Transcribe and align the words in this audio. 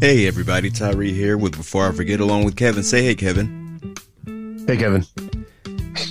Hey 0.00 0.26
everybody, 0.26 0.70
Tyree 0.70 1.12
here 1.12 1.38
with 1.38 1.56
Before 1.56 1.88
I 1.88 1.92
Forget 1.92 2.20
along 2.20 2.44
with 2.44 2.54
Kevin. 2.56 2.82
Say 2.82 3.02
hey 3.02 3.14
Kevin. 3.14 3.80
Hey 4.66 4.76
Kevin. 4.76 5.04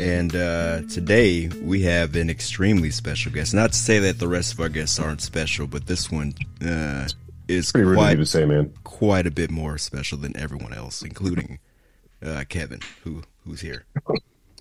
And 0.02 0.36
uh, 0.36 0.82
today 0.90 1.50
we 1.62 1.84
have 1.84 2.16
an 2.16 2.30
extremely 2.30 2.90
special 2.90 3.32
guest. 3.32 3.54
Not 3.54 3.74
to 3.74 3.78
say 3.78 4.00
that 4.00 4.18
the 4.20 4.28
rest 4.28 4.54
of 4.54 4.60
our 4.60 4.70
guests 4.70 5.00
aren't 5.00 5.22
special, 5.22 5.68
but 5.68 5.86
this 5.86 6.12
one 6.12 6.34
uh, 6.68 7.08
is 7.48 7.72
Pretty 7.72 7.94
quite, 7.94 8.16
to 8.16 8.26
say, 8.26 8.46
man. 8.46 8.74
quite 8.84 9.28
a 9.28 9.32
bit 9.32 9.52
more 9.52 9.78
special 9.78 10.18
than 10.18 10.36
everyone 10.36 10.74
else, 10.74 11.04
including 11.04 11.60
uh, 12.26 12.44
Kevin, 12.50 12.80
who 13.04 13.22
who's 13.46 13.62
here. 13.62 13.86
All 14.08 14.16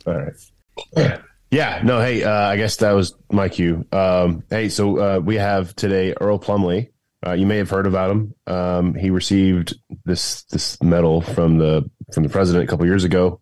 right. 0.07 1.21
Yeah, 1.51 1.81
no, 1.85 2.01
hey, 2.01 2.25
uh, 2.25 2.49
I 2.49 2.57
guess 2.57 2.77
that 2.79 2.93
was 2.93 3.15
my 3.31 3.49
cue. 3.49 3.87
Um, 3.93 4.43
hey, 4.51 4.69
so 4.69 4.99
uh, 4.99 5.19
we 5.21 5.37
have 5.37 5.75
today 5.77 6.13
Earl 6.21 6.39
Plumlee. 6.39 6.89
Uh, 7.27 7.33
you 7.33 7.47
may 7.47 7.57
have 7.57 7.71
heard 7.71 7.87
about 7.87 8.11
him. 8.11 8.35
Um, 8.47 8.95
he 8.95 9.11
received 9.11 9.79
this 10.05 10.43
this 10.45 10.83
medal 10.83 11.21
from 11.21 11.59
the 11.59 11.89
from 12.13 12.23
the 12.23 12.29
president 12.29 12.65
a 12.65 12.67
couple 12.67 12.85
years 12.87 13.05
ago, 13.05 13.41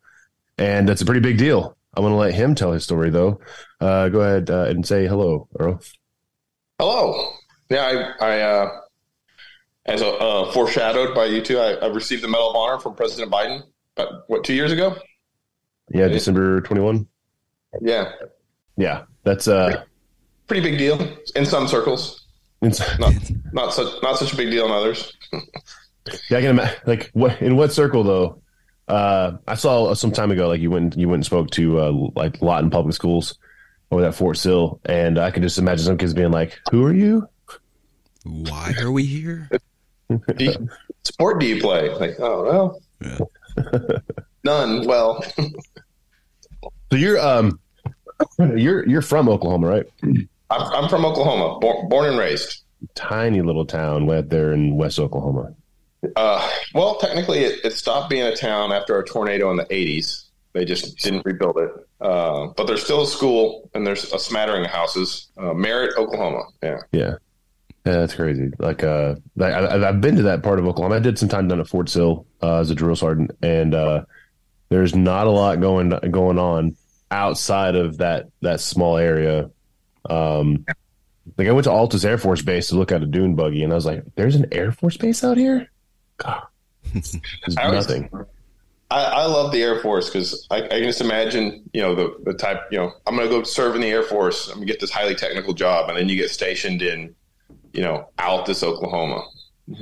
and 0.59 0.89
that's 0.89 1.03
a 1.03 1.05
pretty 1.07 1.21
big 1.21 1.39
deal. 1.39 1.77
I'm 1.95 2.03
going 2.03 2.13
to 2.13 2.19
let 2.19 2.35
him 2.35 2.55
tell 2.55 2.73
his 2.73 2.85
story, 2.85 3.11
though. 3.11 3.41
Uh, 3.81 4.09
go 4.09 4.21
ahead 4.21 4.49
uh, 4.49 4.65
and 4.65 4.87
say 4.87 5.07
hello, 5.07 5.49
Earl. 5.59 5.81
Hello. 6.79 7.33
Yeah, 7.69 8.15
I, 8.21 8.27
I 8.27 8.41
uh, 8.41 8.81
as 9.87 10.01
a, 10.01 10.09
uh, 10.09 10.53
foreshadowed 10.53 11.15
by 11.15 11.27
you 11.27 11.43
two, 11.43 11.59
I, 11.59 11.73
I 11.75 11.87
received 11.89 12.23
the 12.23 12.29
Medal 12.29 12.51
of 12.51 12.57
Honor 12.57 12.79
from 12.79 12.95
President 12.95 13.33
Biden. 13.33 13.63
About, 13.97 14.23
what 14.29 14.45
two 14.45 14.55
years 14.55 14.73
ago? 14.73 14.97
Yeah, 15.91 16.09
December 16.09 16.63
21. 16.63 17.07
Yeah, 17.83 18.13
Yeah, 18.77 19.05
that's 19.25 19.49
uh, 19.49 19.85
pretty 20.47 20.63
big 20.63 20.79
deal 20.79 21.17
in 21.35 21.45
some 21.45 21.69
circles. 21.69 22.22
It's, 22.63 22.81
Not 22.99 23.13
not 23.53 23.75
such 23.75 24.03
not 24.03 24.17
such 24.19 24.33
a 24.33 24.37
big 24.37 24.51
deal 24.51 24.67
in 24.67 24.73
others. 24.73 25.13
Yeah, 26.31 26.39
I 26.39 26.41
can 26.41 26.51
imagine. 26.51 26.81
Like, 26.87 27.11
what 27.13 27.41
in 27.43 27.57
what 27.57 27.73
circle 27.73 28.03
though? 28.03 28.43
Uh, 28.89 29.37
I 29.47 29.55
saw 29.55 29.95
some 29.95 30.11
time 30.13 30.31
ago, 30.31 30.49
like 30.49 30.61
you 30.61 30.71
went 30.71 30.97
you 30.97 31.09
went 31.09 31.19
and 31.19 31.27
spoke 31.27 31.51
to 31.53 31.81
uh, 31.81 31.93
like 32.17 32.43
Lawton 32.43 32.71
Public 32.71 32.95
Schools 32.95 33.39
over 33.91 34.05
at 34.05 34.15
Fort 34.15 34.37
Sill, 34.37 34.81
and 34.85 35.19
I 35.19 35.31
could 35.31 35.43
just 35.43 35.59
imagine 35.59 35.85
some 35.87 35.99
kids 35.99 36.15
being 36.15 36.31
like, 36.33 36.59
"Who 36.71 36.85
are 36.85 36.93
you?" 36.95 37.29
Why 38.25 38.75
are 38.81 38.91
we 38.91 39.05
here? 39.05 39.49
Do 40.11 40.45
you- 40.45 40.69
sport 41.05 41.41
do 41.41 41.47
you 41.47 41.61
play? 41.61 41.89
Like, 41.95 42.17
oh 42.21 42.43
well, 42.45 42.81
Yeah. 43.01 43.99
none. 44.45 44.87
Well, 44.87 45.25
So 46.91 46.97
you're 46.99 47.19
um, 47.21 47.59
you're 48.39 48.87
you're 48.89 49.03
from 49.03 49.29
Oklahoma, 49.29 49.69
right? 49.69 49.87
I'm, 50.53 50.85
I'm 50.85 50.89
from 50.89 51.05
Oklahoma, 51.05 51.59
born, 51.61 51.89
born 51.89 52.07
and 52.07 52.19
raised. 52.19 52.63
Tiny 52.95 53.43
little 53.43 53.65
town 53.65 54.07
right 54.07 54.29
there 54.29 54.53
in 54.53 54.77
West 54.77 54.99
Oklahoma. 54.99 55.55
Uh, 56.17 56.51
well, 56.75 56.97
technically, 56.97 57.39
it, 57.41 57.65
it 57.65 57.73
stopped 57.73 58.11
being 58.11 58.25
a 58.25 58.35
town 58.35 58.73
after 58.73 58.99
a 58.99 59.05
tornado 59.07 59.51
in 59.51 59.57
the 59.57 59.65
80s. 59.67 60.25
They 60.53 60.65
just 60.65 60.99
didn't 60.99 61.25
rebuild 61.25 61.57
it. 61.59 61.71
Uh, 62.01 62.49
but 62.57 62.67
there's 62.67 62.83
still 62.85 63.03
a 63.03 63.07
school 63.07 63.71
and 63.75 63.87
there's 63.87 64.13
a 64.13 64.19
smattering 64.19 64.65
of 64.65 64.71
houses. 64.71 65.29
Uh, 65.39 65.55
Merritt, 65.55 65.97
Oklahoma. 65.97 66.43
Yeah. 66.63 66.79
Yeah. 66.93 67.15
Yeah, 67.87 67.93
that's 67.95 68.15
crazy. 68.15 68.51
Like, 68.59 68.85
uh, 68.85 69.15
I, 69.41 69.45
I- 69.45 69.89
I've 69.89 70.01
been 70.01 70.17
to 70.17 70.23
that 70.25 70.43
part 70.43 70.59
of 70.59 70.67
Oklahoma. 70.67 70.97
I 70.97 71.01
did 71.01 71.19
some 71.19 71.29
time 71.29 71.49
down 71.49 71.59
at 71.61 71.69
Fort 71.69 71.89
Sill 71.89 72.27
uh, 72.43 72.59
as 72.59 72.71
a 72.71 72.75
drill 72.75 72.95
sergeant, 72.97 73.31
and 73.43 73.75
uh, 73.75 74.05
there's 74.69 74.95
not 74.95 75.27
a 75.27 75.31
lot 75.31 75.61
going 75.61 75.89
going 76.11 76.39
on 76.39 76.77
outside 77.11 77.75
of 77.75 77.99
that 77.99 78.29
that 78.43 78.61
small 78.61 78.99
area. 78.99 79.51
Um, 80.09 80.65
like 81.37 81.49
I 81.49 81.53
went 81.53 81.65
to 81.65 81.71
Altus 81.71 82.05
Air 82.05 82.19
Force 82.19 82.43
Base 82.43 82.69
to 82.69 82.77
look 82.77 82.91
at 82.93 83.03
a 83.03 83.07
dune 83.07 83.35
buggy, 83.35 83.63
and 83.63 83.73
I 83.73 83.77
was 83.77 83.87
like, 83.87 84.03
"There's 84.17 84.35
an 84.35 84.47
Air 84.53 84.73
Force 84.73 84.97
base 84.97 85.23
out 85.25 85.37
here." 85.37 85.71
God, 86.19 86.43
there's 86.93 87.17
I 87.59 87.71
was- 87.71 87.89
nothing. 87.89 88.11
I, 88.91 89.05
I 89.05 89.25
love 89.25 89.53
the 89.53 89.63
Air 89.63 89.81
Force 89.81 90.11
because 90.11 90.47
I, 90.51 90.65
I 90.65 90.69
can 90.69 90.83
just 90.83 91.01
imagine, 91.01 91.63
you 91.73 91.81
know, 91.81 91.95
the, 91.95 92.15
the 92.25 92.35
type, 92.35 92.61
you 92.71 92.77
know, 92.77 92.93
I'm 93.07 93.17
going 93.17 93.27
to 93.27 93.35
go 93.35 93.43
serve 93.43 93.75
in 93.75 93.81
the 93.81 93.87
Air 93.87 94.03
Force. 94.03 94.49
I'm 94.49 94.57
going 94.57 94.67
to 94.67 94.71
get 94.71 94.81
this 94.81 94.91
highly 94.91 95.15
technical 95.15 95.55
job. 95.55 95.89
And 95.89 95.97
then 95.97 96.11
you 96.11 96.17
get 96.17 96.29
stationed 96.29 96.83
in, 96.83 97.15
you 97.73 97.81
know, 97.81 98.11
Altus, 98.19 98.63
Oklahoma. 98.63 99.27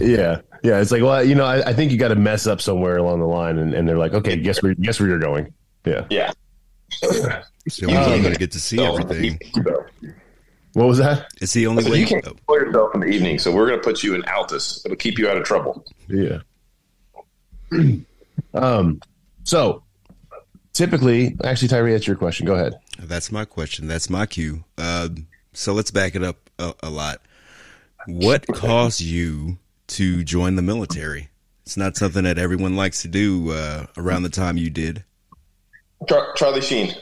Yeah, 0.00 0.40
yeah. 0.62 0.80
It's 0.80 0.90
like, 0.90 1.02
well, 1.02 1.24
you 1.24 1.34
know, 1.34 1.44
I, 1.46 1.70
I 1.70 1.72
think 1.72 1.90
you 1.90 1.96
got 1.96 2.08
to 2.08 2.14
mess 2.14 2.46
up 2.46 2.60
somewhere 2.60 2.98
along 2.98 3.20
the 3.20 3.26
line, 3.26 3.56
and, 3.56 3.72
and 3.72 3.88
they're 3.88 3.96
like, 3.96 4.12
"Okay, 4.12 4.36
guess 4.36 4.62
where 4.62 4.74
guess 4.74 5.00
where 5.00 5.08
you're 5.08 5.18
going." 5.18 5.54
Yeah. 5.86 6.04
yeah. 6.10 6.32
It's 7.02 7.76
the 7.76 7.86
only 7.86 7.96
way 7.98 8.08
you're 8.14 8.22
going 8.22 8.32
to 8.34 8.38
get 8.38 8.52
to 8.52 8.60
see 8.60 8.76
So, 8.76 8.96
everything. 8.96 9.38
What 10.74 10.86
was 10.86 10.98
that? 10.98 11.26
It's 11.40 11.52
the 11.52 11.66
only 11.66 11.82
So 11.84 11.90
way. 11.90 12.00
you 12.00 12.06
can't 12.06 12.26
oh, 12.26 12.30
control 12.34 12.58
yourself 12.58 12.94
in 12.94 13.00
the 13.00 13.06
evening, 13.06 13.38
so 13.38 13.52
we're 13.52 13.66
going 13.66 13.78
to 13.78 13.84
put 13.84 14.02
you 14.02 14.14
in 14.14 14.22
Altus. 14.22 14.84
It'll 14.84 14.96
keep 14.96 15.18
you 15.18 15.28
out 15.28 15.36
of 15.36 15.44
trouble. 15.44 15.84
Yeah. 16.08 16.38
um. 18.54 19.00
So, 19.44 19.82
typically, 20.72 21.36
actually, 21.44 21.68
Tyree, 21.68 21.92
that's 21.92 22.06
your 22.06 22.16
question. 22.16 22.46
Go 22.46 22.54
ahead. 22.54 22.74
That's 22.98 23.32
my 23.32 23.44
question. 23.44 23.88
That's 23.88 24.08
my 24.08 24.26
cue. 24.26 24.64
Uh, 24.78 25.08
so 25.52 25.72
let's 25.72 25.90
back 25.90 26.14
it 26.14 26.22
up 26.22 26.48
a, 26.58 26.74
a 26.82 26.90
lot. 26.90 27.20
What 28.06 28.46
caused 28.46 29.00
you 29.00 29.58
to 29.88 30.24
join 30.24 30.56
the 30.56 30.62
military? 30.62 31.28
It's 31.64 31.76
not 31.76 31.96
something 31.96 32.24
that 32.24 32.38
everyone 32.38 32.76
likes 32.76 33.02
to 33.02 33.08
do 33.08 33.50
uh, 33.52 33.86
around 33.96 34.22
the 34.24 34.28
time 34.28 34.56
you 34.56 34.70
did. 34.70 35.04
Char- 36.08 36.32
Charlie 36.34 36.60
Sheen. 36.60 36.94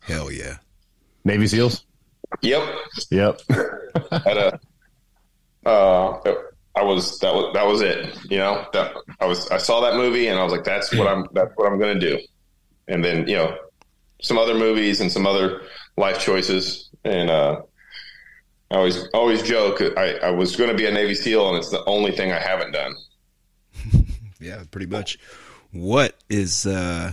Hell 0.00 0.30
yeah. 0.30 0.56
Navy 1.24 1.46
SEALs. 1.46 1.84
Yep. 2.42 2.62
Yep. 3.10 3.40
At 4.12 4.36
a, 4.36 4.60
uh, 5.64 6.20
I 6.76 6.82
was 6.82 7.18
that 7.20 7.34
was 7.34 7.54
that 7.54 7.66
was 7.66 7.80
it. 7.80 8.16
You 8.30 8.38
know, 8.38 8.66
that 8.72 8.94
I 9.20 9.26
was 9.26 9.48
I 9.50 9.58
saw 9.58 9.80
that 9.80 9.94
movie 9.96 10.28
and 10.28 10.38
I 10.38 10.42
was 10.44 10.52
like, 10.52 10.64
that's 10.64 10.94
what 10.94 11.06
I'm 11.08 11.26
that's 11.32 11.52
what 11.56 11.70
I'm 11.70 11.78
going 11.78 11.98
to 11.98 12.10
do. 12.10 12.22
And 12.88 13.04
then 13.04 13.26
you 13.28 13.36
know, 13.36 13.56
some 14.22 14.38
other 14.38 14.54
movies 14.54 15.00
and 15.00 15.10
some 15.10 15.26
other 15.26 15.62
life 15.96 16.20
choices. 16.20 16.90
And 17.04 17.30
uh, 17.30 17.62
I 18.70 18.76
always 18.76 19.08
always 19.14 19.42
joke 19.42 19.80
I, 19.96 20.18
I 20.18 20.30
was 20.30 20.54
going 20.56 20.70
to 20.70 20.76
be 20.76 20.86
a 20.86 20.92
Navy 20.92 21.14
SEAL 21.14 21.48
and 21.48 21.58
it's 21.58 21.70
the 21.70 21.84
only 21.86 22.12
thing 22.12 22.32
I 22.32 22.40
haven't 22.40 22.72
done. 22.72 22.94
Yeah, 24.38 24.64
pretty 24.70 24.86
much. 24.86 25.18
What 25.72 26.14
is? 26.28 26.66
uh 26.66 27.12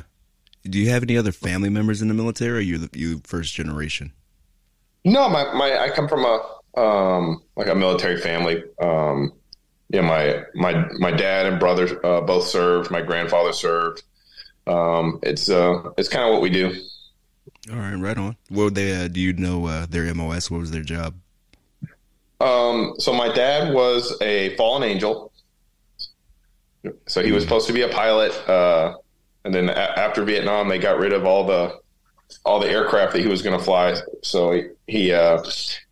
Do 0.63 0.79
you 0.79 0.89
have 0.89 1.03
any 1.03 1.17
other 1.17 1.31
family 1.31 1.69
members 1.69 2.01
in 2.01 2.07
the 2.07 2.13
military? 2.13 2.57
Or 2.57 2.61
you 2.61 2.77
the 2.77 2.97
you 2.97 3.21
first 3.25 3.53
generation? 3.53 4.13
No, 5.05 5.29
my, 5.29 5.53
my 5.53 5.77
I 5.77 5.89
come 5.89 6.07
from 6.07 6.23
a 6.23 6.79
um 6.79 7.43
like 7.55 7.67
a 7.67 7.75
military 7.75 8.19
family. 8.19 8.63
Um 8.81 9.33
yeah, 9.89 10.01
my 10.01 10.43
my 10.55 10.85
my 10.97 11.11
dad 11.11 11.45
and 11.45 11.59
brother 11.59 12.03
uh, 12.05 12.21
both 12.21 12.47
served. 12.47 12.89
My 12.89 13.01
grandfather 13.01 13.51
served. 13.53 14.03
Um 14.65 15.19
it's 15.21 15.49
uh 15.49 15.89
it's 15.97 16.09
kind 16.09 16.25
of 16.25 16.31
what 16.31 16.41
we 16.41 16.49
do. 16.49 16.73
All 17.69 17.77
right, 17.77 17.95
right 17.95 18.17
on. 18.17 18.37
What 18.49 18.63
would 18.63 18.75
they? 18.75 19.05
Uh, 19.05 19.07
do 19.07 19.19
you 19.19 19.33
know 19.33 19.65
uh, 19.67 19.85
their 19.89 20.13
MOS? 20.13 20.51
What 20.51 20.59
was 20.59 20.71
their 20.71 20.83
job? 20.83 21.15
Um 22.39 22.93
so 22.99 23.13
my 23.13 23.33
dad 23.33 23.73
was 23.73 24.17
a 24.21 24.55
fallen 24.55 24.83
angel. 24.83 25.31
So 27.07 27.21
he 27.21 27.31
was 27.31 27.43
supposed 27.43 27.67
to 27.67 27.73
be 27.73 27.81
a 27.81 27.89
pilot 27.89 28.31
uh 28.49 28.95
and 29.45 29.53
then 29.53 29.69
a- 29.69 29.73
after 29.73 30.23
Vietnam 30.23 30.67
they 30.67 30.79
got 30.79 30.97
rid 30.99 31.13
of 31.13 31.25
all 31.25 31.45
the 31.45 31.79
all 32.45 32.59
the 32.59 32.69
aircraft 32.69 33.13
that 33.13 33.21
he 33.21 33.27
was 33.27 33.41
going 33.41 33.57
to 33.57 33.63
fly. 33.63 33.95
So 34.23 34.51
he, 34.51 34.63
he 34.87 35.13
uh, 35.13 35.43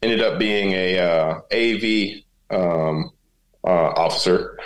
ended 0.02 0.22
up 0.22 0.40
being 0.40 0.72
a 0.72 0.98
uh, 0.98 1.42
AV 1.52 2.24
um, 2.50 3.12
uh, 3.64 3.68
officer, 3.68 4.58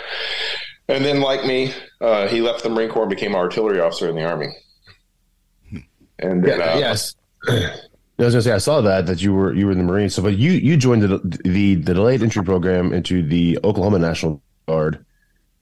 and 0.88 1.04
then 1.04 1.20
like 1.20 1.44
me, 1.44 1.72
uh, 2.00 2.28
he 2.28 2.40
left 2.40 2.62
the 2.62 2.70
Marine 2.70 2.90
Corps 2.90 3.02
and 3.02 3.10
became 3.10 3.32
an 3.32 3.38
artillery 3.38 3.80
officer 3.80 4.08
in 4.08 4.16
the 4.16 4.24
Army. 4.24 4.48
And 6.18 6.42
then, 6.42 6.62
uh, 6.62 6.76
yes. 6.78 7.14
I 8.18 8.24
was 8.24 8.32
gonna 8.32 8.42
say 8.42 8.52
I 8.52 8.58
saw 8.58 8.80
that 8.80 9.06
that 9.06 9.20
you 9.20 9.34
were 9.34 9.52
you 9.52 9.66
were 9.66 9.72
in 9.72 9.78
the 9.78 9.84
Marines. 9.84 10.14
So, 10.14 10.22
but 10.22 10.38
you 10.38 10.52
you 10.52 10.78
joined 10.78 11.02
the 11.02 11.18
the, 11.18 11.74
the 11.74 11.92
delayed 11.92 12.22
entry 12.22 12.42
program 12.42 12.94
into 12.94 13.22
the 13.22 13.58
Oklahoma 13.62 13.98
National 13.98 14.40
Guard, 14.66 15.04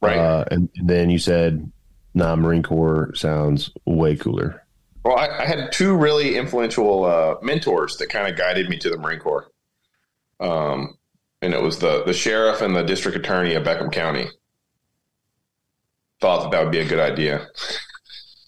right. 0.00 0.16
Uh, 0.16 0.44
and, 0.52 0.69
and 0.76 0.88
then 0.88 1.10
you 1.10 1.19
said, 1.19 1.70
"Nah, 2.14 2.37
Marine 2.37 2.62
Corps 2.62 3.12
sounds 3.14 3.70
way 3.84 4.16
cooler." 4.16 4.64
well, 5.05 5.19
I, 5.19 5.43
I 5.43 5.46
had 5.46 5.70
two 5.70 5.94
really 5.94 6.37
influential 6.37 7.05
uh, 7.05 7.37
mentors 7.43 7.99
that 7.99 8.08
kind 8.08 8.26
of 8.26 8.38
guided 8.38 8.69
me 8.69 8.78
to 8.78 8.90
the 8.90 8.96
Marine 8.96 9.20
Corps. 9.20 9.50
Um, 10.40 10.96
and 11.43 11.52
it 11.52 11.62
was 11.62 11.78
the 11.78 12.02
the 12.05 12.14
sheriff 12.14 12.62
and 12.62 12.75
the 12.75 12.82
district 12.82 13.16
attorney 13.19 13.55
of 13.55 13.64
Beckham 13.64 13.93
County. 13.93 14.28
Thought 16.20 16.44
that 16.44 16.50
that 16.52 16.62
would 16.62 16.72
be 16.72 16.81
a 16.81 16.88
good 16.88 16.99
idea. 16.99 17.46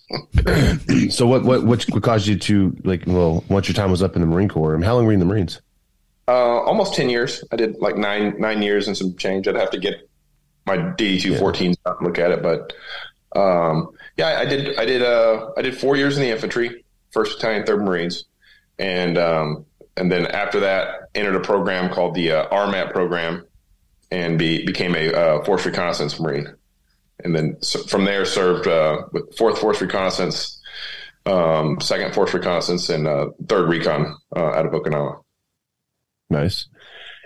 So, 1.11 1.27
what 1.27 1.45
what 1.45 1.65
what 1.65 2.03
caused 2.03 2.29
you 2.29 2.39
to 2.39 2.77
like? 2.85 3.03
Well, 3.07 3.45
once 3.49 3.69
your 3.69 3.75
time 3.75 3.91
was 3.91 4.03
up 4.03 4.15
in 4.15 4.23
the 4.23 4.27
Marine 4.27 4.49
Corps, 4.49 4.73
I 4.75 4.77
mean, 4.77 4.85
how 4.85 4.95
long 4.95 5.05
were 5.05 5.11
you 5.11 5.15
in 5.15 5.21
the 5.21 5.27
Marines? 5.27 5.61
Uh, 6.29 6.61
almost 6.61 6.95
ten 6.95 7.11
years. 7.11 7.43
I 7.51 7.57
did 7.57 7.77
like 7.79 7.97
nine 7.97 8.39
nine 8.39 8.62
years 8.62 8.87
and 8.87 8.97
some 8.97 9.17
change. 9.17 9.49
I'd 9.49 9.57
have 9.57 9.71
to 9.71 9.79
get 9.79 10.09
my 10.65 10.77
DD 10.77 11.21
two 11.21 11.37
fourteen 11.37 11.75
look 12.01 12.19
at 12.19 12.31
it, 12.31 12.43
but 12.43 12.73
um, 13.34 13.90
yeah, 14.17 14.38
I, 14.38 14.44
did. 14.44 14.78
I 14.78 14.84
did. 14.84 15.02
Uh, 15.02 15.50
I 15.56 15.62
did 15.62 15.76
four 15.76 15.96
years 15.96 16.17
in 16.17 16.23
the 16.23 16.31
infantry, 16.31 16.84
first 17.11 17.37
battalion, 17.37 17.67
third 17.67 17.82
Marines, 17.82 18.25
and 18.78 19.19
um, 19.19 19.67
and 19.96 20.11
then 20.11 20.26
after 20.26 20.61
that, 20.61 21.08
entered 21.14 21.37
a 21.37 21.40
program 21.40 21.93
called 21.93 22.14
the 22.14 22.32
uh, 22.32 22.49
RMAT 22.49 22.93
program, 22.93 23.44
and 24.11 24.38
be, 24.38 24.64
became 24.64 24.94
a 24.94 25.12
uh, 25.12 25.44
force 25.44 25.67
reconnaissance 25.67 26.20
marine, 26.20 26.46
and 27.25 27.34
then 27.34 27.56
so 27.62 27.82
from 27.84 28.05
there 28.05 28.25
served 28.25 28.69
uh, 28.69 29.02
with 29.12 29.37
Fourth 29.37 29.58
Force 29.58 29.81
Reconnaissance, 29.81 30.61
um, 31.26 31.81
Second 31.81 32.14
Force 32.14 32.32
Reconnaissance, 32.32 32.88
and 32.88 33.06
uh, 33.06 33.26
Third 33.49 33.69
Recon 33.69 34.17
uh, 34.34 34.40
out 34.40 34.67
of 34.67 34.73
Okinawa. 34.73 35.23
Nice. 36.31 36.69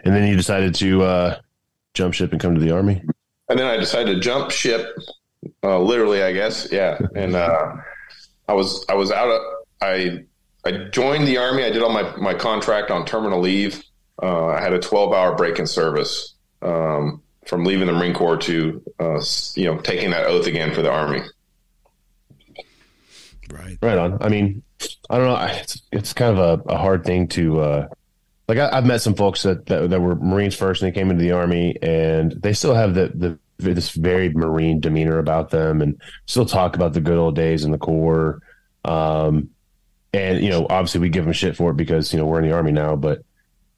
And 0.04 0.14
then 0.14 0.26
you 0.26 0.36
decided 0.36 0.74
to 0.76 1.02
uh, 1.02 1.40
jump 1.94 2.14
ship 2.14 2.32
and 2.32 2.40
come 2.40 2.54
to 2.54 2.60
the 2.60 2.70
army. 2.70 3.02
And 3.48 3.58
then 3.58 3.66
I 3.66 3.76
decided 3.76 4.14
to 4.14 4.20
jump 4.20 4.50
ship, 4.50 4.86
uh, 5.62 5.78
literally, 5.78 6.22
I 6.22 6.32
guess, 6.32 6.68
yeah. 6.70 6.98
And 7.14 7.34
uh, 7.34 7.76
I 8.48 8.52
was 8.52 8.84
I 8.88 8.94
was 8.94 9.10
out 9.10 9.28
of 9.28 9.40
I 9.80 10.24
I 10.64 10.88
joined 10.90 11.26
the 11.26 11.38
army. 11.38 11.64
I 11.64 11.70
did 11.70 11.82
all 11.82 11.92
my 11.92 12.14
my 12.16 12.34
contract 12.34 12.90
on 12.90 13.06
terminal 13.06 13.40
leave. 13.40 13.82
Uh, 14.22 14.48
I 14.48 14.60
had 14.60 14.72
a 14.72 14.78
twelve 14.78 15.12
hour 15.12 15.34
break 15.34 15.58
in 15.58 15.66
service 15.66 16.34
um, 16.62 17.22
from 17.46 17.64
leaving 17.64 17.86
the 17.86 17.92
Marine 17.92 18.14
Corps 18.14 18.36
to 18.38 18.82
uh, 18.98 19.20
you 19.54 19.64
know 19.64 19.78
taking 19.78 20.10
that 20.10 20.26
oath 20.26 20.46
again 20.46 20.74
for 20.74 20.82
the 20.82 20.90
army. 20.90 21.22
Right. 23.50 23.78
Right 23.82 23.98
on. 23.98 24.18
I 24.22 24.28
mean, 24.28 24.62
I 25.08 25.16
don't 25.16 25.26
know. 25.26 25.46
It's 25.60 25.82
it's 25.90 26.12
kind 26.12 26.38
of 26.38 26.60
a, 26.60 26.72
a 26.72 26.76
hard 26.76 27.04
thing 27.04 27.28
to 27.28 27.60
uh, 27.60 27.88
like. 28.46 28.58
I, 28.58 28.76
have 28.76 28.86
met 28.86 29.00
some 29.00 29.14
folks 29.14 29.42
that, 29.42 29.66
that, 29.66 29.90
that 29.90 30.00
were 30.00 30.14
Marines 30.14 30.54
first 30.54 30.82
and 30.82 30.90
they 30.90 30.98
came 30.98 31.10
into 31.10 31.22
the 31.22 31.32
army, 31.32 31.76
and 31.82 32.32
they 32.32 32.52
still 32.52 32.74
have 32.74 32.94
the 32.94 33.10
the 33.14 33.38
this 33.60 33.90
very 33.90 34.30
Marine 34.30 34.80
demeanor 34.80 35.18
about 35.18 35.50
them, 35.50 35.82
and 35.82 36.00
still 36.26 36.46
talk 36.46 36.74
about 36.74 36.92
the 36.92 37.00
good 37.00 37.18
old 37.18 37.36
days 37.36 37.64
in 37.64 37.70
the 37.70 37.78
Corps. 37.78 38.40
Um, 38.84 39.50
and 40.12 40.42
you 40.42 40.50
know, 40.50 40.66
obviously, 40.68 41.00
we 41.00 41.08
give 41.08 41.24
them 41.24 41.32
shit 41.32 41.56
for 41.56 41.70
it 41.70 41.76
because 41.76 42.12
you 42.12 42.18
know 42.18 42.26
we're 42.26 42.40
in 42.40 42.48
the 42.48 42.54
army 42.54 42.72
now. 42.72 42.96
But 42.96 43.22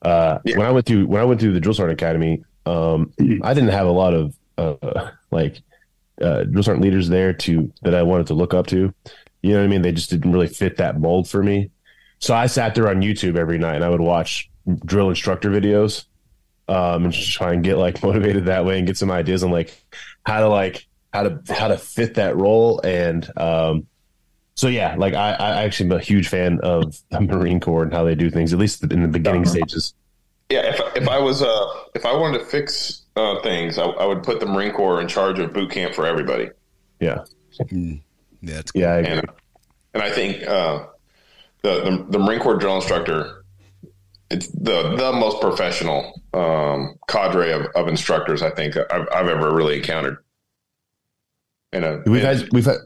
uh, 0.03 0.39
yeah. 0.45 0.59
when 0.59 0.67
I 0.67 0.71
went 0.71 0.87
through 0.87 1.07
when 1.07 1.21
I 1.21 1.25
went 1.25 1.41
through 1.41 1.53
the 1.53 1.61
drill 1.61 1.75
sergeant 1.75 2.01
academy, 2.01 2.45
um, 2.67 3.13
I 3.43 3.55
didn't 3.55 3.71
have 3.71 3.87
a 3.87 3.93
lot 3.93 4.15
of 4.15 4.35
uh, 4.59 5.11
like 5.31 5.61
uh, 6.21 6.45
drill 6.45 6.63
sergeant 6.63 6.85
leaders 6.85 7.09
there 7.09 7.33
to 7.33 7.73
that 7.83 7.95
I 7.95 8.03
wanted 8.03 8.29
to 8.29 8.35
look 8.35 8.55
up 8.55 8.67
to. 8.69 8.95
You 9.43 9.53
know 9.53 9.59
what 9.59 9.65
I 9.65 9.69
mean? 9.69 9.83
They 9.83 9.93
just 9.93 10.11
didn't 10.11 10.33
really 10.33 10.47
fit 10.47 10.77
that 10.77 11.01
mold 11.01 11.29
for 11.29 11.43
me. 11.43 11.71
So 12.21 12.35
I 12.35 12.47
sat 12.47 12.77
there 12.77 12.89
on 12.89 13.03
YouTube 13.03 13.37
every 13.37 13.59
night 13.59 13.77
and 13.77 13.85
I 13.85 13.89
would 13.89 14.01
watch 14.01 14.49
drill 14.85 15.09
instructor 15.09 15.51
videos 15.51 16.05
um, 16.73 17.05
and 17.05 17.13
just 17.13 17.33
try 17.33 17.53
and 17.53 17.63
get 17.63 17.77
like 17.77 18.03
motivated 18.05 18.47
that 18.47 18.65
way 18.65 18.79
and 18.79 18.87
get 18.87 18.97
some 18.97 19.11
ideas 19.11 19.43
on 19.43 19.51
like 19.51 19.75
how 20.25 20.41
to 20.41 20.49
like 20.49 20.87
how 21.13 21.23
to 21.23 21.55
how 21.55 21.69
to 21.69 21.77
fit 21.77 22.15
that 22.15 22.37
role 22.37 22.81
and 22.83 23.31
um, 23.39 23.87
so 24.55 24.69
yeah, 24.69 24.95
like 24.97 25.15
I, 25.15 25.33
I 25.33 25.63
actually 25.65 25.91
am 25.91 25.97
a 25.97 26.01
huge 26.01 26.29
fan 26.29 26.61
of 26.63 26.95
the 27.11 27.21
Marine 27.21 27.61
Corps 27.61 27.83
and 27.83 27.93
how 27.93 28.05
they 28.05 28.15
do 28.15 28.31
things, 28.31 28.53
at 28.53 28.59
least 28.59 28.83
in 28.83 29.03
the 29.03 29.09
beginning 29.09 29.43
uh-huh. 29.43 29.51
stages. 29.51 29.95
Yeah, 30.51 30.67
if 30.67 30.81
if 30.97 31.09
I 31.09 31.19
was 31.19 31.43
uh 31.43 31.67
if 31.95 32.05
I 32.05 32.15
wanted 32.15 32.41
to 32.41 32.45
fix 32.45 33.03
uh, 33.17 33.41
things, 33.43 33.79
I, 33.79 33.85
I, 33.85 34.07
would 34.07 34.23
put 34.23 34.41
the 34.41 34.47
Marine 34.47 34.73
Corps 34.73 35.01
in 35.01 35.09
charge 35.09 35.39
of 35.39 35.53
boot 35.53 35.71
camp 35.71 35.95
for 35.95 36.07
everybody. 36.07 36.51
Yeah. 37.01 37.25
Mm. 37.61 38.01
Yeah, 38.41 38.63
yeah, 38.75 38.93
I 38.93 38.99
and, 38.99 39.31
and, 39.95 40.03
I 40.03 40.11
think 40.11 40.43
uh, 40.47 40.87
the, 41.63 41.83
the, 41.85 42.07
the 42.11 42.19
Marine 42.19 42.41
Corps 42.41 42.57
drill 42.57 42.77
instructor, 42.77 43.42
it's 44.33 44.49
the 44.49 44.97
the 44.97 45.13
most 45.13 45.41
professional 45.41 46.21
um, 46.33 46.99
cadre 47.07 47.53
of, 47.53 47.67
of 47.77 47.87
instructors 47.87 48.43
I 48.43 48.51
think 48.51 48.77
I've, 48.77 49.07
I've 49.13 49.29
ever 49.29 49.55
really 49.55 49.77
encountered. 49.77 50.25
In 51.73 51.85
a, 51.85 52.03
we've 52.07 52.25
in, 52.25 52.39
had 52.39 52.49
we've 52.53 52.65
had. 52.65 52.79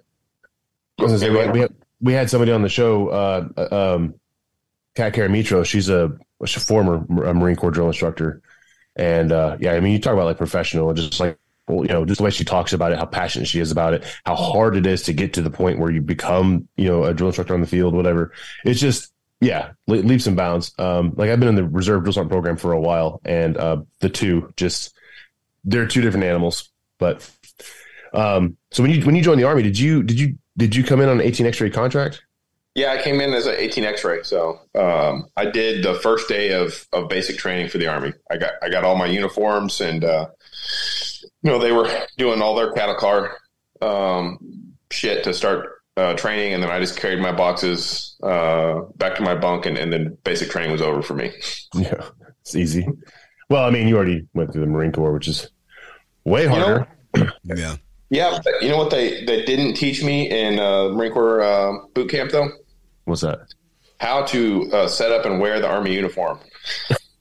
Say, 0.99 1.29
we, 1.29 1.39
had, 1.39 1.53
we, 1.53 1.61
had, 1.61 1.75
we 2.01 2.13
had 2.15 2.31
somebody 2.31 2.53
on 2.53 2.63
the 2.63 2.71
show, 2.71 3.09
uh, 3.09 3.49
uh 3.57 3.95
um, 3.95 4.15
Kat 4.95 5.13
Karamitro. 5.13 5.65
She's 5.65 5.91
a, 5.91 6.17
a 6.41 6.47
former 6.47 7.05
Marine 7.09 7.55
Corps 7.55 7.71
drill 7.71 7.89
instructor, 7.89 8.41
and 8.97 9.31
uh, 9.31 9.59
yeah, 9.61 9.73
I 9.73 9.81
mean, 9.81 9.93
you 9.93 10.01
talk 10.01 10.15
about 10.15 10.25
like 10.25 10.39
professional, 10.39 10.93
just 10.95 11.21
like 11.21 11.39
well, 11.69 11.85
you 11.85 11.93
know, 11.93 12.05
just 12.05 12.19
the 12.19 12.25
way 12.25 12.31
she 12.31 12.45
talks 12.45 12.73
about 12.73 12.93
it, 12.93 12.99
how 12.99 13.07
passionate 13.07 13.47
she 13.47 13.61
is 13.61 13.71
about 13.71 13.93
it, 13.95 14.05
how 14.25 14.37
hard 14.37 14.77
it 14.77 14.87
is 14.87 15.03
to 15.03 15.13
get 15.13 15.35
to 15.35 15.43
the 15.43 15.51
point 15.51 15.79
where 15.79 15.91
you 15.91 16.01
become, 16.01 16.69
you 16.77 16.89
know, 16.89 17.05
a 17.05 17.13
drill 17.13 17.29
instructor 17.29 17.55
on 17.55 17.61
the 17.61 17.67
field, 17.67 17.95
whatever. 17.95 18.33
It's 18.65 18.81
just, 18.81 19.13
yeah, 19.41 19.73
leaps 19.87 20.27
and 20.27 20.37
bounds. 20.37 20.73
Um, 20.79 21.13
like 21.17 21.31
I've 21.31 21.41
been 21.41 21.49
in 21.49 21.55
the 21.55 21.65
reserve 21.65 22.03
drill 22.03 22.13
sergeant 22.13 22.31
program 22.31 22.57
for 22.57 22.73
a 22.73 22.81
while, 22.81 23.21
and 23.25 23.57
uh, 23.57 23.83
the 24.01 24.09
two 24.09 24.53
just 24.57 24.95
they're 25.65 25.87
two 25.87 26.01
different 26.01 26.25
animals. 26.25 26.71
But 26.99 27.29
um, 28.13 28.57
so 28.71 28.83
when 28.83 28.93
you 28.93 29.05
when 29.05 29.15
you 29.15 29.23
joined 29.23 29.41
the 29.41 29.47
army, 29.47 29.63
did 29.63 29.79
you 29.79 30.03
did 30.03 30.19
you 30.19 30.39
did 30.57 30.75
you 30.75 30.85
come 30.85 31.01
in 31.01 31.09
on 31.09 31.21
an 31.21 31.27
18 31.27 31.47
X-ray 31.47 31.71
contract? 31.71 32.23
Yeah, 32.75 32.93
I 32.93 33.03
came 33.03 33.21
in 33.21 33.33
as 33.33 33.47
an 33.47 33.55
18 33.57 33.85
X-ray. 33.85 34.23
So 34.23 34.61
um, 34.75 35.27
I 35.37 35.47
did 35.47 35.83
the 35.83 35.95
first 35.95 36.29
day 36.29 36.53
of, 36.53 36.87
of 36.93 37.09
basic 37.09 37.39
training 37.39 37.69
for 37.69 37.79
the 37.79 37.87
Army. 37.87 38.13
I 38.31 38.37
got 38.37 38.53
I 38.63 38.69
got 38.69 38.85
all 38.85 38.97
my 38.97 39.07
uniforms 39.07 39.81
and 39.81 40.05
uh, 40.05 40.29
you 41.43 41.51
know, 41.51 41.59
they 41.59 41.73
were 41.73 41.89
doing 42.17 42.43
all 42.43 42.55
their 42.55 42.73
cattle 42.73 42.97
car 42.97 43.37
um, 43.81 44.75
shit 44.91 45.25
to 45.25 45.35
start 45.35 45.83
uh, 45.97 46.15
training, 46.15 46.55
and 46.55 46.63
then 46.63 46.71
I 46.71 46.81
just 46.81 46.99
carried 46.99 47.21
my 47.21 47.33
boxes 47.33 48.06
uh, 48.23 48.81
back 48.97 49.17
to 49.17 49.23
my 49.23 49.35
bunk, 49.35 49.67
and, 49.67 49.77
and, 49.77 49.93
then 49.93 50.17
basic 50.25 50.51
training 50.51 50.73
was 50.73 50.83
over 50.83 51.03
for 51.03 51.15
me. 51.15 51.33
Yeah, 51.75 52.09
it's 52.41 52.57
easy. 52.57 52.87
Well, 53.51 53.65
I 53.65 53.71
mean, 53.71 53.87
you 53.87 53.97
already 53.97 54.27
went 54.33 54.53
through 54.53 54.63
the 54.63 54.67
Marine 54.67 54.93
Corps, 54.93 55.13
which 55.13 55.29
is 55.29 55.51
way 56.25 56.47
harder. 56.47 56.89
You 57.15 57.25
know, 57.25 57.31
yeah. 57.45 57.77
Yeah, 58.09 58.39
you 58.61 58.69
know 58.69 58.77
what 58.77 58.91
they, 58.91 59.25
they 59.25 59.45
didn't 59.45 59.75
teach 59.75 60.03
me 60.03 60.31
in 60.31 60.61
uh, 60.61 60.91
Marine 60.91 61.13
Corps 61.13 61.43
uh, 61.43 61.73
boot 61.93 62.09
camp 62.09 62.31
though? 62.31 62.49
What's 63.05 63.23
that? 63.23 63.41
How 63.99 64.25
to 64.27 64.71
uh, 64.73 64.89
set 64.89 65.11
up 65.11 65.27
and 65.27 65.41
wear 65.41 65.59
the 65.61 65.69
Army 65.69 65.93
uniform. 65.93 66.39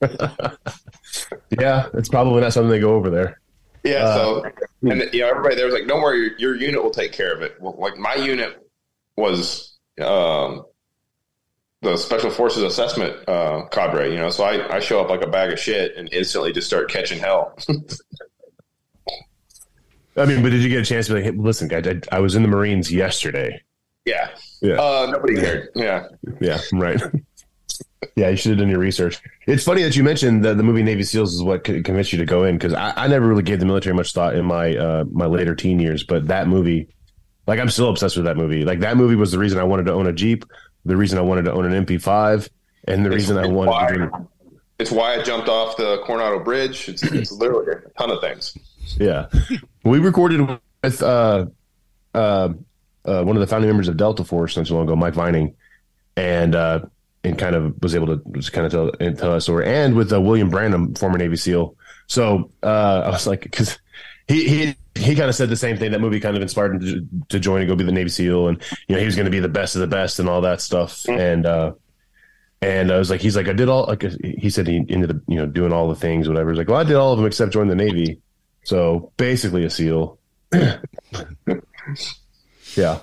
yeah, 1.60 1.88
it's 1.94 2.08
probably 2.08 2.40
not 2.40 2.52
something 2.52 2.70
they 2.70 2.78
go 2.78 2.94
over 2.94 3.10
there. 3.10 3.40
Yeah. 3.82 4.04
Uh, 4.04 4.14
so, 4.14 4.52
and 4.82 5.08
you 5.12 5.20
know, 5.20 5.28
everybody 5.28 5.56
there 5.56 5.66
was 5.66 5.74
like, 5.74 5.86
"Don't 5.86 6.02
worry, 6.02 6.20
your, 6.20 6.36
your 6.38 6.56
unit 6.56 6.82
will 6.82 6.90
take 6.90 7.12
care 7.12 7.34
of 7.34 7.42
it." 7.42 7.56
Well, 7.60 7.76
like 7.78 7.96
my 7.96 8.14
unit 8.14 8.56
was 9.16 9.76
um, 10.00 10.64
the 11.86 11.96
Special 11.96 12.30
Forces 12.30 12.62
Assessment 12.62 13.16
uh, 13.28 13.64
cadre, 13.70 14.10
you 14.10 14.18
know. 14.18 14.30
So 14.30 14.44
I, 14.44 14.76
I 14.76 14.80
show 14.80 15.00
up 15.00 15.08
like 15.08 15.22
a 15.22 15.26
bag 15.26 15.52
of 15.52 15.58
shit 15.58 15.96
and 15.96 16.12
instantly 16.12 16.52
just 16.52 16.66
start 16.66 16.90
catching 16.90 17.18
hell. 17.18 17.56
I 20.18 20.24
mean, 20.24 20.42
but 20.42 20.50
did 20.50 20.62
you 20.62 20.68
get 20.68 20.80
a 20.80 20.84
chance 20.84 21.06
to 21.06 21.14
be 21.14 21.20
like, 21.22 21.32
hey, 21.32 21.38
listen, 21.38 21.68
guys, 21.68 21.86
I, 21.86 22.00
I, 22.16 22.20
was 22.20 22.34
in 22.36 22.42
the 22.42 22.48
Marines 22.48 22.90
yesterday. 22.90 23.62
Yeah. 24.06 24.30
Yeah. 24.62 24.80
Uh, 24.80 25.08
nobody 25.10 25.36
cared. 25.36 25.68
Yeah. 25.74 26.08
Yeah. 26.40 26.58
Right. 26.72 27.00
Yeah, 28.14 28.30
you 28.30 28.36
should 28.36 28.50
have 28.50 28.58
done 28.60 28.68
your 28.68 28.78
research. 28.78 29.20
It's 29.46 29.64
funny 29.64 29.82
that 29.82 29.96
you 29.96 30.02
mentioned 30.02 30.44
that 30.44 30.56
the 30.56 30.62
movie 30.62 30.82
Navy 30.82 31.02
SEALs 31.02 31.34
is 31.34 31.42
what 31.42 31.64
convinced 31.64 32.12
you 32.12 32.18
to 32.18 32.24
go 32.24 32.44
in 32.44 32.56
because 32.56 32.72
I, 32.72 32.92
I, 32.96 33.08
never 33.08 33.26
really 33.26 33.42
gave 33.42 33.60
the 33.60 33.66
military 33.66 33.94
much 33.94 34.12
thought 34.12 34.34
in 34.34 34.44
my 34.44 34.74
uh, 34.76 35.04
my 35.10 35.26
later 35.26 35.54
teen 35.54 35.80
years, 35.80 36.02
but 36.02 36.28
that 36.28 36.48
movie, 36.48 36.88
like 37.46 37.60
I'm 37.60 37.68
still 37.68 37.90
obsessed 37.90 38.16
with 38.16 38.24
that 38.24 38.36
movie. 38.36 38.64
Like 38.64 38.80
that 38.80 38.96
movie 38.96 39.16
was 39.16 39.32
the 39.32 39.38
reason 39.38 39.58
I 39.58 39.64
wanted 39.64 39.84
to 39.86 39.92
own 39.92 40.06
a 40.06 40.12
Jeep, 40.12 40.44
the 40.86 40.96
reason 40.96 41.18
I 41.18 41.22
wanted 41.22 41.42
to 41.42 41.52
own 41.52 41.70
an 41.70 41.84
MP5, 41.84 42.48
and 42.88 43.04
the 43.04 43.10
it's, 43.10 43.16
reason 43.16 43.38
I 43.38 43.46
wanted 43.46 43.70
why, 43.70 43.88
to. 43.88 43.98
Do... 43.98 44.28
It's 44.78 44.90
why 44.90 45.14
I 45.14 45.22
jumped 45.22 45.48
off 45.48 45.76
the 45.76 46.02
Coronado 46.04 46.42
Bridge. 46.42 46.88
It's, 46.88 47.02
it's 47.02 47.32
literally 47.32 47.72
a 47.72 47.98
ton 47.98 48.10
of 48.10 48.20
things. 48.20 48.56
Yeah, 48.98 49.26
we 49.84 49.98
recorded 49.98 50.58
with 50.82 51.02
uh, 51.02 51.46
uh, 52.14 52.48
uh, 53.04 53.24
one 53.24 53.36
of 53.36 53.40
the 53.40 53.46
founding 53.46 53.68
members 53.68 53.88
of 53.88 53.96
Delta 53.96 54.24
Force 54.24 54.56
not 54.56 54.66
so 54.66 54.74
long 54.74 54.84
ago, 54.84 54.96
Mike 54.96 55.14
Vining, 55.14 55.56
and 56.16 56.54
uh, 56.54 56.80
and 57.24 57.38
kind 57.38 57.56
of 57.56 57.74
was 57.82 57.94
able 57.94 58.06
to 58.06 58.22
just 58.32 58.52
kind 58.52 58.66
of 58.66 58.72
tell, 58.72 58.90
tell 59.14 59.32
that 59.32 59.40
story. 59.40 59.66
And 59.66 59.96
with 59.96 60.12
uh, 60.12 60.20
William 60.20 60.48
Branham, 60.50 60.94
former 60.94 61.18
Navy 61.18 61.36
SEAL. 61.36 61.76
So 62.06 62.52
uh, 62.62 63.02
I 63.04 63.10
was 63.10 63.26
like, 63.26 63.42
because 63.42 63.78
he 64.28 64.48
he 64.48 64.76
he 64.96 65.14
kind 65.14 65.28
of 65.28 65.34
said 65.34 65.48
the 65.48 65.56
same 65.56 65.76
thing. 65.76 65.92
That 65.92 66.00
movie 66.00 66.20
kind 66.20 66.36
of 66.36 66.42
inspired 66.42 66.74
him 66.74 66.80
to, 66.80 67.06
to 67.28 67.38
join 67.38 67.60
and 67.60 67.68
go 67.68 67.76
be 67.76 67.84
the 67.84 67.92
Navy 67.92 68.08
SEAL, 68.08 68.48
and 68.48 68.62
you 68.88 68.94
know 68.94 69.00
he 69.00 69.06
was 69.06 69.16
going 69.16 69.26
to 69.26 69.30
be 69.30 69.40
the 69.40 69.48
best 69.48 69.74
of 69.74 69.80
the 69.80 69.86
best 69.86 70.18
and 70.18 70.28
all 70.28 70.40
that 70.42 70.60
stuff. 70.60 71.02
Mm-hmm. 71.04 71.20
And 71.20 71.46
uh, 71.46 71.72
and 72.62 72.90
I 72.90 72.98
was 72.98 73.10
like, 73.10 73.20
he's 73.20 73.36
like, 73.36 73.48
I 73.48 73.52
did 73.52 73.68
all 73.68 73.86
like 73.86 74.04
he 74.22 74.50
said 74.50 74.66
he 74.66 74.84
ended 74.88 75.10
up 75.10 75.16
you 75.26 75.36
know 75.36 75.46
doing 75.46 75.72
all 75.72 75.88
the 75.88 75.94
things, 75.94 76.28
whatever. 76.28 76.50
He's 76.50 76.58
like, 76.58 76.68
well, 76.68 76.80
I 76.80 76.84
did 76.84 76.96
all 76.96 77.12
of 77.12 77.18
them 77.18 77.26
except 77.26 77.52
join 77.52 77.68
the 77.68 77.74
Navy. 77.74 78.20
So 78.64 79.12
basically 79.16 79.64
a 79.64 79.70
SEAL. 79.70 80.18
yeah, 80.52 80.78
all 82.76 83.00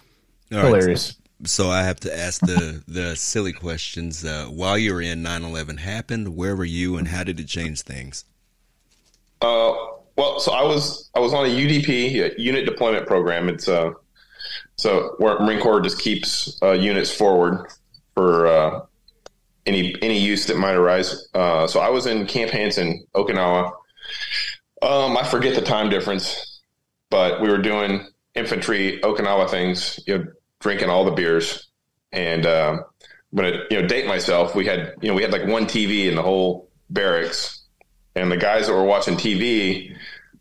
hilarious. 0.52 1.10
Right 1.10 1.24
so 1.46 1.70
I 1.70 1.84
have 1.84 2.00
to 2.02 2.18
ask 2.18 2.42
the 2.42 2.84
the 2.88 3.16
silly 3.16 3.54
questions. 3.54 4.24
Uh, 4.24 4.46
while 4.46 4.78
you 4.78 4.94
were 4.94 5.02
in 5.02 5.24
9/11 5.24 5.80
happened, 5.80 6.36
where 6.36 6.56
were 6.56 6.66
you, 6.66 6.98
and 6.98 7.08
how 7.08 7.24
did 7.24 7.40
it 7.40 7.48
change 7.48 7.82
things? 7.82 8.26
Uh, 9.42 9.74
well, 10.15 10.39
so 10.39 10.51
I 10.51 10.63
was 10.63 11.10
I 11.15 11.20
was 11.20 11.34
on 11.34 11.46
a 11.46 11.50
UDP, 11.50 12.38
unit 12.38 12.65
deployment 12.65 13.08
program. 13.08 13.50
It's 13.50 13.67
uh, 13.67 13.91
so 14.75 15.15
where 15.17 15.39
Marine 15.39 15.62
Corps 15.62 15.82
just 15.82 16.00
keeps 16.00 16.58
uh, 16.62 16.72
units 16.72 17.12
forward 17.12 17.67
for 18.15 18.48
uh, 18.48 18.82
any 19.65 19.96
any 20.01 20.20
use 20.20 20.48
that 20.48 20.58
might 20.58 20.75
arise. 20.75 21.27
Uh, 21.34 21.67
so 21.67 21.79
I 21.79 21.89
was 21.89 22.05
in 22.05 22.25
Camp 22.27 22.51
Hansen, 22.51 23.05
Okinawa. 23.15 23.72
Um, 24.82 25.17
I 25.17 25.24
forget 25.24 25.55
the 25.55 25.62
time 25.62 25.89
difference, 25.89 26.62
but 27.10 27.41
we 27.41 27.50
were 27.50 27.60
doing 27.60 28.08
infantry 28.36 29.00
Okinawa 29.01 29.50
things. 29.50 30.00
You 30.05 30.17
know, 30.17 30.25
drinking 30.63 30.89
all 30.89 31.05
the 31.05 31.12
beers. 31.12 31.70
And 32.12 32.46
um, 32.48 32.84
I'm 33.32 33.38
gonna 33.38 33.63
you 33.70 33.82
know 33.82 33.88
date 33.88 34.08
myself. 34.08 34.55
We 34.55 34.65
had 34.65 34.93
you 35.01 35.10
know 35.10 35.13
we 35.13 35.22
had 35.22 35.32
like 35.32 35.46
one 35.46 35.65
TV 35.65 36.08
in 36.08 36.15
the 36.15 36.24
whole 36.24 36.70
barracks, 36.89 37.62
and 38.15 38.32
the 38.32 38.38
guys 38.38 38.67
that 38.67 38.74
were 38.74 38.84
watching 38.84 39.15
TV, 39.15 39.91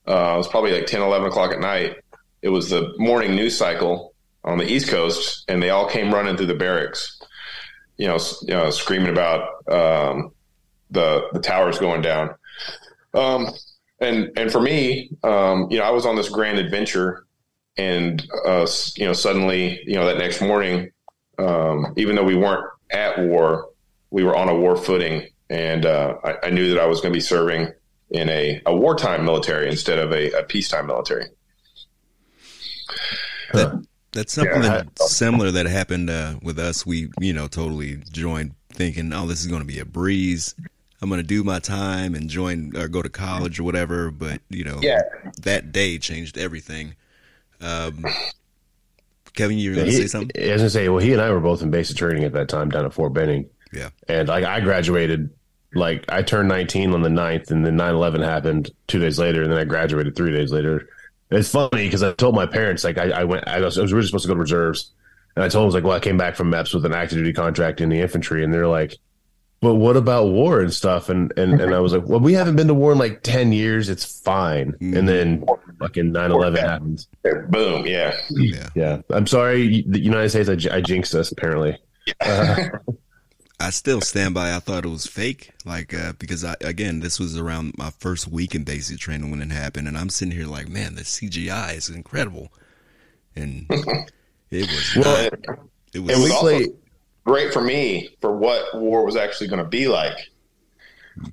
uh, 0.06 0.34
it 0.34 0.36
was 0.36 0.48
probably 0.48 0.72
like 0.72 0.86
10, 0.86 1.00
11 1.00 1.28
o'clock 1.28 1.52
at 1.52 1.60
night. 1.60 1.96
It 2.42 2.48
was 2.48 2.70
the 2.70 2.92
morning 2.98 3.34
news 3.34 3.56
cycle 3.56 4.14
on 4.44 4.58
the 4.58 4.70
East 4.70 4.88
Coast, 4.88 5.44
and 5.48 5.62
they 5.62 5.70
all 5.70 5.88
came 5.88 6.12
running 6.12 6.36
through 6.36 6.46
the 6.46 6.54
barracks, 6.54 7.20
you 7.96 8.08
know, 8.08 8.18
you 8.42 8.54
know 8.54 8.70
screaming 8.70 9.10
about 9.10 9.48
um, 9.70 10.32
the 10.90 11.28
the 11.32 11.40
towers 11.40 11.78
going 11.78 12.02
down. 12.02 12.34
Um, 13.14 13.48
and 14.00 14.30
and 14.36 14.50
for 14.50 14.60
me, 14.60 15.10
um, 15.22 15.68
you 15.70 15.78
know, 15.78 15.84
I 15.84 15.90
was 15.90 16.06
on 16.06 16.16
this 16.16 16.28
grand 16.28 16.58
adventure, 16.58 17.26
and 17.76 18.26
uh, 18.44 18.66
you 18.96 19.06
know, 19.06 19.12
suddenly, 19.12 19.80
you 19.86 19.94
know, 19.94 20.06
that 20.06 20.18
next 20.18 20.40
morning, 20.40 20.90
um, 21.38 21.94
even 21.96 22.16
though 22.16 22.24
we 22.24 22.34
weren't 22.34 22.66
at 22.90 23.18
war, 23.20 23.68
we 24.10 24.24
were 24.24 24.36
on 24.36 24.48
a 24.48 24.54
war 24.54 24.76
footing, 24.76 25.28
and 25.52 25.84
uh, 25.84 26.16
I, 26.24 26.36
I, 26.44 26.50
knew 26.50 26.72
that 26.72 26.80
I 26.80 26.86
was 26.86 27.02
going 27.02 27.12
to 27.12 27.16
be 27.16 27.20
serving 27.20 27.70
in 28.10 28.30
a, 28.30 28.62
a 28.64 28.74
wartime 28.74 29.22
military 29.26 29.68
instead 29.68 29.98
of 29.98 30.10
a, 30.10 30.30
a 30.30 30.42
peacetime 30.44 30.86
military. 30.86 31.26
That, 33.52 33.86
that's 34.12 34.32
something 34.32 34.62
yeah, 34.62 34.84
that 34.84 34.98
similar 34.98 35.50
that 35.50 35.66
happened 35.66 36.08
uh, 36.08 36.36
with 36.42 36.58
us. 36.58 36.86
We, 36.86 37.10
you 37.20 37.34
know, 37.34 37.48
totally 37.48 37.98
joined 38.10 38.54
thinking, 38.72 39.12
"Oh, 39.12 39.26
this 39.26 39.42
is 39.42 39.46
going 39.46 39.60
to 39.60 39.66
be 39.66 39.78
a 39.78 39.84
breeze." 39.84 40.54
I'm 41.02 41.10
going 41.10 41.20
to 41.20 41.26
do 41.26 41.44
my 41.44 41.58
time 41.58 42.14
and 42.14 42.30
join 42.30 42.74
or 42.76 42.88
go 42.88 43.02
to 43.02 43.10
college 43.10 43.60
or 43.60 43.64
whatever. 43.64 44.10
But 44.10 44.40
you 44.48 44.64
know, 44.64 44.78
yeah. 44.80 45.02
that 45.42 45.70
day 45.72 45.98
changed 45.98 46.38
everything. 46.38 46.94
Um, 47.60 48.06
Kevin, 49.34 49.58
you 49.58 49.70
were 49.70 49.76
going 49.76 49.88
to 49.88 49.92
say 49.92 50.06
something? 50.06 50.30
I 50.34 50.52
was 50.52 50.60
going 50.62 50.66
to 50.66 50.70
say, 50.70 50.88
well, 50.88 50.98
he 50.98 51.12
and 51.12 51.20
I 51.20 51.30
were 51.30 51.40
both 51.40 51.60
in 51.60 51.70
basic 51.70 51.96
training 51.98 52.24
at 52.24 52.32
that 52.32 52.48
time 52.48 52.70
down 52.70 52.86
at 52.86 52.94
Fort 52.94 53.12
Benning. 53.12 53.50
Yeah. 53.72 53.90
And 54.08 54.28
like 54.28 54.44
I 54.44 54.60
graduated, 54.60 55.30
like 55.74 56.04
I 56.10 56.22
turned 56.22 56.48
19 56.48 56.92
on 56.92 57.02
the 57.02 57.08
9th 57.08 57.50
and 57.50 57.64
then 57.64 57.76
9 57.76 57.94
11 57.94 58.22
happened 58.22 58.70
two 58.86 58.98
days 58.98 59.18
later. 59.18 59.42
And 59.42 59.50
then 59.50 59.58
I 59.58 59.64
graduated 59.64 60.16
three 60.16 60.32
days 60.32 60.52
later. 60.52 60.88
It's 61.30 61.50
funny 61.50 61.68
because 61.72 62.02
I 62.02 62.12
told 62.12 62.34
my 62.34 62.46
parents, 62.46 62.84
like 62.84 62.98
I, 62.98 63.10
I 63.10 63.24
went, 63.24 63.48
I 63.48 63.60
was, 63.60 63.78
I 63.78 63.82
was, 63.82 63.92
really 63.92 64.06
supposed 64.06 64.24
to 64.24 64.28
go 64.28 64.34
to 64.34 64.40
reserves. 64.40 64.92
And 65.34 65.42
I 65.42 65.48
told 65.48 65.72
them, 65.72 65.74
like, 65.74 65.84
well, 65.84 65.96
I 65.96 66.00
came 66.00 66.18
back 66.18 66.36
from 66.36 66.50
MEPS 66.50 66.74
with 66.74 66.84
an 66.84 66.92
active 66.92 67.18
duty 67.18 67.32
contract 67.32 67.80
in 67.80 67.88
the 67.88 68.00
infantry. 68.00 68.44
And 68.44 68.52
they're 68.52 68.68
like, 68.68 68.98
but 69.62 69.76
what 69.76 69.96
about 69.96 70.26
war 70.26 70.60
and 70.60 70.74
stuff? 70.74 71.08
And 71.08 71.32
and 71.38 71.60
and 71.60 71.72
I 71.72 71.78
was 71.78 71.92
like, 71.92 72.06
well, 72.06 72.18
we 72.18 72.34
haven't 72.34 72.56
been 72.56 72.66
to 72.66 72.74
war 72.74 72.92
in 72.92 72.98
like 72.98 73.22
ten 73.22 73.52
years. 73.52 73.88
It's 73.88 74.20
fine. 74.20 74.72
Mm-hmm. 74.72 74.96
And 74.96 75.08
then 75.08 75.46
fucking 75.78 76.12
9-11 76.12 76.58
happens. 76.58 77.08
Boom. 77.48 77.86
Yeah. 77.86 78.14
Yeah. 78.30 78.68
Yeah. 78.74 79.02
I'm 79.10 79.28
sorry, 79.28 79.84
the 79.86 80.00
United 80.00 80.30
States. 80.30 80.48
I, 80.66 80.76
I 80.76 80.80
jinxed 80.80 81.14
us 81.14 81.30
apparently. 81.30 81.78
Uh, 82.20 82.70
I 83.62 83.70
still 83.70 84.00
stand 84.00 84.34
by. 84.34 84.54
I 84.54 84.58
thought 84.58 84.84
it 84.84 84.88
was 84.88 85.06
fake, 85.06 85.52
like 85.64 85.94
uh, 85.94 86.14
because 86.18 86.44
I 86.44 86.56
again, 86.62 86.98
this 86.98 87.20
was 87.20 87.38
around 87.38 87.74
my 87.78 87.90
first 87.90 88.26
week 88.26 88.56
in 88.56 88.64
basic 88.64 88.98
training 88.98 89.30
when 89.30 89.40
it 89.40 89.52
happened, 89.52 89.86
and 89.86 89.96
I'm 89.96 90.08
sitting 90.08 90.34
here 90.34 90.46
like, 90.46 90.68
man, 90.68 90.96
the 90.96 91.02
CGI 91.02 91.76
is 91.76 91.88
incredible, 91.88 92.52
and 93.36 93.66
it 94.50 94.66
was. 94.68 94.96
Well, 94.96 95.30
not, 95.30 95.58
it 95.94 96.00
was. 96.00 96.14
And 96.14 96.22
we 96.24 96.30
played 96.40 96.68
great 97.24 97.52
for 97.52 97.62
me 97.62 98.16
for 98.20 98.36
what 98.36 98.76
war 98.76 99.04
was 99.04 99.14
actually 99.14 99.46
going 99.46 99.62
to 99.62 99.68
be 99.68 99.86
like. 99.86 100.16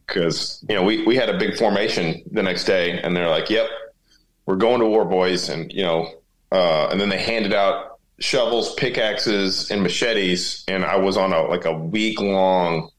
Because 0.06 0.64
you 0.70 0.76
know 0.76 0.84
we 0.84 1.06
we 1.06 1.16
had 1.16 1.30
a 1.30 1.38
big 1.38 1.58
formation 1.58 2.22
the 2.32 2.44
next 2.44 2.66
day, 2.66 3.00
and 3.02 3.16
they're 3.16 3.30
like, 3.30 3.50
"Yep, 3.50 3.70
we're 4.46 4.58
going 4.58 4.82
to 4.82 4.86
war, 4.86 5.06
boys," 5.06 5.50
and 5.50 5.72
you 5.72 5.82
know, 5.82 6.14
uh, 6.52 6.90
and 6.92 7.02
then 7.02 7.10
they 7.10 7.18
handed 7.18 7.54
out 7.54 7.99
shovels, 8.20 8.74
pickaxes, 8.76 9.72
and 9.72 9.82
machetes, 9.82 10.64
and 10.68 10.86
I 10.86 10.98
was 10.98 11.18
on 11.18 11.34
a 11.34 11.42
like 11.44 11.66
a 11.66 11.74
week 11.74 12.20
long 12.20 12.90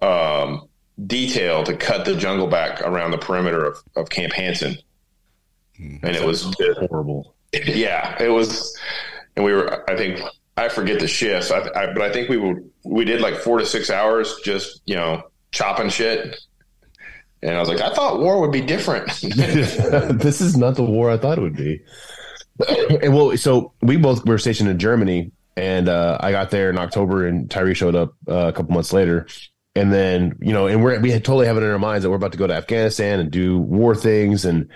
um, 0.00 0.68
detail 1.06 1.64
to 1.64 1.76
cut 1.76 2.04
the 2.04 2.16
jungle 2.16 2.46
back 2.46 2.80
around 2.82 3.10
the 3.10 3.18
perimeter 3.18 3.64
of, 3.64 3.76
of 3.96 4.10
Camp 4.10 4.32
Hansen, 4.32 4.76
hmm. 5.76 5.96
and 6.02 6.16
it 6.16 6.24
was 6.24 6.54
horrible. 6.88 7.34
Yeah, 7.52 8.20
it 8.22 8.28
was, 8.28 8.76
and 9.36 9.44
we 9.44 9.52
were. 9.52 9.88
I 9.90 9.96
think 9.96 10.20
I 10.56 10.68
forget 10.68 11.00
the 11.00 11.08
shifts, 11.08 11.50
I, 11.50 11.60
I, 11.74 11.92
but 11.92 12.02
I 12.02 12.12
think 12.12 12.28
we 12.28 12.36
would 12.36 12.70
we 12.84 13.04
did 13.04 13.20
like 13.20 13.36
four 13.36 13.58
to 13.58 13.66
six 13.66 13.90
hours 13.90 14.40
just 14.44 14.82
you 14.86 14.94
know 14.94 15.22
chopping 15.52 15.88
shit. 15.88 16.38
And 17.42 17.54
I 17.54 17.60
was 17.60 17.68
like, 17.68 17.82
I 17.82 17.92
thought 17.92 18.20
war 18.20 18.40
would 18.40 18.52
be 18.52 18.62
different. 18.62 19.08
this 19.20 20.40
is 20.40 20.56
not 20.56 20.76
the 20.76 20.82
war 20.82 21.10
I 21.10 21.18
thought 21.18 21.36
it 21.36 21.42
would 21.42 21.56
be. 21.56 21.82
And 22.68 23.14
well, 23.14 23.36
so 23.36 23.72
we 23.82 23.96
both 23.96 24.26
were 24.26 24.38
stationed 24.38 24.68
in 24.68 24.78
Germany, 24.78 25.32
and 25.56 25.88
uh, 25.88 26.18
I 26.20 26.30
got 26.30 26.50
there 26.50 26.70
in 26.70 26.78
October, 26.78 27.26
and 27.26 27.50
Tyree 27.50 27.74
showed 27.74 27.94
up 27.94 28.14
uh, 28.28 28.48
a 28.48 28.52
couple 28.52 28.74
months 28.74 28.92
later. 28.92 29.26
And 29.76 29.92
then 29.92 30.38
you 30.40 30.52
know, 30.52 30.68
and 30.68 30.82
we're 30.82 31.00
we 31.00 31.10
had 31.10 31.24
totally 31.24 31.46
having 31.46 31.64
in 31.64 31.70
our 31.70 31.78
minds 31.78 32.04
that 32.04 32.10
we're 32.10 32.16
about 32.16 32.32
to 32.32 32.38
go 32.38 32.46
to 32.46 32.54
Afghanistan 32.54 33.18
and 33.18 33.30
do 33.30 33.58
war 33.58 33.96
things, 33.96 34.44
and 34.44 34.68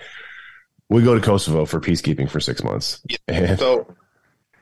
we 0.88 1.02
go 1.02 1.14
to 1.14 1.20
Kosovo 1.20 1.66
for 1.66 1.80
peacekeeping 1.80 2.28
for 2.28 2.40
six 2.40 2.62
months. 2.62 3.00
Yeah. 3.28 3.56
So, 3.56 3.94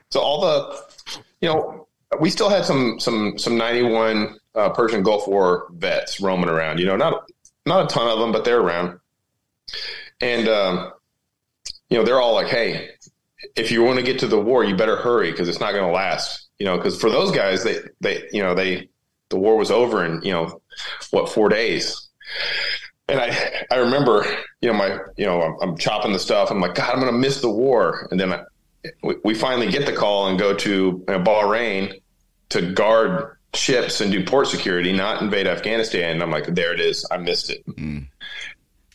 so 0.09 0.21
all 0.21 0.41
the 0.41 1.23
you 1.41 1.49
know, 1.49 1.87
we 2.19 2.29
still 2.29 2.49
had 2.49 2.65
some 2.65 2.99
some 2.99 3.37
some 3.39 3.57
ninety 3.57 3.81
one 3.81 4.37
uh, 4.53 4.69
Persian 4.69 5.01
Gulf 5.01 5.27
War 5.27 5.67
vets 5.71 6.19
roaming 6.19 6.49
around. 6.49 6.79
You 6.79 6.85
know, 6.85 6.95
not 6.95 7.27
not 7.65 7.85
a 7.85 7.93
ton 7.93 8.07
of 8.07 8.19
them, 8.19 8.31
but 8.31 8.45
they're 8.45 8.59
around. 8.59 8.99
And 10.21 10.47
um, 10.47 10.91
you 11.89 11.97
know, 11.97 12.03
they're 12.03 12.21
all 12.21 12.33
like, 12.33 12.47
"Hey, 12.47 12.89
if 13.57 13.71
you 13.71 13.83
want 13.83 13.97
to 13.97 14.03
get 14.03 14.19
to 14.19 14.27
the 14.27 14.39
war, 14.39 14.63
you 14.63 14.75
better 14.75 14.97
hurry 14.97 15.31
because 15.31 15.49
it's 15.49 15.59
not 15.59 15.71
going 15.71 15.85
to 15.85 15.91
last." 15.91 16.47
You 16.59 16.65
know, 16.65 16.77
because 16.77 16.99
for 16.99 17.09
those 17.09 17.31
guys, 17.31 17.63
they 17.63 17.79
they 18.01 18.23
you 18.31 18.41
know 18.41 18.55
they 18.55 18.89
the 19.29 19.37
war 19.37 19.57
was 19.57 19.71
over 19.71 20.05
in 20.05 20.21
you 20.21 20.31
know 20.31 20.61
what 21.11 21.29
four 21.29 21.49
days. 21.49 22.07
And 23.07 23.19
I 23.19 23.65
I 23.71 23.77
remember 23.77 24.25
you 24.61 24.69
know 24.71 24.77
my 24.77 24.99
you 25.17 25.25
know 25.25 25.41
I'm, 25.41 25.55
I'm 25.61 25.77
chopping 25.77 26.13
the 26.13 26.19
stuff. 26.19 26.51
I'm 26.51 26.61
like, 26.61 26.75
God, 26.75 26.93
I'm 26.93 26.99
going 26.99 27.11
to 27.11 27.17
miss 27.17 27.41
the 27.41 27.49
war. 27.49 28.07
And 28.11 28.19
then 28.19 28.33
I, 28.33 28.43
we, 29.23 29.33
finally 29.33 29.69
get 29.69 29.85
the 29.85 29.93
call 29.93 30.27
and 30.27 30.39
go 30.39 30.53
to 30.53 31.03
uh, 31.07 31.19
Bahrain 31.19 31.99
to 32.49 32.71
guard 32.73 33.37
ships 33.53 34.01
and 34.01 34.11
do 34.11 34.23
port 34.23 34.47
security, 34.47 34.93
not 34.93 35.21
invade 35.21 35.47
Afghanistan. 35.47 36.11
And 36.11 36.23
I'm 36.23 36.31
like, 36.31 36.45
there 36.47 36.73
it 36.73 36.79
is. 36.79 37.05
I 37.11 37.17
missed 37.17 37.49
it. 37.49 37.65
Mm. 37.67 38.07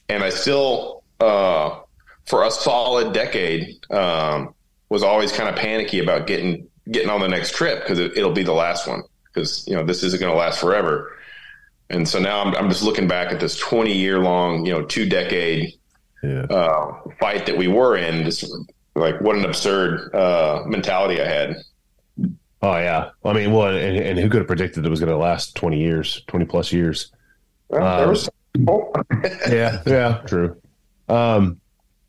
And 0.08 0.24
I 0.24 0.30
still, 0.30 1.02
uh, 1.20 1.80
for 2.26 2.44
a 2.44 2.50
solid 2.50 3.12
decade, 3.12 3.84
um, 3.90 4.54
was 4.88 5.02
always 5.02 5.32
kind 5.32 5.48
of 5.48 5.56
panicky 5.56 5.98
about 5.98 6.26
getting 6.26 6.68
getting 6.90 7.08
on 7.08 7.20
the 7.20 7.28
next 7.28 7.54
trip 7.54 7.80
because 7.80 7.98
it, 7.98 8.16
will 8.16 8.32
be 8.32 8.42
the 8.42 8.52
last 8.52 8.86
one 8.86 9.02
because 9.26 9.66
you 9.66 9.74
know 9.74 9.84
this 9.84 10.02
isn't 10.02 10.20
going 10.20 10.32
to 10.32 10.38
last 10.38 10.60
forever. 10.60 11.16
And 11.90 12.08
so 12.08 12.18
now 12.18 12.42
I'm, 12.42 12.54
I'm 12.54 12.68
just 12.68 12.82
looking 12.82 13.06
back 13.06 13.32
at 13.32 13.40
this 13.40 13.58
20 13.58 13.92
year 13.92 14.18
long, 14.18 14.64
you 14.64 14.72
know, 14.72 14.82
two 14.82 15.06
decade 15.06 15.74
yeah. 16.22 16.42
uh, 16.44 16.94
fight 17.20 17.44
that 17.46 17.58
we 17.58 17.68
were 17.68 17.96
in, 17.96 18.24
just 18.24 18.50
like 18.94 19.20
what 19.20 19.36
an 19.36 19.44
absurd 19.44 20.14
uh, 20.14 20.62
mentality 20.66 21.20
I 21.20 21.26
had. 21.26 21.56
Oh 22.64 22.76
yeah, 22.76 23.10
I 23.24 23.32
mean, 23.32 23.52
well, 23.52 23.74
and, 23.76 23.96
and 23.96 24.18
who 24.18 24.28
could 24.28 24.38
have 24.38 24.46
predicted 24.46 24.86
it 24.86 24.88
was 24.88 25.00
going 25.00 25.10
to 25.10 25.16
last 25.16 25.56
twenty 25.56 25.80
years, 25.80 26.22
twenty 26.28 26.44
plus 26.44 26.72
years? 26.72 27.10
Well, 27.68 28.02
um, 28.02 28.08
was- 28.10 28.30
yeah, 29.50 29.82
yeah, 29.84 30.22
true. 30.26 30.56
Um, 31.08 31.60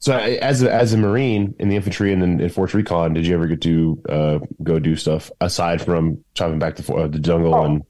so 0.04 0.18
as 0.18 0.62
a, 0.62 0.70
as 0.70 0.92
a 0.92 0.98
Marine 0.98 1.56
in 1.60 1.70
the 1.70 1.78
infantry 1.78 2.12
and 2.12 2.22
then 2.22 2.42
in 2.42 2.50
Force 2.50 2.74
Recon, 2.74 3.14
did 3.14 3.26
you 3.26 3.34
ever 3.36 3.48
get 3.48 3.62
to 3.62 4.04
uh, 4.10 4.40
go 4.62 4.78
do 4.78 4.98
stuff 4.98 5.32
aside 5.40 5.82
from 5.82 6.26
chopping 6.34 6.60
back 6.60 6.76
the 6.76 6.94
uh, 6.94 7.08
the 7.08 7.20
jungle 7.20 7.56
oh. 7.56 7.64
and 7.64 7.84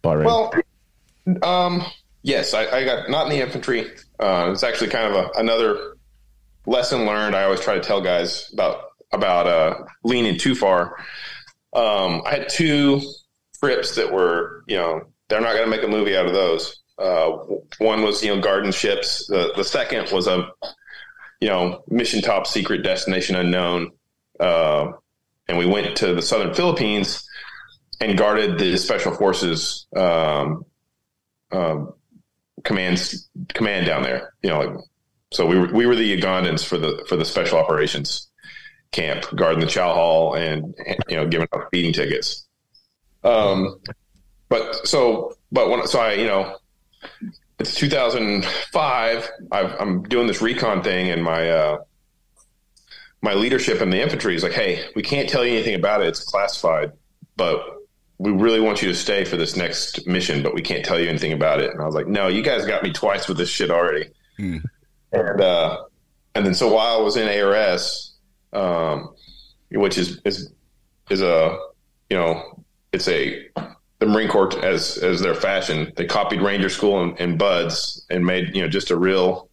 Bahrain? 0.00 0.26
Well, 0.26 1.42
um, 1.42 1.82
yes, 2.22 2.54
I, 2.54 2.68
I, 2.68 2.84
got 2.84 3.10
not 3.10 3.26
in 3.26 3.30
the 3.36 3.44
infantry. 3.44 3.90
Uh, 4.20 4.50
it's 4.52 4.62
actually 4.62 4.90
kind 4.90 5.12
of 5.12 5.16
a, 5.16 5.40
another 5.40 5.96
lesson 6.66 7.04
learned. 7.04 7.34
I 7.34 7.42
always 7.42 7.58
try 7.58 7.74
to 7.74 7.80
tell 7.80 8.00
guys 8.00 8.48
about 8.52 8.92
about 9.10 9.48
uh, 9.48 9.84
leaning 10.04 10.38
too 10.38 10.54
far. 10.54 10.96
Um, 11.72 12.22
I 12.24 12.30
had 12.30 12.48
two 12.48 13.00
trips 13.58 13.96
that 13.96 14.12
were, 14.12 14.62
you 14.68 14.76
know, 14.76 15.02
they're 15.26 15.40
not 15.40 15.54
going 15.54 15.64
to 15.64 15.76
make 15.76 15.82
a 15.82 15.88
movie 15.88 16.16
out 16.16 16.26
of 16.26 16.32
those. 16.32 16.80
Uh, 16.96 17.30
one 17.78 18.02
was, 18.02 18.22
you 18.22 18.32
know, 18.32 18.40
garden 18.40 18.70
ships. 18.70 19.26
The 19.26 19.52
the 19.56 19.64
second 19.64 20.12
was 20.12 20.28
a, 20.28 20.48
you 21.40 21.48
know, 21.48 21.82
mission 21.88 22.22
top 22.22 22.46
secret 22.46 22.82
destination 22.82 23.36
unknown. 23.36 23.90
Uh, 24.38 24.92
and 25.48 25.58
we 25.58 25.66
went 25.66 25.96
to 25.98 26.14
the 26.14 26.22
southern 26.22 26.54
Philippines 26.54 27.26
and 28.00 28.18
guarded 28.18 28.58
the 28.58 28.76
special 28.76 29.14
forces 29.14 29.86
um, 29.96 30.64
um, 31.52 31.92
commands 32.64 33.28
command 33.48 33.86
down 33.86 34.02
there. 34.02 34.34
You 34.42 34.50
know, 34.50 34.58
like 34.58 34.76
so 35.32 35.46
we 35.46 35.58
were, 35.58 35.72
we 35.72 35.86
were 35.86 35.96
the 35.96 36.20
Ugandans 36.20 36.64
for 36.64 36.78
the 36.78 37.04
for 37.08 37.16
the 37.16 37.24
special 37.24 37.58
operations 37.58 38.28
camp, 38.92 39.24
guarding 39.34 39.60
the 39.60 39.66
chow 39.66 39.92
hall 39.94 40.34
and 40.34 40.74
you 41.08 41.16
know 41.16 41.26
giving 41.26 41.48
out 41.54 41.68
feeding 41.70 41.92
tickets. 41.92 42.46
Um, 43.24 43.80
but 44.48 44.86
so 44.86 45.36
but 45.52 45.70
when 45.70 45.86
so 45.86 46.00
I 46.00 46.14
you 46.14 46.26
know 46.26 46.56
it's 47.58 47.74
2005. 47.74 49.30
i 49.52 49.60
am 49.80 50.02
doing 50.04 50.26
this 50.26 50.42
recon 50.42 50.82
thing, 50.82 51.10
and 51.10 51.22
my 51.22 51.50
uh, 51.50 51.78
my 53.22 53.34
leadership 53.34 53.80
in 53.80 53.90
the 53.90 54.00
infantry 54.00 54.34
is 54.34 54.42
like, 54.42 54.52
"Hey, 54.52 54.84
we 54.94 55.02
can't 55.02 55.28
tell 55.28 55.44
you 55.44 55.52
anything 55.52 55.74
about 55.74 56.02
it. 56.02 56.08
It's 56.08 56.22
classified, 56.22 56.92
but 57.36 57.76
we 58.18 58.30
really 58.30 58.60
want 58.60 58.82
you 58.82 58.88
to 58.88 58.94
stay 58.94 59.24
for 59.24 59.36
this 59.36 59.56
next 59.56 60.06
mission, 60.06 60.42
but 60.42 60.54
we 60.54 60.62
can't 60.62 60.84
tell 60.84 60.98
you 60.98 61.08
anything 61.08 61.32
about 61.32 61.60
it. 61.60 61.70
And 61.70 61.82
I 61.82 61.84
was 61.84 61.94
like, 61.94 62.06
no, 62.06 62.28
you 62.28 62.42
guys 62.42 62.64
got 62.64 62.82
me 62.82 62.92
twice 62.92 63.28
with 63.28 63.36
this 63.36 63.50
shit 63.50 63.70
already. 63.70 64.08
Hmm. 64.38 64.58
And 65.12 65.40
uh, 65.40 65.84
and 66.34 66.44
then 66.44 66.54
so 66.54 66.72
while 66.72 66.98
I 66.98 67.02
was 67.02 67.16
in 67.16 67.28
ARS, 67.28 68.14
um, 68.52 69.14
which 69.70 69.98
is 69.98 70.20
is 70.24 70.52
is 71.10 71.22
a 71.22 71.58
you 72.10 72.16
know 72.16 72.62
it's 72.92 73.08
a 73.08 73.48
the 73.98 74.06
Marine 74.06 74.28
Corps 74.28 74.58
as 74.64 74.98
as 74.98 75.20
their 75.20 75.34
fashion. 75.34 75.92
They 75.96 76.06
copied 76.06 76.42
Ranger 76.42 76.68
School 76.68 77.02
and, 77.02 77.18
and 77.20 77.38
BUD/S 77.38 78.02
and 78.10 78.24
made 78.24 78.54
you 78.54 78.62
know 78.62 78.68
just 78.68 78.90
a 78.90 78.96
real 78.96 79.48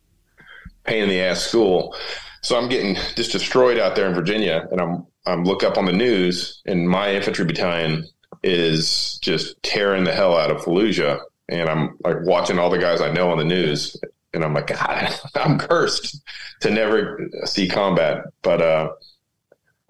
pain 0.84 1.04
in 1.04 1.10
the 1.10 1.22
ass 1.22 1.42
school. 1.42 1.96
So 2.42 2.58
I'm 2.58 2.68
getting 2.68 2.96
just 3.16 3.32
destroyed 3.32 3.80
out 3.80 3.96
there 3.96 4.08
in 4.08 4.14
Virginia, 4.14 4.68
and 4.72 4.82
I'm 4.82 5.08
I'm 5.26 5.46
look 5.46 5.64
up 5.64 5.78
on 5.78 5.86
the 5.86 5.94
news, 5.94 6.62
and 6.66 6.90
my 6.90 7.14
infantry 7.14 7.46
battalion 7.46 8.06
is 8.44 9.18
just 9.22 9.62
tearing 9.64 10.04
the 10.04 10.14
hell 10.14 10.38
out 10.38 10.52
of 10.52 10.58
Fallujah, 10.58 11.20
and 11.48 11.70
I'm 11.70 11.98
like 12.04 12.18
watching 12.24 12.60
all 12.60 12.70
the 12.70 12.78
guys 12.78 13.00
I 13.00 13.12
know 13.12 13.32
on 13.32 13.38
the 13.38 13.46
news, 13.46 13.96
and 14.34 14.44
I'm 14.44 14.54
like, 14.54 14.68
God, 14.68 15.14
I'm 15.36 15.58
cursed 15.58 16.22
to 16.62 16.70
never 16.70 17.30
see 17.46 17.70
combat. 17.70 18.26
But 18.42 18.62
uh, 18.62 18.90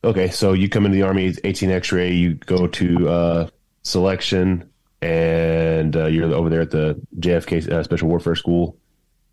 Okay, 0.04 0.30
so 0.30 0.54
you 0.54 0.70
come 0.70 0.86
into 0.86 0.96
the 0.96 1.04
army, 1.04 1.36
18 1.44 1.72
X-ray. 1.72 2.14
You 2.14 2.36
go 2.36 2.68
to 2.68 3.10
uh, 3.10 3.50
selection, 3.84 4.70
and 5.02 5.96
uh, 5.96 6.06
you're 6.06 6.34
over 6.34 6.50
there 6.50 6.62
at 6.62 6.72
the 6.72 7.00
JFK 7.20 7.70
uh, 7.70 7.84
Special 7.84 8.08
Warfare 8.08 8.36
School. 8.36 8.78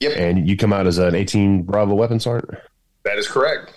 Yep. 0.00 0.12
And 0.16 0.48
you 0.48 0.56
come 0.56 0.72
out 0.72 0.86
as 0.86 0.98
an 0.98 1.14
18 1.14 1.62
Bravo 1.62 1.94
weapon 1.94 2.18
sergeant. 2.18 2.58
that 3.04 3.16
is 3.16 3.28
correct. 3.28 3.72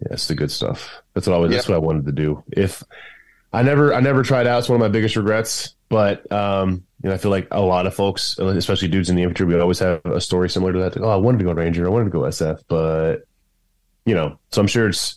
Yeah, 0.00 0.08
that's 0.10 0.28
the 0.28 0.34
good 0.34 0.50
stuff. 0.50 0.90
That's 1.14 1.26
what 1.26 1.36
I 1.36 1.38
was, 1.38 1.50
that's 1.50 1.68
what 1.68 1.74
I 1.74 1.78
wanted 1.78 2.06
to 2.06 2.12
do. 2.12 2.42
If 2.52 2.82
I 3.52 3.62
never 3.62 3.94
I 3.94 4.00
never 4.00 4.22
tried 4.22 4.46
out, 4.46 4.58
it's 4.58 4.68
one 4.68 4.76
of 4.76 4.80
my 4.80 4.88
biggest 4.88 5.16
regrets. 5.16 5.74
But 5.88 6.30
um, 6.30 6.84
you 7.02 7.08
know, 7.08 7.14
I 7.14 7.18
feel 7.18 7.30
like 7.30 7.48
a 7.50 7.60
lot 7.60 7.86
of 7.86 7.94
folks, 7.94 8.38
especially 8.38 8.88
dudes 8.88 9.08
in 9.08 9.16
the 9.16 9.22
infantry, 9.22 9.46
we 9.46 9.58
always 9.58 9.78
have 9.78 10.04
a 10.04 10.20
story 10.20 10.50
similar 10.50 10.72
to 10.72 10.78
that. 10.80 10.96
Like, 10.96 11.04
oh, 11.04 11.10
I 11.10 11.16
wanted 11.16 11.38
to 11.38 11.44
go 11.44 11.52
Ranger, 11.52 11.86
I 11.86 11.90
wanted 11.90 12.06
to 12.06 12.10
go 12.10 12.20
SF, 12.20 12.62
but 12.68 13.26
you 14.04 14.14
know, 14.14 14.38
so 14.50 14.60
I'm 14.60 14.66
sure 14.66 14.88
it's 14.88 15.16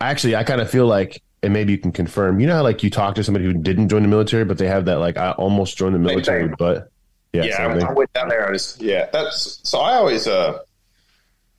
actually 0.00 0.36
I 0.36 0.44
kind 0.44 0.60
of 0.60 0.70
feel 0.70 0.86
like 0.86 1.22
and 1.42 1.52
maybe 1.52 1.72
you 1.72 1.78
can 1.78 1.92
confirm, 1.92 2.38
you 2.38 2.46
know 2.46 2.56
how 2.56 2.62
like 2.62 2.82
you 2.82 2.90
talk 2.90 3.14
to 3.16 3.24
somebody 3.24 3.44
who 3.44 3.52
didn't 3.52 3.88
join 3.88 4.02
the 4.02 4.08
military, 4.08 4.44
but 4.44 4.58
they 4.58 4.68
have 4.68 4.84
that 4.84 4.98
like 4.98 5.16
I 5.16 5.32
almost 5.32 5.76
joined 5.76 5.94
the 5.94 5.98
military, 5.98 6.48
but 6.58 6.90
yeah, 7.32 7.44
Yeah, 7.44 7.66
I. 7.88 7.92
Went 7.92 8.12
down 8.12 8.28
there. 8.28 8.48
I 8.48 8.52
just 8.52 8.80
yeah. 8.80 9.08
That's 9.12 9.60
so. 9.62 9.80
I 9.80 9.94
always 9.94 10.26
uh, 10.26 10.58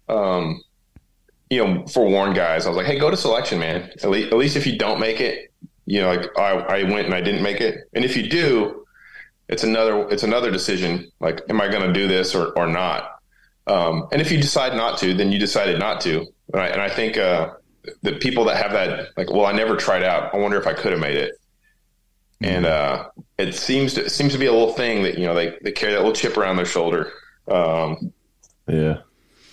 um, 0.08 0.62
you 1.54 1.66
know, 1.66 1.86
forewarn 1.88 2.34
guys. 2.34 2.66
I 2.66 2.70
was 2.70 2.78
like, 2.78 2.86
hey, 2.86 2.98
go 2.98 3.10
to 3.10 3.18
selection, 3.18 3.60
man. 3.60 3.92
At 4.02 4.10
least, 4.10 4.32
at 4.32 4.38
least 4.38 4.56
if 4.56 4.66
you 4.66 4.78
don't 4.78 5.00
make 5.00 5.20
it, 5.20 5.52
you 5.86 6.02
know, 6.02 6.08
like 6.13 6.30
I, 6.38 6.52
I 6.52 6.84
went 6.84 7.06
and 7.06 7.13
I 7.13 7.22
didn't 7.22 7.44
make 7.44 7.62
it, 7.62 7.89
and 7.94 8.04
if 8.04 8.16
you 8.18 8.28
do, 8.30 8.86
it's 9.50 9.63
another 9.63 10.10
it's 10.10 10.24
another 10.24 10.52
decision. 10.52 11.12
Like, 11.20 11.42
am 11.50 11.62
I 11.62 11.68
going 11.68 11.86
to 11.86 11.94
do 11.94 12.08
this 12.08 12.34
or 12.36 12.58
or 12.58 12.68
not? 12.68 13.20
Um, 13.68 14.08
and 14.12 14.22
if 14.22 14.32
you 14.32 14.38
decide 14.38 14.76
not 14.76 14.98
to, 15.00 15.13
then 15.13 15.32
you 15.32 15.39
decided 15.39 15.80
not 15.80 16.02
to. 16.02 16.26
And 16.54 16.62
I, 16.62 16.68
and 16.68 16.82
I 16.82 16.89
think 16.89 17.18
uh, 17.18 17.54
the 18.02 18.13
people 18.13 18.44
that 18.46 18.58
have 18.58 18.74
that, 18.74 19.10
like, 19.16 19.30
well, 19.32 19.46
I 19.46 19.54
never 19.54 19.78
tried 19.78 20.04
out. 20.04 20.34
I 20.34 20.38
wonder 20.38 20.58
if 20.58 20.68
I 20.68 20.74
could 20.74 20.92
have 20.92 21.00
made 21.00 21.16
it. 21.16 21.36
And 22.42 22.66
uh, 22.66 23.10
it 23.38 23.56
seems 23.56 23.94
to, 23.94 24.06
it 24.06 24.12
seems 24.12 24.34
to 24.34 24.39
be 24.39 24.48
a 24.48 24.52
little 24.52 24.74
thing 24.74 25.04
that 25.04 25.18
you 25.18 25.26
know 25.26 25.34
they, 25.34 25.58
they 25.62 25.72
carry 25.72 25.94
that 25.94 26.00
little 26.00 26.13
chip 26.13 26.36
around 26.38 26.58
their 26.58 26.66
shoulder. 26.66 27.12
Um, 27.48 28.12
Yeah. 28.68 29.00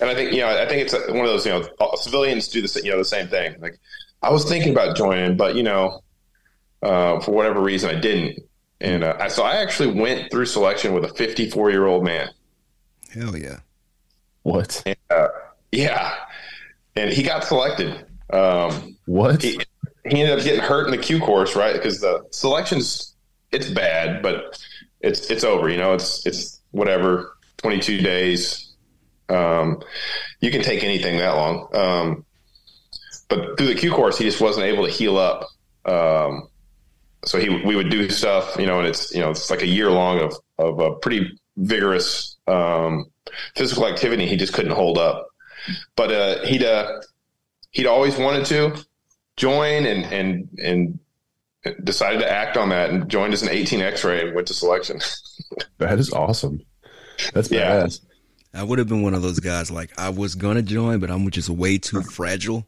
And 0.01 0.11
I 0.11 0.15
think 0.15 0.33
you 0.33 0.41
know 0.41 0.49
I 0.49 0.67
think 0.67 0.83
it's 0.83 0.93
one 1.09 1.21
of 1.21 1.27
those 1.27 1.47
you 1.47 1.53
know 1.53 1.69
civilians 1.97 2.49
do 2.49 2.63
the 2.63 2.81
you 2.83 2.91
know 2.91 2.99
the 2.99 3.05
same 3.05 3.29
thing. 3.29 3.57
Like 3.61 3.79
I 4.23 4.31
was 4.31 4.45
thinking 4.45 4.73
about 4.73 4.97
joining, 4.97 5.37
but 5.37 5.55
you 5.57 5.63
know 5.63 6.03
uh, 6.83 7.21
for 7.21 7.33
whatever 7.33 7.61
reason 7.61 7.95
I 7.95 8.01
didn't. 8.01 8.41
And 8.81 9.05
uh, 9.05 9.17
I, 9.21 9.29
so 9.29 9.43
I 9.43 9.57
actually 9.57 10.01
went 10.01 10.31
through 10.31 10.47
selection 10.47 10.95
with 10.95 11.05
a 11.05 11.09
54 11.09 11.71
year 11.71 11.87
old 11.87 12.03
man. 12.05 12.31
Hell 13.13 13.37
yeah. 13.37 13.59
What? 14.43 14.83
Yeah, 15.73 16.15
and 16.97 17.13
he 17.13 17.23
got 17.23 17.45
selected. 17.45 18.07
Um, 18.31 18.97
What? 19.07 19.43
he, 19.43 19.61
he 20.09 20.23
ended 20.23 20.39
up 20.39 20.45
getting 20.45 20.61
hurt 20.63 20.87
in 20.87 20.93
the 20.93 20.99
Q 20.99 21.21
course, 21.21 21.55
right? 21.55 21.75
Because 21.75 22.01
the 22.01 22.25
selections, 22.31 23.15
it's 23.53 23.69
bad, 23.69 24.23
but 24.23 24.59
it's 25.01 25.31
it's 25.31 25.45
over. 25.45 25.69
You 25.69 25.77
know, 25.77 25.93
it's 25.93 26.25
it's 26.27 26.61
whatever. 26.71 27.37
Twenty 27.59 27.81
two 27.81 27.99
days. 28.01 28.70
Um, 29.31 29.83
you 30.40 30.51
can 30.51 30.62
take 30.62 30.83
anything 30.83 31.19
that 31.19 31.35
long. 31.35 31.69
Um, 31.75 32.25
but 33.29 33.57
through 33.57 33.69
the 33.69 33.75
Q 33.75 33.93
course, 33.93 34.19
he 34.19 34.25
just 34.25 34.40
wasn't 34.40 34.66
able 34.66 34.85
to 34.85 34.90
heal 34.90 35.16
up. 35.16 35.49
Um, 35.85 36.49
so 37.25 37.38
he 37.38 37.49
we 37.49 37.77
would 37.77 37.90
do 37.90 38.09
stuff, 38.11 38.57
you 38.59 38.66
know, 38.66 38.79
and 38.79 38.88
it's 38.88 39.14
you 39.14 39.21
know 39.21 39.31
it's 39.31 39.51
like 39.51 39.62
a 39.62 39.66
year 39.66 39.90
long 39.90 40.21
of 40.21 40.37
of 40.59 40.81
a 40.81 40.95
pretty 40.97 41.38
vigorous 41.57 42.37
um, 42.47 43.07
physical 43.55 43.87
activity. 43.87 44.27
He 44.27 44.37
just 44.37 44.53
couldn't 44.53 44.73
hold 44.73 44.99
up. 44.99 45.29
But 45.97 46.11
uh, 46.11 46.45
he'd 46.45 46.64
uh, 46.64 47.01
he'd 47.71 47.87
always 47.87 48.16
wanted 48.16 48.47
to 48.47 48.85
join 49.37 49.87
and 49.87 50.05
and 50.07 50.49
and 50.62 50.99
decided 51.85 52.21
to 52.21 52.31
act 52.31 52.57
on 52.57 52.71
that 52.71 52.90
and 52.90 53.09
joined 53.09 53.35
as 53.35 53.43
an 53.43 53.51
18 53.51 53.83
X-ray 53.83 54.27
and 54.27 54.35
went 54.35 54.49
to 54.49 54.55
selection. 54.55 55.01
That 55.79 55.99
is 55.99 56.12
awesome. 56.12 56.61
That's 57.33 57.51
Yeah. 57.51 57.88
I 58.53 58.63
would 58.63 58.79
have 58.79 58.89
been 58.89 59.03
one 59.03 59.15
of 59.15 59.23
those 59.23 59.41
guys 59.41 59.71
like 59.71 59.99
I 59.99 60.09
was 60.09 60.35
gonna 60.35 60.63
join, 60.63 60.99
but 60.99 61.11
I'm 61.11 61.29
just 61.31 61.49
way 61.49 61.79
too 61.79 62.03
fragile, 62.03 62.65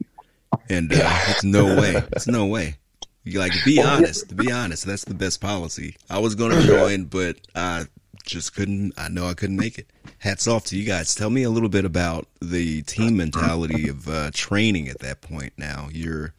and 0.69 0.93
uh, 0.93 1.19
it's 1.29 1.45
no 1.45 1.77
way. 1.77 2.03
It's 2.13 2.27
no 2.27 2.47
way. 2.47 2.77
You 3.25 3.39
like 3.39 3.53
be 3.65 3.81
honest. 3.83 4.29
To 4.31 4.35
be 4.35 4.51
honest, 4.51 4.85
that's 4.85 5.05
the 5.05 5.15
best 5.15 5.41
policy. 5.41 5.97
I 6.11 6.19
was 6.19 6.35
gonna 6.35 6.63
join, 6.63 7.05
but 7.05 7.37
I 7.55 7.87
just 8.25 8.55
couldn't. 8.55 8.93
I 8.97 9.09
know 9.09 9.27
I 9.27 9.35
couldn't 9.35 9.57
make 9.57 9.79
it. 9.79 9.89
Hats 10.19 10.47
off 10.47 10.65
to 10.67 10.77
you 10.77 10.85
guys. 10.85 11.15
Tell 11.15 11.31
me 11.31 11.43
a 11.43 11.51
little 11.51 11.69
bit 11.69 11.85
about 11.85 12.27
the 12.41 12.83
team 12.83 13.17
mentality 13.17 13.89
of 13.89 14.09
uh, 14.09 14.31
training 14.33 14.89
at 14.89 15.01
that 15.01 15.21
point. 15.21 15.53
Now 15.57 15.89
you're 15.93 16.33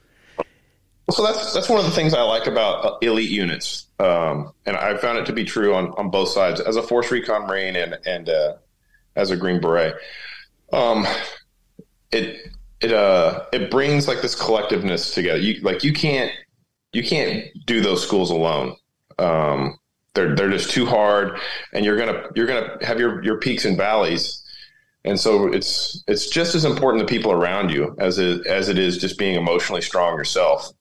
So 1.12 1.24
that's 1.24 1.54
that's 1.54 1.70
one 1.70 1.80
of 1.80 1.86
the 1.86 1.92
things 1.92 2.14
I 2.14 2.22
like 2.22 2.48
about 2.48 2.86
uh, 2.86 2.98
elite 3.02 3.30
units, 3.30 3.88
um, 4.00 4.54
and 4.66 4.78
I 4.78 4.96
found 4.98 5.18
it 5.20 5.26
to 5.26 5.34
be 5.34 5.44
true 5.44 5.74
on, 5.76 5.90
on 5.98 6.10
both 6.10 6.30
sides 6.30 6.60
as 6.62 6.78
a 6.78 6.84
Force 6.84 7.12
Recon 7.12 7.48
Marine 7.48 7.76
and 7.76 7.98
and 8.06 8.30
uh, 8.30 8.54
as 9.16 9.32
a 9.32 9.38
Green 9.38 9.62
Beret. 9.62 9.96
Um, 10.72 11.06
it 12.12 12.52
it 12.82 12.92
uh 12.92 13.46
it 13.52 13.72
brings 13.72 14.08
like 14.08 14.22
this 14.22 14.36
collectiveness 14.36 15.14
together. 15.14 15.40
You 15.40 15.62
like 15.62 15.84
you 15.84 15.94
can't 15.94 16.32
you 16.92 17.04
can't 17.04 17.46
do 17.66 17.82
those 17.82 18.04
schools 18.04 18.30
alone. 18.30 18.76
Um, 19.18 19.80
they're 20.14 20.36
they're 20.36 20.50
just 20.50 20.72
too 20.72 20.86
hard, 20.86 21.40
and 21.74 21.84
you're 21.84 21.98
gonna 21.98 22.28
you're 22.36 22.48
gonna 22.48 22.78
have 22.82 23.00
your 23.00 23.24
your 23.24 23.40
peaks 23.40 23.66
and 23.66 23.78
valleys. 23.78 24.40
And 25.06 25.20
so 25.20 25.52
it's 25.52 26.04
it's 26.08 26.30
just 26.30 26.56
as 26.56 26.66
important 26.66 27.06
the 27.06 27.12
people 27.12 27.32
around 27.32 27.72
you 27.72 27.96
as 28.00 28.20
it 28.20 28.46
as 28.48 28.70
it 28.70 28.78
is 28.78 28.98
just 28.98 29.18
being 29.18 29.36
emotionally 29.36 29.82
strong 29.82 30.18
yourself. 30.18 30.72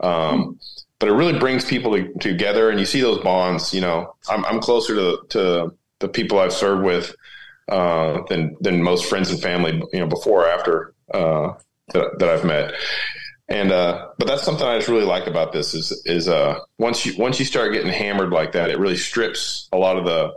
Um, 0.00 0.58
but 0.98 1.08
it 1.08 1.12
really 1.12 1.38
brings 1.38 1.64
people 1.64 1.92
to, 1.92 2.12
together, 2.20 2.70
and 2.70 2.78
you 2.78 2.86
see 2.86 3.00
those 3.00 3.22
bonds. 3.22 3.72
You 3.72 3.80
know, 3.80 4.14
I'm, 4.28 4.44
I'm 4.44 4.60
closer 4.60 4.94
to 4.94 5.18
to 5.30 5.74
the 6.00 6.08
people 6.08 6.38
I've 6.38 6.52
served 6.52 6.84
with 6.84 7.14
uh, 7.68 8.22
than 8.28 8.56
than 8.60 8.82
most 8.82 9.06
friends 9.06 9.30
and 9.30 9.40
family. 9.40 9.82
You 9.92 10.00
know, 10.00 10.06
before 10.06 10.44
or 10.44 10.48
after 10.48 10.94
uh, 11.12 11.54
that, 11.92 12.18
that 12.18 12.28
I've 12.28 12.44
met. 12.44 12.74
And 13.48 13.70
uh, 13.70 14.08
but 14.18 14.26
that's 14.26 14.42
something 14.42 14.66
I 14.66 14.78
just 14.78 14.88
really 14.88 15.04
like 15.04 15.26
about 15.26 15.52
this 15.52 15.74
is 15.74 16.02
is 16.06 16.28
uh, 16.28 16.58
once 16.78 17.04
you 17.04 17.14
once 17.18 17.38
you 17.38 17.44
start 17.44 17.72
getting 17.72 17.92
hammered 17.92 18.30
like 18.30 18.52
that, 18.52 18.70
it 18.70 18.78
really 18.78 18.96
strips 18.96 19.68
a 19.72 19.76
lot 19.76 19.98
of 19.98 20.04
the 20.04 20.32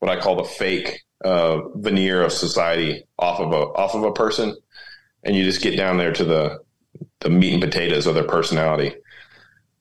what 0.00 0.10
I 0.10 0.20
call 0.20 0.36
the 0.36 0.44
fake 0.44 1.04
uh, 1.24 1.68
veneer 1.76 2.22
of 2.22 2.32
society 2.32 3.04
off 3.18 3.40
of 3.40 3.52
a 3.52 3.56
off 3.56 3.94
of 3.94 4.02
a 4.02 4.12
person, 4.12 4.56
and 5.22 5.36
you 5.36 5.44
just 5.44 5.62
get 5.62 5.76
down 5.76 5.98
there 5.98 6.12
to 6.12 6.24
the 6.24 6.58
the 7.20 7.30
meat 7.30 7.52
and 7.52 7.62
potatoes 7.62 8.06
of 8.06 8.14
their 8.14 8.24
personality, 8.26 8.96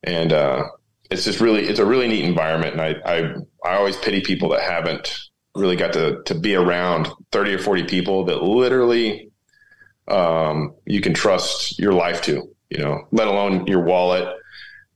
and 0.04 0.34
uh, 0.34 0.64
it's 1.10 1.24
just 1.24 1.40
really 1.40 1.68
it's 1.68 1.80
a 1.80 1.86
really 1.86 2.08
neat 2.08 2.26
environment. 2.26 2.74
And 2.74 2.82
I 2.82 2.96
I, 3.06 3.34
I 3.66 3.78
always 3.78 3.98
pity 3.98 4.22
people 4.22 4.50
that 4.50 4.62
haven't 4.62 5.18
really 5.58 5.76
got 5.76 5.94
to 5.94 6.22
to 6.24 6.36
be 6.36 6.56
around 6.56 7.08
thirty 7.32 7.54
or 7.54 7.60
forty 7.60 7.84
people 7.84 8.26
that 8.26 8.44
literally 8.44 9.30
um, 10.08 10.76
you 10.86 11.02
can 11.02 11.14
trust 11.14 11.80
your 11.80 11.94
life 11.94 12.22
to 12.24 12.50
you 12.70 12.80
know, 12.80 13.08
let 13.12 13.28
alone 13.28 13.68
your 13.68 13.82
wallet 13.82 14.28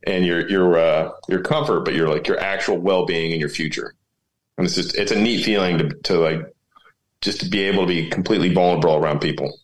and 0.04 0.26
your 0.26 0.48
your 0.50 0.78
uh, 0.78 1.12
your 1.30 1.42
comfort, 1.42 1.82
but 1.82 1.94
your 1.94 2.10
like 2.10 2.28
your 2.28 2.40
actual 2.40 2.78
well 2.78 3.06
being 3.06 3.32
and 3.32 3.40
your 3.40 3.50
future. 3.50 3.94
And 4.58 4.66
it's 4.66 4.76
just 4.76 4.96
it's 4.98 5.12
a 5.12 5.20
neat 5.20 5.44
feeling 5.44 5.78
to 5.78 5.90
to 5.90 6.20
like 6.20 6.54
just 7.22 7.40
to 7.42 7.50
be 7.50 7.62
able 7.62 7.84
to 7.84 7.88
be 7.88 8.10
completely 8.10 8.54
vulnerable 8.54 8.96
around 8.96 9.20
people. 9.20 9.58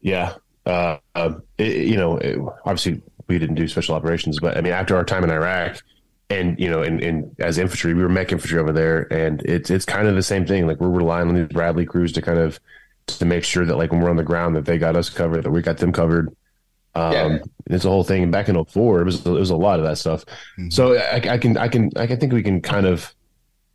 Yeah, 0.00 0.34
uh, 0.64 0.98
uh, 1.14 1.34
it, 1.58 1.86
you 1.86 1.96
know, 1.96 2.18
it, 2.18 2.38
obviously 2.64 3.02
we 3.28 3.38
didn't 3.38 3.56
do 3.56 3.68
special 3.68 3.94
operations, 3.94 4.40
but 4.40 4.56
I 4.56 4.62
mean, 4.62 4.72
after 4.72 4.96
our 4.96 5.04
time 5.04 5.22
in 5.22 5.30
Iraq, 5.30 5.80
and 6.30 6.58
you 6.58 6.70
know, 6.70 6.82
and, 6.82 7.00
in 7.02 7.34
as 7.38 7.58
infantry, 7.58 7.94
we 7.94 8.02
were 8.02 8.08
mech 8.08 8.32
infantry 8.32 8.58
over 8.58 8.72
there, 8.72 9.12
and 9.12 9.42
it's 9.42 9.70
it's 9.70 9.84
kind 9.84 10.08
of 10.08 10.14
the 10.14 10.22
same 10.22 10.46
thing. 10.46 10.66
Like 10.66 10.80
we're 10.80 10.90
relying 10.90 11.28
on 11.28 11.34
these 11.34 11.48
Bradley 11.48 11.86
crews 11.86 12.12
to 12.12 12.22
kind 12.22 12.38
of 12.38 12.60
to 13.06 13.24
make 13.24 13.44
sure 13.44 13.64
that 13.64 13.76
like 13.76 13.90
when 13.90 14.00
we're 14.00 14.10
on 14.10 14.16
the 14.16 14.22
ground 14.22 14.56
that 14.56 14.66
they 14.66 14.78
got 14.78 14.96
us 14.96 15.08
covered, 15.08 15.44
that 15.44 15.50
we 15.50 15.62
got 15.62 15.78
them 15.78 15.92
covered. 15.92 16.34
Um, 16.94 17.12
yeah. 17.12 17.38
It's 17.66 17.84
a 17.84 17.88
whole 17.88 18.04
thing. 18.04 18.22
And 18.22 18.32
back 18.32 18.48
in 18.48 18.62
04, 18.62 19.00
it 19.00 19.04
was 19.04 19.24
it 19.24 19.30
was 19.30 19.50
a 19.50 19.56
lot 19.56 19.78
of 19.78 19.86
that 19.86 19.98
stuff. 19.98 20.24
Mm-hmm. 20.58 20.70
So 20.70 20.96
I, 20.96 21.16
I, 21.16 21.38
can 21.38 21.56
I 21.56 21.68
can 21.68 21.90
I 21.96 22.06
can 22.06 22.20
think 22.20 22.32
we 22.32 22.42
can 22.42 22.60
kind 22.60 22.86
of 22.86 23.14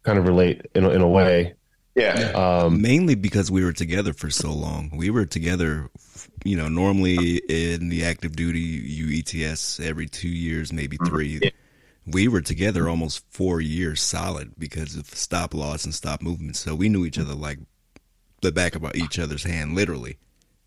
kind 0.03 0.19
of 0.19 0.27
relate 0.27 0.61
in 0.75 0.83
a, 0.83 0.89
in 0.89 1.01
a 1.01 1.07
way. 1.07 1.55
Yeah. 1.95 2.31
Um, 2.33 2.81
Mainly 2.81 3.15
because 3.15 3.51
we 3.51 3.63
were 3.63 3.73
together 3.73 4.13
for 4.13 4.29
so 4.29 4.51
long. 4.51 4.91
We 4.95 5.09
were 5.09 5.25
together, 5.25 5.89
you 6.43 6.57
know, 6.57 6.67
normally 6.67 7.37
in 7.37 7.89
the 7.89 8.03
active 8.03 8.35
duty 8.35 8.99
UETS 8.99 9.83
every 9.83 10.07
two 10.07 10.29
years, 10.29 10.73
maybe 10.73 10.97
mm-hmm. 10.97 11.09
three. 11.09 11.39
Yeah. 11.41 11.49
We 12.05 12.27
were 12.27 12.41
together 12.41 12.89
almost 12.89 13.23
four 13.29 13.61
years 13.61 14.01
solid 14.01 14.53
because 14.57 14.95
of 14.95 15.07
stop 15.07 15.53
loss 15.53 15.85
and 15.85 15.93
stop 15.93 16.21
movement. 16.21 16.57
So 16.57 16.75
we 16.75 16.89
knew 16.89 17.05
each 17.05 17.19
other 17.19 17.33
like 17.33 17.59
the 18.41 18.51
back 18.51 18.75
of 18.75 18.83
each 18.95 19.17
other's 19.17 19.43
hand, 19.43 19.73
literally. 19.73 20.17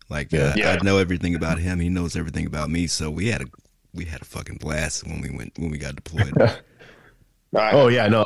Like 0.09 0.31
yeah. 0.31 0.39
Uh, 0.39 0.53
yeah. 0.55 0.71
I 0.71 0.83
know 0.83 0.97
everything 0.97 1.35
about 1.35 1.59
him. 1.59 1.79
He 1.79 1.89
knows 1.89 2.15
everything 2.15 2.45
about 2.45 2.69
me. 2.69 2.87
So 2.87 3.09
we 3.09 3.27
had 3.27 3.41
a 3.41 3.45
we 3.93 4.05
had 4.05 4.21
a 4.21 4.25
fucking 4.25 4.57
blast 4.57 5.05
when 5.05 5.21
we 5.21 5.29
went 5.29 5.57
when 5.57 5.71
we 5.71 5.77
got 5.77 5.95
deployed. 5.95 6.33
oh 7.55 7.87
yeah, 7.87 8.07
no, 8.07 8.25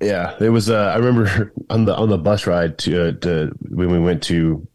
yeah. 0.00 0.36
It 0.40 0.50
was. 0.50 0.70
Uh, 0.70 0.92
I 0.94 0.96
remember 0.96 1.52
on 1.70 1.84
the 1.84 1.94
on 1.94 2.08
the 2.08 2.18
bus 2.18 2.46
ride 2.46 2.78
to 2.78 3.08
uh, 3.08 3.12
to 3.12 3.52
when 3.68 3.90
we 3.90 3.98
went 3.98 4.22
to 4.24 4.66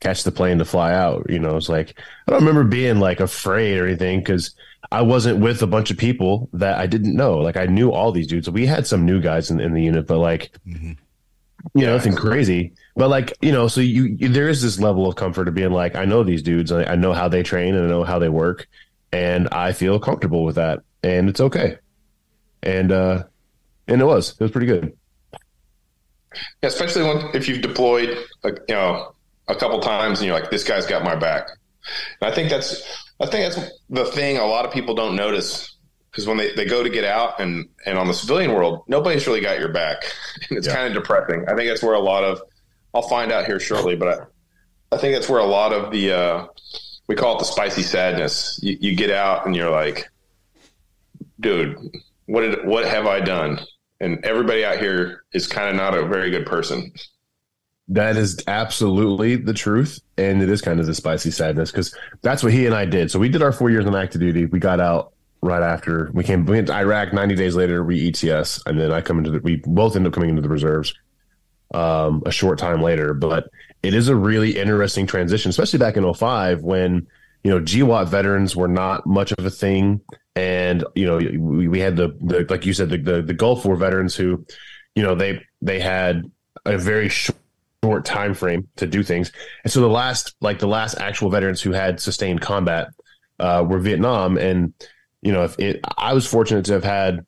catch 0.00 0.22
the 0.22 0.32
plane 0.32 0.58
to 0.58 0.64
fly 0.64 0.94
out. 0.94 1.26
You 1.28 1.38
know, 1.38 1.56
it's 1.56 1.68
like 1.68 1.98
I 2.26 2.32
don't 2.32 2.40
remember 2.40 2.64
being 2.64 3.00
like 3.00 3.20
afraid 3.20 3.78
or 3.78 3.86
anything 3.86 4.20
because 4.20 4.54
I 4.90 5.02
wasn't 5.02 5.40
with 5.40 5.62
a 5.62 5.66
bunch 5.66 5.90
of 5.90 5.98
people 5.98 6.48
that 6.54 6.78
I 6.78 6.86
didn't 6.86 7.14
know. 7.14 7.38
Like 7.38 7.56
I 7.56 7.66
knew 7.66 7.92
all 7.92 8.12
these 8.12 8.26
dudes. 8.26 8.48
We 8.48 8.66
had 8.66 8.86
some 8.86 9.04
new 9.04 9.20
guys 9.20 9.50
in, 9.50 9.60
in 9.60 9.74
the 9.74 9.82
unit, 9.82 10.06
but 10.06 10.18
like 10.18 10.50
mm-hmm. 10.66 10.92
you 11.74 11.86
know, 11.86 11.94
nothing 11.94 12.14
crazy. 12.14 12.72
But 12.96 13.10
like 13.10 13.36
you 13.40 13.52
know, 13.52 13.68
so 13.68 13.80
you, 13.80 14.04
you, 14.04 14.28
there 14.28 14.48
is 14.48 14.62
this 14.62 14.80
level 14.80 15.08
of 15.08 15.16
comfort 15.16 15.48
of 15.48 15.54
being 15.54 15.72
like, 15.72 15.94
I 15.94 16.04
know 16.04 16.24
these 16.24 16.42
dudes, 16.42 16.72
I, 16.72 16.84
I 16.84 16.96
know 16.96 17.12
how 17.12 17.28
they 17.28 17.42
train 17.42 17.74
and 17.74 17.84
I 17.84 17.88
know 17.88 18.04
how 18.04 18.18
they 18.18 18.28
work, 18.28 18.66
and 19.12 19.48
I 19.52 19.72
feel 19.72 20.00
comfortable 20.00 20.44
with 20.44 20.56
that, 20.56 20.80
and 21.02 21.28
it's 21.28 21.40
okay. 21.40 21.78
And 22.62 22.90
uh, 22.90 23.24
and 23.86 24.00
it 24.00 24.04
was 24.04 24.32
it 24.32 24.40
was 24.40 24.50
pretty 24.50 24.66
good. 24.66 24.96
Yeah, 26.62 26.68
especially 26.68 27.02
when 27.02 27.34
if 27.34 27.48
you've 27.48 27.62
deployed, 27.62 28.16
like, 28.44 28.58
you 28.68 28.74
know, 28.74 29.14
a 29.48 29.54
couple 29.54 29.80
times 29.80 30.20
and 30.20 30.26
you're 30.26 30.38
like, 30.38 30.50
this 30.50 30.64
guy's 30.64 30.86
got 30.86 31.02
my 31.02 31.16
back. 31.16 31.48
And 32.20 32.30
I 32.30 32.34
think 32.34 32.50
that's 32.50 33.07
I 33.20 33.26
think 33.26 33.52
that's 33.52 33.70
the 33.90 34.04
thing 34.06 34.38
a 34.38 34.46
lot 34.46 34.64
of 34.64 34.72
people 34.72 34.94
don't 34.94 35.16
notice 35.16 35.76
because 36.10 36.26
when 36.26 36.36
they, 36.36 36.54
they 36.54 36.64
go 36.64 36.82
to 36.82 36.90
get 36.90 37.04
out 37.04 37.40
and 37.40 37.68
and 37.84 37.98
on 37.98 38.06
the 38.06 38.14
civilian 38.14 38.52
world, 38.52 38.84
nobody's 38.86 39.26
really 39.26 39.40
got 39.40 39.58
your 39.58 39.72
back, 39.72 40.02
and 40.48 40.58
it's 40.58 40.66
yeah. 40.66 40.74
kind 40.74 40.86
of 40.86 41.02
depressing. 41.02 41.44
I 41.48 41.54
think 41.54 41.68
that's 41.68 41.82
where 41.82 41.94
a 41.94 42.00
lot 42.00 42.24
of 42.24 42.40
I'll 42.94 43.02
find 43.02 43.32
out 43.32 43.46
here 43.46 43.60
shortly, 43.60 43.96
but 43.96 44.08
I, 44.08 44.96
I 44.96 44.98
think 44.98 45.14
that's 45.14 45.28
where 45.28 45.40
a 45.40 45.46
lot 45.46 45.72
of 45.72 45.92
the 45.92 46.12
uh, 46.12 46.46
we 47.08 47.16
call 47.16 47.36
it 47.36 47.38
the 47.40 47.44
spicy 47.44 47.82
sadness. 47.82 48.58
You, 48.62 48.76
you 48.80 48.96
get 48.96 49.10
out 49.10 49.46
and 49.46 49.54
you're 49.54 49.70
like, 49.70 50.08
dude, 51.40 51.76
what 52.26 52.42
did 52.42 52.66
what 52.66 52.86
have 52.86 53.06
I 53.06 53.20
done? 53.20 53.60
And 54.00 54.24
everybody 54.24 54.64
out 54.64 54.78
here 54.78 55.24
is 55.32 55.48
kind 55.48 55.68
of 55.68 55.74
not 55.74 55.96
a 55.96 56.06
very 56.06 56.30
good 56.30 56.46
person. 56.46 56.92
That 57.90 58.16
is 58.16 58.42
absolutely 58.46 59.36
the 59.36 59.54
truth, 59.54 60.00
and 60.18 60.42
it 60.42 60.50
is 60.50 60.60
kind 60.60 60.78
of 60.78 60.86
the 60.86 60.94
spicy 60.94 61.30
sadness 61.30 61.70
because 61.70 61.94
that's 62.20 62.42
what 62.42 62.52
he 62.52 62.66
and 62.66 62.74
I 62.74 62.84
did. 62.84 63.10
So 63.10 63.18
we 63.18 63.28
did 63.28 63.42
our 63.42 63.52
four 63.52 63.70
years 63.70 63.86
on 63.86 63.96
active 63.96 64.20
duty. 64.20 64.44
We 64.44 64.58
got 64.58 64.78
out 64.78 65.12
right 65.40 65.62
after 65.62 66.10
we 66.12 66.22
came. 66.22 66.44
We 66.44 66.56
went 66.56 66.66
to 66.66 66.74
Iraq. 66.74 67.14
Ninety 67.14 67.34
days 67.34 67.56
later, 67.56 67.82
we 67.82 68.08
ETS, 68.08 68.62
and 68.66 68.78
then 68.78 68.92
I 68.92 69.00
come 69.00 69.18
into 69.18 69.30
the. 69.30 69.40
We 69.40 69.62
both 69.64 69.96
end 69.96 70.06
up 70.06 70.12
coming 70.12 70.28
into 70.30 70.42
the 70.42 70.50
reserves 70.50 70.94
um, 71.74 72.22
a 72.26 72.30
short 72.30 72.58
time 72.58 72.82
later. 72.82 73.14
But 73.14 73.48
it 73.82 73.94
is 73.94 74.08
a 74.08 74.16
really 74.16 74.56
interesting 74.56 75.06
transition, 75.06 75.50
especially 75.50 75.78
back 75.78 75.96
in 75.96 76.12
05 76.12 76.62
when, 76.62 77.06
you 77.44 77.50
know, 77.50 77.60
GWOT 77.60 78.08
veterans 78.08 78.56
were 78.56 78.68
not 78.68 79.06
much 79.06 79.32
of 79.32 79.44
a 79.44 79.50
thing. 79.50 80.00
And, 80.34 80.84
you 80.94 81.06
know, 81.06 81.16
we, 81.16 81.68
we 81.68 81.80
had 81.80 81.96
the, 81.96 82.16
the, 82.20 82.46
like 82.48 82.66
you 82.66 82.72
said, 82.72 82.90
the, 82.90 82.98
the, 82.98 83.22
the 83.22 83.34
Gulf 83.34 83.64
War 83.64 83.76
veterans 83.76 84.14
who, 84.14 84.44
you 84.94 85.02
know, 85.02 85.14
they, 85.14 85.42
they 85.62 85.80
had 85.80 86.30
a 86.64 86.78
very 86.78 87.08
short, 87.08 87.38
short 87.84 88.04
time 88.04 88.34
frame 88.34 88.68
to 88.76 88.86
do 88.86 89.02
things. 89.02 89.32
And 89.64 89.72
so 89.72 89.80
the 89.80 89.88
last, 89.88 90.34
like 90.40 90.58
the 90.58 90.66
last 90.66 90.98
actual 90.98 91.30
veterans 91.30 91.62
who 91.62 91.72
had 91.72 92.00
sustained 92.00 92.40
combat 92.40 92.88
uh, 93.38 93.64
were 93.66 93.78
Vietnam. 93.78 94.36
And, 94.36 94.72
you 95.22 95.32
know, 95.32 95.44
if 95.44 95.58
it, 95.58 95.80
I 95.96 96.12
was 96.12 96.26
fortunate 96.26 96.64
to 96.66 96.72
have 96.74 96.84
had 96.84 97.24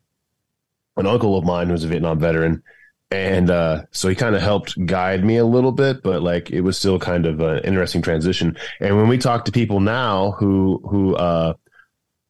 an 0.97 1.07
uncle 1.07 1.37
of 1.37 1.45
mine 1.45 1.67
who 1.67 1.73
was 1.73 1.83
a 1.83 1.87
Vietnam 1.87 2.19
veteran 2.19 2.63
and 3.11 3.49
uh, 3.49 3.83
so 3.91 4.07
he 4.07 4.15
kind 4.15 4.35
of 4.35 4.41
helped 4.41 4.83
guide 4.85 5.23
me 5.23 5.37
a 5.37 5.45
little 5.45 5.71
bit 5.71 6.01
but 6.01 6.23
like 6.23 6.49
it 6.49 6.61
was 6.61 6.77
still 6.77 6.97
kind 6.97 7.25
of 7.25 7.41
an 7.41 7.59
interesting 7.59 8.01
transition 8.01 8.57
and 8.79 8.95
when 8.95 9.07
we 9.07 9.17
talk 9.17 9.45
to 9.45 9.51
people 9.51 9.79
now 9.79 10.31
who 10.31 10.81
who 10.89 11.15
uh, 11.15 11.53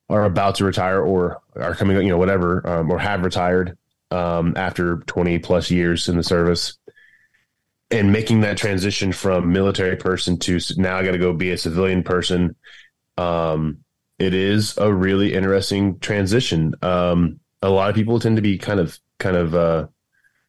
are 0.10 0.26
about 0.26 0.56
to 0.56 0.66
retire 0.66 1.02
or 1.02 1.40
are 1.56 1.76
coming 1.76 1.96
you 1.98 2.10
know 2.10 2.18
whatever 2.18 2.68
um, 2.68 2.92
or 2.92 2.98
have 2.98 3.24
retired 3.24 3.78
um, 4.10 4.54
after 4.58 4.98
20 4.98 5.40
plus 5.40 5.72
years 5.72 6.10
in 6.10 6.18
the 6.18 6.24
service 6.24 6.78
and 7.92 8.12
making 8.12 8.42
that 8.42 8.58
transition 8.58 9.12
from 9.12 9.52
military 9.52 9.96
person 9.96 10.38
to 10.38 10.60
now 10.78 10.98
i 10.98 11.04
got 11.04 11.12
to 11.12 11.18
go 11.18 11.34
be 11.34 11.52
a 11.52 11.58
civilian 11.58 12.04
person 12.04 12.56
um, 13.18 13.80
it 14.18 14.34
is 14.34 14.78
a 14.78 14.92
really 14.92 15.34
interesting 15.34 16.00
transition 16.00 16.74
um, 16.82 17.40
a 17.62 17.70
lot 17.70 17.90
of 17.90 17.96
people 17.96 18.20
tend 18.20 18.36
to 18.36 18.42
be 18.42 18.58
kind 18.58 18.80
of 18.80 18.98
kind 19.20 19.36
of 19.36 19.54
uh, 19.54 19.88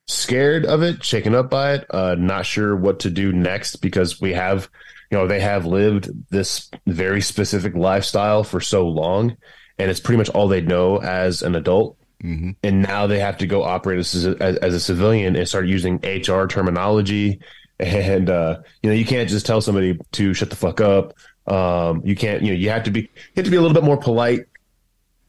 scared 0.07 0.67
of 0.67 0.83
it, 0.83 1.05
shaken 1.05 1.35
up 1.35 1.51
by 1.51 1.75
it, 1.75 1.87
uh, 1.91 2.15
not 2.19 2.47
sure 2.47 2.75
what 2.77 3.01
to 3.01 3.11
do 3.11 3.33
next 3.33 3.77
because 3.77 4.21
we 4.21 4.33
have, 4.33 4.69
you 5.11 5.19
know, 5.19 5.27
they 5.27 5.41
have 5.41 5.67
lived 5.67 6.11
this 6.31 6.71
very 6.87 7.21
specific 7.21 7.75
lifestyle 7.75 8.45
for 8.45 8.61
so 8.61 8.89
long, 8.89 9.37
and 9.79 9.91
it's 9.91 10.01
pretty 10.01 10.19
much 10.19 10.29
all 10.31 10.49
they 10.49 10.61
know 10.61 10.97
as 10.99 11.43
an 11.43 11.55
adult. 11.55 11.97
Mm-hmm. 12.23 12.51
And 12.63 12.83
now 12.83 13.07
they 13.07 13.19
have 13.19 13.39
to 13.39 13.47
go 13.47 13.63
operate 13.63 13.99
as 13.99 14.27
a, 14.27 14.43
as 14.63 14.75
a 14.75 14.81
civilian 14.81 15.37
and 15.37 15.49
start 15.49 15.67
using 15.67 15.97
HR 15.97 16.47
terminology. 16.47 17.41
And 17.81 18.31
uh, 18.31 18.61
you 18.83 18.91
know, 18.91 18.95
you 18.95 19.05
can't 19.05 19.29
just 19.29 19.45
tell 19.45 19.61
somebody 19.61 19.99
to 20.13 20.35
shut 20.35 20.51
the 20.51 20.57
fuck 20.57 20.81
up. 20.81 21.15
Um, 21.47 22.03
you 22.05 22.15
can't, 22.15 22.43
you 22.43 22.53
know, 22.53 22.59
you 22.59 22.71
have 22.71 22.85
to 22.85 22.91
be, 22.91 23.01
you 23.01 23.09
have 23.37 23.45
to 23.45 23.51
be 23.51 23.57
a 23.57 23.61
little 23.61 23.75
bit 23.75 23.83
more 23.83 23.97
polite. 23.97 24.47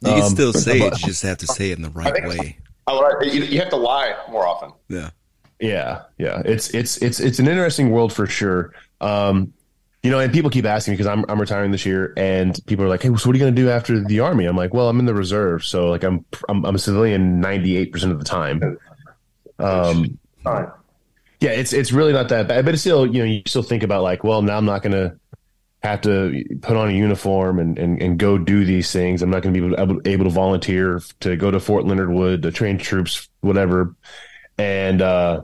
You 0.02 0.12
can 0.12 0.22
um, 0.22 0.30
still 0.30 0.54
say 0.54 0.80
it, 0.80 1.02
you 1.02 1.08
just 1.08 1.24
have 1.24 1.38
to 1.40 1.48
say 1.48 1.72
it 1.72 1.78
in 1.78 1.82
the 1.82 1.90
right 1.90 2.14
way. 2.28 2.58
You, 2.88 3.44
you 3.44 3.60
have 3.60 3.70
to 3.70 3.78
lie 3.78 4.16
more 4.30 4.46
often. 4.46 4.72
Yeah. 4.90 5.10
Yeah, 5.60 6.02
yeah. 6.18 6.42
It's 6.44 6.74
it's 6.74 6.98
it's 6.98 7.22
it's 7.22 7.40
an 7.40 7.48
interesting 7.48 7.90
world 7.90 8.12
for 8.12 8.28
sure. 8.28 8.74
Um, 9.00 9.54
you 10.04 10.12
know, 10.12 10.20
and 10.20 10.32
people 10.34 10.50
keep 10.50 10.66
asking 10.66 10.92
me 10.92 10.98
because 10.98 11.08
I'm 11.08 11.26
I'm 11.30 11.40
retiring 11.40 11.72
this 11.72 11.86
year, 11.86 12.14
and 12.18 12.60
people 12.66 12.86
are 12.86 12.90
like, 12.90 13.02
"Hey, 13.02 13.08
so 13.08 13.14
what 13.14 13.28
are 13.28 13.34
you 13.34 13.40
going 13.40 13.56
to 13.56 13.62
do 13.62 13.70
after 13.70 14.04
the 14.04 14.20
army?" 14.20 14.46
I'm 14.46 14.58
like, 14.58 14.74
"Well, 14.74 14.90
I'm 14.90 15.00
in 15.00 15.06
the 15.06 15.14
reserve, 15.14 15.64
so 15.64 15.90
like 15.90 16.04
I'm 16.04 16.26
I'm, 16.50 16.66
I'm 16.66 16.76
a 16.76 16.80
civilian 16.80 17.40
98 17.40 17.92
percent 17.92 18.12
of 18.12 18.20
the 18.20 18.26
time." 18.26 18.78
Um, 19.60 20.20
yeah, 21.40 21.52
it's 21.52 21.74
it's 21.74 21.92
really 21.92 22.14
not 22.14 22.30
that 22.30 22.48
bad, 22.48 22.66
but 22.66 22.74
it's 22.74 22.82
still 22.82 23.06
you 23.08 23.20
know 23.20 23.26
you 23.26 23.42
still 23.48 23.64
think 23.64 23.84
about 23.84 24.04
like, 24.04 24.24
well, 24.24 24.42
now 24.42 24.58
I'm 24.58 24.66
not 24.66 24.82
going 24.82 24.92
to 24.92 25.18
have 25.84 26.02
to 26.02 26.44
put 26.62 26.78
on 26.78 26.90
a 26.90 26.94
uniform 26.94 27.60
and, 27.60 27.78
and, 27.78 28.02
and 28.02 28.18
go 28.18 28.38
do 28.38 28.64
these 28.64 28.92
things. 28.92 29.22
I'm 29.22 29.30
not 29.30 29.42
going 29.42 29.54
to 29.54 29.60
be 29.60 29.66
able 29.76 30.00
to, 30.00 30.10
able 30.10 30.24
to 30.24 30.32
volunteer 30.32 31.02
to 31.20 31.36
go 31.36 31.52
to 31.52 31.60
Fort 31.60 31.86
Leonard 31.86 32.10
Wood 32.10 32.44
to 32.44 32.52
train 32.52 32.78
troops, 32.78 33.28
whatever. 33.42 33.94
And, 34.58 35.02
uh, 35.02 35.42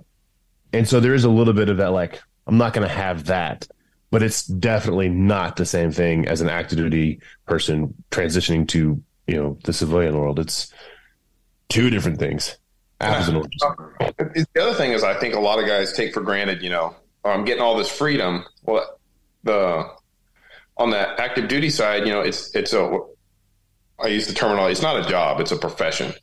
and 0.71 0.87
so 0.87 1.01
there 1.01 1.13
is 1.13 1.25
a 1.25 1.29
little 1.29 1.53
bit 1.53 1.67
of 1.67 1.77
that, 1.77 1.91
like, 1.91 2.21
I'm 2.47 2.57
not 2.57 2.73
going 2.73 2.87
to 2.87 2.93
have 2.93 3.25
that. 3.25 3.67
But 4.11 4.23
it's 4.23 4.45
definitely 4.45 5.09
not 5.09 5.55
the 5.55 5.65
same 5.65 5.91
thing 5.91 6.27
as 6.27 6.41
an 6.41 6.49
active 6.49 6.77
duty 6.77 7.19
person 7.45 7.93
transitioning 8.11 8.67
to 8.69 9.01
you 9.27 9.35
know 9.35 9.57
the 9.63 9.73
civilian 9.73 10.17
world. 10.17 10.39
It's 10.39 10.73
two 11.69 11.89
different 11.89 12.19
things. 12.19 12.57
The 12.99 14.61
other 14.61 14.73
thing 14.73 14.91
is, 14.91 15.03
I 15.03 15.13
think 15.19 15.35
a 15.35 15.39
lot 15.39 15.59
of 15.59 15.67
guys 15.67 15.93
take 15.93 16.13
for 16.13 16.21
granted. 16.21 16.61
You 16.61 16.69
know, 16.69 16.95
oh, 17.23 17.29
I'm 17.29 17.45
getting 17.45 17.61
all 17.61 17.77
this 17.77 17.89
freedom. 17.89 18.45
Well, 18.63 18.99
the 19.43 19.89
on 20.77 20.89
the 20.89 21.21
active 21.21 21.47
duty 21.47 21.69
side, 21.69 22.05
you 22.05 22.11
know, 22.11 22.21
it's 22.21 22.53
it's 22.55 22.73
a 22.73 22.99
I 24.01 24.07
use 24.07 24.27
the 24.27 24.33
terminology. 24.33 24.71
It's 24.71 24.81
not 24.81 25.05
a 25.05 25.09
job; 25.09 25.39
it's 25.39 25.51
a 25.51 25.57
profession, 25.57 26.13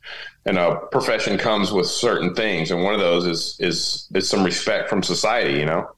and 0.45 0.57
a 0.57 0.75
profession 0.91 1.37
comes 1.37 1.71
with 1.71 1.87
certain 1.87 2.35
things. 2.35 2.71
And 2.71 2.83
one 2.83 2.93
of 2.93 2.99
those 2.99 3.25
is 3.25 3.57
is 3.59 4.07
is 4.13 4.29
some 4.29 4.43
respect 4.43 4.89
from 4.89 5.01
society. 5.01 5.59
You 5.59 5.65
know, 5.65 5.89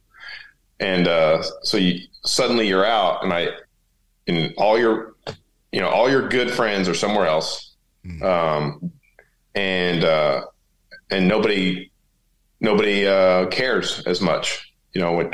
and 0.80 1.08
uh, 1.08 1.44
so 1.64 1.78
you 1.78 2.02
suddenly 2.26 2.68
you're 2.68 2.86
out, 2.86 3.24
and 3.24 3.34
I, 3.34 3.48
and 4.28 4.54
all 4.58 4.78
your, 4.78 5.16
you 5.72 5.80
know, 5.80 5.90
all 5.90 6.10
your 6.10 6.30
good 6.30 6.52
friends 6.52 6.88
are 6.88 6.94
somewhere 6.94 7.28
else, 7.28 7.76
um, 8.22 8.92
and 9.56 10.04
uh, 10.04 10.46
and 11.10 11.28
nobody 11.28 11.92
nobody 12.62 13.08
uh, 13.08 13.48
cares 13.48 14.04
as 14.06 14.22
much. 14.22 14.74
You 14.94 15.02
know, 15.02 15.14
when 15.14 15.32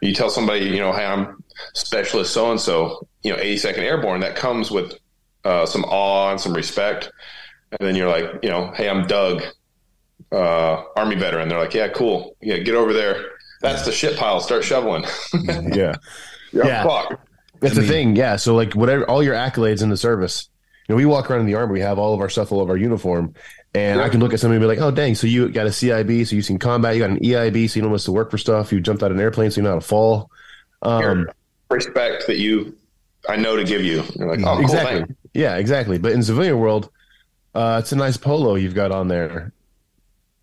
you 0.00 0.14
tell 0.14 0.30
somebody, 0.30 0.64
you 0.66 0.78
know, 0.78 0.92
hey, 0.92 1.04
I'm 1.04 1.42
specialist 1.74 2.32
so 2.32 2.50
and 2.50 2.60
so, 2.60 3.06
you 3.22 3.32
know, 3.32 3.38
82nd 3.38 3.78
Airborne, 3.78 4.20
that 4.20 4.36
comes 4.36 4.70
with 4.70 4.94
uh, 5.44 5.66
some 5.66 5.84
awe 5.84 6.30
and 6.30 6.40
some 6.40 6.54
respect. 6.54 7.10
And 7.72 7.86
then 7.86 7.96
you're 7.96 8.08
like, 8.08 8.26
you 8.42 8.50
know, 8.50 8.70
hey, 8.72 8.88
I'm 8.88 9.06
Doug, 9.06 9.42
uh, 10.30 10.84
Army 10.96 11.16
veteran. 11.16 11.48
They're 11.48 11.58
like, 11.58 11.74
yeah, 11.74 11.88
cool. 11.88 12.36
Yeah, 12.40 12.58
get 12.58 12.74
over 12.74 12.92
there. 12.92 13.31
That's 13.62 13.84
the 13.84 13.92
shit 13.92 14.16
pile. 14.18 14.40
Start 14.40 14.64
shoveling. 14.64 15.04
yeah, 15.42 15.94
You're 16.52 16.66
Yeah. 16.66 16.82
fuck. 16.84 17.20
that's 17.60 17.72
I 17.72 17.76
the 17.76 17.80
mean- 17.82 17.90
thing. 17.90 18.16
Yeah, 18.16 18.36
so 18.36 18.54
like 18.54 18.74
whatever, 18.74 19.08
all 19.08 19.22
your 19.22 19.34
accolades 19.34 19.82
in 19.82 19.88
the 19.88 19.96
service. 19.96 20.48
You 20.88 20.94
know, 20.94 20.96
we 20.96 21.06
walk 21.06 21.30
around 21.30 21.40
in 21.40 21.46
the 21.46 21.54
army. 21.54 21.72
We 21.74 21.80
have 21.80 21.98
all 21.98 22.12
of 22.12 22.20
our 22.20 22.28
stuff, 22.28 22.50
all 22.50 22.60
of 22.60 22.68
our 22.68 22.76
uniform, 22.76 23.34
and 23.72 24.00
I 24.00 24.08
can 24.08 24.18
look 24.20 24.34
at 24.34 24.40
somebody 24.40 24.56
and 24.56 24.62
be 24.62 24.66
like, 24.66 24.84
"Oh, 24.84 24.90
dang! 24.90 25.14
So 25.14 25.28
you 25.28 25.48
got 25.48 25.66
a 25.66 25.70
CIB, 25.70 26.26
so 26.26 26.34
you've 26.34 26.44
seen 26.44 26.58
combat. 26.58 26.96
You 26.96 27.00
got 27.02 27.10
an 27.10 27.20
EIB, 27.20 27.70
so 27.70 27.76
you 27.76 27.82
know 27.82 27.88
what's 27.88 28.04
to 28.04 28.12
work 28.12 28.32
for 28.32 28.36
stuff. 28.38 28.72
You 28.72 28.80
jumped 28.80 29.02
out 29.04 29.12
of 29.12 29.16
an 29.16 29.22
airplane, 29.22 29.50
so 29.52 29.60
you 29.60 29.62
know 29.62 29.70
how 29.70 29.74
to 29.76 29.80
fall." 29.80 30.30
Um, 30.82 31.28
respect 31.70 32.26
that 32.26 32.38
you, 32.38 32.76
I 33.28 33.36
know 33.36 33.54
to 33.56 33.62
give 33.62 33.82
you. 33.82 34.02
You're 34.16 34.28
like, 34.36 34.44
oh, 34.44 34.60
exactly. 34.60 34.98
thanks. 34.98 35.14
Yeah, 35.32 35.56
exactly. 35.56 35.98
But 35.98 36.12
in 36.12 36.22
civilian 36.24 36.58
world, 36.58 36.90
uh, 37.54 37.78
it's 37.80 37.92
a 37.92 37.96
nice 37.96 38.16
polo 38.16 38.56
you've 38.56 38.74
got 38.74 38.90
on 38.90 39.06
there. 39.06 39.52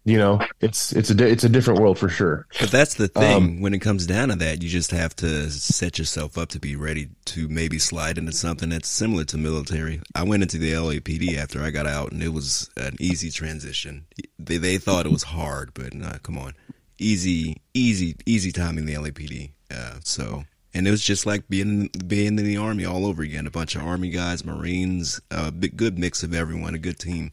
You 0.05 0.17
know, 0.17 0.39
it's 0.62 0.93
it's 0.93 1.12
a 1.12 1.27
it's 1.27 1.43
a 1.43 1.49
different 1.49 1.81
world 1.81 1.99
for 1.99 2.09
sure. 2.09 2.47
But 2.59 2.71
that's 2.71 2.95
the 2.95 3.09
thing. 3.09 3.35
Um, 3.35 3.62
when 3.62 3.73
it 3.73 3.79
comes 3.79 4.07
down 4.07 4.29
to 4.29 4.35
that, 4.35 4.63
you 4.63 4.69
just 4.69 4.91
have 4.91 5.15
to 5.17 5.51
set 5.51 5.99
yourself 5.99 6.38
up 6.38 6.49
to 6.49 6.59
be 6.59 6.75
ready 6.75 7.09
to 7.25 7.47
maybe 7.49 7.79
slide 7.79 8.17
into 8.17 8.31
something 8.31 8.69
that's 8.69 8.88
similar 8.88 9.25
to 9.25 9.38
military. 9.38 10.01
I 10.15 10.23
went 10.23 10.41
into 10.41 10.57
the 10.57 10.71
LAPD 10.71 11.38
after 11.38 11.62
I 11.62 11.69
got 11.69 11.85
out, 11.85 12.12
and 12.12 12.23
it 12.23 12.29
was 12.29 12.69
an 12.77 12.95
easy 12.99 13.29
transition. 13.29 14.05
They 14.39 14.57
they 14.57 14.77
thought 14.77 15.05
it 15.05 15.12
was 15.12 15.23
hard, 15.23 15.73
but 15.73 15.93
nah, 15.93 16.17
come 16.23 16.38
on, 16.38 16.53
easy, 16.97 17.62
easy, 17.73 18.15
easy 18.25 18.51
time 18.51 18.77
in 18.77 18.85
the 18.85 18.93
LAPD. 18.93 19.51
Uh, 19.69 19.99
so, 20.03 20.45
and 20.73 20.88
it 20.88 20.91
was 20.91 21.03
just 21.03 21.25
like 21.25 21.47
being 21.49 21.89
being 22.07 22.39
in 22.39 22.45
the 22.45 22.57
army 22.57 22.85
all 22.85 23.05
over 23.05 23.21
again. 23.21 23.45
A 23.45 23.51
bunch 23.51 23.75
of 23.75 23.83
army 23.83 24.09
guys, 24.09 24.45
Marines, 24.45 25.19
a 25.29 25.51
big, 25.51 25.75
good 25.75 25.99
mix 25.99 26.23
of 26.23 26.33
everyone, 26.33 26.73
a 26.73 26.79
good 26.79 26.99
team, 26.99 27.31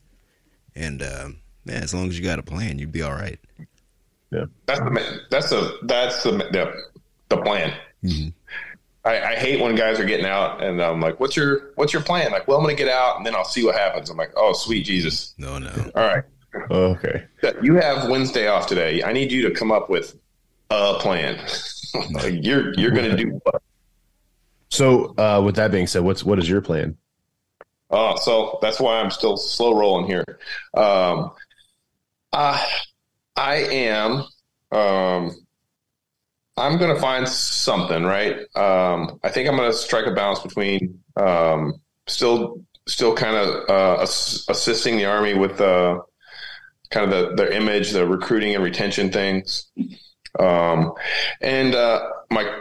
and 0.74 1.00
uh, 1.00 1.28
man, 1.66 1.82
as 1.82 1.92
long 1.92 2.08
as 2.08 2.18
you 2.18 2.24
got 2.24 2.38
a 2.38 2.42
plan, 2.42 2.78
you'd 2.78 2.92
be 2.92 3.02
all 3.02 3.12
right. 3.12 3.38
Yeah, 4.30 4.46
that's 4.66 4.80
the 4.80 4.90
ma- 4.90 5.00
that's 5.30 5.50
the 5.50 5.78
that's 5.82 6.22
the 6.22 6.30
the, 6.32 6.72
the 7.28 7.36
plan. 7.42 7.74
Mhm. 8.04 8.32
I, 9.04 9.20
I 9.22 9.36
hate 9.36 9.60
when 9.60 9.76
guys 9.76 10.00
are 10.00 10.04
getting 10.04 10.26
out 10.26 10.62
and 10.64 10.82
I'm 10.82 11.00
like, 11.00 11.20
"What's 11.20 11.36
your 11.36 11.70
what's 11.76 11.92
your 11.92 12.02
plan?" 12.02 12.32
Like, 12.32 12.48
"Well, 12.48 12.56
I'm 12.58 12.64
going 12.64 12.76
to 12.76 12.82
get 12.82 12.90
out 12.92 13.16
and 13.18 13.24
then 13.26 13.34
I'll 13.36 13.44
see 13.44 13.64
what 13.64 13.76
happens." 13.76 14.10
I'm 14.10 14.16
like, 14.16 14.32
"Oh, 14.36 14.52
sweet 14.52 14.84
Jesus! 14.84 15.32
No, 15.38 15.58
no. 15.58 15.70
All 15.94 16.02
right, 16.06 16.24
Okay. 16.70 17.24
you 17.62 17.76
have 17.76 18.08
Wednesday 18.08 18.48
off 18.48 18.66
today. 18.66 19.02
I 19.04 19.12
need 19.12 19.30
you 19.30 19.42
to 19.48 19.54
come 19.54 19.70
up 19.70 19.88
with 19.88 20.16
a 20.70 20.94
plan. 20.94 21.38
like, 22.12 22.34
you're 22.44 22.74
you're 22.74 22.90
going 22.90 23.08
to 23.10 23.16
do 23.16 23.40
what? 23.44 23.62
So, 24.70 25.14
uh, 25.16 25.40
with 25.44 25.54
that 25.56 25.70
being 25.70 25.86
said, 25.86 26.02
what's 26.02 26.24
what 26.24 26.40
is 26.40 26.48
your 26.48 26.60
plan? 26.60 26.96
Oh, 27.90 28.16
so 28.16 28.58
that's 28.60 28.80
why 28.80 28.98
I'm 28.98 29.12
still 29.12 29.36
slow 29.36 29.78
rolling 29.78 30.06
here. 30.06 30.24
Um, 30.76 31.30
uh, 32.36 32.62
I 33.34 33.54
am. 33.56 34.24
Um, 34.70 35.30
I'm 36.58 36.78
going 36.78 36.94
to 36.94 37.00
find 37.00 37.26
something, 37.26 38.04
right? 38.04 38.36
Um, 38.54 39.18
I 39.22 39.30
think 39.30 39.48
I'm 39.48 39.56
going 39.56 39.70
to 39.70 39.76
strike 39.76 40.06
a 40.06 40.12
balance 40.12 40.40
between 40.40 41.00
um, 41.16 41.80
still, 42.06 42.60
still 42.86 43.14
kind 43.14 43.36
of 43.36 43.68
uh, 43.70 44.02
ass- 44.02 44.44
assisting 44.50 44.98
the 44.98 45.06
army 45.06 45.32
with 45.32 45.60
uh, 45.62 46.00
kind 46.90 47.10
of 47.10 47.30
the, 47.30 47.34
their 47.36 47.52
image, 47.52 47.92
the 47.92 48.06
recruiting 48.06 48.54
and 48.54 48.62
retention 48.62 49.10
things, 49.10 49.70
um, 50.38 50.92
and 51.40 51.74
uh, 51.74 52.06
my 52.30 52.60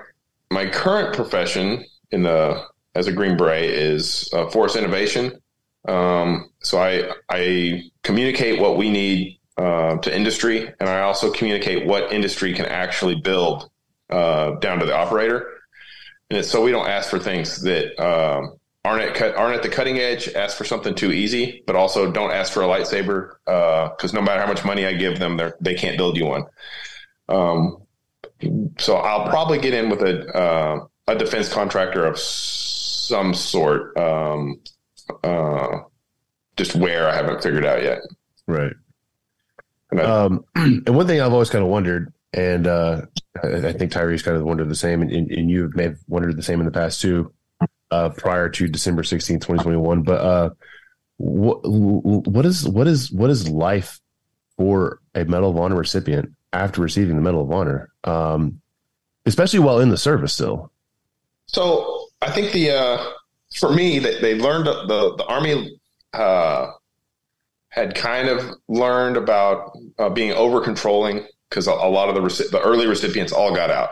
my 0.51 0.67
current 0.67 1.13
profession 1.13 1.83
in 2.11 2.23
the 2.23 2.63
as 2.95 3.07
a 3.07 3.11
Green 3.11 3.35
Beret 3.35 3.69
is 3.69 4.29
uh, 4.33 4.49
force 4.49 4.77
innovation. 4.77 5.33
Um, 5.85 6.49
so 6.61 6.79
I 6.79 7.11
I 7.29 7.83
communicate 8.03 8.59
what 8.59 8.77
we 8.77 8.89
need 8.89 9.39
uh, 9.57 9.97
to 9.97 10.15
industry, 10.15 10.71
and 10.79 10.89
I 10.89 11.01
also 11.01 11.31
communicate 11.31 11.85
what 11.85 12.11
industry 12.11 12.53
can 12.53 12.65
actually 12.65 13.15
build 13.15 13.69
uh, 14.09 14.51
down 14.55 14.79
to 14.79 14.85
the 14.85 14.95
operator. 14.95 15.49
And 16.29 16.43
so 16.43 16.63
we 16.63 16.71
don't 16.71 16.87
ask 16.87 17.09
for 17.09 17.19
things 17.19 17.61
that 17.61 17.97
um, 17.99 18.57
aren't 18.83 19.03
at 19.03 19.15
cut, 19.15 19.35
aren't 19.35 19.55
at 19.55 19.63
the 19.63 19.69
cutting 19.69 19.99
edge. 19.99 20.27
Ask 20.29 20.57
for 20.57 20.65
something 20.65 20.95
too 20.95 21.11
easy, 21.11 21.63
but 21.67 21.75
also 21.75 22.11
don't 22.11 22.31
ask 22.31 22.51
for 22.51 22.63
a 22.63 22.67
lightsaber 22.67 23.35
because 23.45 24.13
no 24.13 24.21
matter 24.21 24.41
how 24.41 24.47
much 24.47 24.65
money 24.65 24.85
I 24.85 24.93
give 24.93 25.19
them, 25.19 25.37
they 25.37 25.51
they 25.61 25.73
can't 25.75 25.97
build 25.97 26.17
you 26.17 26.25
one. 26.25 26.43
Um, 27.29 27.83
so 28.79 28.97
I'll 28.97 29.29
probably 29.29 29.59
get 29.59 29.73
in 29.73 29.89
with 29.89 30.01
a 30.01 30.27
uh, 30.35 30.85
a 31.07 31.15
defense 31.15 31.51
contractor 31.51 32.05
of 32.05 32.19
some 32.19 33.33
sort. 33.33 33.97
Um, 33.97 34.61
uh, 35.23 35.79
just 36.57 36.75
where 36.75 37.07
I 37.07 37.15
haven't 37.15 37.43
figured 37.43 37.65
out 37.65 37.83
yet. 37.83 37.99
Right. 38.47 38.73
And 39.99 40.07
Um, 40.07 40.45
and 40.55 40.95
one 40.95 41.07
thing 41.07 41.21
I've 41.21 41.33
always 41.33 41.49
kind 41.49 41.63
of 41.63 41.69
wondered, 41.69 42.13
and 42.33 42.67
uh, 42.67 43.01
I, 43.43 43.47
I 43.47 43.73
think 43.73 43.91
Tyree's 43.91 44.21
kind 44.21 44.37
of 44.37 44.43
wondered 44.43 44.69
the 44.69 44.75
same, 44.75 45.01
and, 45.01 45.11
and 45.11 45.49
you 45.49 45.71
may 45.75 45.83
have 45.83 45.99
wondered 46.07 46.37
the 46.37 46.43
same 46.43 46.59
in 46.59 46.65
the 46.65 46.71
past 46.71 47.01
too, 47.01 47.33
uh, 47.91 48.09
prior 48.09 48.49
to 48.49 48.67
December 48.67 49.03
16, 49.03 49.39
2021. 49.39 50.03
But 50.03 50.21
uh, 50.21 50.49
what 51.17 51.59
what 51.63 52.45
is 52.45 52.67
what 52.67 52.87
is 52.87 53.11
what 53.11 53.29
is 53.29 53.49
life 53.49 53.99
for 54.57 54.99
a 55.13 55.25
Medal 55.25 55.51
of 55.51 55.57
Honor 55.57 55.75
recipient 55.75 56.31
after 56.53 56.81
receiving 56.81 57.15
the 57.15 57.21
Medal 57.21 57.41
of 57.41 57.51
Honor, 57.51 57.89
um, 58.03 58.61
especially 59.25 59.59
while 59.59 59.79
in 59.79 59.89
the 59.89 59.97
service 59.97 60.33
still? 60.33 60.71
So 61.47 62.07
I 62.21 62.31
think 62.31 62.51
the 62.51 62.71
uh, 62.71 63.11
for 63.55 63.71
me 63.71 63.99
that 63.99 64.21
they 64.21 64.35
learned 64.35 64.65
the 64.65 65.15
the 65.17 65.25
army 65.25 65.79
uh, 66.13 66.67
had 67.75 67.93
kind 67.93 68.29
of 68.29 68.55
learned 68.69 69.17
about 69.17 69.77
uh, 69.99 70.09
being 70.09 70.31
over 70.31 70.61
controlling 70.61 71.27
because 71.49 71.67
a, 71.67 71.71
a 71.71 71.89
lot 71.89 72.07
of 72.07 72.15
the 72.15 72.21
reci- 72.21 72.49
the 72.49 72.61
early 72.61 72.87
recipients 72.87 73.33
all 73.33 73.53
got 73.53 73.69
out 73.69 73.89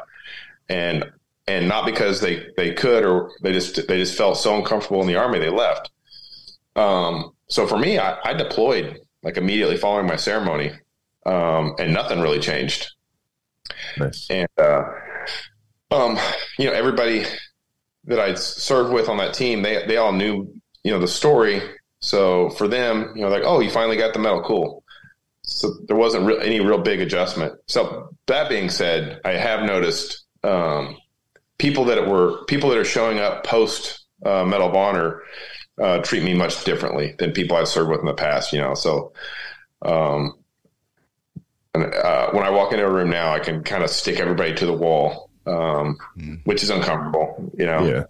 and 0.69 1.04
and 1.50 1.67
not 1.67 1.86
because 1.86 2.22
they 2.22 2.48
they 2.56 2.74
could 2.74 3.04
or 3.04 3.30
they 3.41 3.52
just 3.52 3.86
they 3.89 3.98
just 3.98 4.17
felt 4.17 4.38
so 4.38 4.56
uncomfortable 4.56 5.02
in 5.02 5.08
the 5.08 5.17
army 5.17 5.38
they 5.38 5.50
left. 5.50 5.91
Um, 6.78 7.34
so 7.50 7.67
for 7.67 7.78
me, 7.78 8.00
I, 8.00 8.17
I 8.24 8.34
deployed 8.34 9.00
like 9.22 9.36
immediately 9.36 9.76
following 9.76 10.08
my 10.08 10.15
ceremony, 10.15 10.72
um, 11.26 11.76
and 11.78 11.93
nothing 11.93 12.22
really 12.22 12.39
changed 12.39 12.89
Nice. 13.98 14.28
and 14.30 14.48
uh, 14.58 14.84
um, 15.91 16.17
you 16.58 16.67
know 16.67 16.74
everybody 16.74 17.26
that 18.06 18.19
I 18.19 18.34
served 18.36 18.93
with 18.93 19.10
on 19.10 19.17
that 19.17 19.34
team, 19.34 19.62
they 19.62 19.86
they 19.86 19.98
all 19.98 20.13
knew 20.13 20.54
you 20.86 20.91
know 20.91 21.00
the 21.00 21.08
story. 21.10 21.62
So 22.04 22.50
for 22.50 22.68
them, 22.68 23.13
you 23.16 23.22
know, 23.22 23.30
like 23.30 23.44
oh, 23.46 23.62
you 23.62 23.70
finally 23.70 23.96
got 23.96 24.13
the 24.13 24.20
medal, 24.20 24.44
cool. 24.44 24.84
So 25.46 25.74
there 25.88 25.96
wasn't 25.96 26.26
real, 26.26 26.39
any 26.42 26.60
real 26.60 26.78
big 26.78 27.00
adjustment. 27.00 27.54
So 27.68 28.10
that 28.28 28.50
being 28.50 28.70
said, 28.70 29.22
I 29.24 29.32
have 29.34 29.63
noticed 29.63 30.26
um, 30.44 30.98
people 31.58 31.86
that 31.86 32.06
were 32.10 32.44
people 32.46 32.70
that 32.72 32.78
are 32.78 32.84
showing 32.86 33.20
up 33.20 33.46
post 33.46 34.06
uh, 34.26 34.44
Medal 34.44 34.68
of 34.70 34.76
Honor 34.76 35.22
uh, 35.82 36.00
treat 36.00 36.24
me 36.24 36.34
much 36.34 36.66
differently 36.66 37.16
than 37.20 37.32
people 37.32 37.56
I've 37.56 37.70
served 37.70 37.89
with 37.89 38.02
in 38.02 38.06
the 38.06 38.13
past. 38.13 38.52
You 38.52 38.60
know, 38.60 38.74
so. 38.74 39.13
Um, 39.82 40.34
and 41.74 41.86
uh, 41.86 42.32
when 42.32 42.44
I 42.44 42.50
walk 42.52 42.72
into 42.74 42.86
a 42.86 42.92
room 42.92 43.10
now, 43.10 43.34
I 43.34 43.39
can 43.39 43.63
kind 43.63 43.84
of 43.84 43.89
stick 43.89 44.20
everybody 44.20 44.54
to 44.56 44.66
the 44.66 44.74
wall, 44.74 45.30
um, 45.46 45.98
Mm. 46.18 46.42
which 46.44 46.62
is 46.63 46.70
uncomfortable. 46.70 47.52
You 47.58 47.66
know, 47.66 47.86
Yeah. 47.88 48.04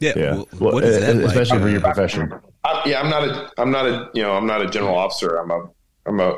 Yeah. 0.00 0.12
Yeah. 0.16 0.34
well, 0.34 0.48
Well, 0.58 0.72
what 0.74 0.84
is 0.84 0.96
uh, 0.96 1.00
that 1.06 1.16
like? 1.16 1.26
especially 1.26 1.58
for 1.58 1.64
Uh, 1.68 1.70
your 1.70 1.80
profession. 1.80 2.32
I, 2.64 2.82
yeah. 2.86 3.00
I'm 3.00 3.10
not 3.10 3.24
a, 3.28 3.50
I'm 3.58 3.70
not 3.70 3.86
a, 3.86 4.10
you 4.14 4.22
know, 4.22 4.32
I'm 4.32 4.46
not 4.46 4.62
a 4.62 4.68
general 4.68 4.94
officer. 4.96 5.36
I'm 5.36 5.50
a, 5.50 5.68
I'm 6.06 6.20
a 6.20 6.30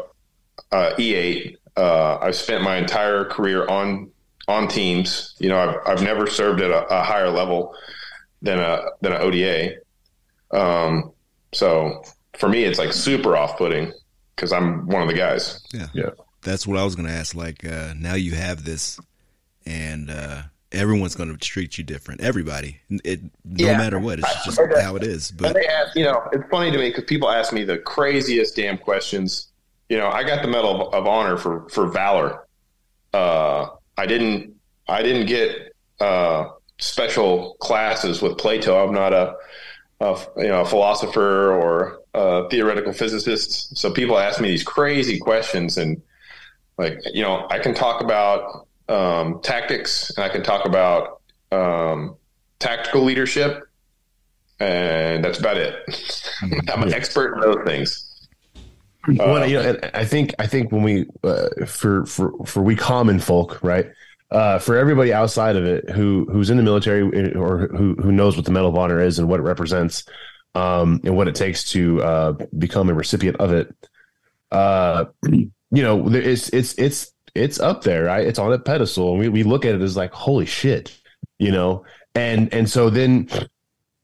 uh, 0.72 0.94
E8. 0.96 1.56
Uh, 1.76 2.18
I've 2.18 2.36
spent 2.36 2.62
my 2.64 2.76
entire 2.76 3.24
career 3.24 3.66
on 3.68 4.10
on 4.48 4.68
teams. 4.68 5.34
You 5.38 5.48
know, 5.50 5.58
I've, 5.58 5.76
I've 5.98 6.02
never 6.02 6.26
served 6.26 6.60
at 6.60 6.70
a, 6.70 6.86
a 6.86 7.02
higher 7.02 7.30
level 7.30 7.74
than 8.42 8.58
a 8.58 8.82
than 9.00 9.12
an 9.12 9.20
ODA. 9.22 9.76
Um, 10.52 11.12
so 11.52 12.02
for 12.38 12.48
me, 12.48 12.64
it's 12.64 12.78
like 12.78 12.92
super 12.92 13.36
off 13.36 13.56
putting 13.58 13.92
because 14.34 14.52
I'm 14.52 14.86
one 14.86 15.02
of 15.02 15.08
the 15.08 15.14
guys. 15.14 15.62
Yeah, 15.72 15.86
Yeah. 15.94 16.10
That's 16.42 16.66
what 16.66 16.78
I 16.78 16.84
was 16.84 16.94
going 16.94 17.08
to 17.08 17.14
ask. 17.14 17.34
Like 17.34 17.64
uh, 17.66 17.92
now 17.96 18.14
you 18.14 18.34
have 18.36 18.64
this, 18.64 19.00
and 19.66 20.10
uh, 20.10 20.42
everyone's 20.72 21.14
going 21.14 21.30
to 21.30 21.36
treat 21.38 21.78
you 21.78 21.84
different. 21.84 22.20
Everybody, 22.20 22.78
it 23.04 23.20
no 23.44 23.66
Yeah. 23.66 23.76
matter 23.78 23.98
what, 23.98 24.18
it's 24.18 24.44
just 24.44 24.60
how 24.80 24.96
it 24.96 25.02
is. 25.02 25.30
But 25.30 25.54
they 25.54 25.66
ask, 25.66 25.96
you 25.96 26.04
know, 26.04 26.22
it's 26.32 26.44
funny 26.50 26.70
to 26.70 26.78
me 26.78 26.88
because 26.88 27.04
people 27.04 27.30
ask 27.30 27.52
me 27.52 27.64
the 27.64 27.78
craziest 27.78 28.56
damn 28.56 28.78
questions. 28.78 29.48
You 29.88 29.96
know, 29.98 30.08
I 30.08 30.24
got 30.24 30.42
the 30.42 30.48
Medal 30.48 30.88
of, 30.88 30.94
of 30.94 31.06
Honor 31.06 31.36
for 31.36 31.68
for 31.68 31.86
valor. 31.86 32.46
Uh, 33.14 33.68
I 33.96 34.06
didn't. 34.06 34.54
I 34.88 35.02
didn't 35.02 35.26
get 35.26 35.72
uh, 36.00 36.48
special 36.78 37.56
classes 37.60 38.20
with 38.22 38.36
Plato. 38.38 38.84
I'm 38.84 38.92
not 38.94 39.12
a, 39.12 39.34
a 40.00 40.18
you 40.36 40.48
know 40.48 40.62
a 40.62 40.66
philosopher 40.66 41.52
or 41.52 42.00
a 42.14 42.48
theoretical 42.50 42.92
physicist. 42.92 43.76
So 43.78 43.92
people 43.92 44.18
ask 44.18 44.40
me 44.40 44.48
these 44.48 44.62
crazy 44.64 45.18
questions, 45.18 45.78
and 45.78 46.02
like 46.78 47.00
you 47.14 47.22
know, 47.22 47.46
I 47.50 47.58
can 47.60 47.72
talk 47.74 48.02
about 48.02 48.65
um, 48.88 49.40
tactics 49.42 50.10
and 50.16 50.24
I 50.24 50.28
can 50.28 50.42
talk 50.42 50.64
about 50.66 51.20
um, 51.52 52.16
tactical 52.58 53.02
leadership 53.02 53.62
and 54.60 55.24
that's 55.24 55.38
about 55.38 55.56
it. 55.56 55.74
I'm 56.72 56.82
an 56.82 56.92
expert 56.94 57.34
in 57.34 57.40
those 57.40 57.64
things. 57.66 58.28
well, 59.08 59.46
you 59.46 59.54
know, 59.54 59.68
and 59.70 59.90
I 59.94 60.04
think 60.04 60.34
I 60.38 60.46
think 60.46 60.72
when 60.72 60.82
we 60.82 61.06
uh, 61.22 61.48
for 61.66 62.06
for 62.06 62.32
for 62.46 62.62
we 62.62 62.74
common 62.74 63.18
folk, 63.20 63.62
right? 63.62 63.86
Uh, 64.30 64.58
for 64.58 64.76
everybody 64.76 65.12
outside 65.12 65.54
of 65.56 65.64
it 65.64 65.88
who 65.90 66.26
who's 66.32 66.50
in 66.50 66.56
the 66.56 66.62
military 66.62 67.02
or 67.34 67.68
who 67.68 67.94
who 67.94 68.10
knows 68.10 68.34
what 68.36 68.44
the 68.44 68.50
Medal 68.50 68.70
of 68.70 68.76
Honor 68.76 69.00
is 69.00 69.18
and 69.20 69.28
what 69.28 69.38
it 69.38 69.44
represents, 69.44 70.04
um, 70.56 71.00
and 71.04 71.16
what 71.16 71.28
it 71.28 71.34
takes 71.36 71.70
to 71.72 72.02
uh, 72.02 72.32
become 72.58 72.88
a 72.88 72.94
recipient 72.94 73.36
of 73.36 73.52
it, 73.52 73.72
uh, 74.50 75.04
you 75.30 75.50
know, 75.70 76.08
there- 76.08 76.22
it's 76.22 76.48
it's 76.48 76.74
it's 76.76 77.12
it's 77.36 77.60
up 77.60 77.82
there, 77.84 78.04
right? 78.04 78.26
It's 78.26 78.38
on 78.38 78.52
a 78.52 78.58
pedestal, 78.58 79.10
and 79.12 79.20
we 79.20 79.28
we 79.28 79.42
look 79.42 79.64
at 79.64 79.74
it 79.74 79.82
as 79.82 79.96
like 79.96 80.12
holy 80.12 80.46
shit, 80.46 80.96
you 81.38 81.50
know, 81.52 81.84
and 82.14 82.52
and 82.54 82.68
so 82.68 82.90
then 82.90 83.28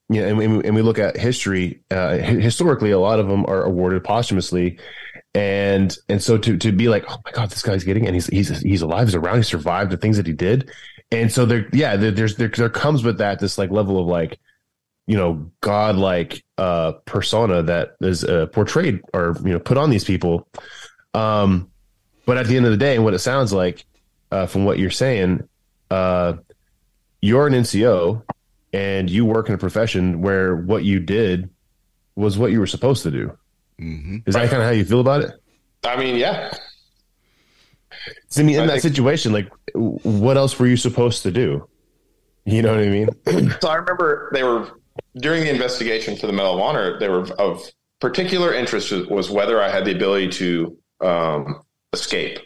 you 0.08 0.20
know, 0.20 0.28
and, 0.28 0.38
we- 0.58 0.64
and 0.64 0.74
we 0.74 0.82
look 0.82 0.98
at 0.98 1.16
history. 1.16 1.82
Uh, 1.90 2.18
historically, 2.18 2.90
a 2.90 2.98
lot 2.98 3.18
of 3.18 3.28
them 3.28 3.44
are 3.46 3.62
awarded 3.64 4.04
posthumously, 4.04 4.78
and 5.34 5.96
and 6.08 6.22
so 6.22 6.36
to 6.38 6.56
to 6.58 6.72
be 6.72 6.88
like, 6.88 7.04
oh 7.08 7.18
my 7.24 7.32
god, 7.32 7.50
this 7.50 7.62
guy's 7.62 7.84
getting, 7.84 8.06
and 8.06 8.14
he's 8.14 8.26
he's 8.26 8.60
he's 8.60 8.82
alive, 8.82 9.08
he's 9.08 9.14
around, 9.14 9.38
he 9.38 9.42
survived 9.42 9.90
the 9.90 9.96
things 9.96 10.16
that 10.18 10.26
he 10.26 10.32
did, 10.34 10.70
and 11.10 11.32
so 11.32 11.46
there, 11.46 11.68
yeah, 11.72 11.96
there, 11.96 12.10
there's 12.10 12.36
there, 12.36 12.48
there 12.48 12.68
comes 12.68 13.02
with 13.04 13.18
that 13.18 13.38
this 13.38 13.56
like 13.56 13.70
level 13.70 13.98
of 13.98 14.06
like, 14.06 14.38
you 15.06 15.16
know, 15.16 15.50
godlike 15.62 16.44
uh 16.58 16.92
persona 17.06 17.62
that 17.62 17.92
is 18.02 18.22
uh, 18.24 18.46
portrayed 18.46 19.00
or 19.14 19.34
you 19.44 19.52
know 19.52 19.58
put 19.58 19.78
on 19.78 19.88
these 19.90 20.04
people, 20.04 20.46
um, 21.14 21.70
but 22.26 22.36
at 22.38 22.46
the 22.46 22.56
end 22.56 22.64
of 22.66 22.70
the 22.72 22.76
day, 22.78 22.94
and 22.94 23.04
what 23.04 23.14
it 23.14 23.18
sounds 23.20 23.52
like, 23.52 23.84
uh, 24.30 24.46
from 24.46 24.64
what 24.64 24.78
you're 24.78 24.90
saying, 24.90 25.48
uh, 25.90 26.34
you're 27.20 27.46
an 27.46 27.52
NCO 27.52 28.22
and 28.72 29.10
you 29.10 29.24
work 29.24 29.48
in 29.48 29.54
a 29.54 29.58
profession 29.58 30.22
where 30.22 30.56
what 30.56 30.84
you 30.84 30.98
did 31.00 31.50
was 32.16 32.38
what 32.38 32.50
you 32.52 32.60
were 32.60 32.66
supposed 32.66 33.02
to 33.04 33.10
do. 33.10 33.36
hmm 33.78 34.18
Is 34.26 34.34
that 34.34 34.48
kind 34.50 34.62
of 34.62 34.66
how 34.68 34.72
you 34.74 34.84
feel 34.84 35.00
about 35.00 35.22
it? 35.22 35.32
I 35.84 35.96
mean, 35.96 36.16
yeah, 36.16 36.52
So, 38.28 38.42
I 38.42 38.44
mean, 38.44 38.56
in 38.56 38.62
I 38.62 38.66
that 38.66 38.80
think- 38.82 38.94
situation, 38.94 39.32
like, 39.32 39.50
what 39.74 40.36
else 40.36 40.58
were 40.58 40.66
you 40.66 40.76
supposed 40.76 41.22
to 41.24 41.30
do? 41.30 41.68
You 42.44 42.62
know 42.62 42.74
what 42.74 42.84
I 42.84 42.88
mean? 42.88 43.08
So 43.60 43.68
I 43.68 43.74
remember 43.76 44.30
they 44.32 44.42
were 44.42 44.70
during 45.16 45.42
the 45.44 45.50
investigation 45.50 46.16
for 46.16 46.26
the 46.26 46.32
Medal 46.32 46.54
of 46.54 46.60
Honor. 46.60 46.98
They 46.98 47.08
were 47.08 47.30
of 47.38 47.62
particular 48.00 48.52
interest 48.52 48.92
was 49.10 49.30
whether 49.30 49.62
I 49.62 49.68
had 49.70 49.84
the 49.84 49.94
ability 49.94 50.28
to 50.30 50.76
um, 51.00 51.60
escape, 51.92 52.38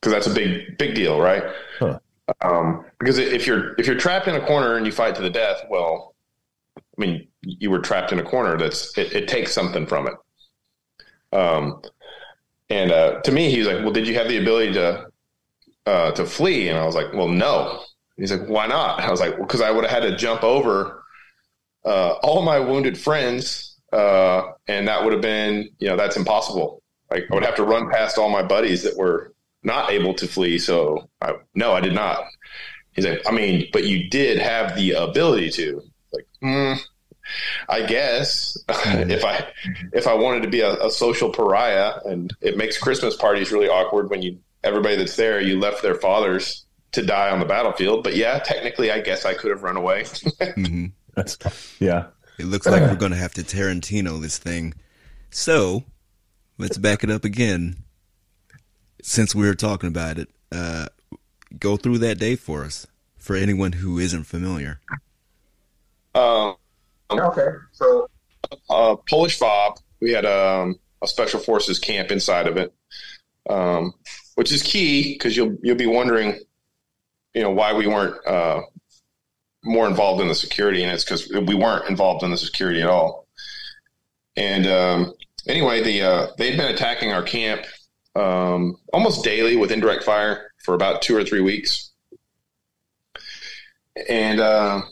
because 0.00 0.12
that's 0.12 0.26
a 0.26 0.34
big 0.34 0.78
big 0.78 0.94
deal, 0.94 1.20
right? 1.20 1.42
Huh. 1.78 1.98
Um, 2.40 2.84
because 2.98 3.18
if 3.18 3.46
you're 3.46 3.74
if 3.78 3.86
you're 3.86 3.98
trapped 3.98 4.28
in 4.28 4.34
a 4.34 4.46
corner 4.46 4.76
and 4.76 4.86
you 4.86 4.92
fight 4.92 5.14
to 5.16 5.22
the 5.22 5.30
death, 5.30 5.64
well, 5.68 6.14
I 6.76 6.80
mean, 6.98 7.28
you 7.42 7.70
were 7.70 7.80
trapped 7.80 8.12
in 8.12 8.18
a 8.18 8.24
corner. 8.24 8.56
That's 8.56 8.96
it, 8.96 9.12
it 9.12 9.28
takes 9.28 9.52
something 9.52 9.86
from 9.86 10.08
it. 10.08 11.36
Um, 11.36 11.82
and 12.70 12.92
uh, 12.92 13.20
to 13.22 13.32
me, 13.32 13.50
he 13.50 13.58
was 13.58 13.68
like, 13.68 13.78
"Well, 13.78 13.92
did 13.92 14.06
you 14.06 14.14
have 14.14 14.28
the 14.28 14.38
ability 14.38 14.72
to 14.74 15.06
uh, 15.86 16.10
to 16.12 16.24
flee?" 16.24 16.68
And 16.68 16.78
I 16.78 16.86
was 16.86 16.94
like, 16.94 17.12
"Well, 17.12 17.28
no." 17.28 17.82
He's 18.16 18.32
like, 18.32 18.48
"Why 18.48 18.66
not?" 18.66 19.00
I 19.00 19.10
was 19.10 19.20
like, 19.20 19.32
"Well, 19.32 19.46
because 19.46 19.60
I 19.60 19.70
would 19.70 19.84
have 19.84 20.02
had 20.02 20.08
to 20.08 20.16
jump 20.16 20.44
over 20.44 21.04
uh, 21.84 22.12
all 22.22 22.42
my 22.42 22.58
wounded 22.58 22.98
friends, 22.98 23.76
uh, 23.92 24.52
and 24.68 24.88
that 24.88 25.04
would 25.04 25.12
have 25.12 25.22
been, 25.22 25.68
you 25.78 25.88
know, 25.88 25.96
that's 25.96 26.16
impossible. 26.16 26.82
Like, 27.10 27.24
I 27.30 27.34
would 27.34 27.44
have 27.44 27.56
to 27.56 27.64
run 27.64 27.90
past 27.90 28.18
all 28.18 28.30
my 28.30 28.42
buddies 28.42 28.82
that 28.82 28.96
were 28.96 29.32
not 29.62 29.90
able 29.90 30.14
to 30.14 30.26
flee. 30.26 30.58
So, 30.58 31.08
I, 31.20 31.34
no, 31.54 31.72
I 31.72 31.80
did 31.80 31.94
not." 31.94 32.24
He's 32.92 33.06
like, 33.06 33.22
"I 33.26 33.32
mean, 33.32 33.68
but 33.72 33.84
you 33.84 34.08
did 34.08 34.38
have 34.38 34.76
the 34.76 34.92
ability 34.92 35.50
to." 35.50 35.82
Like, 36.12 36.26
hmm, 36.40 36.74
I 37.68 37.82
guess 37.82 38.56
if 38.68 39.24
I 39.24 39.46
if 39.92 40.06
I 40.06 40.14
wanted 40.14 40.42
to 40.42 40.48
be 40.48 40.60
a, 40.60 40.74
a 40.86 40.90
social 40.90 41.30
pariah, 41.30 41.94
and 42.04 42.32
it 42.40 42.56
makes 42.56 42.78
Christmas 42.78 43.16
parties 43.16 43.52
really 43.52 43.68
awkward 43.68 44.10
when 44.10 44.22
you 44.22 44.38
everybody 44.62 44.96
that's 44.96 45.16
there 45.16 45.40
you 45.40 45.60
left 45.60 45.82
their 45.82 45.94
fathers 45.94 46.64
to 46.92 47.04
die 47.04 47.30
on 47.30 47.40
the 47.40 47.46
battlefield. 47.46 48.02
But 48.02 48.16
yeah, 48.16 48.38
technically, 48.38 48.90
I 48.90 49.00
guess 49.00 49.24
I 49.24 49.34
could 49.34 49.50
have 49.50 49.62
run 49.62 49.76
away. 49.76 50.06
hmm 50.54 50.86
That's, 51.14 51.38
yeah. 51.80 52.06
It 52.38 52.46
looks 52.46 52.66
like 52.66 52.82
we're 52.90 52.96
going 52.96 53.12
to 53.12 53.18
have 53.18 53.34
to 53.34 53.42
Tarantino 53.42 54.20
this 54.20 54.38
thing. 54.38 54.74
So 55.30 55.84
let's 56.58 56.78
back 56.78 57.04
it 57.04 57.10
up 57.10 57.24
again. 57.24 57.76
Since 59.02 59.34
we 59.34 59.46
were 59.46 59.54
talking 59.54 59.88
about 59.88 60.18
it, 60.18 60.28
uh, 60.50 60.86
go 61.58 61.76
through 61.76 61.98
that 61.98 62.18
day 62.18 62.36
for 62.36 62.64
us 62.64 62.86
for 63.16 63.36
anyone 63.36 63.72
who 63.72 63.98
isn't 63.98 64.24
familiar. 64.24 64.80
Um, 66.14 66.56
okay, 67.10 67.48
so 67.72 68.08
uh, 68.70 68.96
Polish 69.08 69.38
fob. 69.38 69.78
We 70.00 70.12
had 70.12 70.26
um, 70.26 70.78
a 71.02 71.06
special 71.06 71.40
forces 71.40 71.78
camp 71.78 72.10
inside 72.10 72.46
of 72.46 72.56
it, 72.56 72.72
um, 73.48 73.94
which 74.34 74.52
is 74.52 74.62
key 74.62 75.14
because 75.14 75.36
you'll 75.36 75.56
you'll 75.62 75.76
be 75.76 75.86
wondering, 75.86 76.38
you 77.34 77.42
know, 77.42 77.50
why 77.50 77.72
we 77.72 77.86
weren't 77.86 78.14
uh, 78.26 78.60
more 79.64 79.86
involved 79.86 80.20
in 80.20 80.28
the 80.28 80.34
security, 80.34 80.82
and 80.82 80.92
it's 80.92 81.04
because 81.04 81.28
we 81.28 81.54
weren't 81.54 81.88
involved 81.88 82.22
in 82.22 82.30
the 82.30 82.36
security 82.36 82.82
at 82.82 82.88
all. 82.88 83.26
And 84.36 84.66
um, 84.66 85.14
anyway, 85.46 85.82
the 85.82 86.02
uh, 86.02 86.26
they'd 86.38 86.56
been 86.56 86.72
attacking 86.72 87.12
our 87.12 87.22
camp 87.22 87.64
um, 88.16 88.76
almost 88.92 89.24
daily 89.24 89.56
with 89.56 89.70
indirect 89.70 90.04
fire 90.04 90.52
for 90.64 90.74
about 90.74 91.02
two 91.02 91.16
or 91.16 91.24
three 91.24 91.40
weeks, 91.40 91.92
and. 94.08 94.40
Uh, 94.40 94.82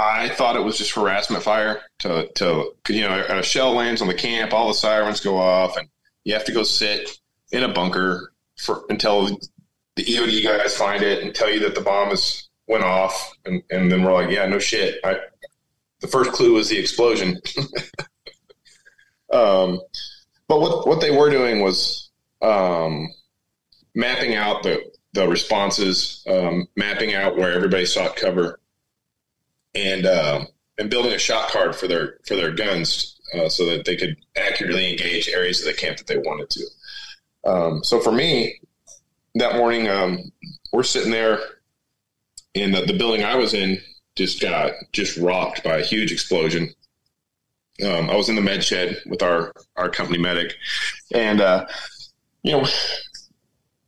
I 0.00 0.28
thought 0.28 0.54
it 0.54 0.62
was 0.62 0.78
just 0.78 0.92
harassment 0.92 1.42
fire 1.42 1.82
to 2.00 2.28
to 2.36 2.72
you 2.88 3.00
know 3.00 3.20
a 3.28 3.42
shell 3.42 3.72
lands 3.72 4.00
on 4.00 4.06
the 4.06 4.14
camp, 4.14 4.52
all 4.52 4.68
the 4.68 4.74
sirens 4.74 5.20
go 5.20 5.36
off, 5.36 5.76
and 5.76 5.88
you 6.22 6.34
have 6.34 6.44
to 6.44 6.52
go 6.52 6.62
sit 6.62 7.18
in 7.50 7.64
a 7.64 7.68
bunker 7.68 8.32
for 8.56 8.84
until 8.90 9.26
the 9.96 10.04
EOD 10.04 10.44
guys 10.44 10.76
find 10.76 11.02
it 11.02 11.24
and 11.24 11.34
tell 11.34 11.50
you 11.50 11.58
that 11.60 11.74
the 11.74 11.80
bomb 11.80 12.12
is 12.12 12.48
went 12.68 12.84
off, 12.84 13.32
and, 13.44 13.62
and 13.70 13.90
then 13.90 14.02
we're 14.02 14.12
like, 14.12 14.30
yeah, 14.30 14.46
no 14.46 14.58
shit. 14.58 15.00
I, 15.02 15.16
the 16.00 16.06
first 16.06 16.30
clue 16.32 16.52
was 16.52 16.68
the 16.68 16.78
explosion. 16.78 17.40
um, 19.32 19.80
but 20.46 20.60
what 20.60 20.86
what 20.86 21.00
they 21.00 21.10
were 21.10 21.30
doing 21.30 21.60
was 21.60 22.10
um, 22.42 23.08
mapping 23.94 24.34
out 24.34 24.62
the 24.62 24.90
the 25.12 25.26
responses, 25.26 26.24
um, 26.28 26.66
mapping 26.76 27.14
out 27.14 27.36
where 27.36 27.52
everybody 27.52 27.86
sought 27.86 28.16
cover 28.16 28.60
and 29.74 30.06
uh, 30.06 30.44
and 30.78 30.90
building 30.90 31.12
a 31.12 31.18
shot 31.18 31.50
card 31.50 31.74
for 31.74 31.88
their 31.88 32.18
for 32.26 32.36
their 32.36 32.52
guns 32.52 33.18
uh, 33.34 33.48
so 33.48 33.66
that 33.66 33.84
they 33.84 33.96
could 33.96 34.16
accurately 34.36 34.90
engage 34.90 35.28
areas 35.28 35.60
of 35.60 35.66
the 35.66 35.74
camp 35.74 35.98
that 35.98 36.06
they 36.06 36.18
wanted 36.18 36.50
to. 36.50 36.64
Um, 37.44 37.84
so 37.84 38.00
for 38.00 38.12
me, 38.12 38.60
that 39.34 39.56
morning, 39.56 39.88
um, 39.88 40.32
we're 40.72 40.82
sitting 40.82 41.10
there, 41.10 41.40
and 42.54 42.74
the, 42.74 42.82
the 42.82 42.96
building 42.96 43.24
I 43.24 43.36
was 43.36 43.54
in 43.54 43.80
just 44.16 44.40
got 44.40 44.72
just 44.92 45.16
rocked 45.16 45.62
by 45.62 45.78
a 45.78 45.84
huge 45.84 46.12
explosion. 46.12 46.74
Um, 47.84 48.10
I 48.10 48.16
was 48.16 48.28
in 48.28 48.34
the 48.34 48.42
med 48.42 48.64
shed 48.64 49.00
with 49.06 49.22
our 49.22 49.52
our 49.76 49.88
company 49.88 50.18
medic, 50.18 50.54
and 51.12 51.40
uh, 51.40 51.66
you 52.42 52.52
know, 52.52 52.62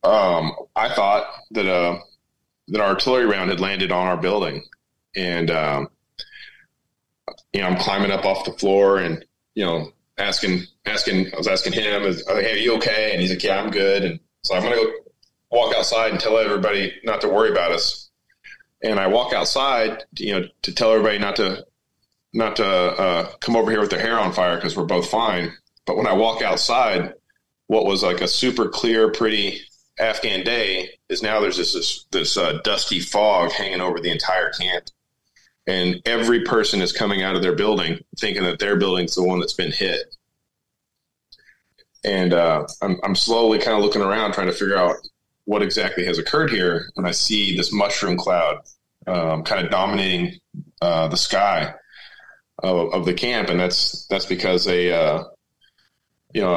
um, 0.09 0.53
I 0.76 0.88
thought 0.95 1.26
that 1.53 1.66
uh, 1.66 1.99
that 2.68 2.80
our 2.80 2.91
artillery 2.91 3.26
round 3.26 3.51
had 3.51 3.61
landed 3.61 3.93
on 3.93 4.07
our 4.07 4.16
building. 4.16 4.64
And 5.16 5.51
um, 5.51 5.88
you 7.53 7.61
know 7.61 7.66
I'm 7.66 7.76
climbing 7.76 8.11
up 8.11 8.24
off 8.24 8.45
the 8.45 8.53
floor 8.53 8.99
and 8.99 9.24
you 9.55 9.64
know 9.64 9.93
asking 10.18 10.62
asking 10.86 11.32
I 11.32 11.36
was 11.36 11.49
asking 11.49 11.72
him 11.72 12.03
hey 12.03 12.53
are 12.53 12.57
you 12.57 12.76
okay? 12.76 13.12
And 13.12 13.20
he's 13.20 13.30
like 13.30 13.43
yeah 13.43 13.61
I'm 13.61 13.70
good. 13.70 14.05
And 14.05 14.20
so 14.43 14.55
I'm 14.55 14.62
gonna 14.62 14.76
go 14.76 14.93
walk 15.51 15.74
outside 15.74 16.12
and 16.12 16.20
tell 16.20 16.38
everybody 16.38 16.95
not 17.05 17.20
to 17.22 17.28
worry 17.28 17.51
about 17.51 17.72
us. 17.72 18.09
And 18.82 18.99
I 18.99 19.09
walk 19.09 19.34
outside, 19.34 20.05
you 20.16 20.32
know, 20.32 20.49
to 20.62 20.74
tell 20.74 20.93
everybody 20.93 21.18
not 21.18 21.36
to 21.36 21.66
not 22.32 22.56
to 22.56 22.64
uh, 22.64 23.32
come 23.40 23.56
over 23.56 23.70
here 23.70 23.80
with 23.80 23.90
their 23.90 24.00
hair 24.00 24.18
on 24.18 24.32
fire 24.32 24.56
because 24.56 24.76
we're 24.76 24.84
both 24.84 25.10
fine. 25.10 25.52
But 25.86 25.96
when 25.96 26.06
I 26.06 26.12
walk 26.12 26.42
outside, 26.42 27.14
what 27.66 27.86
was 27.86 28.02
like 28.02 28.20
a 28.20 28.28
super 28.28 28.68
clear, 28.68 29.10
pretty 29.10 29.60
Afghan 29.98 30.44
day 30.44 30.90
is 31.08 31.22
now 31.22 31.40
there's 31.40 31.56
this 31.56 31.74
this, 31.74 32.04
this 32.10 32.36
uh, 32.36 32.60
dusty 32.64 33.00
fog 33.00 33.52
hanging 33.52 33.80
over 33.80 34.00
the 34.00 34.10
entire 34.10 34.50
camp, 34.50 34.86
and 35.66 36.00
every 36.06 36.42
person 36.42 36.80
is 36.80 36.92
coming 36.92 37.22
out 37.22 37.36
of 37.36 37.42
their 37.42 37.54
building 37.54 37.98
thinking 38.18 38.44
that 38.44 38.58
their 38.58 38.76
building's 38.76 39.14
the 39.14 39.22
one 39.22 39.40
that's 39.40 39.52
been 39.52 39.72
hit. 39.72 40.14
And 42.02 42.32
uh, 42.32 42.66
I'm, 42.80 42.98
I'm 43.02 43.14
slowly 43.14 43.58
kind 43.58 43.76
of 43.76 43.82
looking 43.82 44.00
around, 44.00 44.32
trying 44.32 44.46
to 44.46 44.54
figure 44.54 44.76
out 44.76 44.96
what 45.44 45.62
exactly 45.62 46.06
has 46.06 46.18
occurred 46.18 46.50
here, 46.50 46.88
and 46.96 47.06
I 47.06 47.10
see 47.10 47.56
this 47.56 47.72
mushroom 47.72 48.16
cloud 48.16 48.60
um, 49.06 49.42
kind 49.42 49.64
of 49.64 49.70
dominating 49.70 50.38
uh, 50.80 51.08
the 51.08 51.16
sky 51.16 51.74
of, 52.62 52.94
of, 52.94 53.04
the 53.04 53.14
camp, 53.14 53.48
and 53.48 53.58
that's 53.58 54.06
that's 54.06 54.26
because 54.26 54.66
a 54.66 54.92
uh, 54.92 55.24
you 56.32 56.40
know 56.40 56.54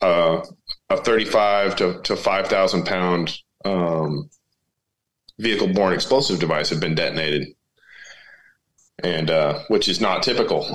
a, 0.00 0.06
a, 0.06 0.42
a 0.90 0.96
35 0.96 1.76
to, 1.76 2.00
to 2.02 2.16
5,000 2.16 2.84
pound 2.84 3.38
um, 3.64 4.30
vehicle 5.38 5.68
borne 5.68 5.92
explosive 5.92 6.38
device 6.38 6.70
had 6.70 6.80
been 6.80 6.94
detonated, 6.94 7.48
and 9.02 9.30
uh, 9.30 9.60
which 9.68 9.88
is 9.88 10.00
not 10.00 10.22
typical. 10.22 10.66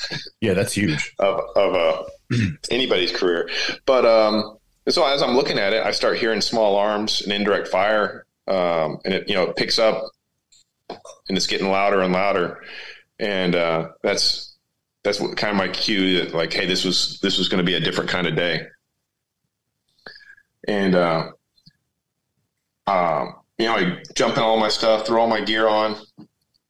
yeah, 0.40 0.54
that's 0.54 0.72
huge. 0.72 1.14
Of 1.18 1.40
of 1.56 1.74
uh, 1.74 2.04
anybody's 2.70 3.12
career, 3.12 3.50
but 3.86 4.04
um, 4.04 4.58
so 4.88 5.06
as 5.06 5.22
I'm 5.22 5.36
looking 5.36 5.58
at 5.58 5.72
it, 5.72 5.84
I 5.84 5.90
start 5.92 6.18
hearing 6.18 6.40
small 6.40 6.76
arms 6.76 7.22
and 7.22 7.32
indirect 7.32 7.68
fire, 7.68 8.26
um, 8.46 8.98
and 9.04 9.14
it 9.14 9.28
you 9.28 9.34
know 9.34 9.44
it 9.44 9.56
picks 9.56 9.78
up, 9.78 10.04
and 10.88 11.36
it's 11.36 11.46
getting 11.46 11.70
louder 11.70 12.00
and 12.00 12.12
louder, 12.12 12.62
and 13.18 13.54
uh, 13.54 13.88
that's 14.02 14.56
that's 15.02 15.20
what, 15.20 15.36
kind 15.36 15.50
of 15.50 15.56
my 15.56 15.68
cue 15.68 16.18
that 16.18 16.34
like, 16.34 16.52
hey, 16.52 16.66
this 16.66 16.84
was 16.84 17.18
this 17.20 17.38
was 17.38 17.48
going 17.48 17.58
to 17.58 17.64
be 17.64 17.74
a 17.74 17.80
different 17.80 18.10
kind 18.10 18.26
of 18.26 18.36
day, 18.36 18.66
and 20.66 20.94
uh, 20.94 21.30
um, 22.86 23.34
you 23.58 23.66
know, 23.66 23.74
I 23.74 24.02
jump 24.14 24.36
in 24.36 24.42
all 24.42 24.58
my 24.58 24.68
stuff, 24.68 25.06
throw 25.06 25.22
all 25.22 25.28
my 25.28 25.40
gear 25.40 25.68
on, 25.68 25.96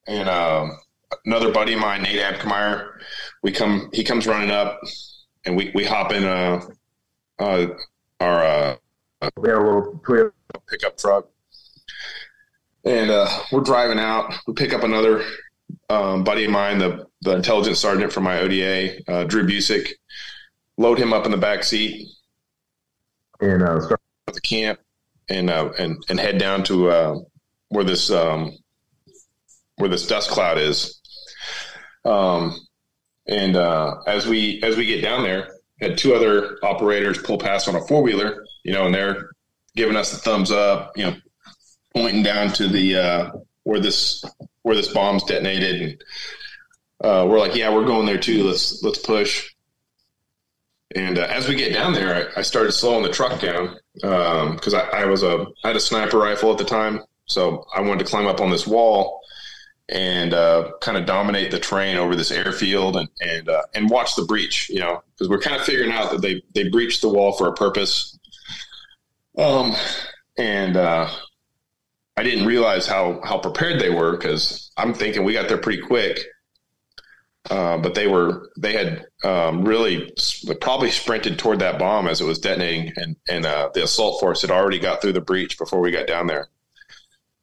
and 0.07 0.29
um, 0.29 0.79
another 1.25 1.53
buddy 1.53 1.75
of 1.75 1.81
mine, 1.81 2.03
Nate 2.03 2.21
Abkemeyer, 2.21 2.93
we 3.43 3.53
come, 3.53 3.91
he 3.93 4.05
comes 4.05 4.27
running 4.27 4.51
up, 4.51 4.81
and 5.45 5.57
we 5.57 5.71
we 5.75 5.85
hop 5.85 6.13
in 6.13 6.25
a. 6.25 6.61
Uh, 7.39 7.67
our 8.21 8.45
uh, 8.45 8.77
Toyota 9.23 10.33
pickup 10.69 10.97
truck, 10.97 11.29
and 12.85 13.11
uh, 13.11 13.29
we're 13.53 13.61
driving 13.61 13.99
out. 13.99 14.35
We 14.47 14.55
pick 14.55 14.73
up 14.73 14.83
another 14.83 15.25
um, 15.89 16.24
buddy 16.24 16.45
of 16.45 16.51
mine, 16.51 16.78
the 16.78 17.07
the 17.22 17.34
intelligence 17.34 17.78
sergeant 17.78 18.12
from 18.12 18.24
my 18.24 18.41
ODA, 18.41 19.11
uh, 19.11 19.24
Drew 19.24 19.47
Busick. 19.47 19.93
Load 20.76 20.99
him 20.99 21.12
up 21.12 21.24
in 21.24 21.32
the 21.32 21.39
back 21.39 21.64
seat, 21.64 22.09
and 23.41 23.62
uh, 23.62 23.80
start 23.80 24.01
at 24.28 24.34
the 24.34 24.41
camp, 24.41 24.78
and 25.28 25.51
uh, 25.51 25.70
and 25.78 26.03
and 26.09 26.20
head 26.20 26.39
down 26.39 26.62
to 26.64 26.91
uh, 26.91 27.18
where 27.68 27.84
this 27.84 28.11
um, 28.11 28.57
where 29.76 29.89
this 29.89 30.07
dust 30.07 30.30
cloud 30.30 30.59
is. 30.59 31.01
Um, 32.05 32.59
and 33.26 33.57
uh, 33.57 33.97
as 34.07 34.26
we 34.26 34.62
as 34.62 34.76
we 34.76 34.86
get 34.86 35.03
down 35.03 35.22
there, 35.22 35.49
had 35.80 35.99
two 35.99 36.14
other 36.14 36.59
operators 36.62 37.18
pull 37.18 37.39
past 37.39 37.68
on 37.68 37.74
a 37.74 37.80
four 37.86 38.03
wheeler, 38.03 38.45
you 38.62 38.72
know, 38.72 38.86
and 38.86 38.95
they're 38.95 39.30
giving 39.76 39.97
us 39.97 40.11
the 40.11 40.18
thumbs 40.18 40.51
up, 40.51 40.93
you 40.97 41.05
know, 41.05 41.16
pointing 41.95 42.22
down 42.22 42.53
to 42.53 42.68
the 42.68 42.97
uh, 42.97 43.30
where 43.64 43.80
this 43.80 44.24
where 44.69 44.77
this 44.77 44.93
bomb's 44.93 45.25
detonated, 45.25 45.81
and 45.83 46.05
uh, 47.03 47.27
we're 47.27 47.41
like, 47.41 47.57
yeah, 47.57 47.75
we're 47.75 47.87
going 47.87 48.05
there 48.05 48.19
too. 48.19 48.45
Let's 48.45 48.83
let's 48.83 48.99
push. 48.99 49.51
And 50.95 51.19
uh, 51.19 51.27
as 51.31 51.49
we 51.49 51.55
get 51.55 51.73
down 51.73 51.95
there, 51.95 52.31
I, 52.37 52.41
I, 52.41 52.43
started 52.43 52.73
slowing 52.73 53.03
the 53.03 53.11
truck 53.11 53.41
down 53.41 53.77
because 53.95 54.75
um, 54.75 54.81
I, 54.93 55.03
I 55.03 55.05
was 55.07 55.23
a 55.23 55.47
I 55.64 55.69
had 55.69 55.77
a 55.77 55.81
sniper 55.81 56.19
rifle 56.19 56.53
at 56.53 56.59
the 56.59 56.64
time, 56.64 57.01
so 57.25 57.64
I 57.75 57.81
wanted 57.81 58.05
to 58.05 58.11
climb 58.11 58.27
up 58.27 58.41
on 58.41 58.51
this 58.51 58.66
wall 58.66 59.23
and 59.89 60.35
uh, 60.35 60.73
kind 60.83 60.99
of 60.99 61.07
dominate 61.07 61.51
the 61.51 61.59
terrain 61.59 61.97
over 61.97 62.14
this 62.14 62.31
airfield 62.31 62.97
and 62.97 63.09
and 63.23 63.49
uh, 63.49 63.62
and 63.75 63.89
watch 63.89 64.14
the 64.14 64.25
breach. 64.25 64.69
You 64.69 64.81
know, 64.81 65.03
because 65.14 65.31
we're 65.31 65.41
kind 65.41 65.57
of 65.57 65.62
figuring 65.62 65.93
out 65.93 66.11
that 66.11 66.21
they 66.21 66.43
they 66.55 66.69
breached 66.69 67.01
the 67.01 67.09
wall 67.09 67.33
for 67.33 67.49
a 67.49 67.55
purpose. 67.55 68.19
Um, 69.39 69.75
and 70.37 70.77
uh, 70.77 71.09
I 72.19 72.25
didn't 72.25 72.47
realize 72.47 72.89
how 72.89 73.21
how 73.23 73.39
prepared 73.39 73.81
they 73.81 73.91
were 73.91 74.16
because 74.16 74.73
I'm 74.77 74.93
thinking 74.93 75.23
we 75.23 75.35
got 75.35 75.49
there 75.49 75.57
pretty 75.57 75.83
quick. 75.83 76.19
Uh, 77.49 77.79
but 77.79 77.95
they 77.95 78.09
were 78.09 78.51
they 78.59 78.73
had 78.73 79.07
um, 79.23 79.62
really 79.62 80.12
probably 80.61 80.91
sprinted 80.91 81.39
toward 81.39 81.61
that 81.61 81.79
bomb 81.79 82.09
as 82.09 82.21
it 82.21 82.25
was 82.25 82.41
detonating, 82.41 82.93
and 82.97 83.14
and 83.29 83.47
uh, 83.47 83.71
the 83.73 83.85
assault 83.85 84.19
force 84.19 84.43
had 84.43 84.51
already 84.51 84.81
got 84.81 85.01
through 85.01 85.12
the 85.12 85.21
breach 85.21 85.57
before 85.59 85.79
we 85.79 85.93
got 85.93 86.09
down 86.09 86.27
there. 86.27 86.49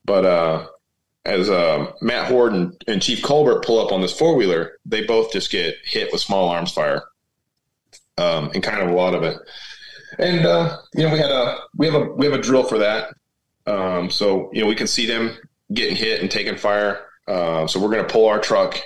But 0.03 0.25
uh, 0.25 0.67
as 1.23 1.49
uh, 1.49 1.93
Matt 2.01 2.27
Horde 2.29 2.75
and, 2.85 3.01
Chief 3.01 3.23
Colbert 3.23 3.63
pull 3.63 3.79
up 3.79 3.93
on 3.93 4.01
this 4.01 4.15
four 4.15 4.35
wheeler, 4.35 4.77
they 4.85 5.05
both 5.05 5.31
just 5.31 5.51
get 5.51 5.75
hit 5.85 6.11
with 6.11 6.19
small 6.19 6.49
arms 6.49 6.73
fire, 6.73 7.01
um, 8.17 8.51
and 8.53 8.61
kind 8.61 8.81
of 8.81 8.89
a 8.89 8.93
lot 8.93 9.15
of 9.15 9.23
it. 9.23 9.37
And 10.19 10.45
uh, 10.45 10.79
you 10.93 11.03
know, 11.03 11.13
we 11.13 11.19
had 11.19 11.31
a 11.31 11.59
we 11.77 11.85
have 11.85 11.95
a 11.95 12.11
we 12.11 12.25
have 12.25 12.35
a 12.37 12.41
drill 12.41 12.63
for 12.63 12.79
that. 12.79 13.15
Um, 13.67 14.09
so 14.09 14.49
you 14.53 14.61
know, 14.61 14.67
we 14.67 14.75
can 14.75 14.87
see 14.87 15.05
them 15.05 15.37
getting 15.73 15.95
hit 15.95 16.21
and 16.21 16.29
taking 16.29 16.57
fire. 16.57 17.05
Uh, 17.27 17.67
so 17.67 17.79
we're 17.79 17.91
going 17.91 18.05
to 18.05 18.11
pull 18.11 18.27
our 18.27 18.39
truck 18.39 18.79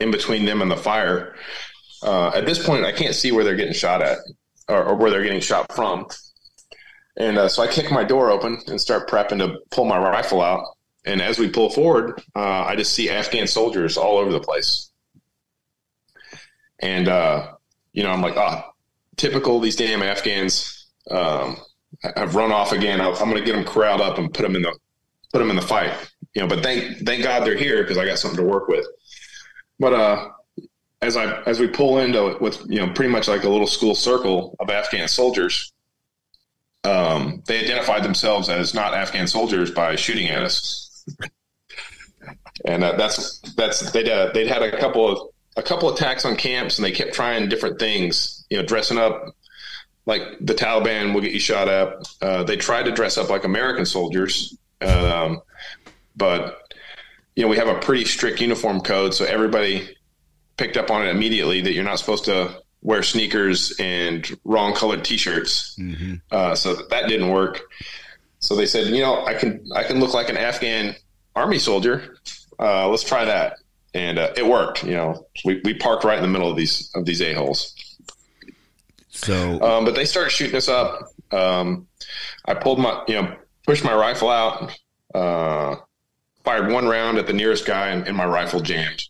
in 0.00 0.10
between 0.10 0.44
them 0.44 0.62
and 0.62 0.70
the 0.70 0.76
fire. 0.76 1.36
Uh, 2.02 2.28
at 2.28 2.44
this 2.44 2.64
point, 2.64 2.84
I 2.84 2.92
can't 2.92 3.14
see 3.14 3.32
where 3.32 3.44
they're 3.44 3.56
getting 3.56 3.72
shot 3.72 4.02
at 4.02 4.18
or, 4.68 4.82
or 4.84 4.94
where 4.96 5.10
they're 5.10 5.22
getting 5.22 5.40
shot 5.40 5.72
from. 5.72 6.06
And 7.16 7.38
uh, 7.38 7.48
so 7.48 7.62
I 7.62 7.68
kick 7.68 7.92
my 7.92 8.02
door 8.02 8.30
open 8.30 8.60
and 8.66 8.80
start 8.80 9.08
prepping 9.08 9.38
to 9.38 9.58
pull 9.70 9.84
my 9.84 9.98
rifle 9.98 10.42
out 10.42 10.66
and 11.04 11.20
as 11.20 11.38
we 11.38 11.48
pull 11.48 11.70
forward, 11.70 12.22
uh, 12.34 12.64
I 12.64 12.76
just 12.76 12.94
see 12.94 13.10
Afghan 13.10 13.46
soldiers 13.46 13.96
all 13.96 14.16
over 14.18 14.32
the 14.32 14.40
place. 14.40 14.90
And, 16.78 17.08
uh, 17.08 17.52
you 17.92 18.02
know, 18.02 18.10
I'm 18.10 18.22
like, 18.22 18.36
ah, 18.36 18.64
oh, 18.66 18.70
typical 19.16 19.60
these 19.60 19.76
damn 19.76 20.02
Afghans 20.02 20.86
um, 21.10 21.58
have 22.02 22.34
run 22.34 22.52
off 22.52 22.72
again. 22.72 23.00
I'm 23.00 23.14
going 23.14 23.34
to 23.34 23.44
get 23.44 23.54
them 23.54 23.64
corralled 23.64 24.00
up 24.00 24.18
and 24.18 24.32
put 24.32 24.42
them 24.42 24.56
in 24.56 24.62
the 24.62 24.76
put 25.32 25.38
them 25.38 25.50
in 25.50 25.56
the 25.56 25.62
fight. 25.62 25.92
You 26.34 26.42
know, 26.42 26.48
but 26.48 26.62
thank 26.62 27.06
thank 27.06 27.22
God 27.22 27.44
they're 27.44 27.56
here 27.56 27.82
because 27.82 27.98
I 27.98 28.06
got 28.06 28.18
something 28.18 28.38
to 28.38 28.44
work 28.44 28.68
with. 28.68 28.86
But 29.78 29.92
uh, 29.92 30.30
as 31.02 31.16
I 31.16 31.42
as 31.42 31.60
we 31.60 31.68
pull 31.68 31.98
into 31.98 32.36
with 32.40 32.64
you 32.68 32.80
know 32.80 32.92
pretty 32.92 33.10
much 33.10 33.28
like 33.28 33.44
a 33.44 33.48
little 33.48 33.66
school 33.66 33.94
circle 33.94 34.56
of 34.60 34.70
Afghan 34.70 35.08
soldiers, 35.08 35.72
um, 36.84 37.42
they 37.46 37.64
identified 37.64 38.02
themselves 38.02 38.48
as 38.48 38.74
not 38.74 38.94
Afghan 38.94 39.26
soldiers 39.26 39.70
by 39.70 39.96
shooting 39.96 40.28
at 40.28 40.42
us 40.42 40.84
and 42.64 42.84
uh, 42.84 42.96
that's 42.96 43.40
that's 43.56 43.92
they'd 43.92 44.08
uh, 44.08 44.30
they'd 44.32 44.48
had 44.48 44.62
a 44.62 44.78
couple 44.78 45.08
of 45.08 45.28
a 45.56 45.62
couple 45.62 45.92
attacks 45.92 46.24
on 46.24 46.36
camps, 46.36 46.78
and 46.78 46.84
they 46.84 46.92
kept 46.92 47.12
trying 47.12 47.48
different 47.48 47.78
things. 47.78 48.46
You 48.50 48.58
know, 48.58 48.64
dressing 48.64 48.98
up 48.98 49.34
like 50.06 50.22
the 50.40 50.54
Taliban 50.54 51.14
will 51.14 51.20
get 51.20 51.32
you 51.32 51.40
shot 51.40 51.68
up. 51.68 52.02
Uh, 52.20 52.44
they 52.44 52.56
tried 52.56 52.84
to 52.84 52.92
dress 52.92 53.16
up 53.16 53.30
like 53.30 53.44
American 53.44 53.86
soldiers, 53.86 54.56
um, 54.80 55.40
but 56.16 56.60
you 57.36 57.42
know 57.42 57.48
we 57.48 57.56
have 57.56 57.68
a 57.68 57.78
pretty 57.78 58.04
strict 58.04 58.40
uniform 58.40 58.80
code, 58.80 59.14
so 59.14 59.24
everybody 59.24 59.96
picked 60.56 60.76
up 60.76 60.90
on 60.90 61.06
it 61.06 61.10
immediately 61.10 61.60
that 61.60 61.72
you're 61.72 61.84
not 61.84 61.98
supposed 61.98 62.24
to 62.26 62.62
wear 62.82 63.02
sneakers 63.02 63.74
and 63.80 64.38
wrong 64.44 64.74
colored 64.74 65.04
t-shirts. 65.04 65.74
Mm-hmm. 65.78 66.14
Uh, 66.30 66.54
so 66.54 66.74
that 66.74 67.08
didn't 67.08 67.30
work. 67.30 67.62
So 68.38 68.54
they 68.54 68.66
said, 68.66 68.88
you 68.88 69.00
know, 69.00 69.24
I 69.24 69.34
can 69.34 69.66
I 69.74 69.82
can 69.84 70.00
look 70.00 70.14
like 70.14 70.28
an 70.28 70.36
Afghan 70.36 70.94
army 71.34 71.58
soldier. 71.58 72.18
Uh, 72.58 72.88
let's 72.88 73.02
try 73.02 73.24
that, 73.24 73.56
and 73.94 74.18
uh, 74.18 74.32
it 74.36 74.46
worked. 74.46 74.84
You 74.84 74.92
know, 74.92 75.26
we, 75.44 75.60
we 75.64 75.74
parked 75.74 76.04
right 76.04 76.16
in 76.16 76.22
the 76.22 76.28
middle 76.28 76.50
of 76.50 76.56
these 76.56 76.90
of 76.94 77.06
these 77.06 77.22
a 77.22 77.32
holes. 77.32 77.74
So, 79.14 79.60
um, 79.62 79.84
but 79.84 79.94
they 79.94 80.04
started 80.04 80.30
shooting 80.30 80.56
us 80.56 80.68
up. 80.68 81.12
Um, 81.32 81.86
I 82.46 82.54
pulled 82.54 82.80
my, 82.80 83.02
you 83.06 83.14
know, 83.14 83.36
pushed 83.64 83.84
my 83.84 83.94
rifle 83.94 84.28
out, 84.28 84.76
uh, 85.14 85.76
fired 86.42 86.70
one 86.70 86.86
round 86.86 87.18
at 87.18 87.26
the 87.26 87.32
nearest 87.32 87.64
guy, 87.64 87.88
and, 87.88 88.06
and 88.08 88.16
my 88.16 88.26
rifle 88.26 88.60
jammed. 88.60 89.02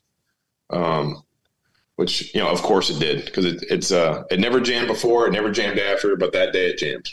Um, 0.70 1.22
which 1.96 2.34
you 2.34 2.40
know, 2.40 2.48
of 2.48 2.60
course, 2.62 2.90
it 2.90 2.98
did 2.98 3.24
because 3.24 3.46
it, 3.46 3.64
it's 3.70 3.92
uh, 3.92 4.24
it 4.30 4.40
never 4.40 4.60
jammed 4.60 4.88
before, 4.88 5.26
it 5.26 5.32
never 5.32 5.50
jammed 5.50 5.78
after, 5.78 6.16
but 6.16 6.32
that 6.32 6.52
day 6.52 6.66
it 6.66 6.78
jammed. 6.78 7.08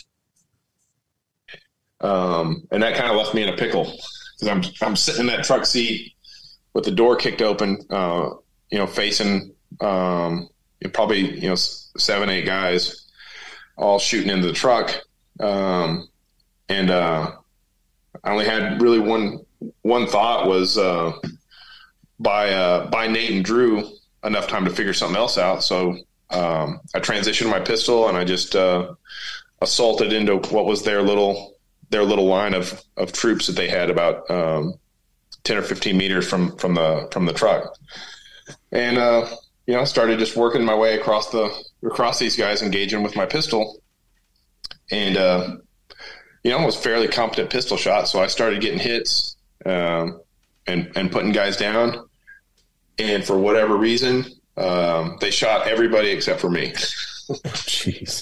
Um, 2.02 2.68
and 2.72 2.84
that 2.84 2.96
kind 2.96 3.10
of 3.10 3.16
left 3.16 3.34
me 3.34 3.44
in 3.44 3.50
a 3.50 3.58
pickle 3.58 3.86
because 3.86 4.48
I'm 4.48 4.64
I'm 4.82 4.96
sitting 4.96 5.22
in 5.22 5.28
that 5.28 5.46
truck 5.46 5.66
seat 5.66 6.14
with 6.74 6.84
the 6.84 6.92
door 6.92 7.16
kicked 7.16 7.42
open, 7.42 7.86
uh, 7.90 8.32
you 8.70 8.80
know, 8.80 8.88
facing 8.88 9.54
um, 9.80 10.50
probably 10.94 11.40
you 11.40 11.50
know 11.50 11.56
seven 11.98 12.30
eight 12.30 12.46
guys 12.46 13.08
all 13.78 14.00
shooting 14.00 14.30
into 14.30 14.48
the 14.48 14.54
truck, 14.54 14.96
um, 15.40 16.08
and 16.70 16.90
uh, 16.92 17.32
I 18.24 18.32
only 18.32 18.46
had 18.46 18.82
really 18.82 19.00
one 19.00 19.40
one 19.82 20.08
thought 20.08 20.48
was 20.48 20.78
uh, 20.78 21.14
by 22.20 22.52
uh, 22.52 22.90
by 22.90 23.08
Nate 23.08 23.32
and 23.32 23.46
Drew 23.46 23.90
enough 24.24 24.48
time 24.48 24.66
to 24.66 24.72
figure 24.72 24.94
something 24.94 25.18
else 25.18 25.38
out. 25.38 25.64
So 25.64 25.98
um, 26.30 26.80
I 26.94 27.00
transitioned 27.00 27.50
my 27.50 27.60
pistol 27.60 28.08
and 28.08 28.18
I 28.18 28.24
just 28.24 28.56
uh, 28.56 28.94
assaulted 29.62 30.14
into 30.14 30.38
what 30.54 30.66
was 30.66 30.84
their 30.84 31.02
little 31.02 31.56
their 31.90 32.04
little 32.04 32.26
line 32.26 32.54
of 32.54 32.82
of 32.98 33.12
troops 33.12 33.48
that 33.48 33.56
they 33.56 33.68
had 33.68 33.90
about 33.90 34.30
um, 34.30 34.76
ten 35.44 35.58
or 35.58 35.62
fifteen 35.62 35.98
meters 35.98 36.28
from 36.28 36.56
from 36.58 36.76
the 36.76 37.08
from 37.12 37.26
the 37.26 37.34
truck, 37.34 37.76
and 38.72 38.98
uh, 38.98 39.28
you 39.68 39.74
know 39.74 39.82
I 39.82 39.86
started 39.86 40.20
just 40.20 40.36
working 40.36 40.64
my 40.64 40.76
way 40.76 40.98
across 40.98 41.30
the 41.30 41.52
across 41.84 42.20
these 42.20 42.36
guys, 42.36 42.62
engaging 42.62 43.04
with 43.04 43.16
my 43.16 43.26
pistol, 43.26 43.82
and 44.90 45.18
uh, 45.18 45.58
you 46.44 46.52
know 46.52 46.58
I 46.58 46.66
was 46.66 46.76
fairly 46.76 47.08
competent 47.08 47.50
pistol 47.50 47.78
shot. 47.78 48.08
So 48.08 48.22
I 48.22 48.28
started 48.28 48.62
getting 48.62 48.80
hits 48.80 49.38
um, 49.66 50.22
and 50.68 50.92
and 50.96 51.12
putting 51.12 51.32
guys 51.32 51.58
down, 51.58 52.08
and 52.98 53.24
for 53.24 53.38
whatever 53.38 53.78
reason, 53.78 54.26
um, 54.58 55.18
they 55.22 55.32
shot 55.32 55.68
everybody 55.68 56.10
except 56.10 56.40
for 56.40 56.50
me. 56.50 56.72
Jeez. 57.32 58.22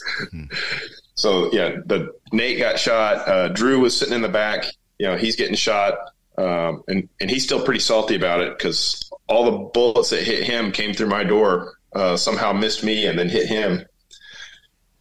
So 1.15 1.51
yeah, 1.51 1.77
the 1.85 2.13
Nate 2.31 2.59
got 2.59 2.79
shot. 2.79 3.27
Uh, 3.27 3.47
Drew 3.49 3.79
was 3.79 3.97
sitting 3.97 4.13
in 4.13 4.21
the 4.21 4.29
back. 4.29 4.65
You 4.99 5.07
know, 5.07 5.17
he's 5.17 5.35
getting 5.35 5.55
shot, 5.55 5.95
um, 6.37 6.83
and 6.87 7.09
and 7.19 7.29
he's 7.29 7.43
still 7.43 7.63
pretty 7.63 7.79
salty 7.79 8.15
about 8.15 8.41
it 8.41 8.57
because 8.57 9.08
all 9.29 9.45
the 9.45 9.69
bullets 9.73 10.09
that 10.09 10.23
hit 10.23 10.43
him 10.43 10.71
came 10.71 10.93
through 10.93 11.07
my 11.07 11.23
door, 11.23 11.75
uh, 11.93 12.17
somehow 12.17 12.51
missed 12.51 12.83
me 12.83 13.05
and 13.05 13.17
then 13.17 13.29
hit 13.29 13.47
him. 13.47 13.85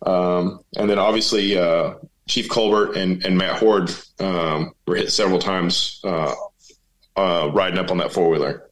Um, 0.02 0.60
and 0.76 0.88
then 0.88 0.98
obviously 0.98 1.58
uh, 1.58 1.94
Chief 2.28 2.48
Colbert 2.48 2.92
and, 2.94 3.24
and 3.24 3.36
Matt 3.36 3.58
Horde 3.58 3.90
um, 4.20 4.72
were 4.86 4.96
hit 4.96 5.10
several 5.10 5.38
times 5.38 6.00
uh, 6.04 6.34
uh, 7.16 7.50
riding 7.52 7.78
up 7.78 7.90
on 7.90 7.98
that 7.98 8.12
four 8.12 8.28
wheeler. 8.28 8.70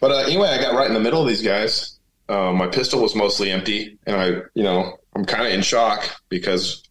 But 0.00 0.12
uh, 0.12 0.18
anyway, 0.18 0.48
I 0.48 0.60
got 0.60 0.74
right 0.74 0.86
in 0.86 0.94
the 0.94 1.00
middle 1.00 1.20
of 1.20 1.28
these 1.28 1.42
guys. 1.42 1.98
Uh, 2.28 2.52
my 2.52 2.68
pistol 2.68 3.02
was 3.02 3.14
mostly 3.14 3.50
empty, 3.50 3.98
and 4.06 4.16
I, 4.16 4.26
you 4.54 4.62
know, 4.62 4.98
I'm 5.14 5.24
kind 5.24 5.46
of 5.46 5.52
in 5.52 5.62
shock 5.62 6.08
because, 6.28 6.84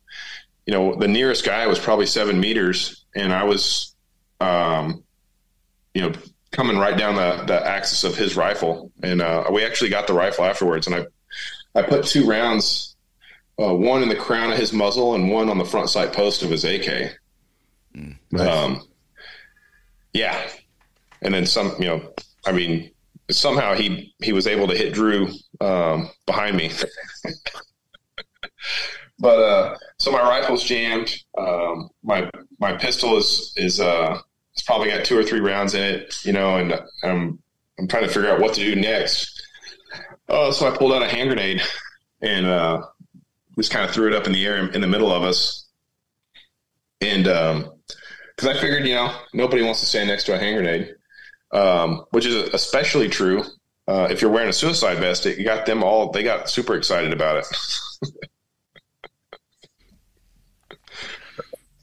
you 0.65 0.73
know, 0.73 0.95
the 0.95 1.07
nearest 1.07 1.45
guy 1.45 1.67
was 1.67 1.79
probably 1.79 2.07
seven 2.07 2.39
meters, 2.39 3.05
and 3.15 3.31
I 3.31 3.43
was, 3.43 3.95
um, 4.41 5.03
you 5.93 6.01
know, 6.01 6.13
coming 6.51 6.77
right 6.77 6.97
down 6.97 7.15
the, 7.15 7.43
the 7.45 7.67
axis 7.67 8.03
of 8.03 8.15
his 8.15 8.35
rifle, 8.35 8.91
and 9.03 9.21
uh, 9.21 9.45
we 9.51 9.65
actually 9.65 9.89
got 9.89 10.07
the 10.07 10.13
rifle 10.13 10.45
afterwards, 10.45 10.87
and 10.87 10.95
I, 10.95 11.05
I 11.79 11.83
put 11.83 12.05
two 12.05 12.25
rounds, 12.25 12.95
uh, 13.59 13.73
one 13.73 14.03
in 14.03 14.09
the 14.09 14.15
crown 14.15 14.51
of 14.51 14.57
his 14.57 14.73
muzzle 14.73 15.15
and 15.15 15.29
one 15.29 15.49
on 15.49 15.57
the 15.57 15.65
front 15.65 15.89
sight 15.89 16.13
post 16.13 16.43
of 16.43 16.49
his 16.49 16.63
AK. 16.63 17.17
Nice. 18.31 18.47
Um, 18.47 18.87
yeah, 20.13 20.49
and 21.21 21.33
then 21.33 21.45
some, 21.45 21.75
you 21.79 21.85
know, 21.85 22.13
I 22.45 22.51
mean, 22.51 22.91
somehow 23.29 23.73
he 23.73 24.13
he 24.21 24.33
was 24.33 24.47
able 24.47 24.67
to 24.67 24.75
hit 24.75 24.93
Drew 24.93 25.29
um, 25.61 26.09
behind 26.25 26.57
me. 26.57 26.71
but 29.19 29.39
uh, 29.39 29.77
so 29.97 30.11
my 30.11 30.21
rifle's 30.21 30.63
jammed. 30.63 31.15
Um, 31.37 31.89
my 32.03 32.29
my 32.59 32.73
pistol 32.77 33.17
is 33.17 33.53
is 33.55 33.79
uh, 33.79 34.19
it's 34.57 34.65
probably 34.65 34.89
got 34.89 35.05
two 35.05 35.15
or 35.15 35.23
three 35.23 35.39
rounds 35.39 35.75
in 35.75 35.83
it, 35.83 36.15
you 36.25 36.33
know, 36.33 36.55
and 36.55 36.73
I'm 37.03 37.37
I'm 37.77 37.87
trying 37.87 38.07
to 38.07 38.09
figure 38.09 38.27
out 38.27 38.41
what 38.41 38.55
to 38.55 38.59
do 38.59 38.75
next. 38.75 39.47
Oh, 40.29 40.49
so 40.49 40.67
I 40.67 40.75
pulled 40.75 40.93
out 40.93 41.03
a 41.03 41.07
hand 41.07 41.29
grenade 41.29 41.61
and 42.23 42.47
uh, 42.47 42.81
just 43.55 43.69
kind 43.71 43.85
of 43.85 43.91
threw 43.91 44.07
it 44.07 44.15
up 44.15 44.25
in 44.25 44.33
the 44.33 44.43
air 44.43 44.57
in, 44.57 44.73
in 44.73 44.81
the 44.81 44.87
middle 44.87 45.11
of 45.11 45.21
us, 45.21 45.67
and 47.01 47.27
um, 47.27 47.71
because 48.35 48.57
I 48.57 48.59
figured, 48.59 48.87
you 48.87 48.95
know, 48.95 49.15
nobody 49.31 49.61
wants 49.61 49.79
to 49.81 49.85
stand 49.85 50.09
next 50.09 50.23
to 50.23 50.33
a 50.33 50.39
hand 50.39 50.57
grenade, 50.57 50.95
um, 51.51 52.05
which 52.09 52.25
is 52.25 52.33
especially 52.51 53.09
true 53.09 53.43
uh, 53.87 54.07
if 54.09 54.23
you're 54.23 54.31
wearing 54.31 54.49
a 54.49 54.53
suicide 54.53 54.97
vest. 54.97 55.27
It 55.27 55.43
got 55.43 55.67
them 55.67 55.83
all; 55.83 56.11
they 56.11 56.23
got 56.23 56.49
super 56.49 56.73
excited 56.73 57.13
about 57.13 57.45
it, 57.45 58.17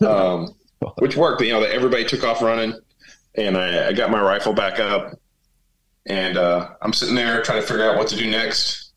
um, 0.04 0.56
which 0.98 1.16
worked. 1.16 1.42
You 1.42 1.52
know, 1.52 1.60
that 1.60 1.70
everybody 1.70 2.04
took 2.04 2.24
off 2.24 2.42
running, 2.42 2.78
and 3.34 3.56
I, 3.56 3.88
I 3.88 3.92
got 3.92 4.10
my 4.10 4.20
rifle 4.20 4.52
back 4.52 4.78
up, 4.78 5.18
and 6.06 6.36
uh, 6.36 6.70
I'm 6.82 6.92
sitting 6.92 7.14
there 7.14 7.42
trying 7.42 7.60
to 7.60 7.66
figure 7.66 7.88
out 7.88 7.96
what 7.96 8.08
to 8.08 8.16
do 8.16 8.30
next, 8.30 8.92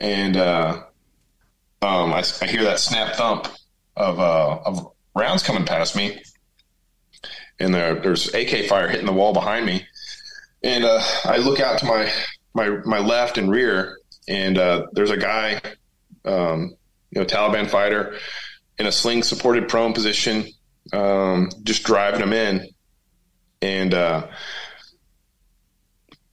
and 0.00 0.36
uh, 0.36 0.82
um, 1.82 2.12
I, 2.12 2.24
I 2.42 2.46
hear 2.46 2.64
that 2.64 2.78
snap 2.78 3.14
thump 3.14 3.48
of 3.96 4.18
uh, 4.20 4.58
of 4.64 4.92
rounds 5.14 5.42
coming 5.42 5.64
past 5.64 5.96
me 5.96 6.20
and 7.60 7.74
there, 7.74 7.94
there's 7.94 8.34
AK 8.34 8.66
fire 8.66 8.88
hitting 8.88 9.06
the 9.06 9.12
wall 9.12 9.32
behind 9.32 9.66
me. 9.66 9.86
And 10.64 10.84
uh, 10.84 11.00
I 11.24 11.36
look 11.36 11.60
out 11.60 11.78
to 11.78 11.86
my 11.86 12.10
my 12.54 12.68
my 12.84 12.98
left 12.98 13.38
and 13.38 13.50
rear, 13.50 13.98
and 14.28 14.58
uh, 14.58 14.86
there's 14.92 15.10
a 15.10 15.16
guy, 15.16 15.60
um, 16.24 16.74
you 17.10 17.20
know, 17.20 17.24
Taliban 17.24 17.70
fighter, 17.70 18.16
in 18.78 18.86
a 18.86 18.92
sling 18.92 19.22
supported 19.22 19.68
prone 19.68 19.92
position, 19.92 20.48
um, 20.92 21.50
just 21.62 21.84
driving 21.84 22.20
them 22.20 22.32
in, 22.32 22.68
and 23.62 23.94
uh, 23.94 24.26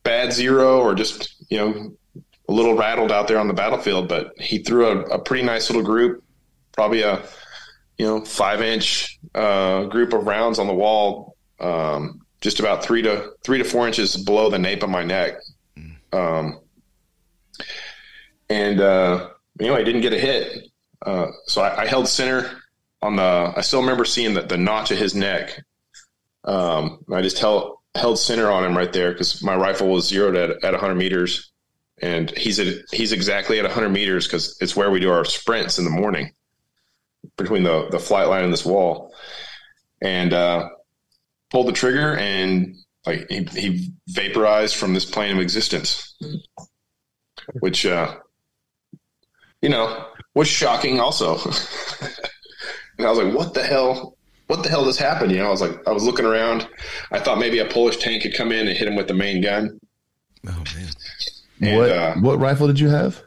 bad 0.03 0.31
zero 0.31 0.79
or 0.79 0.95
just 0.95 1.35
you 1.49 1.57
know 1.57 1.97
a 2.49 2.53
little 2.53 2.75
rattled 2.75 3.11
out 3.11 3.27
there 3.27 3.39
on 3.39 3.47
the 3.47 3.53
battlefield, 3.53 4.07
but 4.07 4.33
he 4.39 4.59
threw 4.59 4.87
a, 4.87 4.99
a 5.01 5.19
pretty 5.19 5.43
nice 5.43 5.69
little 5.69 5.83
group, 5.83 6.23
probably 6.71 7.01
a 7.01 7.21
you 7.97 8.05
know 8.05 8.23
five 8.23 8.61
inch 8.61 9.19
uh, 9.35 9.83
group 9.85 10.13
of 10.13 10.25
rounds 10.25 10.59
on 10.59 10.67
the 10.67 10.73
wall, 10.73 11.35
um, 11.59 12.21
just 12.41 12.59
about 12.59 12.83
three 12.83 13.01
to 13.01 13.31
three 13.43 13.57
to 13.57 13.63
four 13.63 13.85
inches 13.87 14.15
below 14.15 14.49
the 14.49 14.59
nape 14.59 14.83
of 14.83 14.89
my 14.89 15.03
neck. 15.03 15.35
Um, 16.13 16.61
and 18.49 18.79
uh, 18.79 19.29
anyway, 19.59 19.81
I 19.81 19.83
didn't 19.83 20.01
get 20.01 20.13
a 20.13 20.19
hit, 20.19 20.69
uh, 21.05 21.27
so 21.47 21.61
I, 21.61 21.81
I, 21.81 21.85
held 21.85 22.07
center 22.07 22.49
on 23.01 23.15
the. 23.15 23.53
I 23.55 23.61
still 23.61 23.81
remember 23.81 24.05
seeing 24.05 24.33
the, 24.33 24.41
the 24.41 24.57
notch 24.57 24.91
of 24.91 24.97
his 24.97 25.15
neck. 25.15 25.61
Um, 26.43 26.99
I 27.11 27.21
just 27.21 27.39
held 27.39 27.77
held 27.95 28.19
center 28.19 28.49
on 28.49 28.63
him 28.63 28.77
right 28.77 28.91
there 28.93 29.11
because 29.11 29.43
my 29.43 29.55
rifle 29.55 29.89
was 29.89 30.07
zeroed 30.07 30.35
at 30.35 30.63
at 30.63 30.73
100 30.73 30.95
meters, 30.95 31.51
and 32.01 32.29
he's 32.31 32.59
at 32.59 32.75
he's 32.91 33.11
exactly 33.11 33.59
at 33.59 33.65
100 33.65 33.89
meters 33.89 34.27
because 34.27 34.57
it's 34.61 34.75
where 34.75 34.91
we 34.91 34.99
do 34.99 35.11
our 35.11 35.25
sprints 35.25 35.77
in 35.77 35.85
the 35.85 35.91
morning 35.91 36.31
between 37.37 37.63
the 37.63 37.87
the 37.89 37.99
flight 37.99 38.27
line 38.27 38.43
and 38.43 38.53
this 38.53 38.65
wall, 38.65 39.13
and 40.01 40.33
uh, 40.33 40.69
pulled 41.49 41.67
the 41.67 41.73
trigger 41.73 42.15
and 42.15 42.75
like 43.05 43.25
he, 43.29 43.43
he 43.43 43.91
vaporized 44.07 44.75
from 44.75 44.93
this 44.93 45.05
plane 45.05 45.35
of 45.35 45.41
existence, 45.41 46.17
which 47.59 47.85
uh, 47.85 48.15
you 49.61 49.69
know 49.69 50.05
was 50.33 50.47
shocking 50.47 50.99
also. 50.99 51.37
and 52.97 53.07
I 53.07 53.09
was 53.09 53.19
like, 53.19 53.33
"What 53.33 53.53
the 53.53 53.63
hell? 53.63 54.17
What 54.47 54.63
the 54.63 54.69
hell 54.69 54.85
just 54.85 54.99
happened?" 54.99 55.31
You 55.31 55.39
know, 55.39 55.47
I 55.47 55.51
was 55.51 55.61
like, 55.61 55.87
I 55.87 55.91
was 55.91 56.03
looking 56.03 56.25
around. 56.25 56.67
I 57.11 57.19
thought 57.19 57.39
maybe 57.39 57.59
a 57.59 57.65
Polish 57.65 57.97
tank 57.97 58.23
had 58.23 58.33
come 58.33 58.51
in 58.51 58.67
and 58.67 58.77
hit 58.77 58.87
him 58.87 58.95
with 58.95 59.07
the 59.07 59.13
main 59.13 59.41
gun. 59.41 59.79
Oh 60.47 60.63
man! 60.75 60.89
And, 61.61 61.77
what 61.77 61.89
uh, 61.89 62.15
what 62.15 62.39
rifle 62.39 62.67
did 62.67 62.79
you 62.79 62.89
have? 62.89 63.21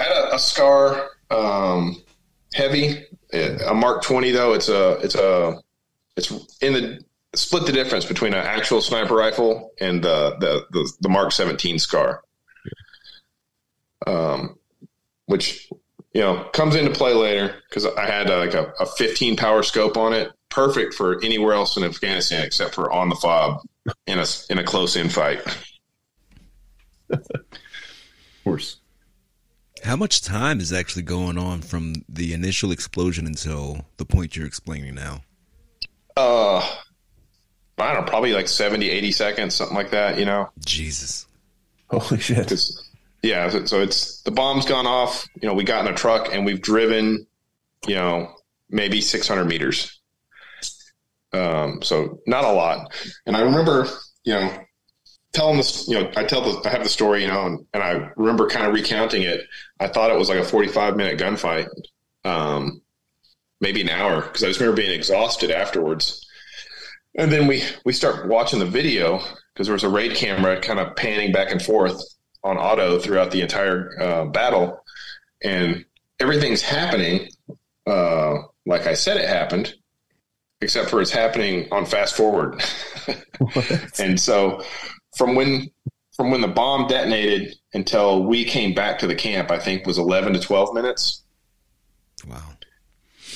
I 0.00 0.04
had 0.04 0.12
a, 0.12 0.34
a 0.34 0.38
Scar 0.38 1.10
um, 1.30 2.02
heavy, 2.54 3.04
a 3.32 3.74
Mark 3.74 4.02
Twenty 4.02 4.30
though. 4.30 4.54
It's 4.54 4.68
a 4.68 4.92
it's 5.02 5.14
a 5.14 5.60
it's 6.16 6.30
in 6.60 6.72
the 6.72 7.04
split 7.34 7.66
the 7.66 7.72
difference 7.72 8.04
between 8.04 8.34
an 8.34 8.44
actual 8.44 8.80
sniper 8.80 9.14
rifle 9.14 9.72
and 9.80 10.02
the 10.02 10.36
the 10.40 10.66
the, 10.70 10.92
the 11.00 11.08
Mark 11.08 11.32
Seventeen 11.32 11.78
Scar, 11.78 12.22
um, 14.06 14.58
which 15.26 15.68
you 16.14 16.20
know 16.20 16.44
comes 16.52 16.74
into 16.74 16.90
play 16.90 17.12
later 17.14 17.54
because 17.68 17.86
I 17.86 18.06
had 18.06 18.30
uh, 18.30 18.38
like 18.38 18.54
a, 18.54 18.72
a 18.80 18.86
15 18.86 19.36
power 19.36 19.62
scope 19.62 19.96
on 19.96 20.12
it, 20.12 20.30
perfect 20.50 20.94
for 20.94 21.22
anywhere 21.22 21.54
else 21.54 21.76
in 21.76 21.84
Afghanistan 21.84 22.44
except 22.44 22.74
for 22.74 22.90
on 22.92 23.08
the 23.08 23.16
fob 23.16 23.60
in 24.06 24.18
a 24.18 24.24
in 24.50 24.58
a 24.58 24.64
close 24.64 24.96
in 24.96 25.08
fight. 25.08 25.40
Of 27.10 28.44
course. 28.44 28.78
How 29.84 29.94
much 29.96 30.22
time 30.22 30.58
is 30.60 30.72
actually 30.72 31.02
going 31.02 31.38
on 31.38 31.60
from 31.62 31.94
the 32.08 32.32
initial 32.32 32.72
explosion 32.72 33.26
until 33.26 33.84
the 33.98 34.04
point 34.04 34.34
you're 34.34 34.46
explaining 34.46 34.94
now? 34.96 35.20
Uh, 36.16 36.58
I 37.78 37.92
don't 37.92 38.04
know, 38.04 38.10
probably 38.10 38.32
like 38.32 38.48
70, 38.48 38.90
80 38.90 39.12
seconds, 39.12 39.54
something 39.54 39.76
like 39.76 39.90
that, 39.90 40.18
you 40.18 40.24
know? 40.24 40.50
Jesus. 40.64 41.26
Holy 41.88 42.20
shit. 42.20 42.48
'Cause- 42.48 42.88
yeah, 43.22 43.48
so- 43.50 43.64
so 43.66 43.80
it's 43.82 44.22
the 44.22 44.30
bomb's 44.30 44.66
gone 44.66 44.86
off. 44.86 45.26
You 45.40 45.48
know, 45.48 45.54
we 45.54 45.64
got 45.64 45.86
in 45.86 45.92
a 45.92 45.96
truck 45.96 46.28
and 46.32 46.44
we've 46.44 46.60
driven, 46.60 47.26
you 47.86 47.94
know, 47.94 48.34
maybe 48.68 49.00
600 49.00 49.44
meters. 49.44 49.98
Um, 51.32 51.80
so 51.82 52.20
not 52.26 52.44
a 52.44 52.52
lot. 52.52 52.92
And 53.26 53.36
I 53.36 53.40
remember, 53.42 53.86
you 54.24 54.34
know, 54.34 54.58
telling 55.32 55.56
this, 55.56 55.88
you 55.88 55.98
know, 55.98 56.10
I 56.14 56.24
tell 56.24 56.42
the, 56.42 56.68
I 56.68 56.72
have 56.72 56.82
the 56.82 56.90
story, 56.90 57.22
you 57.22 57.28
know, 57.28 57.46
and, 57.46 57.66
and 57.72 57.82
I 57.82 58.10
remember 58.16 58.48
kind 58.48 58.66
of 58.66 58.74
recounting 58.74 59.22
it. 59.22 59.40
I 59.80 59.88
thought 59.88 60.10
it 60.10 60.18
was 60.18 60.28
like 60.28 60.38
a 60.38 60.44
45 60.44 60.96
minute 60.96 61.18
gunfight, 61.18 61.68
um, 62.24 62.82
maybe 63.60 63.80
an 63.80 63.88
hour, 63.88 64.20
because 64.20 64.44
I 64.44 64.48
just 64.48 64.60
remember 64.60 64.82
being 64.82 64.92
exhausted 64.92 65.50
afterwards. 65.50 66.26
and 67.16 67.32
then 67.32 67.46
we 67.46 67.62
we 67.84 67.92
start 67.92 68.28
watching 68.28 68.58
the 68.58 68.66
video 68.66 69.20
because 69.54 69.66
there 69.66 69.74
was 69.74 69.84
a 69.84 69.88
raid 69.88 70.14
camera 70.14 70.60
kind 70.60 70.78
of 70.80 70.94
panning 70.96 71.32
back 71.32 71.50
and 71.50 71.62
forth 71.62 72.02
on 72.44 72.58
auto 72.58 72.98
throughout 72.98 73.30
the 73.30 73.40
entire 73.40 74.00
uh, 74.00 74.24
battle, 74.26 74.82
and 75.42 75.84
everything's 76.20 76.62
happening 76.62 77.28
uh, 77.86 78.42
like 78.66 78.86
I 78.86 78.94
said 78.94 79.16
it 79.16 79.28
happened, 79.28 79.74
except 80.60 80.90
for 80.90 81.00
it's 81.00 81.10
happening 81.10 81.68
on 81.72 81.84
fast 81.84 82.16
forward. 82.16 82.62
and 83.98 84.18
so 84.18 84.62
from 85.16 85.34
when 85.34 85.70
from 86.16 86.30
when 86.30 86.40
the 86.40 86.48
bomb 86.48 86.86
detonated 86.86 87.54
until 87.74 88.24
we 88.24 88.44
came 88.44 88.74
back 88.74 88.98
to 89.00 89.06
the 89.06 89.14
camp, 89.14 89.50
I 89.50 89.58
think 89.58 89.86
was 89.86 89.98
eleven 89.98 90.32
to 90.34 90.40
twelve 90.40 90.74
minutes. 90.74 91.22
Wow. 92.28 92.40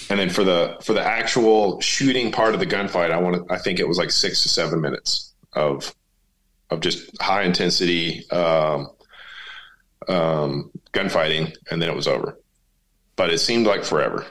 And 0.09 0.21
then 0.21 0.31
for 0.31 0.45
the 0.45 0.77
for 0.83 0.93
the 0.93 1.03
actual 1.03 1.81
shooting 1.81 2.31
part 2.31 2.55
of 2.55 2.61
the 2.61 2.67
gunfight, 2.67 3.11
I 3.11 3.19
want 3.19 3.37
to 3.37 3.53
I 3.53 3.59
think 3.59 3.81
it 3.81 3.89
was 3.89 3.99
like 3.99 4.11
six 4.11 4.43
to 4.45 4.49
seven 4.49 4.81
minutes 4.81 5.35
of 5.55 5.93
of 6.71 6.81
just 6.81 7.11
high 7.21 7.43
intensity 7.43 8.29
um, 8.31 8.89
um, 10.09 10.71
gunfighting, 10.93 11.53
and 11.71 11.81
then 11.81 11.89
it 11.89 11.97
was 11.97 12.09
over. 12.09 12.39
But 13.17 13.31
it 13.31 13.39
seemed 13.39 13.67
like 13.67 13.85
forever. 13.85 14.27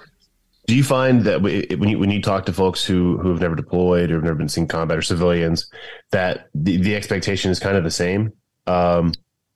Do 0.67 0.75
you 0.75 0.83
find 0.83 1.23
that 1.23 1.41
when 1.41 1.89
you 1.89 1.99
when 1.99 2.09
you 2.09 2.21
talk 2.21 2.45
to 2.47 2.53
folks 2.53 2.83
who 2.83 3.17
who 3.17 3.29
have 3.29 3.41
never 3.41 3.55
deployed 3.55 4.09
or 4.09 4.15
have 4.15 4.23
never 4.23 4.35
been 4.35 4.49
seen 4.49 4.67
combat 4.67 4.97
or 4.97 5.01
civilians, 5.03 5.69
that 6.11 6.47
the, 6.55 6.77
the 6.77 6.95
expectation 6.95 7.51
is 7.51 7.59
kind 7.59 7.77
of 7.77 7.83
the 7.83 7.91
same? 7.91 8.33
Um, 8.65 9.13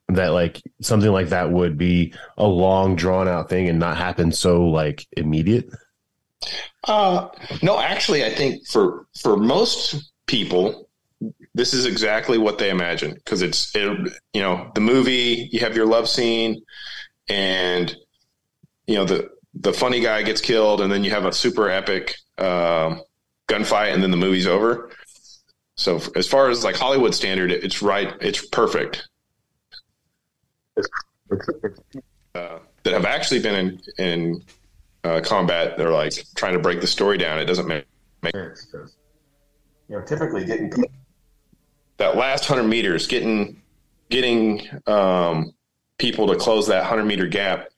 that 0.10 0.30
like 0.30 0.62
something 0.82 1.12
like 1.12 1.30
that 1.30 1.52
would 1.52 1.78
be 1.78 2.14
a 2.38 2.46
long 2.46 2.96
drawn 2.96 3.28
out 3.28 3.50
thing 3.50 3.70
and 3.70 3.80
not 3.80 3.98
happen 3.98 4.32
so 4.32 4.66
like 4.66 5.08
immediate. 5.18 5.70
Uh, 6.84 7.28
no, 7.62 7.80
actually, 7.80 8.24
I 8.24 8.34
think 8.34 8.68
for 8.68 9.08
for 9.20 9.36
most 9.36 10.12
people, 10.28 10.89
this 11.56 11.74
is 11.74 11.86
exactly 11.86 12.38
what 12.38 12.58
they 12.58 12.70
imagine 12.70 13.14
because 13.14 13.42
it's 13.42 13.76
it, 13.76 14.14
you 14.34 14.42
know 14.42 14.72
the 14.76 14.82
movie 14.82 15.50
you 15.52 15.60
have 15.60 15.76
your 15.76 15.86
love 15.86 16.08
scene 16.08 16.62
and 17.28 17.96
you 18.88 18.96
know 18.96 19.06
the 19.06 19.30
the 19.54 19.74
funny 19.74 20.00
guy 20.00 20.22
gets 20.24 20.42
killed, 20.42 20.82
and 20.82 20.92
then 20.92 21.04
you 21.04 21.12
have 21.12 21.26
a 21.26 21.34
super 21.34 21.70
epic 21.70 22.16
uh, 22.38 22.96
gunfight, 23.48 23.94
and 23.94 24.02
then 24.02 24.12
the 24.12 24.18
movie's 24.18 24.48
over. 24.48 24.92
So 25.76 26.02
as 26.16 26.28
far 26.28 26.50
as 26.50 26.64
like 26.64 26.76
Hollywood 26.76 27.16
standard, 27.16 27.52
it's 27.52 27.82
right. 27.82 28.14
It's 28.22 28.46
perfect. 28.48 29.08
Uh, 32.36 32.60
that 32.84 32.94
have 32.94 33.06
actually 33.06 33.42
been 33.42 33.56
in 33.56 33.82
in 33.98 34.44
uh, 35.04 35.22
combat, 35.24 35.78
they're 35.78 35.92
like 35.92 36.14
trying 36.36 36.54
to 36.54 36.60
break 36.60 36.82
the 36.82 36.88
story 36.88 37.18
down. 37.18 37.40
It 37.40 37.46
doesn't 37.46 37.68
make, 37.68 37.86
make. 38.22 38.34
You 38.34 39.98
know, 39.98 40.02
typically 40.02 40.46
getting 40.46 40.72
that 42.00 42.18
last 42.18 42.46
hundred 42.46 42.64
meters, 42.64 43.08
getting 43.08 43.62
getting 44.10 44.68
um, 44.88 45.54
people 45.98 46.28
to 46.28 46.36
close 46.36 46.68
that 46.68 46.86
hundred 46.86 47.06
meter 47.06 47.28
gap 47.28 47.70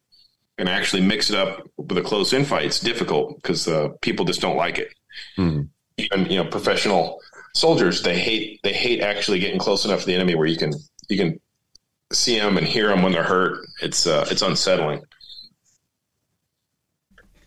and 0.58 0.70
actually 0.70 1.02
mix 1.02 1.30
it 1.30 1.36
up 1.36 1.68
with 1.78 1.98
a 1.98 2.02
close 2.02 2.32
in 2.34 2.46
fight, 2.46 2.66
it's 2.66 2.80
difficult 2.80 3.36
because 3.36 3.68
uh, 3.68 3.90
people 4.02 4.24
just 4.24 4.40
don't 4.40 4.58
like 4.58 4.78
it. 4.78 4.94
Mm-hmm. 5.38 5.64
Even 5.98 6.26
you 6.32 6.38
know, 6.38 6.50
professional 6.50 7.20
soldiers 7.54 8.02
they 8.02 8.18
hate 8.18 8.62
they 8.64 8.72
hate 8.72 9.02
actually 9.02 9.40
getting 9.40 9.60
close 9.60 9.84
enough 9.84 10.00
to 10.00 10.06
the 10.06 10.16
enemy 10.16 10.36
where 10.36 10.48
you 10.48 10.56
can 10.56 10.72
you 11.10 11.18
can 11.18 11.38
see 12.14 12.40
them 12.40 12.58
and 12.58 12.66
hear 12.66 12.88
them 12.88 13.02
when 13.02 13.12
they're 13.12 13.24
hurt. 13.24 13.66
It's 13.82 14.08
uh, 14.08 14.26
it's 14.30 14.42
unsettling. 14.42 15.04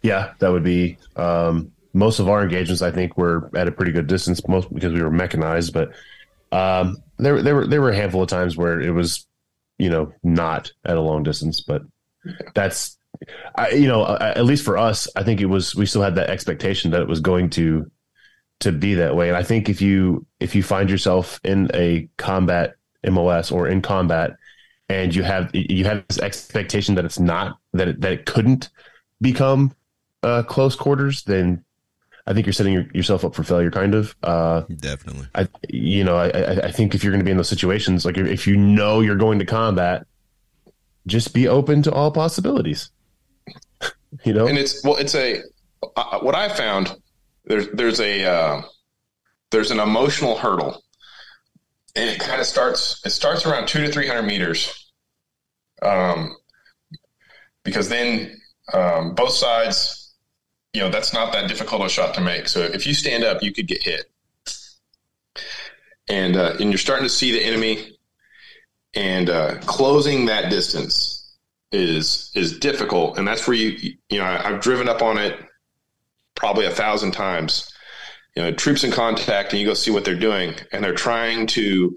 Yeah, 0.03 0.35
that 0.41 0.51
would 0.51 0.65
be 0.65 0.99
um, 1.17 1.73
most 1.95 2.19
of 2.19 2.29
our 2.29 2.43
engagements. 2.43 2.83
I 2.83 2.91
think 2.91 3.17
were 3.17 3.51
at 3.55 3.69
a 3.69 3.73
pretty 3.73 3.93
good 3.93 4.07
distance, 4.07 4.47
most 4.47 4.73
because 4.73 4.93
we 4.93 5.03
were 5.03 5.11
mechanized. 5.11 5.73
But 5.73 5.93
um, 6.55 6.99
there 7.19 7.43
there 7.43 7.55
were 7.55 7.67
there 7.67 7.81
were 7.81 7.91
a 7.91 7.97
handful 7.97 8.23
of 8.23 8.29
times 8.29 8.57
where 8.57 8.81
it 8.81 8.91
was, 8.91 9.27
you 9.79 9.91
know, 9.91 10.13
not 10.23 10.71
at 10.85 10.97
a 10.97 11.01
long 11.01 11.23
distance. 11.23 11.61
But 11.61 11.83
that's 12.55 12.97
I, 13.57 13.71
you 13.71 13.89
know, 13.89 14.07
at 14.07 14.45
least 14.45 14.65
for 14.65 14.79
us, 14.79 15.09
I 15.17 15.23
think 15.23 15.41
it 15.41 15.47
was 15.47 15.75
we 15.75 15.87
still 15.87 16.03
had 16.03 16.15
that 16.17 16.31
expectation 16.31 16.91
that 16.93 17.03
it 17.03 17.09
was 17.09 17.21
going 17.21 17.51
to 17.51 17.91
to 18.61 18.73
be 18.73 18.95
that 18.95 19.17
way. 19.17 19.29
And 19.29 19.37
I 19.37 19.43
think 19.43 19.69
if 19.69 19.83
you 19.83 20.27
if 20.41 20.55
you 20.55 20.63
find 20.63 20.89
yourself 20.89 21.41
in 21.45 21.71
a 21.75 22.09
combat 22.17 22.75
MOS 23.05 23.51
or 23.51 23.69
in 23.69 23.83
combat, 23.83 24.37
and 24.89 25.15
you 25.15 25.23
have 25.23 25.51
you 25.55 25.85
have 25.85 26.05
this 26.09 26.19
expectation 26.19 26.95
that 26.95 27.05
it's 27.05 27.19
not 27.19 27.59
that 27.73 27.89
it, 27.89 28.01
that 28.01 28.13
it 28.13 28.27
couldn't 28.27 28.71
become 29.21 29.75
uh, 30.23 30.43
close 30.43 30.77
quarters, 30.77 31.23
then 31.25 31.64
I 32.27 32.33
think 32.33 32.47
you're 32.47 32.55
setting 32.55 32.91
yourself 32.95 33.25
up 33.25 33.35
for 33.35 33.43
failure. 33.43 33.71
Kind 33.71 33.95
of. 33.95 34.17
Uh, 34.23 34.63
Definitely. 34.63 35.27
I 35.35 35.49
you 35.69 36.05
know 36.05 36.17
I 36.17 36.67
I 36.67 36.71
think 36.71 36.95
if 36.95 37.05
you're 37.05 37.13
going 37.13 37.21
to 37.21 37.25
be 37.25 37.31
in 37.31 37.37
those 37.37 37.49
situations, 37.49 38.05
like 38.05 38.17
if 38.17 38.47
you 38.47 38.57
know 38.57 39.01
you're 39.01 39.17
going 39.17 39.39
to 39.41 39.45
combat, 39.45 40.07
just 41.07 41.35
be 41.35 41.49
open 41.49 41.83
to 41.83 41.93
all 41.93 42.11
possibilities 42.11 42.91
you 44.25 44.33
know 44.33 44.47
and 44.47 44.59
it's 44.59 44.83
well 44.85 44.97
it's 44.97 45.15
a 45.15 45.43
uh, 45.97 46.19
what 46.21 46.35
i 46.35 46.49
found 46.49 46.95
there's 47.45 47.69
there's 47.73 48.01
a 48.01 48.25
uh, 48.25 48.63
there's 49.51 49.71
an 49.71 49.79
emotional 49.79 50.37
hurdle 50.37 50.83
and 51.95 52.09
it 52.09 52.21
kind 52.21 52.41
of 52.41 52.47
starts 52.47 53.01
it 53.05 53.11
starts 53.11 53.45
around 53.47 53.69
two 53.69 53.85
to 53.85 53.93
three 53.93 54.07
hundred 54.07 54.23
meters 54.23 54.93
um 55.83 56.35
because 57.65 57.89
then 57.89 58.35
um, 58.73 59.15
both 59.15 59.33
sides 59.33 60.04
you 60.75 60.81
know 60.81 60.91
that's 60.91 61.15
not 61.15 61.33
that 61.33 61.49
difficult 61.49 61.83
a 61.83 61.89
shot 61.89 62.15
to 62.15 62.21
make 62.21 62.49
so 62.49 62.61
if 62.61 62.87
you 62.87 62.93
stand 62.93 63.25
up 63.25 63.43
you 63.43 63.53
could 63.53 63.67
get 63.67 63.83
hit 63.83 64.11
and 66.09 66.37
uh, 66.37 66.55
and 66.61 66.71
you're 66.71 66.79
starting 66.79 67.05
to 67.05 67.11
see 67.11 67.33
the 67.33 67.43
enemy 67.43 67.97
and 68.95 69.31
uh, 69.31 69.59
closing 69.61 70.27
that 70.27 70.51
distance 70.51 71.37
is 71.73 72.31
is 72.35 72.59
difficult, 72.59 73.19
and 73.19 73.27
that's 73.27 73.47
where 73.47 73.57
you 73.57 73.97
you 74.09 74.19
know 74.19 74.25
I, 74.25 74.37
have 74.51 74.61
driven 74.61 74.89
up 74.89 75.03
on 75.03 75.19
it 75.19 75.39
probably 76.35 76.67
a 76.67 76.71
thousand 76.71 77.13
times. 77.13 77.71
You 78.37 78.43
know, 78.43 78.53
troops 78.53 78.83
in 78.83 78.91
contact, 78.91 79.53
and 79.53 79.61
you 79.61 79.67
go 79.67 79.75
see 79.75 79.91
what 79.91 80.05
they're 80.05 80.15
doing, 80.15 80.55
and 80.73 80.83
they're 80.83 80.95
trying 80.95 81.47
to 81.49 81.97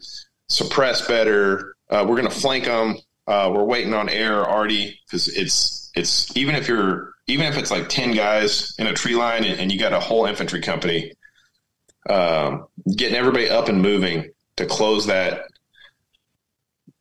suppress 0.50 1.08
better. 1.08 1.76
Uh, 1.90 2.06
we're 2.08 2.18
going 2.18 2.30
to 2.30 2.40
flank 2.40 2.66
them. 2.66 2.98
Uh, 3.26 3.52
we're 3.54 3.64
waiting 3.64 3.94
on 3.94 4.08
air 4.08 4.48
already 4.48 5.00
because 5.06 5.28
it's 5.30 5.87
it's 5.98 6.36
even 6.38 6.56
if 6.56 6.68
you're 6.68 7.14
even 7.28 7.46
if 7.48 7.58
it's 7.58 7.72
like 7.72 7.90
ten 7.90 8.14
guys 8.14 8.76
in 8.78 8.88
a 8.88 8.94
tree 8.94 9.16
line 9.16 9.44
and, 9.44 9.60
and 9.60 9.72
you 9.72 9.80
got 9.80 9.94
a 9.94 10.00
whole 10.00 10.26
infantry 10.26 10.62
company, 10.62 11.14
um, 12.10 12.68
getting 12.96 13.16
everybody 13.18 13.50
up 13.50 13.68
and 13.68 13.82
moving 13.82 14.30
to 14.58 14.66
close 14.66 15.08
that 15.08 15.46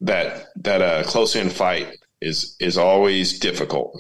that 0.01 0.47
that 0.57 0.83
uh, 0.83 1.03
close 1.05 1.37
in 1.37 1.51
fight 1.51 1.97
is 2.21 2.57
is 2.59 2.79
always 2.79 3.39
difficult. 3.39 3.97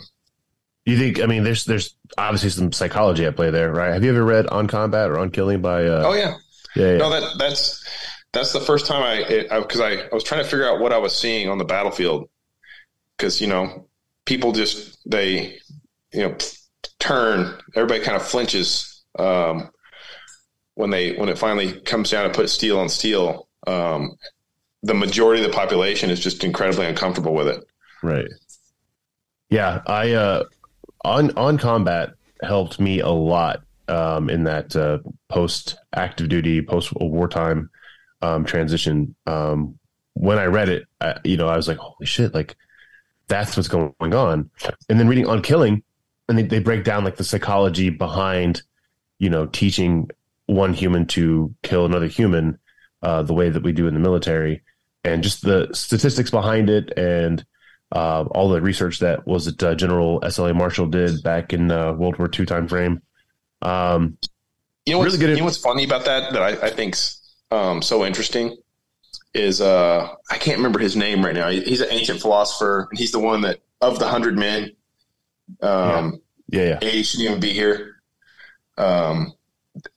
You 0.86 0.98
think? 0.98 1.20
I 1.20 1.26
mean, 1.26 1.44
there's 1.44 1.64
there's 1.64 1.94
obviously 2.16 2.50
some 2.50 2.72
psychology 2.72 3.24
at 3.26 3.36
play 3.36 3.50
there, 3.50 3.72
right? 3.72 3.92
Have 3.92 4.02
you 4.02 4.10
ever 4.10 4.24
read 4.24 4.46
On 4.46 4.66
Combat 4.66 5.10
or 5.10 5.18
On 5.18 5.30
Killing 5.30 5.60
by? 5.60 5.84
Uh, 5.84 6.04
oh 6.06 6.14
yeah, 6.14 6.36
yeah, 6.74 6.92
yeah. 6.92 6.96
No, 6.96 7.10
that 7.10 7.34
that's 7.38 7.86
that's 8.32 8.52
the 8.52 8.60
first 8.60 8.86
time 8.86 9.02
I 9.02 9.58
because 9.58 9.80
I, 9.80 9.90
I, 9.90 10.08
I 10.10 10.14
was 10.14 10.24
trying 10.24 10.42
to 10.42 10.48
figure 10.48 10.68
out 10.68 10.80
what 10.80 10.92
I 10.92 10.98
was 10.98 11.14
seeing 11.14 11.50
on 11.50 11.58
the 11.58 11.64
battlefield 11.64 12.30
because 13.16 13.40
you 13.40 13.46
know 13.46 13.88
people 14.26 14.52
just 14.52 14.98
they 15.08 15.58
you 16.12 16.22
know 16.22 16.36
turn 16.98 17.58
everybody 17.74 18.00
kind 18.04 18.16
of 18.16 18.26
flinches 18.26 19.04
um, 19.18 19.70
when 20.74 20.90
they 20.90 21.16
when 21.16 21.28
it 21.28 21.38
finally 21.38 21.80
comes 21.80 22.10
down 22.10 22.28
to 22.28 22.34
put 22.34 22.50
steel 22.50 22.78
on 22.78 22.88
steel. 22.88 23.48
Um, 23.66 24.16
the 24.82 24.94
majority 24.94 25.42
of 25.42 25.50
the 25.50 25.56
population 25.56 26.10
is 26.10 26.20
just 26.20 26.44
incredibly 26.44 26.86
uncomfortable 26.86 27.34
with 27.34 27.48
it. 27.48 27.64
Right. 28.02 28.28
Yeah, 29.48 29.80
I 29.86 30.12
uh 30.12 30.44
on 31.04 31.36
on 31.36 31.58
combat 31.58 32.10
helped 32.42 32.78
me 32.78 33.00
a 33.00 33.08
lot 33.08 33.62
um 33.88 34.28
in 34.28 34.44
that 34.44 34.76
uh 34.76 34.98
post 35.28 35.76
active 35.94 36.28
duty, 36.28 36.62
post 36.62 36.92
wartime 36.94 37.70
um 38.22 38.44
transition. 38.44 39.14
Um 39.26 39.78
when 40.14 40.38
I 40.38 40.44
read 40.44 40.68
it, 40.70 40.86
I, 41.00 41.16
you 41.24 41.36
know, 41.36 41.48
I 41.48 41.56
was 41.56 41.68
like, 41.68 41.78
holy 41.78 42.06
shit, 42.06 42.32
like 42.32 42.56
that's 43.28 43.56
what's 43.56 43.68
going 43.68 43.92
on. 44.00 44.50
And 44.88 45.00
then 45.00 45.08
reading 45.08 45.26
on 45.26 45.42
killing 45.42 45.82
and 46.28 46.38
they, 46.38 46.42
they 46.42 46.58
break 46.58 46.84
down 46.84 47.04
like 47.04 47.16
the 47.16 47.24
psychology 47.24 47.90
behind, 47.90 48.62
you 49.18 49.30
know, 49.30 49.46
teaching 49.46 50.10
one 50.46 50.72
human 50.72 51.06
to 51.06 51.54
kill 51.62 51.84
another 51.84 52.06
human 52.06 52.58
uh, 53.02 53.22
the 53.22 53.34
way 53.34 53.50
that 53.50 53.62
we 53.62 53.72
do 53.72 53.86
in 53.86 53.94
the 53.94 54.00
military 54.00 54.62
and 55.04 55.22
just 55.22 55.42
the 55.42 55.68
statistics 55.72 56.30
behind 56.30 56.70
it 56.70 56.92
and 56.96 57.44
uh, 57.92 58.24
all 58.30 58.48
the 58.48 58.60
research 58.60 58.98
that 58.98 59.26
was 59.26 59.46
it 59.46 59.62
uh, 59.62 59.74
General 59.74 60.20
SLA 60.22 60.54
Marshall 60.54 60.86
did 60.86 61.22
back 61.22 61.52
in 61.52 61.70
uh, 61.70 61.92
World 61.92 62.18
War 62.18 62.28
II 62.36 62.46
time 62.46 62.66
frame. 62.66 63.00
Um, 63.62 64.18
you 64.84 64.92
know, 64.92 64.98
what's, 64.98 65.14
really 65.14 65.26
good. 65.26 65.30
You 65.30 65.38
know 65.38 65.44
what's 65.44 65.56
funny 65.56 65.84
about 65.84 66.04
that 66.04 66.32
that 66.32 66.42
I, 66.42 66.66
I 66.66 66.70
think's 66.70 67.20
um, 67.50 67.82
so 67.82 68.04
interesting 68.04 68.56
is 69.36 69.60
uh, 69.60 70.08
I 70.30 70.38
can't 70.38 70.56
remember 70.56 70.78
his 70.78 70.96
name 70.96 71.24
right 71.24 71.34
now. 71.34 71.50
He's 71.50 71.80
an 71.80 71.88
ancient 71.90 72.20
philosopher, 72.20 72.88
and 72.90 72.98
he's 72.98 73.12
the 73.12 73.18
one 73.18 73.42
that 73.42 73.60
of 73.80 73.98
the 73.98 74.08
hundred 74.08 74.36
men. 74.38 74.72
Um, 75.62 76.20
yeah, 76.48 76.62
yeah, 76.62 76.78
yeah. 76.80 76.90
he 76.90 77.02
shouldn't 77.02 77.28
even 77.28 77.40
be 77.40 77.52
here. 77.52 78.02
Um, 78.78 79.32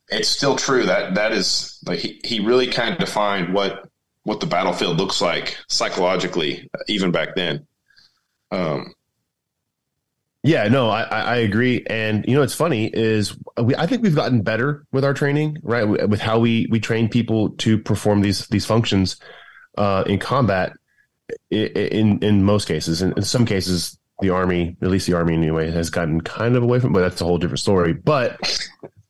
it's 0.09 0.29
still 0.29 0.55
true 0.55 0.85
that 0.85 1.15
that 1.15 1.31
is 1.31 1.81
like 1.85 1.99
he, 1.99 2.19
he 2.23 2.39
really 2.39 2.67
kind 2.67 2.93
of 2.93 2.99
defined 2.99 3.53
what 3.53 3.89
what 4.23 4.39
the 4.39 4.45
battlefield 4.45 4.97
looks 4.97 5.21
like 5.21 5.57
psychologically 5.67 6.69
even 6.87 7.11
back 7.11 7.35
then 7.35 7.65
um 8.51 8.93
yeah 10.43 10.67
no 10.67 10.89
i 10.89 11.03
i 11.03 11.35
agree. 11.37 11.83
And 11.87 12.25
you 12.27 12.33
know 12.33 12.41
what's 12.41 12.55
funny 12.55 12.89
is 12.93 13.37
we 13.61 13.75
i 13.75 13.85
think 13.85 14.03
we've 14.03 14.15
gotten 14.15 14.41
better 14.41 14.85
with 14.91 15.03
our 15.03 15.13
training 15.13 15.57
right? 15.63 15.83
With 15.83 16.21
how 16.21 16.39
we 16.39 16.67
we 16.69 16.79
train 16.79 17.09
people 17.09 17.49
to 17.57 17.77
perform 17.77 18.21
these 18.21 18.47
these 18.47 18.65
functions 18.65 19.17
uh 19.77 20.03
in 20.07 20.19
combat 20.19 20.73
in 21.51 22.19
in 22.19 22.43
most 22.43 22.67
cases. 22.67 23.01
In, 23.01 23.13
in 23.13 23.23
some 23.23 23.45
cases 23.45 23.97
the 24.21 24.29
army 24.29 24.75
at 24.81 24.89
least 24.89 25.07
the 25.07 25.13
army 25.13 25.33
anyway 25.33 25.71
has 25.71 25.89
gotten 25.89 26.21
kind 26.21 26.55
of 26.55 26.63
away 26.63 26.79
from 26.79 26.93
but 26.93 27.01
that's 27.01 27.21
a 27.21 27.25
whole 27.25 27.37
different 27.37 27.59
story. 27.59 27.93
But 27.93 28.37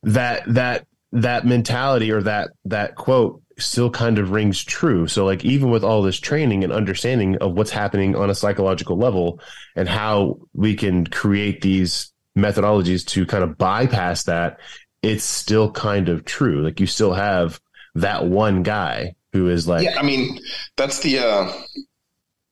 that 0.03 0.43
that 0.53 0.85
that 1.11 1.45
mentality 1.45 2.11
or 2.11 2.21
that 2.23 2.51
that 2.65 2.95
quote 2.95 3.41
still 3.59 3.89
kind 3.89 4.19
of 4.19 4.31
rings 4.31 4.63
true. 4.63 5.07
So 5.07 5.25
like 5.25 5.45
even 5.45 5.69
with 5.69 5.83
all 5.83 6.01
this 6.01 6.19
training 6.19 6.63
and 6.63 6.73
understanding 6.73 7.37
of 7.37 7.53
what's 7.53 7.71
happening 7.71 8.15
on 8.15 8.29
a 8.29 8.35
psychological 8.35 8.97
level 8.97 9.39
and 9.75 9.87
how 9.87 10.39
we 10.53 10.75
can 10.75 11.05
create 11.05 11.61
these 11.61 12.11
methodologies 12.37 13.05
to 13.07 13.25
kind 13.25 13.43
of 13.43 13.57
bypass 13.57 14.23
that, 14.23 14.59
it's 15.01 15.23
still 15.23 15.71
kind 15.71 16.09
of 16.09 16.25
true. 16.25 16.63
Like 16.63 16.79
you 16.79 16.87
still 16.87 17.13
have 17.13 17.59
that 17.95 18.25
one 18.25 18.63
guy 18.63 19.15
who 19.33 19.49
is 19.49 19.67
like 19.67 19.83
Yeah, 19.83 19.99
I 19.99 20.03
mean, 20.03 20.39
that's 20.75 20.99
the 20.99 21.19
uh 21.19 21.51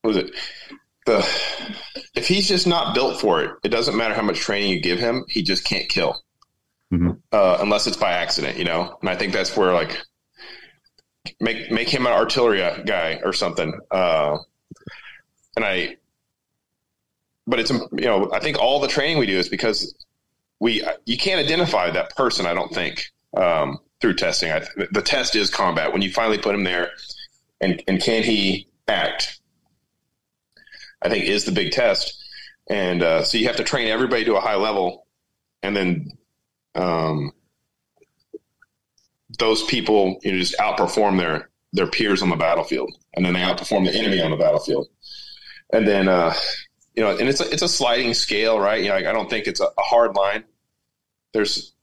what 0.02 0.12
is 0.12 0.18
it? 0.18 0.32
The 1.06 1.28
if 2.16 2.28
he's 2.28 2.48
just 2.48 2.68
not 2.68 2.96
built 2.96 3.20
for 3.20 3.44
it, 3.44 3.52
it 3.64 3.70
doesn't 3.70 3.96
matter 3.96 4.14
how 4.14 4.22
much 4.22 4.40
training 4.40 4.72
you 4.72 4.82
give 4.82 5.00
him, 5.00 5.26
he 5.30 5.44
just 5.44 5.64
can't 5.64 5.88
kill 5.88 6.22
mm-hmm. 6.92 7.12
uh, 7.32 7.58
unless 7.62 7.88
it's 7.88 7.98
by 7.98 8.12
accident, 8.12 8.58
you 8.58 8.66
know. 8.66 8.98
And 9.02 9.10
I 9.10 9.16
think 9.16 9.34
that's 9.34 9.56
where 9.56 9.74
like 9.74 10.02
make 11.40 11.72
make 11.72 11.90
him 11.90 12.06
an 12.06 12.14
artillery 12.14 12.60
guy 12.86 13.20
or 13.24 13.34
something. 13.34 13.80
Uh, 13.92 14.38
and 15.56 15.66
I, 15.66 15.98
but 17.46 17.60
it's 17.60 17.72
you 17.72 17.88
know 18.06 18.32
I 18.32 18.40
think 18.40 18.60
all 18.60 18.80
the 18.80 18.88
training 18.88 19.18
we 19.18 19.26
do 19.26 19.38
is 19.38 19.50
because 19.50 19.96
we 20.60 20.84
you 21.06 21.18
can't 21.18 21.40
identify 21.40 21.90
that 21.92 22.16
person. 22.16 22.46
I 22.46 22.54
don't 22.54 22.74
think 22.74 23.12
um, 23.36 23.80
through 24.02 24.16
testing. 24.16 24.52
I, 24.52 24.62
the 24.92 25.02
test 25.02 25.36
is 25.36 25.50
combat 25.50 25.94
when 25.94 26.02
you 26.02 26.12
finally 26.12 26.38
put 26.38 26.56
him 26.56 26.64
there, 26.64 26.92
and 27.62 27.82
and 27.88 28.02
can 28.02 28.24
he 28.24 28.68
act? 28.88 29.40
I 31.02 31.10
think 31.10 31.26
is 31.26 31.46
the 31.46 31.52
big 31.52 31.72
test. 31.72 32.24
And 32.70 33.02
uh, 33.02 33.24
so 33.24 33.38
you 33.38 33.48
have 33.48 33.56
to 33.58 33.64
train 33.64 33.88
everybody 33.88 34.26
to 34.26 34.36
a 34.36 34.42
high 34.42 34.56
level, 34.56 35.06
and 35.64 35.76
then 35.76 36.12
um, 36.76 37.32
those 39.38 39.64
people 39.64 40.20
you 40.24 40.32
know 40.32 40.38
just 40.38 40.58
outperform 40.58 41.18
their 41.18 41.50
their 41.74 41.88
peers 41.88 42.22
on 42.22 42.30
the 42.30 42.36
battlefield, 42.36 42.92
and 43.14 43.26
then 43.26 43.34
they 43.34 43.42
outperform 43.42 43.86
the 43.86 43.98
enemy 43.98 44.22
on 44.22 44.32
the 44.32 44.38
battlefield, 44.38 44.88
and 45.72 45.88
then 45.88 46.08
uh, 46.08 46.34
you 46.98 47.04
know, 47.04 47.12
and 47.12 47.30
it's 47.30 47.40
a, 47.40 47.50
it's 47.52 47.62
a 47.62 47.70
sliding 47.70 48.14
scale, 48.16 48.60
right? 48.60 48.82
You 48.82 48.90
know, 48.90 48.96
I 48.96 49.02
don't 49.02 49.30
think 49.30 49.46
it's 49.46 49.62
a, 49.62 49.66
a 49.66 49.82
hard 49.82 50.16
line. 50.16 50.44
There's 51.32 51.74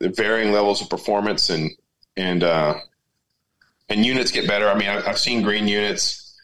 varying 0.00 0.52
levels 0.52 0.82
of 0.82 0.90
performance, 0.90 1.48
and 1.48 1.70
and 2.16 2.42
uh, 2.42 2.74
and 3.88 4.04
units 4.04 4.32
get 4.32 4.48
better. 4.48 4.68
I 4.68 4.76
mean, 4.76 4.88
I've, 4.88 5.06
I've 5.06 5.18
seen 5.18 5.42
green 5.42 5.68
units, 5.68 6.36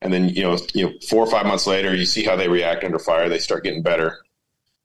and 0.00 0.10
then 0.10 0.30
you 0.30 0.42
know, 0.42 0.58
you 0.72 0.86
know, 0.86 0.92
four 1.08 1.22
or 1.22 1.30
five 1.30 1.44
months 1.44 1.66
later, 1.66 1.94
you 1.94 2.06
see 2.06 2.24
how 2.24 2.34
they 2.34 2.48
react 2.48 2.82
under 2.82 2.98
fire. 2.98 3.28
They 3.28 3.38
start 3.38 3.64
getting 3.64 3.82
better. 3.82 4.18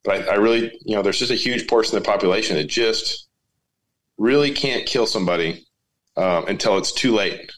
But 0.03 0.27
I, 0.27 0.33
I 0.33 0.35
really, 0.35 0.77
you 0.83 0.95
know, 0.95 1.01
there's 1.01 1.19
just 1.19 1.31
a 1.31 1.35
huge 1.35 1.67
portion 1.67 1.95
of 1.95 2.03
the 2.03 2.09
population 2.09 2.57
that 2.57 2.65
just 2.65 3.29
really 4.21 4.51
can't 4.51 4.85
kill 4.85 5.05
somebody 5.05 5.65
um, 6.15 6.47
until 6.47 6.77
it's 6.77 6.91
too 6.91 7.13
late. 7.13 7.51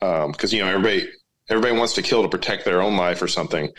Because 0.00 0.52
um, 0.52 0.56
you 0.56 0.62
know 0.64 0.68
everybody 0.68 1.08
everybody 1.48 1.76
wants 1.76 1.94
to 1.94 2.02
kill 2.02 2.22
to 2.22 2.28
protect 2.28 2.64
their 2.64 2.80
own 2.80 2.96
life 2.96 3.20
or 3.20 3.28
something, 3.28 3.70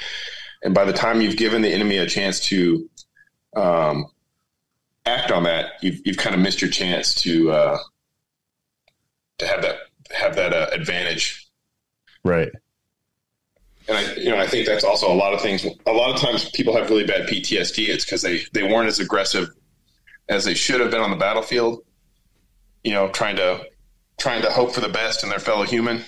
and 0.64 0.76
by 0.76 0.86
the 0.86 0.94
time 0.94 1.20
you've 1.22 1.38
given 1.38 1.62
the 1.64 1.70
enemy 1.70 1.98
a 1.98 2.06
chance 2.06 2.40
to 2.42 2.88
um, 3.56 4.06
act 5.06 5.32
on 5.32 5.44
that, 5.44 5.74
you've 5.82 6.00
you've 6.06 6.18
kind 6.18 6.36
of 6.36 6.42
missed 6.42 6.62
your 6.62 6.70
chance 6.70 7.16
to 7.16 7.52
uh, 7.52 7.78
to 9.40 9.48
have 9.48 9.64
that 9.64 9.78
have 10.12 10.36
that 10.36 10.54
uh, 10.54 10.68
advantage. 10.72 11.50
Right 12.24 12.50
and 13.88 13.98
I, 13.98 14.14
you 14.14 14.30
know, 14.30 14.38
I 14.38 14.48
think 14.48 14.68
that's 14.68 14.84
also 14.84 15.12
a 15.12 15.16
lot 15.16 15.34
of 15.34 15.42
things. 15.42 15.66
A 15.86 15.92
lot 15.92 16.14
of 16.14 16.22
times, 16.22 16.50
people 16.52 16.76
have 16.76 16.90
really 16.90 17.06
bad 17.06 17.28
PTSD. 17.28 17.90
It's 17.90 18.06
because 18.06 18.22
they 18.22 18.42
they 18.54 18.64
weren't 18.64 18.88
as 18.88 19.00
aggressive 19.00 19.50
as 20.30 20.46
they 20.46 20.54
should 20.54 20.80
have 20.80 20.92
been 20.92 21.02
on 21.02 21.10
the 21.10 21.18
battlefield. 21.18 21.84
You 22.84 22.92
know, 22.92 23.10
trying 23.10 23.36
to 23.38 23.66
trying 24.18 24.42
to 24.44 24.52
hope 24.52 24.74
for 24.74 24.82
the 24.82 24.90
best 24.90 25.24
in 25.24 25.30
their 25.30 25.40
fellow 25.40 25.64
human, 25.64 26.04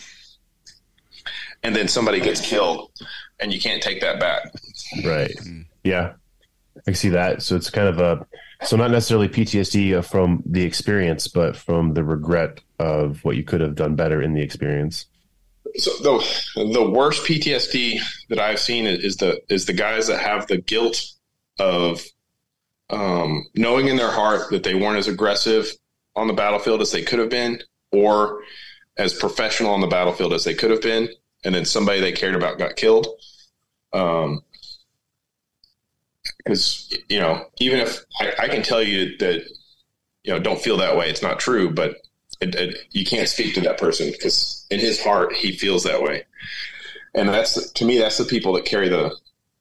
and 1.63 1.75
then 1.75 1.87
somebody 1.87 2.19
gets 2.19 2.41
killed, 2.41 2.91
and 3.39 3.53
you 3.53 3.59
can't 3.59 3.81
take 3.81 4.01
that 4.01 4.19
back. 4.19 4.51
Right. 5.03 5.31
Yeah, 5.83 6.13
I 6.87 6.93
see 6.93 7.09
that. 7.09 7.41
So 7.41 7.55
it's 7.55 7.69
kind 7.69 7.87
of 7.87 7.99
a 7.99 8.25
so 8.65 8.77
not 8.77 8.91
necessarily 8.91 9.27
PTSD 9.27 10.03
from 10.05 10.41
the 10.45 10.63
experience, 10.63 11.27
but 11.27 11.55
from 11.55 11.93
the 11.93 12.03
regret 12.03 12.61
of 12.79 13.23
what 13.23 13.35
you 13.35 13.43
could 13.43 13.61
have 13.61 13.75
done 13.75 13.95
better 13.95 14.21
in 14.21 14.33
the 14.33 14.41
experience 14.41 15.05
so 15.75 15.91
the 16.01 16.71
the 16.71 16.89
worst 16.89 17.25
PTSD 17.25 17.99
that 18.29 18.39
I've 18.39 18.59
seen 18.59 18.85
is 18.85 19.17
the 19.17 19.41
is 19.49 19.65
the 19.65 19.73
guys 19.73 20.07
that 20.07 20.19
have 20.19 20.47
the 20.47 20.57
guilt 20.57 21.03
of 21.59 22.03
um, 22.89 23.47
knowing 23.55 23.87
in 23.87 23.95
their 23.95 24.11
heart 24.11 24.49
that 24.51 24.63
they 24.63 24.75
weren't 24.75 24.97
as 24.97 25.07
aggressive 25.07 25.71
on 26.15 26.27
the 26.27 26.33
battlefield 26.33 26.81
as 26.81 26.91
they 26.91 27.01
could 27.01 27.19
have 27.19 27.29
been, 27.29 27.61
or 27.91 28.41
as 28.97 29.13
professional 29.13 29.71
on 29.71 29.81
the 29.81 29.87
battlefield 29.87 30.33
as 30.33 30.43
they 30.43 30.53
could 30.53 30.71
have 30.71 30.81
been, 30.81 31.09
and 31.43 31.55
then 31.55 31.65
somebody 31.65 31.99
they 31.99 32.11
cared 32.11 32.35
about 32.35 32.57
got 32.57 32.75
killed. 32.75 33.07
Um, 33.91 34.43
because 36.37 36.93
you 37.09 37.19
know, 37.19 37.45
even 37.59 37.79
if 37.79 38.03
I, 38.19 38.33
I 38.39 38.47
can 38.47 38.63
tell 38.63 38.81
you 38.81 39.17
that 39.17 39.43
you 40.23 40.33
know, 40.33 40.39
don't 40.39 40.61
feel 40.61 40.77
that 40.77 40.97
way, 40.97 41.09
it's 41.09 41.21
not 41.21 41.39
true, 41.39 41.69
but 41.69 41.97
it, 42.41 42.55
it, 42.55 42.77
you 42.91 43.05
can't 43.05 43.29
speak 43.29 43.53
to 43.55 43.61
that 43.61 43.77
person 43.77 44.11
because 44.11 44.65
in 44.69 44.79
his 44.79 45.01
heart 45.01 45.33
he 45.33 45.51
feels 45.51 45.83
that 45.83 46.01
way, 46.01 46.25
and 47.13 47.29
that's 47.29 47.71
to 47.71 47.85
me 47.85 47.97
that's 47.97 48.17
the 48.17 48.25
people 48.25 48.53
that 48.53 48.65
carry 48.65 48.89
the 48.89 49.15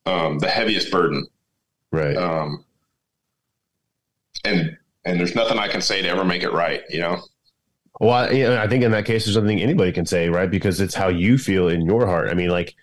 um, 0.07 0.39
the 0.39 0.49
heaviest 0.49 0.91
burden, 0.91 1.27
right? 1.91 2.17
Um, 2.17 2.65
and 4.45 4.77
and 5.05 5.19
there's 5.19 5.35
nothing 5.35 5.59
I 5.59 5.69
can 5.69 5.81
say 5.81 6.03
to 6.03 6.09
ever 6.09 6.25
make 6.25 6.43
it 6.43 6.53
right, 6.53 6.83
you 6.89 7.01
know. 7.01 7.23
Well, 8.01 8.13
I, 8.13 8.63
I 8.63 8.69
think 8.69 8.83
in 8.83 8.93
that 8.93 9.05
case, 9.05 9.25
there's 9.25 9.37
nothing 9.37 9.61
anybody 9.61 9.93
can 9.93 10.07
say, 10.07 10.29
right? 10.29 10.51
Because 10.51 10.81
it's 10.81 10.95
how 10.95 11.09
you 11.09 11.39
feel 11.39 11.69
in 11.69 11.83
your 11.83 12.07
heart. 12.07 12.31
I 12.31 12.35
mean, 12.35 12.49
like, 12.49 12.75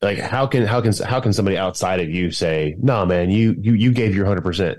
like 0.00 0.18
how 0.18 0.46
can 0.46 0.66
how 0.66 0.80
can 0.80 0.92
how 1.02 1.20
can 1.20 1.32
somebody 1.32 1.56
outside 1.56 2.00
of 2.00 2.08
you 2.08 2.30
say, 2.30 2.76
"No, 2.78 3.00
nah, 3.00 3.04
man, 3.04 3.30
you 3.30 3.56
you 3.58 3.72
you 3.74 3.92
gave 3.92 4.14
your 4.14 4.26
hundred 4.26 4.42
percent," 4.42 4.78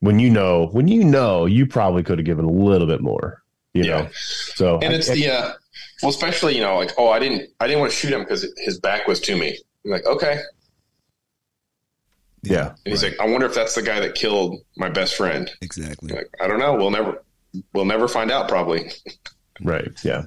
when 0.00 0.18
you 0.18 0.30
know 0.30 0.68
when 0.72 0.88
you 0.88 1.04
know 1.04 1.46
you 1.46 1.66
probably 1.66 2.02
could 2.02 2.18
have 2.18 2.26
given 2.26 2.44
a 2.44 2.50
little 2.50 2.86
bit 2.86 3.00
more. 3.00 3.42
You 3.74 3.84
yeah. 3.84 4.02
know, 4.02 4.08
so 4.12 4.78
and 4.78 4.94
it's 4.94 5.10
I, 5.10 5.14
the 5.14 5.30
uh, 5.30 5.52
well, 6.02 6.10
especially 6.10 6.54
you 6.54 6.62
know, 6.62 6.76
like 6.76 6.92
oh, 6.98 7.08
I 7.08 7.18
didn't 7.18 7.50
I 7.60 7.66
didn't 7.66 7.80
want 7.80 7.92
to 7.92 7.98
shoot 7.98 8.12
him 8.12 8.20
because 8.20 8.46
his 8.58 8.78
back 8.78 9.06
was 9.06 9.20
to 9.20 9.36
me. 9.36 9.58
I'm 9.84 9.90
like, 9.90 10.06
okay, 10.06 10.40
yeah. 12.42 12.68
And 12.68 12.78
he's 12.84 13.02
right. 13.02 13.12
like, 13.12 13.20
I 13.20 13.30
wonder 13.30 13.46
if 13.46 13.54
that's 13.54 13.74
the 13.74 13.82
guy 13.82 14.00
that 14.00 14.14
killed 14.14 14.60
my 14.76 14.88
best 14.88 15.16
friend. 15.16 15.50
Exactly. 15.60 16.12
Like, 16.12 16.28
I 16.40 16.46
don't 16.46 16.58
know. 16.58 16.74
We'll 16.74 16.90
never 16.90 17.22
we'll 17.72 17.84
never 17.84 18.08
find 18.08 18.30
out. 18.30 18.48
Probably. 18.48 18.90
right. 19.62 19.90
Yeah. 20.04 20.24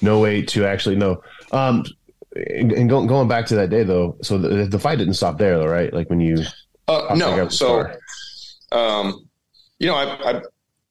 No 0.00 0.20
way 0.20 0.42
to 0.42 0.64
actually 0.64 0.96
know. 0.96 1.22
Um, 1.52 1.84
and 2.34 2.88
going 2.88 3.06
going 3.06 3.28
back 3.28 3.46
to 3.46 3.56
that 3.56 3.70
day 3.70 3.82
though, 3.82 4.16
so 4.22 4.38
the, 4.38 4.66
the 4.66 4.78
fight 4.78 4.98
didn't 4.98 5.14
stop 5.14 5.38
there, 5.38 5.58
though, 5.58 5.66
right? 5.66 5.92
Like 5.92 6.10
when 6.10 6.20
you. 6.20 6.44
Uh, 6.86 7.14
no. 7.16 7.48
So, 7.48 7.90
um, 8.72 9.28
you 9.78 9.88
know, 9.88 9.94
I, 9.94 10.32
I 10.32 10.42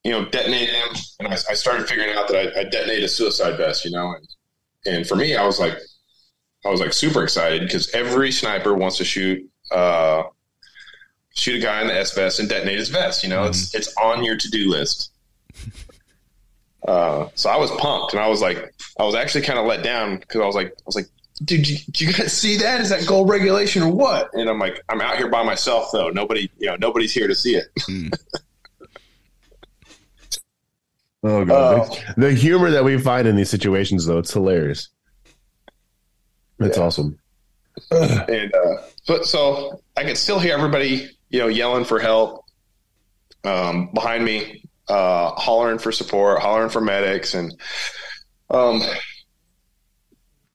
you 0.08 0.14
know, 0.14 0.24
detonate 0.30 0.70
him. 0.70 0.88
And 1.20 1.28
I, 1.28 1.34
I 1.34 1.54
started 1.54 1.86
figuring 1.86 2.16
out 2.16 2.30
that 2.30 2.58
I, 2.58 2.62
I 2.62 2.64
detonate 2.64 3.04
a 3.04 3.10
suicide 3.10 3.58
vest, 3.58 3.84
you 3.84 3.92
know, 3.92 4.16
and, 4.16 4.96
and 4.96 5.08
for 5.08 5.18
me, 5.18 5.36
I 5.36 5.46
was 5.46 5.60
like, 5.60 5.78
I 6.66 6.70
was 6.70 6.80
like 6.80 6.94
super 6.94 7.24
excited 7.24 7.62
because 7.62 7.94
every 7.94 8.32
sniper 8.32 8.74
wants 8.74 8.98
to 8.98 9.04
shoot, 9.04 9.46
uh, 9.70 10.24
shoot 11.38 11.56
a 11.56 11.60
guy 11.60 11.82
in 11.82 11.88
the 11.88 11.96
S 11.98 12.14
vest 12.14 12.40
and 12.40 12.50
detonate 12.50 12.78
his 12.78 12.90
vest. 12.90 13.24
You 13.24 13.30
know, 13.30 13.42
mm-hmm. 13.42 13.50
it's, 13.50 13.74
it's 13.76 13.96
on 13.98 14.24
your 14.24 14.38
to-do 14.38 14.70
list. 14.70 15.12
Uh, 16.88 17.28
so 17.36 17.50
I 17.50 17.58
was 17.58 17.70
pumped 17.72 18.14
and 18.14 18.22
I 18.22 18.30
was 18.30 18.40
like, 18.40 18.74
I 18.98 19.04
was 19.04 19.14
actually 19.14 19.42
kind 19.42 19.60
of 19.60 19.66
let 19.66 19.84
down 19.84 20.20
because 20.20 20.40
I 20.40 20.46
was 20.46 20.56
like, 20.56 20.68
I 20.68 20.84
was 20.86 20.96
like, 20.96 21.08
dude, 21.44 21.68
you, 21.68 21.78
you 21.98 22.14
guys 22.14 22.32
see 22.32 22.56
that? 22.58 22.80
Is 22.80 22.90
that 22.90 23.06
gold 23.06 23.30
regulation 23.30 23.84
or 23.84 23.92
what? 23.92 24.30
And 24.34 24.50
I'm 24.50 24.58
like, 24.58 24.82
I'm 24.88 25.02
out 25.02 25.18
here 25.18 25.30
by 25.30 25.44
myself 25.44 25.90
though. 25.92 26.10
Nobody, 26.10 26.50
you 26.58 26.68
know, 26.68 26.78
nobody's 26.80 27.12
here 27.12 27.28
to 27.28 27.36
see 27.36 27.56
it. 27.56 27.68
Mm. 27.90 28.14
Oh 31.24 31.44
god, 31.44 31.90
uh, 31.90 32.14
the 32.16 32.32
humor 32.32 32.70
that 32.70 32.84
we 32.84 32.98
find 33.00 33.28
in 33.28 33.36
these 33.36 33.50
situations, 33.50 34.06
though, 34.06 34.20
it's 34.20 34.32
hilarious. 34.32 34.90
It's 36.60 36.78
yeah. 36.78 36.84
awesome. 36.84 37.20
and 37.92 38.54
uh, 38.54 38.82
but 39.08 39.26
so 39.26 39.82
I 39.98 40.04
could 40.04 40.18
still 40.18 40.40
hear 40.40 40.56
everybody, 40.56 41.17
you 41.30 41.40
know, 41.40 41.48
yelling 41.48 41.86
for 41.86 42.00
help 42.00 42.46
um, 43.44 43.90
behind 43.94 44.24
me, 44.24 44.64
uh, 44.88 45.32
hollering 45.32 45.80
for 45.80 45.92
support, 45.92 46.40
hollering 46.40 46.70
for 46.70 46.82
medics, 46.82 47.34
and 47.34 47.54
um, 48.50 48.82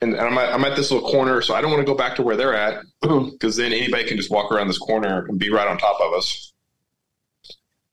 and, 0.00 0.16
I'm 0.18 0.36
at, 0.36 0.52
I'm 0.52 0.64
at 0.64 0.76
this 0.76 0.90
little 0.90 1.08
corner, 1.08 1.40
so 1.42 1.54
I 1.54 1.60
don't 1.60 1.70
want 1.70 1.80
to 1.80 1.90
go 1.90 1.96
back 1.96 2.16
to 2.16 2.22
where 2.22 2.36
they're 2.36 2.54
at 2.54 2.82
because 3.00 3.56
then 3.56 3.72
anybody 3.72 4.04
can 4.04 4.16
just 4.16 4.30
walk 4.30 4.50
around 4.50 4.68
this 4.68 4.78
corner 4.78 5.26
and 5.26 5.38
be 5.38 5.50
right 5.50 5.68
on 5.68 5.78
top 5.78 6.00
of 6.00 6.12
us. 6.14 6.52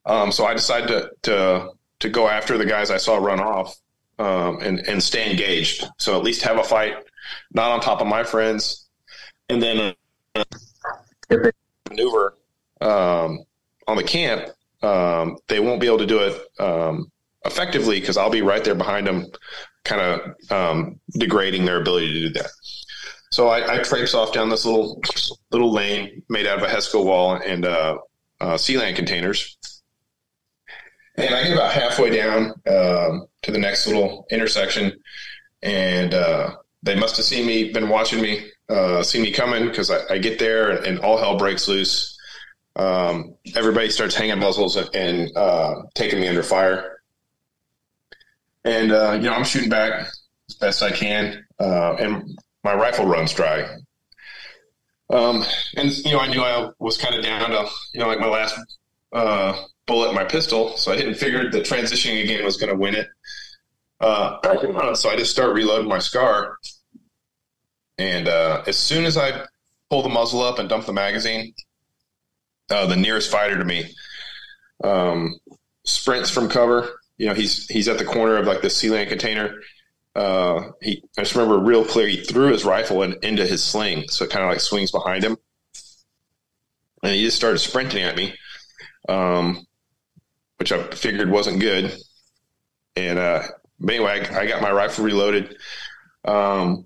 Um, 0.06 0.32
so 0.32 0.46
I 0.46 0.54
decided 0.54 0.88
to 0.88 1.12
to 1.24 1.72
to 2.00 2.10
go 2.10 2.28
after 2.28 2.58
the 2.58 2.66
guys 2.66 2.90
I 2.90 2.98
saw 2.98 3.18
run 3.18 3.40
off 3.40 3.76
um, 4.18 4.60
and 4.62 4.80
and 4.88 5.04
stay 5.04 5.30
engaged. 5.30 5.86
So 5.98 6.18
at 6.18 6.24
least 6.24 6.42
have 6.44 6.58
a 6.58 6.64
fight, 6.64 6.96
not 7.54 7.72
on 7.72 7.82
top 7.82 8.02
of 8.02 8.08
my 8.08 8.24
friends, 8.24 8.88
and 9.50 9.62
then 9.62 9.94
uh, 10.36 10.44
maneuver 11.90 12.39
um, 12.82 13.40
on 13.88 13.98
the 13.98 14.04
camp. 14.04 14.50
Um, 14.82 15.38
they 15.48 15.60
won't 15.60 15.82
be 15.82 15.88
able 15.88 15.98
to 16.00 16.06
do 16.06 16.20
it 16.20 16.42
um, 16.60 17.12
effectively 17.46 18.00
because 18.00 18.18
I'll 18.18 18.30
be 18.30 18.42
right 18.42 18.64
there 18.64 18.76
behind 18.76 19.08
them, 19.08 19.26
kind 19.84 20.02
of 20.02 20.52
um, 20.52 21.00
degrading 21.18 21.66
their 21.66 21.82
ability 21.82 22.14
to 22.14 22.20
do 22.28 22.34
that. 22.34 22.50
So 23.32 23.48
I, 23.48 23.76
I 23.76 23.84
traipse 23.84 24.14
off 24.14 24.34
down 24.34 24.50
this 24.50 24.66
little 24.66 25.02
little 25.52 25.72
lane 25.72 26.24
made 26.30 26.48
out 26.48 26.58
of 26.58 26.64
a 26.64 26.68
Hesco 26.68 27.04
wall 27.04 27.36
and 27.36 27.66
uh, 27.66 27.98
uh, 28.42 28.54
Sealand 28.54 28.96
containers. 28.96 29.58
And 31.16 31.36
I 31.36 31.44
get 31.44 31.54
about 31.54 31.74
halfway 31.74 32.10
down 32.10 32.54
um, 32.68 33.28
to 33.42 33.52
the 33.52 33.58
next 33.58 33.86
little 33.88 34.26
intersection, 34.32 34.94
and 35.62 36.14
uh, 36.14 36.56
they 36.82 36.96
must 36.96 37.18
have 37.18 37.26
seen 37.26 37.46
me, 37.46 37.72
been 37.72 37.90
watching 37.90 38.22
me, 38.22 38.50
uh, 38.70 39.04
see 39.04 39.22
me 39.22 39.32
coming 39.32 39.68
because 39.68 39.92
I, 39.92 40.14
I, 40.14 40.18
get 40.18 40.40
there 40.40 40.72
and, 40.72 40.86
and, 40.86 41.00
all 41.00 41.18
hell 41.18 41.38
breaks 41.38 41.68
loose. 41.68 42.18
Um, 42.76 43.36
everybody 43.56 43.90
starts 43.90 44.16
hanging 44.16 44.40
muzzles 44.40 44.76
and, 44.76 44.90
and 44.96 45.38
uh, 45.38 45.84
taking 45.96 46.20
me 46.20 46.28
under 46.28 46.44
fire. 46.44 47.02
And, 48.64 48.92
uh, 48.92 49.14
you 49.14 49.30
know, 49.30 49.34
I'm 49.34 49.44
shooting 49.44 49.70
back 49.70 50.08
as 50.50 50.56
best 50.56 50.84
I 50.84 50.92
can, 50.92 51.46
uh, 51.60 51.96
and 51.96 52.38
my 52.64 52.74
rifle 52.74 53.06
runs 53.06 53.34
dry. 53.34 53.68
Um, 55.10 55.44
and, 55.76 55.92
you 55.98 56.12
know, 56.12 56.20
I 56.20 56.28
knew 56.28 56.42
I 56.42 56.70
was 56.80 56.98
kind 56.98 57.16
of 57.16 57.24
down 57.24 57.50
to, 57.50 57.68
you 57.94 58.00
know, 58.00 58.08
like 58.08 58.20
my 58.20 58.28
last 58.28 58.60
uh, 59.12 59.66
bullet 59.88 60.10
in 60.10 60.16
my 60.16 60.24
pistol. 60.24 60.78
So 60.78 60.92
I 60.92 60.96
didn't 60.96 61.16
figure 61.16 61.50
the 61.50 61.62
transitioning 61.62 62.24
again 62.24 62.46
was 62.46 62.58
going 62.58 62.72
to 62.72 62.78
win 62.78 62.96
it. 62.96 63.08
Uh, 64.00 64.94
so 64.94 65.10
I 65.10 65.16
just 65.16 65.32
start 65.32 65.54
reloading 65.54 65.90
my 65.90 66.00
scar. 66.00 66.58
And 67.98 68.28
uh, 68.28 68.64
as 68.68 68.78
soon 68.78 69.06
as 69.06 69.18
I 69.18 69.46
pull 69.90 70.04
the 70.04 70.10
muzzle 70.10 70.42
up 70.42 70.60
and 70.60 70.70
dump 70.70 70.86
the 70.86 70.94
magazine, 70.94 71.54
uh, 72.70 72.86
the 72.86 72.96
nearest 72.96 73.32
fighter 73.32 73.58
to 73.58 73.66
me 73.66 73.94
um, 74.84 75.40
sprints 75.84 76.30
from 76.30 76.50
cover. 76.50 77.00
You 77.18 77.28
know, 77.28 77.34
he's 77.34 77.68
he's 77.68 77.88
at 77.88 77.98
the 77.98 78.06
corner 78.06 78.38
of 78.38 78.46
like 78.46 78.62
the 78.62 78.68
Sealand 78.68 79.10
container. 79.10 79.60
Uh, 80.16 80.72
he 80.82 81.04
I 81.18 81.22
just 81.22 81.36
remember 81.36 81.60
real 81.60 81.86
clear. 81.86 82.08
He 82.08 82.24
threw 82.24 82.52
his 82.52 82.66
rifle 82.66 83.04
in, 83.04 83.18
into 83.24 83.46
his 83.46 83.64
sling, 83.64 84.08
so 84.08 84.26
it 84.26 84.32
kind 84.32 84.44
of 84.44 84.50
like 84.50 84.62
swings 84.62 84.92
behind 84.92 85.24
him, 85.24 85.38
and 87.04 87.14
he 87.14 87.24
just 87.24 87.38
started 87.38 87.60
sprinting 87.60 88.04
at 88.04 88.16
me, 88.16 88.34
um, 89.08 89.66
which 90.58 90.72
I 90.72 90.84
figured 90.92 91.30
wasn't 91.30 91.60
good. 91.60 91.96
And 92.96 93.20
uh, 93.20 93.44
but 93.80 93.96
anyway, 93.96 94.26
I, 94.32 94.40
I, 94.40 94.48
got 94.48 94.62
my 94.62 94.72
rifle 94.72 95.06
reloaded. 95.06 95.58
Um, 96.26 96.86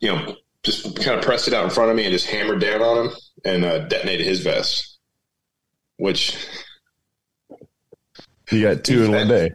you 0.00 0.12
know, 0.12 0.36
just 0.62 0.96
kind 1.02 1.18
of 1.18 1.24
pressed 1.24 1.48
it 1.48 1.54
out 1.54 1.64
in 1.64 1.70
front 1.70 1.90
of 1.90 1.96
me 1.96 2.04
and 2.04 2.12
just 2.12 2.26
hammered 2.26 2.60
down 2.60 2.82
on 2.82 3.06
him 3.06 3.12
and 3.44 3.64
uh, 3.64 3.78
detonated 3.80 4.26
his 4.26 4.40
vest, 4.40 4.98
which 5.96 6.36
you 8.50 8.62
got 8.62 8.84
two 8.84 9.04
in 9.04 9.12
one 9.12 9.28
day. 9.28 9.52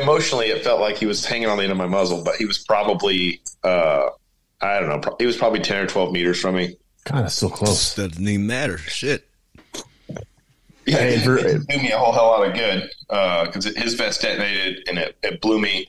Emotionally, 0.00 0.46
it 0.46 0.62
felt 0.62 0.80
like 0.80 0.96
he 0.96 1.06
was 1.06 1.24
hanging 1.24 1.48
on 1.48 1.56
the 1.56 1.62
end 1.62 1.72
of 1.72 1.78
my 1.78 1.86
muzzle, 1.86 2.22
but 2.22 2.36
he 2.36 2.44
was 2.44 2.58
probably, 2.58 3.40
uh, 3.64 4.08
I 4.60 4.80
don't 4.80 4.88
know, 4.88 5.16
he 5.18 5.26
was 5.26 5.36
probably 5.36 5.60
10 5.60 5.84
or 5.84 5.86
12 5.86 6.12
meters 6.12 6.40
from 6.40 6.56
me. 6.56 6.76
God, 7.04 7.24
that's 7.24 7.34
so 7.34 7.48
close. 7.48 7.94
Doesn't 7.94 8.20
even 8.20 8.46
matter. 8.46 8.76
Shit. 8.78 9.26
Yeah, 10.84 11.00
it, 11.00 11.26
it, 11.26 11.66
blew 11.66 11.82
me 11.82 11.90
a 11.92 11.98
whole 11.98 12.12
hell 12.12 12.28
lot 12.28 12.48
of 12.48 12.54
good 12.54 12.90
because 13.08 13.66
uh, 13.66 13.72
his 13.76 13.94
vest 13.94 14.22
detonated 14.22 14.88
and 14.88 14.98
it, 14.98 15.18
it 15.22 15.40
blew 15.42 15.60
me 15.60 15.86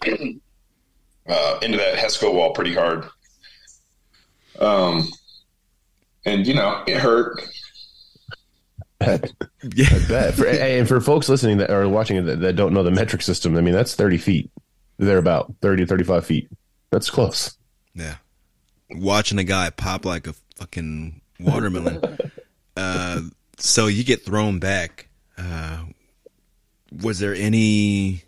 uh, 1.27 1.59
into 1.61 1.77
that 1.77 1.95
Hesco 1.97 2.33
wall 2.33 2.51
pretty 2.51 2.73
hard. 2.73 3.05
Um, 4.59 5.07
and 6.29 6.47
you 6.47 6.53
know, 6.53 6.83
it 6.87 6.97
hurt. 6.97 7.41
yeah, 9.01 9.87
I 9.91 10.05
bet. 10.07 10.33
For, 10.33 10.45
and 10.47 10.87
for 10.87 10.99
folks 10.99 11.29
listening 11.29 11.57
that 11.57 11.69
are 11.69 11.87
watching 11.87 12.25
that, 12.25 12.41
that 12.41 12.55
don't 12.55 12.73
know 12.73 12.83
the 12.83 12.91
metric 12.91 13.21
system, 13.21 13.55
I 13.55 13.61
mean, 13.61 13.73
that's 13.73 13.95
30 13.95 14.17
feet. 14.17 14.51
They're 14.97 15.17
about 15.17 15.53
30 15.61 15.85
35 15.85 16.25
feet. 16.25 16.49
That's 16.91 17.09
close. 17.09 17.57
Yeah. 17.93 18.15
Watching 18.89 19.39
a 19.39 19.43
guy 19.43 19.69
pop 19.69 20.03
like 20.03 20.27
a 20.27 20.33
fucking 20.55 21.21
watermelon. 21.39 22.17
uh, 22.77 23.21
so 23.57 23.87
you 23.87 24.03
get 24.03 24.25
thrown 24.25 24.59
back. 24.59 25.07
Uh, 25.37 25.85
was 27.01 27.19
there 27.19 27.33
any 27.35 28.23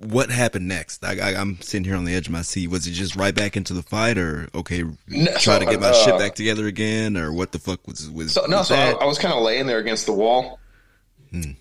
what 0.00 0.30
happened 0.30 0.66
next? 0.66 1.04
I, 1.04 1.18
I, 1.18 1.40
am 1.40 1.60
sitting 1.60 1.84
here 1.84 1.94
on 1.94 2.04
the 2.04 2.14
edge 2.14 2.26
of 2.26 2.32
my 2.32 2.42
seat. 2.42 2.68
Was 2.68 2.86
it 2.86 2.92
just 2.92 3.16
right 3.16 3.34
back 3.34 3.56
into 3.56 3.74
the 3.74 3.82
fight, 3.82 4.16
or 4.16 4.48
okay, 4.54 4.82
no, 5.08 5.32
try 5.38 5.58
to 5.58 5.66
get 5.66 5.80
my 5.80 5.88
uh, 5.88 5.92
shit 5.92 6.18
back 6.18 6.34
together 6.34 6.66
again, 6.66 7.16
or 7.16 7.32
what 7.32 7.52
the 7.52 7.58
fuck 7.58 7.86
was 7.86 8.10
was? 8.10 8.32
So, 8.32 8.46
no, 8.46 8.62
so 8.62 8.74
I, 8.74 8.92
I, 8.92 9.04
was 9.04 9.18
kind 9.18 9.34
of 9.34 9.42
laying 9.42 9.66
there 9.66 9.78
against 9.78 10.06
the 10.06 10.12
wall, 10.12 10.58
hmm. 11.30 11.52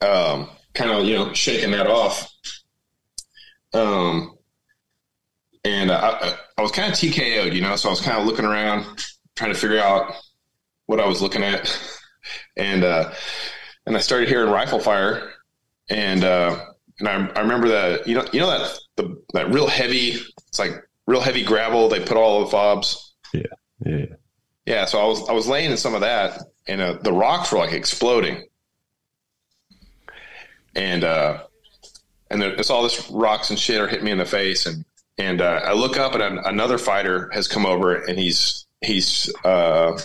um, 0.00 0.48
kind 0.74 0.92
of 0.92 1.04
you 1.04 1.16
know 1.16 1.32
shaking 1.32 1.72
that 1.72 1.88
off, 1.88 2.32
um, 3.74 4.38
and 5.64 5.90
I, 5.90 6.36
I 6.56 6.62
was 6.62 6.70
kind 6.70 6.92
of 6.92 6.98
TKO'd, 6.98 7.52
you 7.52 7.60
know, 7.60 7.74
so 7.74 7.88
I 7.88 7.90
was 7.90 8.00
kind 8.00 8.18
of 8.18 8.26
looking 8.26 8.44
around, 8.44 8.86
trying 9.34 9.52
to 9.52 9.58
figure 9.58 9.80
out 9.80 10.14
what 10.86 11.00
I 11.00 11.06
was 11.08 11.20
looking 11.20 11.42
at, 11.42 11.76
and 12.56 12.84
uh, 12.84 13.12
and 13.86 13.96
I 13.96 14.00
started 14.00 14.28
hearing 14.28 14.50
rifle 14.52 14.78
fire, 14.78 15.32
and 15.90 16.22
uh, 16.22 16.64
and 16.98 17.08
I, 17.08 17.26
I 17.36 17.40
remember 17.40 17.68
that 17.68 18.06
you 18.06 18.14
know 18.14 18.26
you 18.32 18.40
know 18.40 18.50
that 18.50 18.78
the 18.96 19.22
that 19.34 19.52
real 19.52 19.68
heavy 19.68 20.16
it's 20.48 20.58
like 20.58 20.72
real 21.06 21.20
heavy 21.20 21.44
gravel 21.44 21.88
they 21.88 22.00
put 22.00 22.16
all 22.16 22.40
the 22.40 22.50
fobs? 22.50 23.14
Yeah 23.32 23.42
yeah 23.84 24.06
yeah. 24.66 24.84
So 24.84 25.00
I 25.00 25.06
was 25.06 25.28
I 25.28 25.32
was 25.32 25.46
laying 25.46 25.70
in 25.70 25.76
some 25.76 25.94
of 25.94 26.00
that 26.02 26.42
and 26.66 26.80
uh, 26.80 26.98
the 27.02 27.12
rocks 27.12 27.50
were 27.50 27.58
like 27.58 27.72
exploding. 27.72 28.44
And 30.74 31.04
uh 31.04 31.44
and 32.30 32.42
it's 32.42 32.70
all 32.70 32.82
this 32.82 33.10
rocks 33.10 33.50
and 33.50 33.58
shit 33.58 33.80
are 33.80 33.88
hitting 33.88 34.04
me 34.04 34.10
in 34.10 34.18
the 34.18 34.26
face 34.26 34.66
and 34.66 34.84
and 35.16 35.40
uh, 35.40 35.62
I 35.64 35.72
look 35.72 35.96
up 35.96 36.14
and 36.14 36.38
another 36.38 36.78
fighter 36.78 37.30
has 37.32 37.48
come 37.48 37.66
over 37.66 37.94
and 37.94 38.18
he's 38.18 38.66
he's 38.80 39.32
uh 39.44 39.98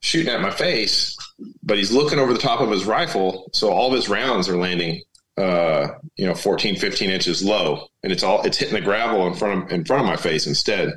shooting 0.00 0.32
at 0.32 0.40
my 0.42 0.50
face 0.50 1.16
but 1.62 1.78
he's 1.78 1.90
looking 1.90 2.18
over 2.18 2.32
the 2.32 2.38
top 2.38 2.60
of 2.60 2.70
his 2.70 2.84
rifle 2.84 3.48
so 3.54 3.70
all 3.70 3.88
of 3.88 3.94
his 3.94 4.08
rounds 4.08 4.48
are 4.48 4.58
landing 4.58 5.02
uh, 5.36 5.88
you 6.16 6.26
know, 6.26 6.34
14, 6.34 6.76
15 6.76 7.10
inches 7.10 7.42
low, 7.42 7.88
and 8.02 8.12
it's 8.12 8.22
all 8.22 8.42
it's 8.42 8.58
hitting 8.58 8.74
the 8.74 8.80
gravel 8.80 9.26
in 9.26 9.34
front 9.34 9.64
of 9.64 9.72
in 9.72 9.84
front 9.84 10.02
of 10.02 10.06
my 10.06 10.16
face 10.16 10.46
instead. 10.46 10.92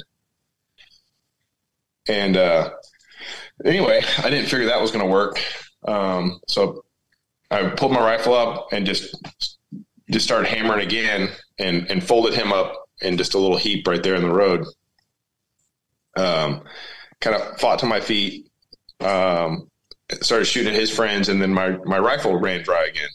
And 2.08 2.38
uh, 2.38 2.72
anyway, 3.66 4.02
I 4.20 4.30
didn't 4.30 4.50
figure 4.50 4.68
that 4.68 4.82
was 4.82 4.92
going 4.92 5.06
to 5.06 5.12
work, 5.12 5.42
um, 5.88 6.40
so 6.48 6.84
I 7.50 7.68
pulled 7.70 7.94
my 7.94 8.00
rifle 8.00 8.36
up 8.36 8.68
and 8.72 8.86
just 8.86 9.16
just 10.12 10.26
started 10.26 10.48
hammering 10.48 10.86
again, 10.86 11.30
and 11.58 11.90
and 11.90 12.04
folded 12.04 12.34
him 12.34 12.54
up 12.54 12.74
in 13.02 13.18
just 13.18 13.34
a 13.34 13.40
little 13.40 13.58
heap 13.58 13.88
right 13.88 14.02
there 14.02 14.16
in 14.16 14.22
the 14.22 14.34
road. 14.34 14.66
Um, 16.16 16.64
kind 17.22 17.36
of 17.36 17.60
fought 17.60 17.80
to 17.80 17.86
my 17.86 18.00
feet, 18.00 18.48
um, 19.00 19.70
started 20.22 20.46
shooting 20.46 20.74
at 20.74 20.80
his 20.80 20.92
friends, 20.92 21.30
and 21.30 21.42
then 21.42 21.54
my 21.54 21.72
my 21.86 21.98
rifle 21.98 22.40
ran 22.40 22.64
dry 22.64 22.86
again. 22.86 23.10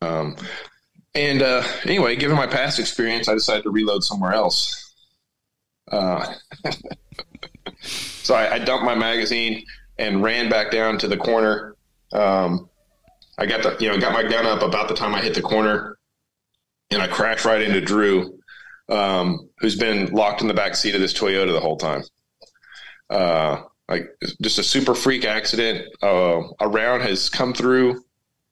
Um, 0.00 0.36
and 1.14 1.42
uh, 1.42 1.62
anyway, 1.84 2.16
given 2.16 2.36
my 2.36 2.46
past 2.46 2.78
experience, 2.78 3.28
I 3.28 3.34
decided 3.34 3.62
to 3.64 3.70
reload 3.70 4.04
somewhere 4.04 4.32
else. 4.32 4.94
Uh, 5.90 6.34
so 7.82 8.34
I, 8.34 8.54
I, 8.54 8.58
dumped 8.58 8.84
my 8.84 8.94
magazine 8.94 9.64
and 9.98 10.22
ran 10.22 10.50
back 10.50 10.70
down 10.70 10.98
to 10.98 11.08
the 11.08 11.16
corner. 11.16 11.76
Um, 12.12 12.68
I 13.38 13.46
got 13.46 13.62
the 13.62 13.76
you 13.78 13.88
know 13.88 13.98
got 13.98 14.12
my 14.12 14.24
gun 14.24 14.46
up 14.46 14.62
about 14.62 14.88
the 14.88 14.94
time 14.94 15.14
I 15.14 15.22
hit 15.22 15.34
the 15.34 15.42
corner, 15.42 15.96
and 16.90 17.00
I 17.00 17.06
crashed 17.06 17.44
right 17.44 17.62
into 17.62 17.80
Drew, 17.80 18.38
um, 18.88 19.48
who's 19.58 19.76
been 19.76 20.06
locked 20.06 20.42
in 20.42 20.48
the 20.48 20.54
back 20.54 20.74
seat 20.74 20.94
of 20.94 21.00
this 21.00 21.14
Toyota 21.14 21.52
the 21.52 21.60
whole 21.60 21.76
time. 21.76 22.02
Uh, 23.08 23.62
like 23.88 24.08
just 24.42 24.58
a 24.58 24.62
super 24.64 24.94
freak 24.94 25.24
accident. 25.24 25.86
Uh, 26.02 26.42
a 26.60 26.68
round 26.68 27.02
has 27.02 27.28
come 27.28 27.54
through 27.54 28.04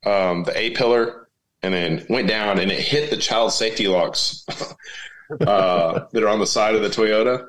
um, 0.07 0.45
the 0.45 0.53
A 0.57 0.71
pillar 0.71 1.29
and 1.63 1.73
then 1.73 2.05
went 2.11 2.29
down 2.29 2.59
and 2.59 2.71
it 2.71 2.79
hit 2.81 3.11
the 3.11 3.17
child 3.17 3.53
safety 3.53 3.89
locks 3.89 4.45
uh, 5.41 6.07
that 6.13 6.23
are 6.23 6.29
on 6.29 6.39
the 6.39 6.47
side 6.47 6.75
of 6.75 6.83
the 6.83 6.89
Toyota. 6.89 7.49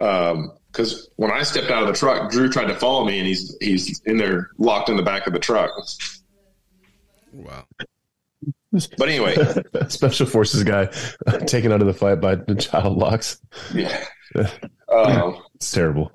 Um, 0.00 0.52
because 0.70 1.08
when 1.16 1.30
I 1.32 1.42
stepped 1.42 1.70
out 1.70 1.82
of 1.82 1.88
the 1.88 1.94
truck, 1.94 2.30
Drew 2.30 2.48
tried 2.50 2.66
to 2.66 2.74
follow 2.74 3.04
me, 3.04 3.18
and 3.18 3.26
he's 3.26 3.56
he's 3.60 4.00
in 4.04 4.16
there 4.18 4.50
locked 4.58 4.90
in 4.90 4.96
the 4.96 5.02
back 5.02 5.26
of 5.26 5.32
the 5.32 5.38
truck. 5.38 5.70
Wow. 7.32 7.64
But 8.98 9.08
anyway, 9.08 9.34
Special 9.88 10.26
forces 10.26 10.62
guy 10.62 10.90
taken 11.46 11.72
out 11.72 11.80
of 11.80 11.86
the 11.86 11.94
fight 11.94 12.20
by 12.20 12.34
the 12.34 12.54
child 12.54 12.98
locks. 12.98 13.40
yeah, 13.74 14.04
um, 14.92 15.42
It's 15.54 15.70
terrible. 15.72 16.12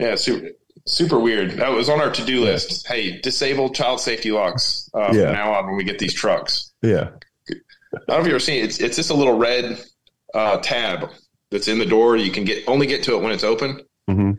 yeah, 0.00 0.16
super, 0.16 0.48
super 0.86 1.18
weird. 1.18 1.52
That 1.52 1.70
was 1.70 1.88
on 1.88 2.00
our 2.00 2.10
to 2.10 2.24
do 2.24 2.42
list. 2.42 2.86
Hey, 2.86 3.20
disable 3.20 3.70
child 3.70 4.00
safety 4.00 4.30
locks 4.32 4.88
uh, 4.94 5.10
Yeah. 5.12 5.24
from 5.26 5.32
now 5.32 5.52
on 5.54 5.66
when 5.66 5.76
we 5.76 5.84
get 5.84 5.98
these 5.98 6.14
trucks. 6.14 6.72
Yeah. 6.82 7.10
I 7.50 7.54
don't 7.94 8.08
know 8.08 8.14
if 8.18 8.24
you've 8.24 8.28
ever 8.34 8.38
seen 8.40 8.62
it. 8.62 8.64
It's, 8.64 8.80
it's 8.80 8.96
just 8.96 9.10
a 9.10 9.14
little 9.14 9.36
red 9.36 9.78
uh, 10.34 10.58
tab 10.58 11.10
that's 11.50 11.68
in 11.68 11.78
the 11.78 11.84
door. 11.86 12.16
You 12.16 12.30
can 12.30 12.44
get 12.44 12.64
only 12.66 12.86
get 12.86 13.02
to 13.04 13.14
it 13.16 13.22
when 13.22 13.32
it's 13.32 13.44
open. 13.44 13.80
hmm 14.08 14.32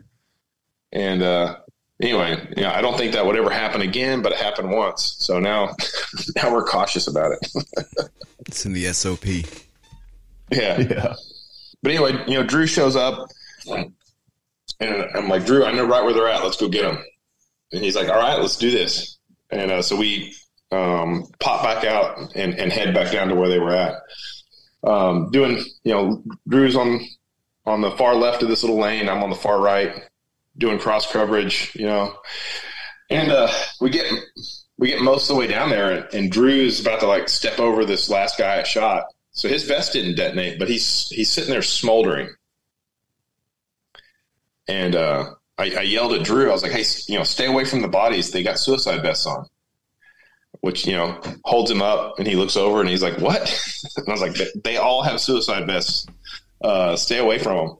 And 0.92 1.22
uh, 1.22 1.56
anyway, 2.02 2.46
yeah, 2.56 2.76
I 2.76 2.80
don't 2.82 2.96
think 2.98 3.12
that 3.12 3.24
would 3.24 3.36
ever 3.36 3.50
happen 3.50 3.80
again, 3.80 4.22
but 4.22 4.32
it 4.32 4.38
happened 4.38 4.70
once. 4.70 5.14
So 5.18 5.38
now, 5.38 5.76
now 6.36 6.52
we're 6.52 6.64
cautious 6.64 7.06
about 7.06 7.32
it. 7.32 8.08
It's 8.46 8.66
in 8.66 8.74
the 8.74 8.84
SOP. 8.92 9.24
yeah. 10.52 10.78
Yeah. 10.78 11.14
But 11.82 11.90
anyway, 11.92 12.12
you 12.28 12.34
know, 12.34 12.42
Drew 12.44 12.66
shows 12.66 12.94
up, 12.94 13.28
and 14.80 15.06
I'm 15.14 15.28
like, 15.28 15.46
Drew, 15.46 15.64
I 15.64 15.72
know 15.72 15.86
right 15.86 16.04
where 16.04 16.12
they're 16.12 16.28
at. 16.28 16.42
Let's 16.42 16.56
go 16.56 16.68
get 16.68 16.82
them. 16.82 17.02
And 17.72 17.82
he's 17.82 17.96
like, 17.96 18.08
All 18.08 18.16
right, 18.16 18.40
let's 18.40 18.56
do 18.56 18.70
this. 18.70 19.18
And 19.50 19.70
uh, 19.70 19.82
so 19.82 19.96
we 19.96 20.34
um, 20.70 21.26
pop 21.40 21.62
back 21.62 21.84
out 21.84 22.34
and, 22.34 22.54
and 22.54 22.72
head 22.72 22.94
back 22.94 23.12
down 23.12 23.28
to 23.28 23.34
where 23.34 23.48
they 23.48 23.58
were 23.58 23.74
at. 23.74 23.94
Um, 24.82 25.30
doing, 25.30 25.64
you 25.84 25.94
know, 25.94 26.22
Drew's 26.48 26.76
on 26.76 27.00
on 27.66 27.80
the 27.80 27.92
far 27.92 28.14
left 28.14 28.42
of 28.42 28.48
this 28.48 28.62
little 28.62 28.78
lane. 28.78 29.08
I'm 29.08 29.22
on 29.22 29.30
the 29.30 29.36
far 29.36 29.60
right, 29.60 30.02
doing 30.58 30.78
cross 30.78 31.10
coverage. 31.10 31.74
You 31.74 31.86
know, 31.86 32.14
and 33.10 33.30
uh, 33.30 33.50
we 33.80 33.90
get 33.90 34.12
we 34.76 34.88
get 34.88 35.00
most 35.00 35.30
of 35.30 35.34
the 35.34 35.40
way 35.40 35.46
down 35.46 35.70
there, 35.70 35.92
and, 35.92 36.14
and 36.14 36.32
Drew's 36.32 36.80
about 36.80 37.00
to 37.00 37.06
like 37.06 37.28
step 37.28 37.58
over 37.58 37.84
this 37.84 38.10
last 38.10 38.38
guy 38.38 38.60
I 38.60 38.62
shot. 38.64 39.04
So 39.30 39.48
his 39.48 39.64
vest 39.64 39.92
didn't 39.92 40.16
detonate, 40.16 40.58
but 40.58 40.68
he's 40.68 41.08
he's 41.08 41.32
sitting 41.32 41.50
there 41.50 41.62
smoldering. 41.62 42.28
And 44.68 44.94
uh, 44.94 45.30
I, 45.58 45.64
I 45.64 45.82
yelled 45.82 46.12
at 46.12 46.24
Drew. 46.24 46.48
I 46.48 46.52
was 46.52 46.62
like, 46.62 46.72
"Hey, 46.72 46.84
you 47.08 47.18
know, 47.18 47.24
stay 47.24 47.46
away 47.46 47.64
from 47.64 47.82
the 47.82 47.88
bodies. 47.88 48.30
They 48.30 48.42
got 48.42 48.58
suicide 48.58 49.02
vests 49.02 49.26
on." 49.26 49.46
Which 50.60 50.86
you 50.86 50.94
know 50.94 51.20
holds 51.44 51.70
him 51.70 51.82
up, 51.82 52.18
and 52.18 52.26
he 52.26 52.36
looks 52.36 52.56
over 52.56 52.80
and 52.80 52.88
he's 52.88 53.02
like, 53.02 53.18
"What?" 53.18 53.42
and 53.96 54.08
I 54.08 54.12
was 54.12 54.22
like, 54.22 54.36
"They 54.62 54.76
all 54.76 55.02
have 55.02 55.20
suicide 55.20 55.66
vests. 55.66 56.06
Uh, 56.62 56.96
stay 56.96 57.18
away 57.18 57.38
from 57.38 57.56
them." 57.56 57.76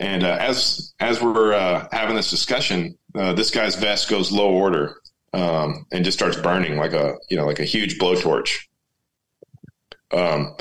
And 0.00 0.22
uh, 0.24 0.36
as 0.38 0.92
as 1.00 1.22
we're 1.22 1.54
uh, 1.54 1.88
having 1.92 2.16
this 2.16 2.30
discussion, 2.30 2.98
uh, 3.14 3.32
this 3.32 3.50
guy's 3.50 3.76
vest 3.76 4.10
goes 4.10 4.30
low 4.30 4.50
order 4.52 4.96
um, 5.32 5.86
and 5.92 6.04
just 6.04 6.18
starts 6.18 6.36
burning 6.36 6.76
like 6.76 6.92
a 6.92 7.14
you 7.30 7.36
know 7.36 7.46
like 7.46 7.60
a 7.60 7.64
huge 7.64 7.98
blowtorch 7.98 8.58
um, 10.12 10.54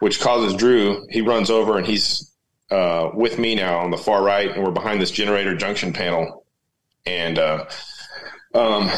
which 0.00 0.20
causes 0.20 0.54
Drew. 0.54 1.06
He 1.10 1.20
runs 1.20 1.50
over 1.50 1.78
and 1.78 1.86
he's 1.86 2.31
uh, 2.72 3.10
with 3.12 3.38
me 3.38 3.54
now 3.54 3.80
on 3.80 3.90
the 3.90 3.98
far 3.98 4.24
right, 4.24 4.50
and 4.50 4.64
we're 4.64 4.70
behind 4.70 5.00
this 5.00 5.10
generator 5.10 5.54
junction 5.54 5.92
panel. 5.92 6.46
And 7.04 7.38
uh, 7.38 7.66
um, 8.54 8.88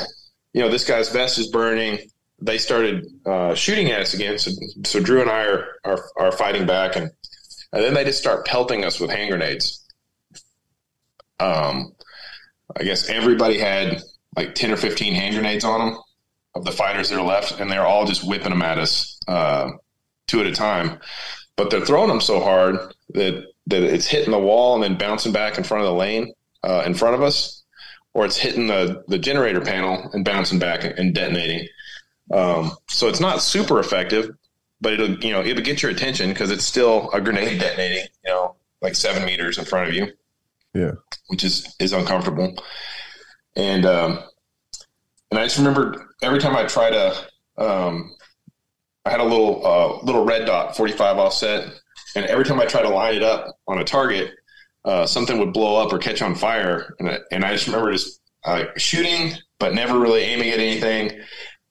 you 0.53 0.61
know, 0.61 0.69
this 0.69 0.87
guy's 0.87 1.09
vest 1.09 1.39
is 1.39 1.49
burning. 1.49 1.99
They 2.41 2.59
started 2.59 3.07
uh, 3.27 3.55
shooting 3.55 3.91
at 3.91 4.01
us 4.01 4.15
again, 4.15 4.39
so, 4.39 4.53
so 4.85 5.01
Drew 5.01 5.21
and 5.23 5.31
I 5.31 5.47
are, 5.47 5.67
are 5.85 6.05
are 6.17 6.33
fighting 6.33 6.67
back, 6.67 6.95
and 6.95 7.11
and 7.73 7.83
then 7.83 7.95
they 7.95 8.05
just 8.05 8.21
start 8.21 8.47
pelting 8.47 8.85
us 8.85 9.01
with 9.01 9.11
hand 9.11 9.31
grenades. 9.31 9.85
Um, 11.41 11.95
I 12.77 12.85
guess 12.85 13.09
everybody 13.09 13.59
had 13.59 14.03
like 14.37 14.55
ten 14.55 14.71
or 14.71 14.77
fifteen 14.77 15.15
hand 15.15 15.35
grenades 15.35 15.65
on 15.65 15.81
them 15.81 15.99
of 16.55 16.65
the 16.65 16.73
fighters 16.73 17.11
that 17.11 17.19
are 17.19 17.27
left, 17.27 17.59
and 17.59 17.69
they're 17.69 17.87
all 17.87 18.07
just 18.07 18.27
whipping 18.27 18.51
them 18.51 18.63
at 18.63 18.79
us 18.79 19.19
uh, 19.27 19.71
two 20.29 20.41
at 20.41 20.47
a 20.47 20.53
time. 20.53 21.01
But 21.57 21.71
they're 21.71 21.85
throwing 21.85 22.09
them 22.09 22.21
so 22.21 22.41
hard 22.41 22.77
that 23.15 23.47
that 23.67 23.83
it's 23.83 24.07
hitting 24.07 24.31
the 24.31 24.39
wall 24.39 24.75
and 24.75 24.83
then 24.83 24.97
bouncing 24.97 25.33
back 25.33 25.59
in 25.59 25.65
front 25.65 25.83
of 25.85 25.89
the 25.89 25.95
lane 25.95 26.33
uh, 26.63 26.83
in 26.87 26.95
front 26.95 27.15
of 27.15 27.23
us, 27.23 27.63
or 28.13 28.25
it's 28.25 28.37
hitting 28.37 28.67
the 28.67 29.05
the 29.09 29.19
generator 29.19 29.61
panel 29.61 30.11
and 30.13 30.25
bouncing 30.25 30.59
back 30.59 30.85
and 30.85 31.15
detonating. 31.15 31.67
Um, 32.33 32.73
so 32.89 33.09
it's 33.09 33.21
not 33.21 33.43
super 33.43 33.81
effective, 33.81 34.31
but 34.81 34.95
it'll 34.95 35.19
you 35.25 35.33
know 35.33 35.43
it'll 35.43 35.65
get 35.65 35.83
your 35.83 35.91
attention 35.91 36.31
because 36.31 36.51
it's 36.51 36.65
still 36.65 37.11
a 37.13 37.21
grenade 37.21 37.61
detonating, 37.61 38.07
you 38.25 38.31
know, 38.31 38.57
like 38.81 38.95
seven 38.95 39.25
meters 39.25 39.59
in 39.59 39.65
front 39.65 39.89
of 39.89 39.95
you. 39.95 40.09
Yeah. 40.75 40.93
which 41.29 41.45
is 41.45 41.75
is 41.79 41.93
uncomfortable. 41.93 42.55
And 43.57 43.87
um, 43.87 44.19
and 45.31 45.39
I 45.39 45.45
just 45.45 45.59
remember 45.59 46.11
every 46.23 46.41
time 46.41 46.57
I 46.57 46.65
try 46.65 46.91
to, 46.91 47.27
um, 47.57 48.15
I 49.05 49.11
had 49.11 49.21
a 49.21 49.25
little 49.25 49.65
uh, 49.67 50.05
little 50.05 50.25
red 50.25 50.47
dot 50.47 50.77
45 50.77 51.19
offset, 51.19 51.73
and 52.15 52.27
every 52.27 52.45
time 52.45 52.61
I 52.61 52.67
try 52.67 52.83
to 52.83 52.89
line 52.89 53.15
it 53.15 53.23
up 53.23 53.59
on 53.67 53.79
a 53.79 53.85
target, 53.85 54.33
uh, 54.85 55.07
something 55.07 55.39
would 55.39 55.53
blow 55.53 55.83
up 55.83 55.93
or 55.93 55.99
catch 55.99 56.23
on 56.23 56.35
fire, 56.35 56.95
and 56.99 57.09
I, 57.09 57.19
and 57.31 57.45
I 57.45 57.53
just 57.53 57.67
remember 57.67 57.93
just 57.93 58.21
uh, 58.45 58.65
shooting, 58.77 59.33
but 59.59 59.75
never 59.75 59.99
really 59.99 60.23
aiming 60.23 60.51
at 60.51 60.61
anything. 60.61 61.21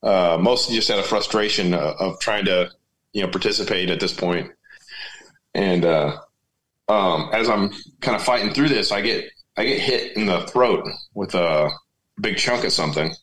Uh, 0.02 0.38
mostly 0.42 0.76
just 0.76 0.90
out 0.90 1.00
of 1.00 1.06
frustration 1.06 1.74
uh, 1.74 1.94
of 2.00 2.20
trying 2.20 2.44
to, 2.44 2.70
you 3.14 3.22
know, 3.22 3.30
participate 3.30 3.90
at 3.90 4.02
this 4.02 4.14
point. 4.14 4.52
And 5.54 5.86
uh, 5.86 6.18
um, 6.90 7.30
as 7.32 7.48
I'm 7.48 7.72
kind 8.02 8.16
of 8.16 8.24
fighting 8.24 8.54
through 8.54 8.70
this, 8.70 8.92
I 8.92 9.02
get 9.02 9.30
I 9.56 9.66
get 9.66 9.80
hit 9.80 10.18
in 10.18 10.26
the 10.26 10.42
throat 10.48 10.86
with 11.14 11.36
a 11.36 11.70
big 12.20 12.38
chunk 12.38 12.66
of 12.66 12.74
something, 12.74 13.14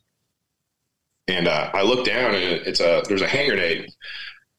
and 1.27 1.49
uh, 1.49 1.71
I 1.75 1.83
look 1.83 2.07
down 2.07 2.35
and 2.35 2.45
it's 2.67 2.81
a 2.81 3.03
there's 3.09 3.23
a 3.23 3.29
hand 3.29 3.49
grenade, 3.49 3.91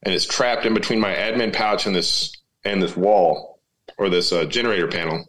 and 0.04 0.14
it's 0.14 0.26
trapped 0.26 0.66
in 0.66 0.74
between 0.74 1.00
my 1.00 1.14
admin 1.14 1.54
pouch 1.54 1.86
and 1.86 1.96
this 1.96 2.34
and 2.64 2.82
this 2.82 2.96
wall 2.96 3.60
or 3.98 4.10
this 4.10 4.32
uh, 4.32 4.46
generator 4.46 4.88
panel, 4.88 5.26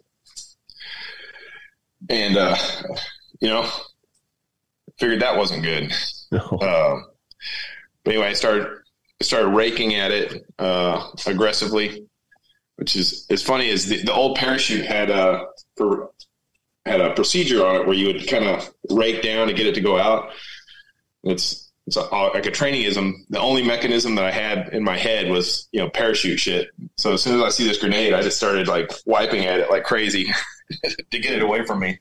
and 2.09 2.37
uh, 2.37 2.55
you 3.39 3.49
know, 3.49 3.69
figured 4.99 5.21
that 5.21 5.37
wasn't 5.37 5.63
good. 5.63 5.91
Um, 6.33 7.05
but 8.03 8.11
anyway, 8.15 8.27
I 8.27 8.33
started 8.33 8.67
started 9.21 9.49
raking 9.49 9.95
at 9.95 10.11
it 10.11 10.45
uh, 10.59 11.09
aggressively, 11.25 12.07
which 12.75 12.95
is 12.95 13.25
as 13.29 13.41
funny 13.43 13.69
as 13.69 13.85
the, 13.85 14.03
the 14.03 14.13
old 14.13 14.37
parachute 14.37 14.85
had 14.85 15.09
a 15.09 15.45
for, 15.77 16.09
had 16.85 17.01
a 17.01 17.13
procedure 17.13 17.65
on 17.65 17.75
it 17.75 17.87
where 17.87 17.95
you 17.95 18.07
would 18.07 18.27
kind 18.27 18.45
of 18.45 18.69
rake 18.89 19.21
down 19.21 19.47
to 19.47 19.53
get 19.53 19.67
it 19.67 19.75
to 19.75 19.81
go 19.81 19.97
out. 19.97 20.31
It's 21.23 21.62
it's 21.85 21.97
a, 21.97 22.01
like 22.01 22.45
a 22.45 22.51
trainingism. 22.51 23.13
The 23.29 23.39
only 23.39 23.63
mechanism 23.63 24.15
that 24.15 24.25
I 24.25 24.31
had 24.31 24.69
in 24.73 24.83
my 24.83 24.97
head 24.97 25.29
was 25.29 25.67
you 25.71 25.79
know 25.79 25.89
parachute 25.89 26.39
shit. 26.39 26.69
So 26.97 27.13
as 27.13 27.21
soon 27.21 27.35
as 27.35 27.41
I 27.41 27.49
see 27.49 27.67
this 27.67 27.77
grenade, 27.77 28.13
I 28.13 28.21
just 28.21 28.37
started 28.37 28.67
like 28.67 28.91
wiping 29.05 29.45
at 29.45 29.59
it 29.59 29.69
like 29.69 29.83
crazy 29.83 30.31
to 31.11 31.19
get 31.19 31.33
it 31.33 31.41
away 31.41 31.65
from 31.65 31.79
me 31.79 31.99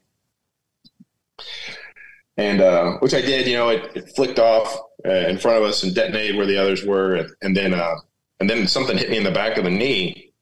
and 2.37 2.61
uh, 2.61 2.99
which 2.99 3.14
I 3.14 3.20
did. 3.20 3.47
You 3.47 3.57
know, 3.57 3.68
it, 3.68 3.91
it 3.95 4.16
flicked 4.16 4.39
off 4.39 4.76
uh, 5.07 5.11
in 5.11 5.39
front 5.39 5.59
of 5.59 5.64
us 5.64 5.83
and 5.83 5.95
detonated 5.95 6.37
where 6.37 6.47
the 6.47 6.59
others 6.59 6.85
were, 6.85 7.14
and, 7.16 7.30
and 7.43 7.57
then 7.57 7.74
uh, 7.74 7.97
and 8.41 8.49
then 8.49 8.66
something 8.66 8.97
hit 8.97 9.11
me 9.11 9.18
in 9.18 9.24
the 9.24 9.30
back 9.30 9.57
of 9.57 9.64
the 9.64 9.70
knee 9.70 10.33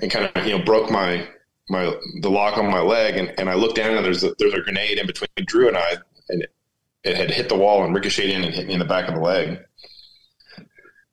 and 0.00 0.10
kind 0.10 0.30
of 0.34 0.46
you 0.46 0.56
know 0.56 0.64
broke 0.64 0.90
my 0.90 1.26
my 1.68 1.94
the 2.20 2.30
lock 2.30 2.58
on 2.58 2.70
my 2.70 2.80
leg, 2.80 3.16
and, 3.16 3.32
and 3.38 3.48
I 3.48 3.54
looked 3.54 3.76
down 3.76 3.96
and 3.96 4.04
there's 4.04 4.24
a, 4.24 4.34
there's 4.38 4.54
a 4.54 4.60
grenade 4.60 4.98
in 4.98 5.06
between 5.06 5.28
Drew 5.46 5.68
and 5.68 5.76
I, 5.76 5.96
and 6.28 6.46
it, 7.04 7.16
had 7.16 7.30
hit 7.30 7.48
the 7.48 7.56
wall 7.56 7.84
and 7.84 7.94
ricocheted 7.94 8.34
in 8.34 8.44
and 8.44 8.54
hit 8.54 8.66
me 8.66 8.74
in 8.74 8.78
the 8.78 8.84
back 8.84 9.08
of 9.08 9.14
the 9.14 9.20
leg, 9.20 9.58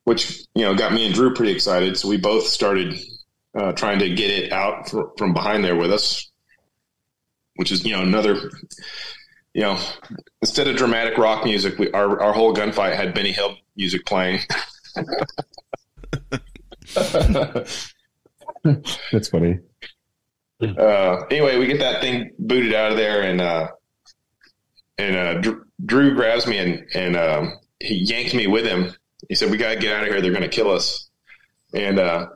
which 0.03 0.45
you 0.55 0.63
know 0.63 0.75
got 0.75 0.93
me 0.93 1.05
and 1.05 1.15
Drew 1.15 1.33
pretty 1.33 1.51
excited. 1.51 1.97
So 1.97 2.07
we 2.07 2.17
both 2.17 2.45
started 2.45 2.99
uh, 3.55 3.73
trying 3.73 3.99
to 3.99 4.09
get 4.09 4.31
it 4.31 4.51
out 4.51 4.89
fr- 4.89 5.09
from 5.17 5.33
behind 5.33 5.63
there 5.63 5.75
with 5.75 5.91
us, 5.91 6.29
which 7.55 7.71
is 7.71 7.85
you 7.85 7.91
know 7.91 8.01
another 8.01 8.49
you 9.53 9.61
know, 9.61 9.79
instead 10.41 10.67
of 10.67 10.77
dramatic 10.77 11.17
rock 11.17 11.43
music, 11.43 11.77
we, 11.79 11.91
our 11.91 12.21
our 12.21 12.33
whole 12.33 12.55
gunfight 12.55 12.95
had 12.95 13.13
Benny 13.13 13.31
Hill 13.31 13.55
music 13.75 14.05
playing. 14.05 14.39
That's 16.93 17.93
funny. 19.29 19.59
Uh, 20.61 21.23
anyway, 21.31 21.57
we 21.57 21.67
get 21.67 21.79
that 21.79 22.01
thing 22.01 22.31
booted 22.37 22.73
out 22.73 22.91
of 22.91 22.97
there, 22.97 23.23
and 23.23 23.41
uh, 23.41 23.69
and 24.97 25.15
uh, 25.15 25.41
Drew 25.85 26.15
grabs 26.15 26.47
me 26.47 26.57
and 26.57 26.85
and 26.93 27.15
um, 27.15 27.59
he 27.79 27.95
yanked 27.95 28.33
me 28.33 28.47
with 28.47 28.65
him. 28.65 28.93
He 29.27 29.35
said, 29.35 29.51
"We 29.51 29.57
got 29.57 29.73
to 29.73 29.79
get 29.79 29.95
out 29.95 30.03
of 30.03 30.09
here. 30.09 30.21
They're 30.21 30.31
going 30.31 30.43
to 30.43 30.49
kill 30.49 30.71
us." 30.71 31.09
And 31.73 31.99
uh, 31.99 32.27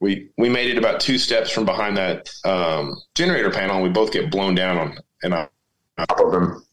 we 0.00 0.30
we 0.36 0.48
made 0.48 0.70
it 0.70 0.78
about 0.78 1.00
two 1.00 1.18
steps 1.18 1.50
from 1.50 1.64
behind 1.64 1.96
that 1.96 2.30
um, 2.44 2.96
generator 3.14 3.50
panel, 3.50 3.76
and 3.76 3.84
we 3.84 3.90
both 3.90 4.12
get 4.12 4.30
blown 4.30 4.54
down 4.54 4.78
on 4.78 4.98
and 5.22 5.34
on 5.34 5.48
top 5.96 6.20
of 6.20 6.34
him. 6.34 6.64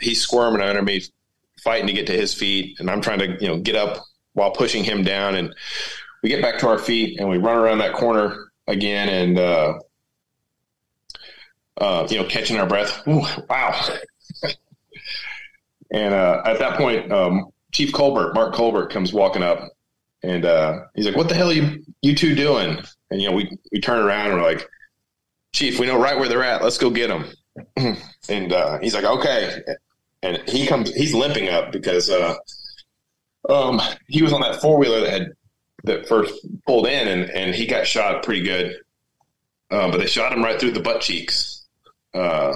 He's 0.00 0.20
squirming 0.20 0.62
under 0.62 0.82
me, 0.82 1.02
fighting 1.62 1.86
to 1.86 1.92
get 1.92 2.06
to 2.06 2.12
his 2.12 2.34
feet, 2.34 2.80
and 2.80 2.90
I'm 2.90 3.00
trying 3.00 3.18
to 3.18 3.36
you 3.40 3.48
know 3.48 3.58
get 3.58 3.76
up 3.76 4.04
while 4.32 4.52
pushing 4.52 4.84
him 4.84 5.02
down. 5.02 5.34
And 5.34 5.54
we 6.22 6.28
get 6.28 6.42
back 6.42 6.58
to 6.60 6.68
our 6.68 6.78
feet, 6.78 7.20
and 7.20 7.28
we 7.28 7.38
run 7.38 7.56
around 7.56 7.78
that 7.78 7.94
corner 7.94 8.52
again 8.66 9.08
and 9.08 9.38
uh, 9.38 9.78
uh, 11.78 12.06
you 12.10 12.16
know 12.16 12.24
catching 12.24 12.58
our 12.58 12.66
breath. 12.66 13.06
Ooh, 13.06 13.24
wow. 13.48 13.88
And 15.90 16.14
uh, 16.14 16.42
at 16.44 16.58
that 16.58 16.76
point, 16.76 17.10
um, 17.12 17.50
Chief 17.72 17.92
Colbert, 17.92 18.34
Mark 18.34 18.54
Colbert, 18.54 18.88
comes 18.90 19.12
walking 19.12 19.42
up, 19.42 19.60
and 20.22 20.44
uh, 20.44 20.80
he's 20.94 21.06
like, 21.06 21.16
"What 21.16 21.28
the 21.28 21.34
hell 21.34 21.50
are 21.50 21.54
you 21.54 21.84
you 22.02 22.14
two 22.14 22.34
doing?" 22.34 22.78
And 23.10 23.22
you 23.22 23.28
know, 23.28 23.36
we 23.36 23.50
we 23.72 23.80
turn 23.80 24.04
around 24.04 24.30
and 24.30 24.40
we're 24.40 24.50
like, 24.50 24.68
"Chief, 25.52 25.78
we 25.78 25.86
know 25.86 26.00
right 26.00 26.18
where 26.18 26.28
they're 26.28 26.44
at. 26.44 26.62
Let's 26.62 26.78
go 26.78 26.90
get 26.90 27.08
them." 27.08 27.30
and 28.28 28.52
uh, 28.52 28.78
he's 28.80 28.94
like, 28.94 29.04
"Okay." 29.04 29.62
And 30.22 30.42
he 30.48 30.66
comes, 30.66 30.92
he's 30.92 31.14
limping 31.14 31.48
up 31.48 31.70
because 31.70 32.10
uh, 32.10 32.34
um, 33.48 33.80
he 34.08 34.22
was 34.22 34.32
on 34.32 34.40
that 34.40 34.60
four 34.60 34.76
wheeler 34.76 35.00
that 35.00 35.10
had 35.10 35.32
that 35.84 36.08
first 36.08 36.34
pulled 36.66 36.86
in, 36.86 37.08
and 37.08 37.30
and 37.30 37.54
he 37.54 37.66
got 37.66 37.86
shot 37.86 38.22
pretty 38.22 38.42
good. 38.42 38.76
Uh, 39.70 39.90
but 39.90 39.98
they 39.98 40.06
shot 40.06 40.32
him 40.32 40.42
right 40.42 40.58
through 40.58 40.72
the 40.72 40.80
butt 40.80 41.00
cheeks. 41.00 41.66
Uh, 42.14 42.54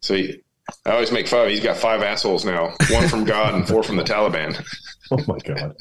so 0.00 0.14
he, 0.14 0.42
I 0.84 0.92
always 0.92 1.12
make 1.12 1.28
fun. 1.28 1.48
He's 1.48 1.60
got 1.60 1.76
five 1.76 2.02
assholes 2.02 2.44
now: 2.44 2.74
one 2.90 3.08
from 3.08 3.24
God 3.24 3.54
and 3.54 3.66
four 3.66 3.82
from 3.82 3.96
the 3.96 4.04
Taliban. 4.04 4.62
Oh 5.10 5.24
my 5.26 5.38
god. 5.38 5.74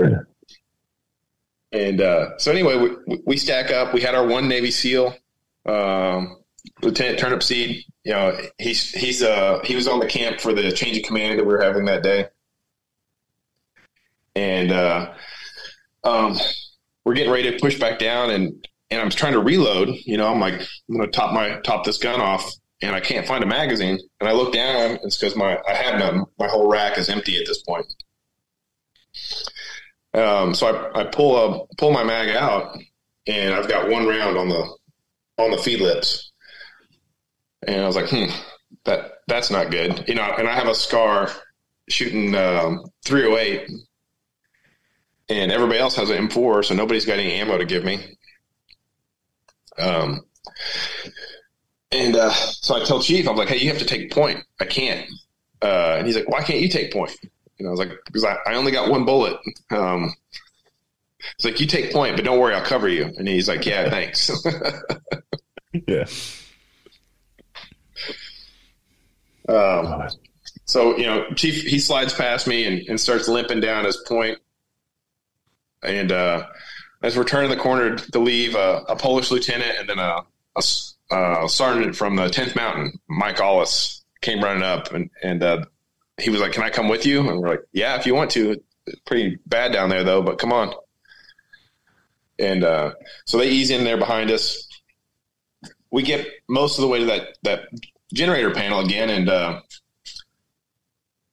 And 1.72 2.00
uh, 2.00 2.38
so 2.38 2.50
anyway, 2.50 2.76
we, 3.06 3.20
we 3.26 3.36
stack 3.36 3.70
up. 3.70 3.92
We 3.92 4.00
had 4.00 4.14
our 4.14 4.26
one 4.26 4.48
Navy 4.48 4.70
SEAL, 4.70 5.14
um, 5.66 6.38
Lieutenant 6.82 7.18
Turnipseed. 7.18 7.84
You 8.04 8.12
know, 8.12 8.38
he's 8.58 8.90
he's 8.90 9.22
uh 9.22 9.60
he 9.64 9.76
was 9.76 9.86
on 9.86 10.00
the 10.00 10.06
camp 10.06 10.40
for 10.40 10.54
the 10.54 10.72
change 10.72 10.96
of 10.96 11.02
command 11.04 11.38
that 11.38 11.44
we 11.44 11.52
were 11.52 11.62
having 11.62 11.84
that 11.84 12.02
day, 12.02 12.26
and 14.34 14.72
uh, 14.72 15.12
um, 16.04 16.38
we're 17.04 17.14
getting 17.14 17.32
ready 17.32 17.50
to 17.50 17.58
push 17.58 17.78
back 17.78 17.98
down, 17.98 18.30
and 18.30 18.66
and 18.90 19.00
I'm 19.00 19.10
trying 19.10 19.34
to 19.34 19.40
reload. 19.40 19.90
You 20.04 20.16
know, 20.16 20.30
I'm 20.32 20.40
like 20.40 20.54
I'm 20.54 20.96
going 20.96 21.10
to 21.10 21.16
top 21.16 21.32
my 21.32 21.60
top 21.60 21.84
this 21.84 21.98
gun 21.98 22.20
off, 22.20 22.50
and 22.82 22.94
I 22.94 23.00
can't 23.00 23.26
find 23.26 23.42
a 23.42 23.46
magazine. 23.46 23.98
And 24.20 24.28
I 24.28 24.32
look 24.32 24.52
down, 24.52 24.98
it's 25.02 25.16
because 25.16 25.36
my 25.36 25.58
I 25.68 25.74
have 25.74 25.98
none. 25.98 26.24
My 26.38 26.48
whole 26.48 26.68
rack 26.68 26.98
is 26.98 27.08
empty 27.08 27.38
at 27.38 27.46
this 27.46 27.62
point. 27.62 27.86
Um, 30.14 30.54
so 30.54 30.66
I, 30.66 31.00
I 31.00 31.04
pull 31.04 31.36
a 31.36 31.66
pull 31.76 31.92
my 31.92 32.04
mag 32.04 32.34
out, 32.34 32.76
and 33.26 33.54
I've 33.54 33.68
got 33.68 33.88
one 33.88 34.06
round 34.06 34.36
on 34.36 34.48
the 34.48 34.76
on 35.38 35.50
the 35.50 35.58
feed 35.58 35.80
lips, 35.80 36.32
and 37.66 37.82
I 37.82 37.86
was 37.86 37.96
like, 37.96 38.08
hmm, 38.08 38.30
that 38.84 39.18
that's 39.26 39.50
not 39.50 39.70
good, 39.70 40.04
you 40.08 40.14
know. 40.14 40.34
And 40.38 40.48
I 40.48 40.54
have 40.54 40.68
a 40.68 40.74
scar 40.74 41.30
shooting 41.88 42.34
um, 42.34 42.84
308, 43.04 43.68
and 45.28 45.52
everybody 45.52 45.78
else 45.78 45.96
has 45.96 46.10
an 46.10 46.28
M4, 46.28 46.64
so 46.64 46.74
nobody's 46.74 47.06
got 47.06 47.18
any 47.18 47.32
ammo 47.32 47.58
to 47.58 47.64
give 47.64 47.84
me. 47.84 48.17
Um, 49.78 50.20
and 51.90 52.16
uh, 52.16 52.30
so 52.30 52.76
I 52.76 52.84
tell 52.84 53.00
Chief, 53.00 53.28
I'm 53.28 53.36
like, 53.36 53.48
hey, 53.48 53.58
you 53.58 53.68
have 53.68 53.78
to 53.78 53.84
take 53.86 54.10
point. 54.12 54.44
I 54.60 54.64
can't. 54.64 55.08
Uh, 55.62 55.96
and 55.98 56.06
he's 56.06 56.16
like, 56.16 56.28
why 56.28 56.42
can't 56.42 56.60
you 56.60 56.68
take 56.68 56.92
point? 56.92 57.16
And 57.58 57.66
I 57.66 57.70
was 57.70 57.80
like, 57.80 57.90
because 58.06 58.24
I, 58.24 58.36
I 58.46 58.54
only 58.54 58.72
got 58.72 58.90
one 58.90 59.04
bullet. 59.04 59.38
Um, 59.70 60.12
it's 61.34 61.44
like, 61.44 61.60
you 61.60 61.66
take 61.66 61.92
point, 61.92 62.16
but 62.16 62.24
don't 62.24 62.38
worry, 62.38 62.54
I'll 62.54 62.64
cover 62.64 62.88
you. 62.88 63.04
And 63.16 63.26
he's 63.26 63.48
like, 63.48 63.64
yeah, 63.66 63.90
thanks. 63.90 64.30
Yeah. 65.86 66.06
um, 69.48 70.08
so, 70.64 70.96
you 70.96 71.04
know, 71.06 71.26
Chief, 71.34 71.62
he 71.62 71.78
slides 71.78 72.14
past 72.14 72.46
me 72.46 72.64
and, 72.64 72.88
and 72.88 72.98
starts 73.00 73.28
limping 73.28 73.60
down 73.60 73.84
his 73.84 73.96
point. 74.08 74.38
And 75.82 76.10
uh, 76.10 76.46
as 77.02 77.16
we're 77.16 77.24
turning 77.24 77.50
the 77.50 77.56
corner 77.56 77.96
to 77.96 78.18
leave, 78.18 78.56
uh, 78.56 78.84
a 78.88 78.96
Polish 78.96 79.30
lieutenant 79.30 79.78
and 79.78 79.88
then 79.88 79.98
a, 79.98 80.22
a, 80.56 81.44
a 81.44 81.48
sergeant 81.48 81.96
from 81.96 82.16
the 82.16 82.26
10th 82.26 82.56
Mountain, 82.56 82.98
Mike 83.08 83.40
Ollis, 83.40 84.04
came 84.20 84.42
running 84.42 84.64
up 84.64 84.92
and, 84.92 85.10
and 85.22 85.42
uh, 85.42 85.64
he 86.18 86.30
was 86.30 86.40
like, 86.40 86.52
"Can 86.52 86.64
I 86.64 86.70
come 86.70 86.88
with 86.88 87.06
you?" 87.06 87.20
And 87.28 87.40
we're 87.40 87.48
like, 87.48 87.64
"Yeah, 87.72 87.96
if 87.96 88.06
you 88.06 88.14
want 88.14 88.30
to." 88.32 88.60
Pretty 89.04 89.38
bad 89.46 89.72
down 89.72 89.90
there 89.90 90.02
though, 90.02 90.22
but 90.22 90.38
come 90.38 90.52
on. 90.52 90.72
And 92.38 92.64
uh, 92.64 92.94
so 93.26 93.38
they 93.38 93.50
ease 93.50 93.70
in 93.70 93.84
there 93.84 93.98
behind 93.98 94.30
us. 94.30 94.66
We 95.90 96.02
get 96.02 96.26
most 96.48 96.78
of 96.78 96.82
the 96.82 96.88
way 96.88 97.00
to 97.00 97.04
that 97.06 97.38
that 97.42 97.60
generator 98.12 98.50
panel 98.50 98.80
again, 98.80 99.10
and 99.10 99.28
uh, 99.28 99.60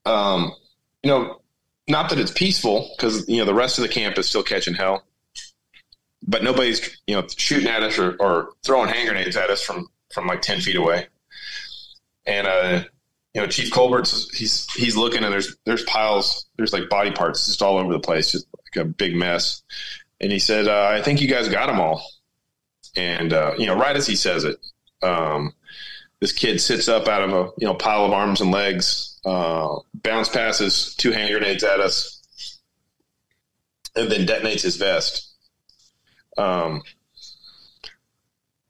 um, 0.06 0.54
you 1.02 1.10
know, 1.10 1.42
not 1.88 2.10
that 2.10 2.20
it's 2.20 2.32
peaceful 2.32 2.90
because 2.96 3.28
you 3.30 3.38
know 3.38 3.46
the 3.46 3.54
rest 3.54 3.78
of 3.78 3.84
the 3.84 3.90
camp 3.90 4.18
is 4.18 4.28
still 4.28 4.44
catching 4.44 4.74
hell, 4.74 5.04
but 6.28 6.44
nobody's 6.44 6.98
you 7.08 7.16
know 7.16 7.26
shooting 7.36 7.70
at 7.70 7.84
us 7.84 7.98
or, 8.00 8.16
or 8.20 8.50
throwing 8.64 8.90
hand 8.90 9.08
grenades 9.08 9.36
at 9.36 9.50
us 9.50 9.62
from 9.64 9.88
from 10.14 10.28
like 10.28 10.42
ten 10.42 10.60
feet 10.62 10.76
away. 10.76 11.08
And 12.26 12.48
uh, 12.48 12.84
you 13.36 13.42
know, 13.42 13.48
Chief 13.48 13.70
Colbert's 13.70 14.36
he's 14.36 14.72
he's 14.74 14.96
looking 14.96 15.24
and 15.24 15.32
there's 15.32 15.58
there's 15.66 15.84
piles, 15.84 16.48
there's 16.56 16.72
like 16.72 16.90
body 16.90 17.12
parts 17.12 17.46
just 17.46 17.62
all 17.62 17.78
over 17.78 17.92
the 17.92 18.00
place, 18.00 18.32
just 18.32 18.48
like 18.54 18.86
a 18.86 18.88
big 18.88 19.14
mess. 19.14 19.62
And 20.22 20.32
he 20.32 20.40
said, 20.40 20.68
uh, 20.68 20.88
"I 20.92 21.02
think 21.02 21.22
you 21.22 21.28
guys 21.28 21.50
got 21.50 21.68
them 21.68 21.82
all." 21.82 22.02
And 22.96 23.34
uh, 23.34 23.54
you 23.58 23.66
know, 23.66 23.76
right 23.76 23.96
as 23.96 24.08
he 24.08 24.16
says 24.16 24.46
it, 24.46 24.58
um, 25.04 25.54
this 26.22 26.32
kid 26.32 26.62
sits 26.62 26.88
up 26.88 27.10
out 27.10 27.24
of 27.24 27.34
a 27.34 27.52
you 27.58 27.68
know 27.68 27.76
pile 27.76 28.06
of 28.06 28.14
arms 28.14 28.40
and 28.40 28.52
legs, 28.52 29.20
uh, 29.26 29.76
bounce 29.96 30.30
passes 30.30 30.96
two 30.96 31.12
hand 31.12 31.30
grenades 31.30 31.66
at 31.66 31.82
us, 31.82 32.60
and 33.98 34.10
then 34.10 34.26
detonates 34.26 34.62
his 34.62 34.78
vest. 34.78 35.35
Um, 36.38 36.82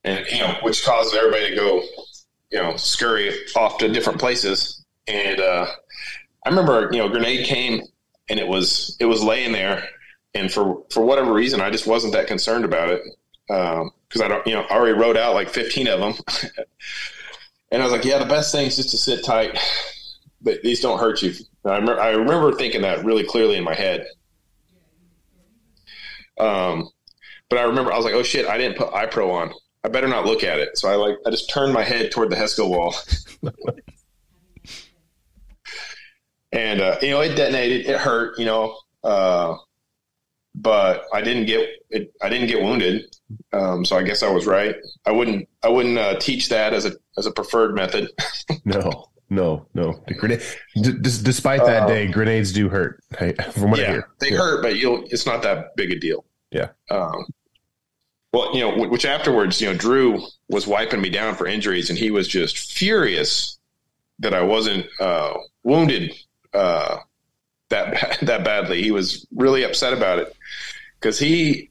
and 0.03 0.25
you 0.31 0.39
know, 0.39 0.55
which 0.61 0.83
causes 0.83 1.13
everybody 1.15 1.49
to 1.49 1.55
go 1.55 1.83
you 2.55 2.61
know, 2.61 2.77
scurry 2.77 3.31
off 3.55 3.77
to 3.79 3.89
different 3.89 4.17
places. 4.17 4.85
And 5.07 5.41
uh, 5.41 5.67
I 6.45 6.49
remember, 6.49 6.89
you 6.91 6.99
know, 6.99 7.09
grenade 7.09 7.45
came 7.45 7.81
and 8.29 8.39
it 8.39 8.47
was 8.47 8.95
it 8.99 9.05
was 9.05 9.21
laying 9.21 9.51
there, 9.51 9.87
and 10.33 10.51
for 10.51 10.83
for 10.89 11.05
whatever 11.05 11.33
reason, 11.33 11.61
I 11.61 11.69
just 11.69 11.85
wasn't 11.85 12.13
that 12.13 12.27
concerned 12.27 12.65
about 12.65 12.89
it 12.89 13.01
because 13.47 14.21
um, 14.21 14.23
I 14.23 14.27
don't, 14.27 14.47
you 14.47 14.53
know, 14.53 14.61
I 14.61 14.73
already 14.73 14.97
wrote 14.97 15.17
out 15.17 15.35
like 15.35 15.49
fifteen 15.49 15.87
of 15.87 15.99
them, 15.99 16.13
and 17.71 17.81
I 17.81 17.85
was 17.85 17.91
like, 17.91 18.05
yeah, 18.05 18.17
the 18.17 18.25
best 18.25 18.51
thing 18.51 18.65
is 18.67 18.77
just 18.77 18.91
to 18.91 18.97
sit 18.97 19.23
tight. 19.23 19.59
But 20.41 20.61
these 20.63 20.79
don't 20.79 20.99
hurt 20.99 21.21
you. 21.21 21.33
I 21.65 21.75
remember, 21.75 21.99
I 21.99 22.09
remember 22.11 22.53
thinking 22.53 22.81
that 22.81 23.03
really 23.03 23.23
clearly 23.23 23.57
in 23.57 23.63
my 23.63 23.73
head. 23.73 24.07
Um, 26.39 26.89
but 27.49 27.59
I 27.59 27.63
remember 27.63 27.91
I 27.91 27.97
was 27.97 28.05
like, 28.05 28.13
oh 28.13 28.23
shit, 28.23 28.47
I 28.47 28.57
didn't 28.57 28.77
put 28.77 28.93
eye 28.93 29.05
pro 29.05 29.31
on. 29.31 29.53
I 29.83 29.87
better 29.87 30.07
not 30.07 30.25
look 30.25 30.43
at 30.43 30.59
it. 30.59 30.77
So 30.77 30.89
I 30.89 30.95
like 30.95 31.17
I 31.25 31.29
just 31.29 31.49
turned 31.49 31.73
my 31.73 31.83
head 31.83 32.11
toward 32.11 32.31
the 32.31 32.35
Hesco 32.35 32.67
wall. 32.67 32.95
and 36.51 36.81
uh, 36.81 36.97
you 37.01 37.11
know, 37.11 37.21
it 37.21 37.35
detonated, 37.35 37.85
it 37.85 37.97
hurt, 37.97 38.39
you 38.39 38.45
know. 38.45 38.77
Uh, 39.03 39.57
but 40.55 41.03
I 41.13 41.21
didn't 41.21 41.45
get 41.45 41.69
it 41.89 42.13
I 42.21 42.29
didn't 42.29 42.47
get 42.47 42.63
wounded. 42.63 43.15
Um, 43.53 43.85
so 43.85 43.97
I 43.97 44.03
guess 44.03 44.23
I 44.23 44.31
was 44.31 44.47
right. 44.47 44.75
I 45.05 45.11
wouldn't 45.11 45.47
I 45.63 45.69
wouldn't 45.69 45.97
uh, 45.97 46.17
teach 46.19 46.49
that 46.49 46.73
as 46.73 46.85
a 46.85 46.93
as 47.17 47.25
a 47.25 47.31
preferred 47.31 47.75
method. 47.75 48.09
no. 48.65 49.09
No, 49.27 49.65
no. 49.73 50.03
The 50.07 50.13
grenade, 50.13 50.43
d- 50.75 50.99
despite 51.01 51.65
that 51.65 51.87
day, 51.87 52.07
grenades 52.07 52.51
do 52.51 52.69
hurt. 52.69 53.03
From 53.53 53.71
what 53.71 53.79
yeah, 53.79 53.87
I 53.87 53.91
hear, 53.91 54.09
they 54.19 54.29
yeah. 54.29 54.37
hurt, 54.37 54.61
but 54.61 54.75
you'll. 54.75 55.03
It's 55.09 55.25
not 55.25 55.41
that 55.41 55.75
big 55.75 55.91
a 55.91 55.99
deal. 55.99 56.23
Yeah. 56.55 56.69
Um, 56.89 57.25
well, 58.31 58.55
you 58.55 58.61
know, 58.61 58.87
which 58.87 59.05
afterwards, 59.05 59.59
you 59.59 59.67
know, 59.67 59.77
Drew 59.77 60.21
was 60.49 60.65
wiping 60.65 61.01
me 61.01 61.09
down 61.09 61.35
for 61.35 61.47
injuries, 61.47 61.89
and 61.89 61.99
he 61.99 62.11
was 62.11 62.27
just 62.27 62.57
furious 62.57 63.57
that 64.19 64.33
I 64.33 64.41
wasn't 64.41 64.85
uh, 64.99 65.33
wounded 65.63 66.13
uh, 66.53 66.99
that 67.69 68.19
that 68.21 68.45
badly. 68.45 68.81
He 68.81 68.91
was 68.91 69.27
really 69.35 69.63
upset 69.63 69.91
about 69.91 70.19
it 70.19 70.33
because 70.99 71.19
he, 71.19 71.69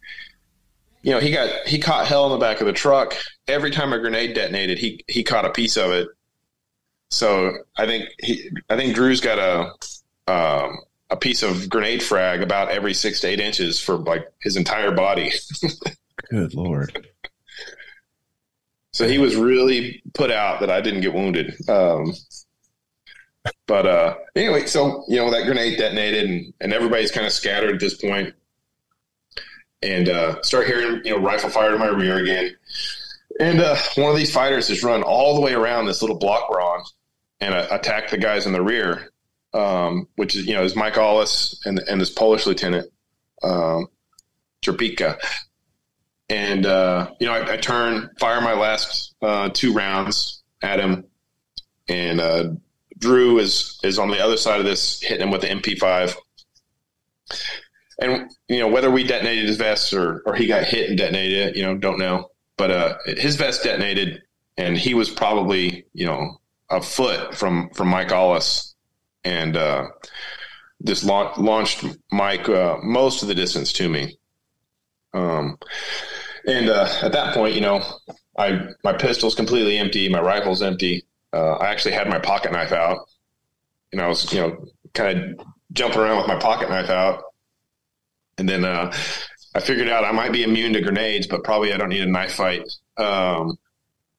you 1.03 1.13
know, 1.13 1.21
he 1.21 1.31
got 1.31 1.67
he 1.67 1.79
caught 1.79 2.07
hell 2.07 2.27
in 2.27 2.33
the 2.33 2.45
back 2.45 2.61
of 2.61 2.67
the 2.67 2.73
truck 2.75 3.17
every 3.49 3.71
time 3.71 3.95
a 3.95 3.99
grenade 3.99 4.35
detonated. 4.35 4.79
He 4.79 5.03
he 5.09 5.23
caught 5.23 5.47
a 5.47 5.51
piece 5.51 5.79
of 5.79 5.93
it. 5.93 6.09
So 7.11 7.53
I 7.79 7.87
think 7.87 8.11
he, 8.19 8.51
I 8.69 8.77
think 8.77 8.95
Drew's 8.95 9.23
got 9.23 9.39
a 9.39 10.31
um, 10.31 10.79
a 11.11 11.17
piece 11.17 11.43
of 11.43 11.69
grenade 11.69 12.03
frag 12.03 12.43
about 12.43 12.71
every 12.71 12.95
six 12.95 13.21
to 13.21 13.29
eight 13.29 13.41
inches 13.41 13.81
for 13.81 13.97
like 13.97 14.33
his 14.41 14.57
entire 14.57 14.91
body. 14.91 15.33
Good 16.31 16.55
lord. 16.55 17.09
So 18.93 19.09
he 19.09 19.19
was 19.19 19.35
really 19.37 20.03
put 20.13 20.31
out 20.31 20.61
that 20.61 20.71
I 20.71 20.81
didn't 20.81 21.01
get 21.01 21.13
wounded. 21.13 21.55
Um, 21.69 22.15
but 23.67 23.87
uh, 23.87 24.15
anyway, 24.37 24.67
so 24.67 25.05
you 25.09 25.17
know 25.17 25.31
that 25.31 25.47
grenade 25.47 25.79
detonated, 25.79 26.31
and, 26.31 26.55
and 26.61 26.73
everybody's 26.73 27.11
kind 27.11 27.27
of 27.27 27.33
scattered 27.33 27.75
at 27.75 27.81
this 27.81 27.95
point, 27.95 28.35
and 29.83 30.09
uh, 30.09 30.41
start 30.43 30.67
hearing 30.67 31.03
you 31.05 31.11
know 31.11 31.19
rifle 31.19 31.51
fire 31.51 31.73
to 31.73 31.79
my 31.79 31.89
rear 31.89 32.19
again. 32.19 32.57
And 33.41 33.61
uh, 33.61 33.77
one 33.97 34.11
of 34.11 34.17
these 34.17 34.33
fighters 34.33 34.69
has 34.69 34.85
run 34.85 35.03
all 35.03 35.35
the 35.35 35.41
way 35.41 35.55
around 35.55 35.87
this 35.87 36.01
little 36.01 36.19
block 36.19 36.49
we're 36.49 36.63
on 36.63 36.85
and 37.41 37.53
uh, 37.53 37.67
attacked 37.71 38.13
the 38.13 38.19
guys 38.19 38.47
in 38.47 38.53
the 38.53 38.63
rear, 38.63 39.11
um, 39.55 40.09
which 40.17 40.37
is 40.37 40.47
you 40.47 40.55
know 40.55 40.63
is 40.63 40.77
Mike 40.77 40.99
Ollis 40.99 41.61
and 41.65 41.79
and 41.89 42.01
this 42.01 42.11
Polish 42.11 42.47
lieutenant. 42.47 42.91
um, 43.43 43.89
Topeka. 44.63 45.19
And, 46.29 46.67
uh, 46.67 47.11
you 47.21 47.27
know, 47.27 47.35
I, 47.35 47.53
I 47.53 47.57
turn, 47.59 48.11
fire 48.19 48.41
my 48.41 48.55
last 48.55 49.15
uh, 49.23 49.51
two 49.53 49.73
rounds 49.73 50.43
at 50.63 50.81
him. 50.81 51.05
And 51.89 52.21
uh, 52.21 52.49
Drew 52.99 53.39
is, 53.39 53.79
is 53.85 53.99
on 53.99 54.11
the 54.11 54.25
other 54.25 54.37
side 54.37 54.59
of 54.59 54.67
this, 54.67 55.01
hitting 55.01 55.21
him 55.21 55.31
with 55.31 55.43
the 55.43 55.49
MP5. 55.49 56.17
And, 58.01 58.31
you 58.49 58.59
know, 58.59 58.69
whether 58.69 58.91
we 58.91 59.05
detonated 59.05 59.47
his 59.47 59.57
vest 59.57 59.93
or, 59.93 60.23
or 60.27 60.35
he 60.35 60.47
got 60.47 60.65
hit 60.65 60.89
and 60.89 60.99
detonated 60.99 61.49
it, 61.49 61.57
you 61.57 61.63
know, 61.63 61.77
don't 61.77 61.99
know. 61.99 62.31
But 62.57 62.71
uh, 62.71 62.97
his 63.07 63.37
vest 63.37 63.63
detonated, 63.63 64.23
and 64.57 64.77
he 64.77 64.95
was 64.95 65.11
probably, 65.11 65.85
you 65.93 66.07
know, 66.07 66.41
a 66.71 66.81
foot 66.81 67.35
from, 67.35 67.69
from 67.75 67.89
Mike 67.89 68.13
Ollis. 68.13 68.74
And 69.25 69.57
uh, 69.57 69.87
this 70.81 71.05
la- 71.05 71.35
launched 71.39 71.85
Mike 72.13 72.49
uh, 72.49 72.79
most 72.83 73.23
of 73.23 73.29
the 73.29 73.35
distance 73.35 73.73
to 73.75 73.89
me. 73.89 74.19
Um, 75.13 75.59
and 76.47 76.69
uh, 76.69 76.89
at 77.03 77.13
that 77.13 77.35
point, 77.35 77.55
you 77.55 77.61
know, 77.61 77.83
I 78.37 78.67
my 78.83 78.93
pistol's 78.93 79.35
completely 79.35 79.79
empty, 79.79 80.09
my 80.09 80.21
rifle's 80.21 80.63
empty. 80.63 81.05
Uh, 81.33 81.55
I 81.55 81.69
actually 81.69 81.93
had 81.93 82.09
my 82.09 82.19
pocket 82.19 82.53
knife 82.53 82.73
out, 82.73 83.09
and 83.93 84.01
I 84.01 84.09
was, 84.09 84.33
you 84.33 84.41
know, 84.41 84.67
kind 84.93 85.19
of 85.19 85.47
jumping 85.73 86.01
around 86.01 86.19
with 86.19 86.29
my 86.29 86.39
pocket 86.39 86.69
knife 86.69 86.91
out. 86.91 87.23
And 88.39 88.49
then 88.49 88.65
uh, 88.65 88.93
I 89.55 89.61
figured 89.61 89.89
out 89.89 90.05
I 90.05 90.13
might 90.13 90.33
be 90.33 90.43
immune 90.43 90.73
to 90.75 90.81
grenades, 90.81 91.27
but 91.27 91.45
probably 91.45 91.73
I 91.73 91.77
don't 91.77 91.89
need 91.89 92.03
a 92.03 92.07
knife 92.07 92.35
fight 92.35 92.69
um, 92.97 93.57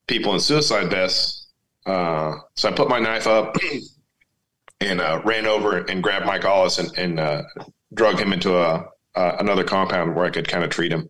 people 0.06 0.34
in 0.34 0.40
suicide 0.40 0.90
vests. 0.90 1.48
Uh, 1.84 2.36
so 2.54 2.68
I 2.68 2.72
put 2.72 2.88
my 2.88 2.98
knife 2.98 3.26
up 3.26 3.56
and 4.80 5.00
uh, 5.00 5.20
ran 5.24 5.46
over 5.46 5.78
and 5.78 6.02
grabbed 6.02 6.26
Mike 6.26 6.44
Ollis 6.44 6.78
and, 6.78 6.96
and 6.98 7.20
uh, 7.20 7.42
drug 7.94 8.18
him 8.18 8.32
into 8.32 8.56
a 8.56 8.86
another 9.16 9.64
compound 9.64 10.14
where 10.14 10.26
I 10.26 10.30
could 10.30 10.46
kind 10.46 10.62
of 10.62 10.70
treat 10.70 10.92
him. 10.92 11.08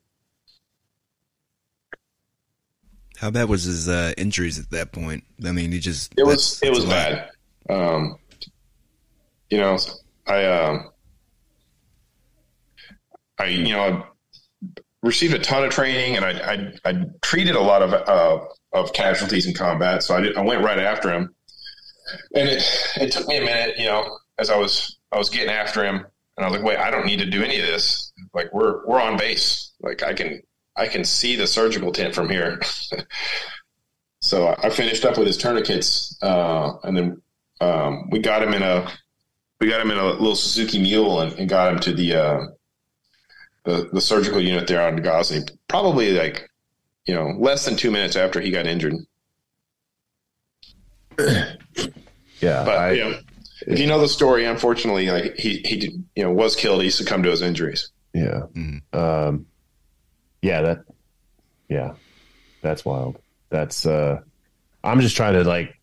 How 3.19 3.31
bad 3.31 3.49
was 3.49 3.65
his 3.65 3.89
uh, 3.89 4.13
injuries 4.17 4.59
at 4.59 4.71
that 4.71 4.93
point? 4.93 5.25
I 5.45 5.53
mean, 5.53 5.73
he 5.73 5.81
just 5.81 6.15
it 6.19 6.25
was 6.25 6.63
it 6.63 6.71
was 6.71 6.85
bad. 6.85 7.31
Um, 7.69 8.17
you 9.51 9.59
know, 9.59 9.79
I 10.27 10.45
um, 10.45 10.91
I 13.39 13.47
you 13.47 13.73
know 13.73 13.81
I 13.81 14.05
received 15.03 15.35
a 15.35 15.39
ton 15.39 15.65
of 15.65 15.71
training, 15.71 16.17
and 16.17 16.25
I 16.25 16.31
I, 16.31 16.91
I 16.91 17.05
treated 17.23 17.57
a 17.57 17.61
lot 17.61 17.83
of 17.83 17.93
uh, 17.93 18.45
of 18.73 18.93
casualties 18.93 19.47
in 19.47 19.55
combat, 19.55 20.03
so 20.03 20.15
I 20.15 20.21
did, 20.21 20.37
I 20.37 20.43
went 20.43 20.63
right 20.63 20.79
after 20.79 21.11
him, 21.11 21.35
and 22.35 22.49
it 22.49 22.63
it 22.97 23.13
took 23.13 23.27
me 23.29 23.39
a 23.39 23.45
minute, 23.45 23.79
you 23.79 23.87
know, 23.87 24.19
as 24.39 24.51
I 24.51 24.57
was 24.57 24.99
I 25.13 25.19
was 25.19 25.31
getting 25.31 25.51
after 25.51 25.85
him, 25.85 25.97
and 26.37 26.45
I 26.45 26.49
was 26.49 26.59
like, 26.59 26.67
wait, 26.67 26.79
I 26.79 26.91
don't 26.91 27.07
need 27.07 27.19
to 27.21 27.27
do 27.27 27.43
any 27.43 27.59
of 27.59 27.67
this. 27.67 28.13
Like 28.35 28.53
we're 28.53 28.87
we're 28.87 29.01
on 29.01 29.17
base. 29.17 29.73
Like 29.81 30.03
I 30.03 30.13
can 30.15 30.43
I 30.77 30.87
can 30.87 31.05
see 31.05 31.37
the 31.37 31.47
surgical 31.47 31.93
tent 31.93 32.15
from 32.15 32.29
here. 32.29 32.61
so 34.21 34.55
I 34.63 34.71
finished 34.71 35.05
up 35.05 35.17
with 35.19 35.27
his 35.27 35.39
tourniquets, 35.39 36.19
uh, 36.23 36.73
and 36.85 36.97
then 36.97 37.23
um, 37.61 38.11
we 38.11 38.19
got 38.19 38.43
him 38.43 38.55
in 38.55 38.63
a 38.63 38.91
we 39.61 39.69
got 39.69 39.81
him 39.81 39.91
in 39.91 39.99
a 39.99 40.05
little 40.05 40.37
Suzuki 40.37 40.81
Mule 40.81 41.21
and, 41.21 41.33
and 41.39 41.49
got 41.49 41.73
him 41.73 41.79
to 41.81 41.93
the, 41.95 42.15
uh, 42.15 42.47
the 43.65 43.89
the 43.93 44.01
surgical 44.01 44.41
unit 44.41 44.67
there 44.67 44.87
on 44.87 44.97
Ghazni. 44.97 45.45
Probably 45.69 46.13
like 46.13 46.51
you 47.07 47.15
know 47.15 47.35
less 47.39 47.65
than 47.65 47.77
two 47.77 47.91
minutes 47.91 48.17
after 48.17 48.41
he 48.41 48.51
got 48.51 48.67
injured. 48.67 48.95
yeah, 52.41 52.65
but 52.65 52.79
I, 52.79 52.93
you 52.93 53.05
know, 53.05 53.19
if 53.67 53.79
you 53.79 53.87
know 53.87 54.01
the 54.01 54.09
story, 54.09 54.45
unfortunately, 54.45 55.11
like 55.11 55.37
he 55.37 55.63
he 55.65 55.77
did, 55.77 56.05
you 56.15 56.25
know 56.25 56.33
was 56.33 56.57
killed. 56.57 56.83
He 56.83 56.91
succumbed 56.91 57.25
to 57.25 57.31
his 57.31 57.43
injuries. 57.43 57.91
Yeah. 58.17 58.43
Mm. 58.55 58.81
Um, 58.95 59.47
yeah, 60.41 60.63
that, 60.63 60.85
yeah, 61.69 61.95
that's 62.63 62.83
wild. 62.83 63.19
That's, 63.51 63.85
uh, 63.85 64.21
I'm 64.83 65.01
just 65.01 65.17
trying 65.17 65.35
to 65.35 65.45
like, 65.45 65.79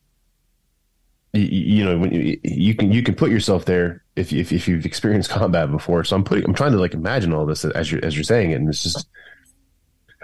you, 1.33 1.41
you 1.43 1.85
know, 1.85 1.99
when 1.99 2.11
you, 2.11 2.39
you, 2.43 2.73
can, 2.73 2.91
you 2.91 3.03
can 3.03 3.13
put 3.13 3.29
yourself 3.29 3.65
there 3.65 4.03
if, 4.15 4.33
if, 4.33 4.51
if 4.51 4.67
you've 4.67 4.85
experienced 4.85 5.29
combat 5.31 5.69
before. 5.69 6.03
So 6.05 6.15
I'm 6.15 6.23
putting, 6.23 6.45
I'm 6.45 6.55
trying 6.55 6.71
to 6.71 6.79
like 6.79 6.95
imagine 6.95 7.33
all 7.33 7.45
this 7.45 7.65
as 7.65 7.91
you're, 7.91 8.03
as 8.03 8.15
you're 8.15 8.23
saying 8.23 8.49
it. 8.49 8.55
And 8.55 8.67
it's 8.67 8.81
just, 8.81 9.07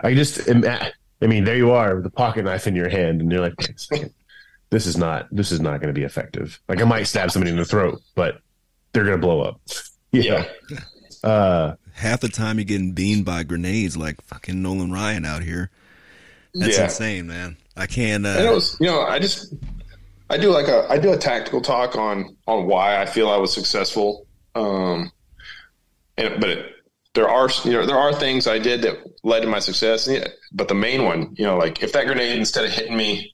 I 0.02 0.15
just, 0.15 0.49
I 0.49 0.91
mean, 1.27 1.44
there 1.44 1.57
you 1.57 1.72
are 1.72 1.94
with 1.94 2.06
the 2.06 2.10
pocket 2.10 2.45
knife 2.45 2.65
in 2.65 2.76
your 2.76 2.90
hand 2.90 3.22
and 3.22 3.31
you're 3.31 3.41
like, 3.41 3.53
this 4.69 4.85
is 4.85 4.97
not, 4.97 5.27
this 5.31 5.51
is 5.51 5.59
not 5.59 5.81
going 5.81 5.93
to 5.93 5.99
be 5.99 6.05
effective. 6.05 6.59
Like 6.67 6.81
I 6.81 6.85
might 6.85 7.03
stab 7.03 7.31
somebody 7.31 7.51
in 7.51 7.57
the 7.57 7.65
throat, 7.65 8.01
but 8.15 8.41
they're 8.93 9.03
going 9.03 9.19
to 9.19 9.21
blow 9.21 9.41
up. 9.41 9.61
yeah. 10.11 10.45
Uh, 11.23 11.75
half 11.93 12.21
the 12.21 12.29
time 12.29 12.57
you're 12.57 12.65
getting 12.65 12.93
beamed 12.93 13.25
by 13.25 13.43
grenades 13.43 13.97
like 13.97 14.21
fucking 14.21 14.61
Nolan 14.61 14.91
Ryan 14.91 15.25
out 15.25 15.43
here. 15.43 15.69
That's 16.53 16.77
yeah. 16.77 16.85
insane, 16.85 17.27
man. 17.27 17.57
I 17.75 17.85
can't. 17.85 18.25
Uh, 18.25 18.29
and 18.29 18.49
was, 18.49 18.77
you 18.79 18.87
know, 18.87 19.01
I 19.01 19.19
just, 19.19 19.53
I 20.29 20.37
do 20.37 20.49
like 20.49 20.67
a, 20.67 20.87
I 20.89 20.97
do 20.97 21.13
a 21.13 21.17
tactical 21.17 21.61
talk 21.61 21.95
on 21.95 22.35
on 22.47 22.65
why 22.67 23.01
I 23.01 23.05
feel 23.05 23.29
I 23.29 23.37
was 23.37 23.53
successful. 23.53 24.27
Um, 24.55 25.11
and 26.17 26.39
but 26.39 26.49
it, 26.49 26.75
there 27.13 27.29
are, 27.29 27.49
you 27.63 27.71
know, 27.71 27.85
there 27.85 27.97
are 27.97 28.13
things 28.13 28.47
I 28.47 28.59
did 28.59 28.81
that 28.81 28.97
led 29.23 29.41
to 29.41 29.47
my 29.47 29.59
success. 29.59 30.09
But 30.51 30.67
the 30.67 30.75
main 30.75 31.03
one, 31.03 31.35
you 31.37 31.45
know, 31.45 31.57
like 31.57 31.83
if 31.83 31.93
that 31.93 32.05
grenade 32.05 32.37
instead 32.37 32.65
of 32.65 32.71
hitting 32.71 32.97
me 32.97 33.31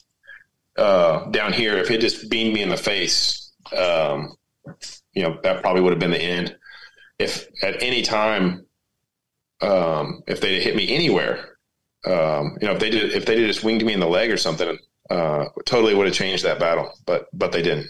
uh, 0.77 1.25
down 1.31 1.53
here, 1.53 1.77
if 1.77 1.91
it 1.91 2.01
just 2.01 2.29
beamed 2.29 2.53
me 2.53 2.61
in 2.61 2.69
the 2.69 2.77
face, 2.77 3.53
um, 3.75 4.35
you 5.13 5.23
know, 5.23 5.39
that 5.43 5.61
probably 5.61 5.81
would 5.81 5.91
have 5.91 5.99
been 5.99 6.11
the 6.11 6.21
end 6.21 6.55
if 7.19 7.47
at 7.63 7.81
any 7.81 8.01
time, 8.01 8.65
um, 9.61 10.21
if 10.27 10.41
they 10.41 10.61
hit 10.61 10.75
me 10.75 10.93
anywhere, 10.93 11.57
um, 12.05 12.57
you 12.61 12.67
know, 12.67 12.73
if 12.73 12.79
they 12.79 12.89
did, 12.89 13.13
if 13.13 13.25
they 13.25 13.35
did 13.35 13.47
just 13.47 13.63
winged 13.63 13.85
me 13.85 13.93
in 13.93 13.99
the 13.99 14.07
leg 14.07 14.31
or 14.31 14.37
something, 14.37 14.77
uh, 15.09 15.45
totally 15.65 15.93
would 15.93 16.07
have 16.07 16.15
changed 16.15 16.43
that 16.43 16.59
battle, 16.59 16.91
but, 17.05 17.27
but 17.33 17.51
they 17.51 17.61
didn't. 17.61 17.87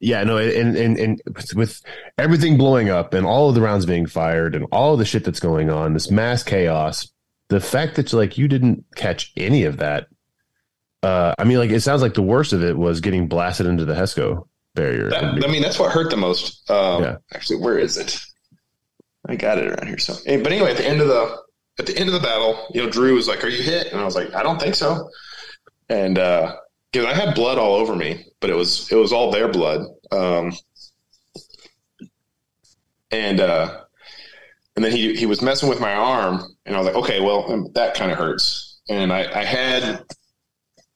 Yeah, 0.00 0.22
no, 0.24 0.36
and, 0.36 0.76
and 0.76 0.98
and 0.98 1.22
with 1.54 1.80
everything 2.18 2.58
blowing 2.58 2.90
up 2.90 3.14
and 3.14 3.24
all 3.24 3.48
of 3.48 3.54
the 3.54 3.62
rounds 3.62 3.86
being 3.86 4.04
fired 4.06 4.54
and 4.54 4.66
all 4.70 4.98
the 4.98 5.04
shit 5.04 5.24
that's 5.24 5.40
going 5.40 5.70
on, 5.70 5.94
this 5.94 6.10
mass 6.10 6.42
chaos, 6.42 7.10
the 7.48 7.60
fact 7.60 7.94
that 7.96 8.12
like 8.12 8.36
you 8.36 8.46
didn't 8.46 8.84
catch 8.96 9.32
any 9.34 9.64
of 9.64 9.78
that, 9.78 10.08
uh, 11.04 11.34
I 11.38 11.44
mean, 11.44 11.58
like 11.58 11.70
it 11.70 11.80
sounds 11.80 12.02
like 12.02 12.14
the 12.14 12.22
worst 12.22 12.52
of 12.52 12.62
it 12.62 12.76
was 12.76 13.00
getting 13.00 13.28
blasted 13.28 13.66
into 13.66 13.84
the 13.84 13.94
HESCO 13.94 14.48
barrier. 14.74 15.10
That, 15.10 15.44
I 15.44 15.48
mean, 15.48 15.60
that's 15.60 15.78
what 15.78 15.92
hurt 15.92 16.10
the 16.10 16.16
most. 16.16 16.68
Um, 16.70 17.02
yeah. 17.02 17.16
Actually, 17.34 17.60
where 17.60 17.78
is 17.78 17.98
it? 17.98 18.18
I 19.26 19.36
got 19.36 19.58
it 19.58 19.66
around 19.66 19.86
here. 19.86 19.98
So, 19.98 20.14
but 20.24 20.52
anyway, 20.52 20.70
at 20.70 20.78
the 20.78 20.86
end 20.86 21.00
of 21.00 21.08
the 21.08 21.36
at 21.78 21.86
the 21.86 21.96
end 21.98 22.08
of 22.08 22.14
the 22.14 22.20
battle, 22.20 22.68
you 22.72 22.82
know, 22.82 22.90
Drew 22.90 23.14
was 23.14 23.28
like, 23.28 23.44
"Are 23.44 23.48
you 23.48 23.62
hit?" 23.62 23.92
And 23.92 24.00
I 24.00 24.04
was 24.04 24.14
like, 24.14 24.34
"I 24.34 24.42
don't 24.42 24.60
think 24.60 24.74
so." 24.74 25.10
And 25.90 26.18
uh, 26.18 26.56
because 26.90 27.06
I 27.06 27.14
had 27.14 27.34
blood 27.34 27.58
all 27.58 27.74
over 27.74 27.94
me, 27.94 28.24
but 28.40 28.48
it 28.48 28.54
was 28.54 28.90
it 28.90 28.96
was 28.96 29.12
all 29.12 29.30
their 29.30 29.48
blood. 29.48 29.82
Um, 30.10 30.52
and 33.10 33.40
uh, 33.40 33.80
and 34.76 34.84
then 34.84 34.92
he 34.92 35.14
he 35.14 35.26
was 35.26 35.42
messing 35.42 35.68
with 35.68 35.80
my 35.80 35.92
arm, 35.92 36.42
and 36.64 36.74
I 36.74 36.78
was 36.78 36.86
like, 36.86 36.96
"Okay, 36.96 37.20
well, 37.20 37.70
that 37.74 37.94
kind 37.94 38.10
of 38.10 38.18
hurts." 38.18 38.80
And 38.88 39.12
I, 39.12 39.20
I 39.40 39.44
had 39.44 40.04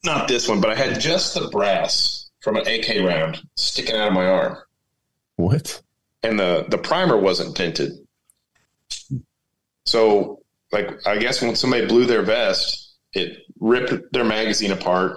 not 0.09 0.27
this 0.27 0.49
one, 0.49 0.61
but 0.61 0.71
I 0.71 0.75
had 0.75 1.01
just 1.01 1.35
the 1.35 1.49
brass 1.49 2.31
from 2.41 2.57
an 2.57 2.67
AK 2.67 3.05
round 3.05 3.41
sticking 3.57 3.95
out 3.95 4.09
of 4.09 4.15
my 4.15 4.27
arm. 4.27 4.57
What? 5.37 5.81
And 6.23 6.39
the 6.39 6.67
the 6.69 6.79
primer 6.79 7.17
wasn't 7.17 7.57
dented. 7.57 7.93
So, 9.85 10.41
like, 10.73 11.07
I 11.07 11.19
guess 11.19 11.41
when 11.41 11.55
somebody 11.55 11.87
blew 11.87 12.05
their 12.05 12.23
vest, 12.23 12.97
it 13.13 13.39
ripped 13.61 14.13
their 14.13 14.25
magazine 14.25 14.73
apart, 14.73 15.17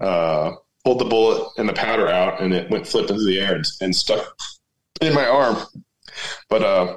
uh, 0.00 0.52
pulled 0.84 1.00
the 1.00 1.04
bullet 1.04 1.48
and 1.58 1.68
the 1.68 1.72
powder 1.72 2.08
out, 2.08 2.40
and 2.40 2.54
it 2.54 2.70
went 2.70 2.86
flipping 2.86 3.16
into 3.16 3.24
the 3.24 3.38
air 3.40 3.54
and, 3.54 3.64
and 3.80 3.94
stuck 3.94 4.36
in 5.00 5.14
my 5.14 5.26
arm. 5.26 5.56
But 6.48 6.62
uh, 6.62 6.96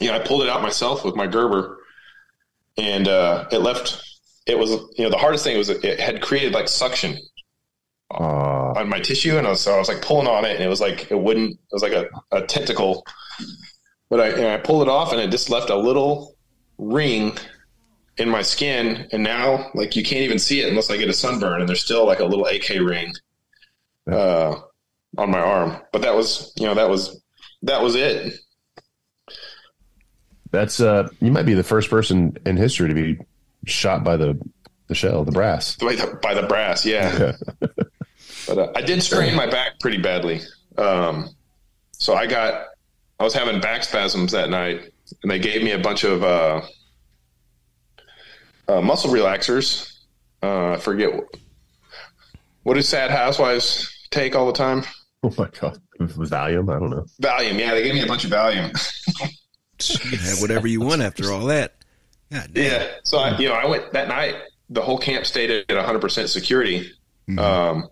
you 0.00 0.08
know, 0.08 0.16
I 0.16 0.20
pulled 0.20 0.42
it 0.42 0.48
out 0.48 0.62
myself 0.62 1.04
with 1.04 1.16
my 1.16 1.26
Gerber, 1.26 1.78
and 2.76 3.08
uh, 3.08 3.46
it 3.50 3.58
left. 3.58 4.04
It 4.48 4.58
was 4.58 4.70
you 4.70 5.04
know 5.04 5.10
the 5.10 5.18
hardest 5.18 5.44
thing 5.44 5.56
was 5.56 5.68
it 5.68 6.00
had 6.00 6.22
created 6.22 6.54
like 6.54 6.68
suction 6.68 7.16
uh, 8.10 8.72
on 8.72 8.88
my 8.88 8.98
tissue, 8.98 9.36
and 9.36 9.46
I 9.46 9.50
was, 9.50 9.60
so 9.60 9.74
I 9.74 9.78
was 9.78 9.88
like 9.88 10.02
pulling 10.02 10.26
on 10.26 10.44
it, 10.44 10.54
and 10.56 10.64
it 10.64 10.68
was 10.68 10.80
like 10.80 11.10
it 11.10 11.20
wouldn't. 11.20 11.52
It 11.52 11.72
was 11.72 11.82
like 11.82 11.92
a, 11.92 12.08
a 12.32 12.42
tentacle, 12.42 13.04
but 14.08 14.20
I, 14.20 14.28
you 14.30 14.36
know, 14.36 14.54
I 14.54 14.56
pulled 14.56 14.82
it 14.82 14.88
off, 14.88 15.12
and 15.12 15.20
it 15.20 15.30
just 15.30 15.50
left 15.50 15.68
a 15.68 15.76
little 15.76 16.34
ring 16.78 17.36
in 18.16 18.28
my 18.28 18.42
skin, 18.42 19.06
and 19.12 19.22
now 19.22 19.70
like 19.74 19.94
you 19.94 20.02
can't 20.02 20.22
even 20.22 20.38
see 20.38 20.60
it 20.62 20.68
unless 20.68 20.90
I 20.90 20.96
get 20.96 21.08
a 21.08 21.12
sunburn, 21.12 21.60
and 21.60 21.68
there's 21.68 21.84
still 21.84 22.06
like 22.06 22.20
a 22.20 22.24
little 22.24 22.46
AK 22.46 22.68
ring 22.80 23.12
uh, 24.10 24.56
on 25.18 25.30
my 25.30 25.40
arm. 25.40 25.76
But 25.92 26.02
that 26.02 26.14
was, 26.14 26.52
you 26.56 26.66
know, 26.66 26.74
that 26.74 26.88
was 26.88 27.20
that 27.62 27.82
was 27.82 27.94
it. 27.94 28.34
That's 30.50 30.80
uh, 30.80 31.08
you 31.20 31.30
might 31.30 31.44
be 31.44 31.54
the 31.54 31.62
first 31.62 31.90
person 31.90 32.36
in 32.46 32.56
history 32.56 32.88
to 32.88 32.94
be 32.94 33.18
shot 33.66 34.04
by 34.04 34.16
the 34.16 34.38
the 34.88 34.94
shell, 34.94 35.24
the 35.24 35.32
brass. 35.32 35.76
By 35.76 35.94
the, 35.94 36.18
by 36.22 36.34
the 36.34 36.44
brass, 36.44 36.84
yeah. 36.84 37.32
But 38.48 38.58
uh, 38.58 38.72
I 38.74 38.80
did 38.80 39.02
strain 39.02 39.34
my 39.36 39.46
back 39.46 39.78
pretty 39.78 39.98
badly. 39.98 40.40
Um, 40.78 41.28
so 41.92 42.14
I 42.14 42.26
got, 42.26 42.64
I 43.20 43.24
was 43.24 43.34
having 43.34 43.60
back 43.60 43.84
spasms 43.84 44.32
that 44.32 44.48
night, 44.48 44.90
and 45.22 45.30
they 45.30 45.38
gave 45.38 45.62
me 45.62 45.72
a 45.72 45.78
bunch 45.78 46.04
of 46.04 46.22
uh, 46.24 46.62
uh, 48.66 48.80
muscle 48.80 49.10
relaxers. 49.10 49.92
Uh, 50.42 50.70
I 50.72 50.76
forget 50.78 51.12
what, 51.12 51.26
what 52.62 52.74
do 52.74 52.82
sad 52.82 53.10
housewives 53.10 54.08
take 54.10 54.34
all 54.34 54.46
the 54.46 54.52
time. 54.52 54.82
Oh 55.22 55.34
my 55.36 55.48
god, 55.60 55.78
Valium? 56.00 56.74
I 56.74 56.78
don't 56.78 56.90
know. 56.90 57.04
Valium, 57.20 57.58
yeah, 57.58 57.74
they 57.74 57.82
gave 57.82 57.94
me 57.94 58.02
a 58.02 58.06
bunch 58.06 58.24
of 58.24 58.30
Valium. 58.30 58.70
you 60.10 60.18
have 60.18 60.40
whatever 60.40 60.66
you 60.66 60.80
want 60.80 61.02
after 61.02 61.32
all 61.32 61.44
that. 61.46 61.74
God, 62.30 62.50
yeah. 62.54 62.86
So 63.04 63.18
I, 63.18 63.36
you 63.38 63.48
know, 63.48 63.54
I 63.54 63.66
went 63.66 63.92
that 63.92 64.08
night. 64.08 64.36
The 64.70 64.82
whole 64.82 64.98
camp 64.98 65.24
stayed 65.24 65.50
at 65.50 65.74
100 65.74 66.00
percent 66.00 66.28
security. 66.28 66.92
Mm-hmm. 67.28 67.38
Um, 67.38 67.88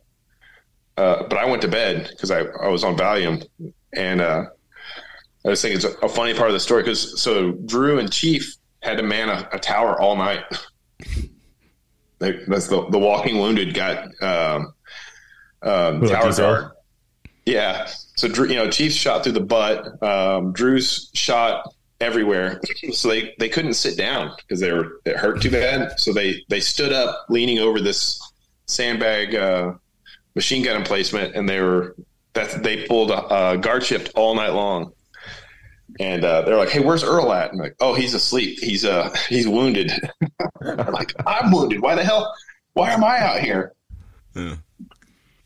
uh, 0.96 1.24
but 1.24 1.38
I 1.38 1.44
went 1.46 1.62
to 1.62 1.68
bed 1.68 2.08
because 2.10 2.30
I, 2.30 2.40
I 2.40 2.68
was 2.68 2.84
on 2.84 2.96
Valium, 2.96 3.46
and 3.94 4.20
uh, 4.20 4.46
I 5.44 5.48
just 5.50 5.62
think 5.62 5.76
it's 5.76 5.84
a, 5.84 5.92
a 5.98 6.08
funny 6.08 6.34
part 6.34 6.48
of 6.48 6.54
the 6.54 6.60
story 6.60 6.82
because 6.82 7.20
so 7.20 7.52
Drew 7.52 7.98
and 7.98 8.10
Chief 8.12 8.56
had 8.82 8.96
to 8.98 9.02
man 9.02 9.28
a, 9.28 9.48
a 9.52 9.58
tower 9.58 10.00
all 10.00 10.16
night. 10.16 10.44
they, 12.18 12.44
that's 12.46 12.68
the 12.68 12.88
the 12.90 12.98
walking 12.98 13.38
wounded 13.38 13.74
got 13.74 14.06
um, 14.22 14.74
um, 15.62 16.02
tower 16.06 16.32
guard. 16.32 16.72
Yeah. 17.44 17.88
So 18.16 18.28
Drew, 18.28 18.48
you 18.48 18.56
know, 18.56 18.70
Chief 18.70 18.92
shot 18.92 19.22
through 19.22 19.32
the 19.32 19.40
butt. 19.40 20.02
Um, 20.02 20.52
Drew's 20.52 21.10
shot 21.14 21.72
everywhere, 22.00 22.60
so 22.92 23.08
they 23.08 23.34
they 23.38 23.48
couldn't 23.48 23.74
sit 23.74 23.96
down 23.96 24.32
because 24.36 24.60
they 24.60 24.72
were 24.72 25.00
it 25.04 25.16
hurt 25.16 25.42
too 25.42 25.50
bad. 25.50 25.98
So 25.98 26.12
they 26.12 26.44
they 26.48 26.60
stood 26.60 26.92
up, 26.92 27.26
leaning 27.28 27.58
over 27.58 27.80
this 27.80 28.20
sandbag 28.66 29.34
uh, 29.34 29.74
machine 30.34 30.62
gun 30.62 30.76
emplacement, 30.76 31.34
and 31.34 31.48
they 31.48 31.60
were 31.60 31.96
that 32.34 32.62
they 32.62 32.86
pulled 32.86 33.10
a, 33.10 33.52
a 33.52 33.58
guard 33.58 33.84
shift 33.84 34.12
all 34.14 34.34
night 34.34 34.50
long. 34.50 34.92
And 35.98 36.24
uh, 36.24 36.42
they're 36.42 36.56
like, 36.56 36.68
"Hey, 36.68 36.80
where's 36.80 37.02
Earl 37.02 37.32
at?" 37.32 37.52
And 37.52 37.60
I'm 37.60 37.64
like, 37.64 37.76
"Oh, 37.80 37.94
he's 37.94 38.12
asleep. 38.12 38.58
He's 38.60 38.84
uh 38.84 39.14
he's 39.28 39.48
wounded." 39.48 39.92
I'm 40.60 40.92
like, 40.92 41.12
"I'm 41.26 41.50
wounded. 41.50 41.80
Why 41.80 41.94
the 41.94 42.04
hell? 42.04 42.34
Why 42.74 42.90
am 42.90 43.02
I 43.02 43.18
out 43.18 43.40
here?" 43.40 43.72
Yeah. 44.34 44.56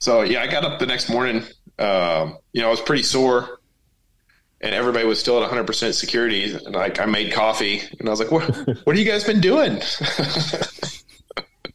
So 0.00 0.22
yeah, 0.22 0.42
I 0.42 0.48
got 0.48 0.64
up 0.64 0.80
the 0.80 0.86
next 0.86 1.08
morning. 1.08 1.44
Um, 1.78 2.38
you 2.52 2.62
know, 2.62 2.68
I 2.68 2.70
was 2.70 2.80
pretty 2.80 3.02
sore, 3.04 3.59
and 4.60 4.74
everybody 4.74 5.06
was 5.06 5.18
still 5.18 5.36
at 5.36 5.40
100 5.40 5.66
percent 5.66 5.94
security. 5.94 6.54
And 6.54 6.74
like, 6.74 7.00
I 7.00 7.06
made 7.06 7.32
coffee, 7.32 7.82
and 7.98 8.08
I 8.08 8.10
was 8.10 8.20
like, 8.20 8.30
"What? 8.30 8.44
what 8.84 8.96
have 8.96 8.98
you 8.98 9.10
guys 9.10 9.24
been 9.24 9.40
doing?" 9.40 9.80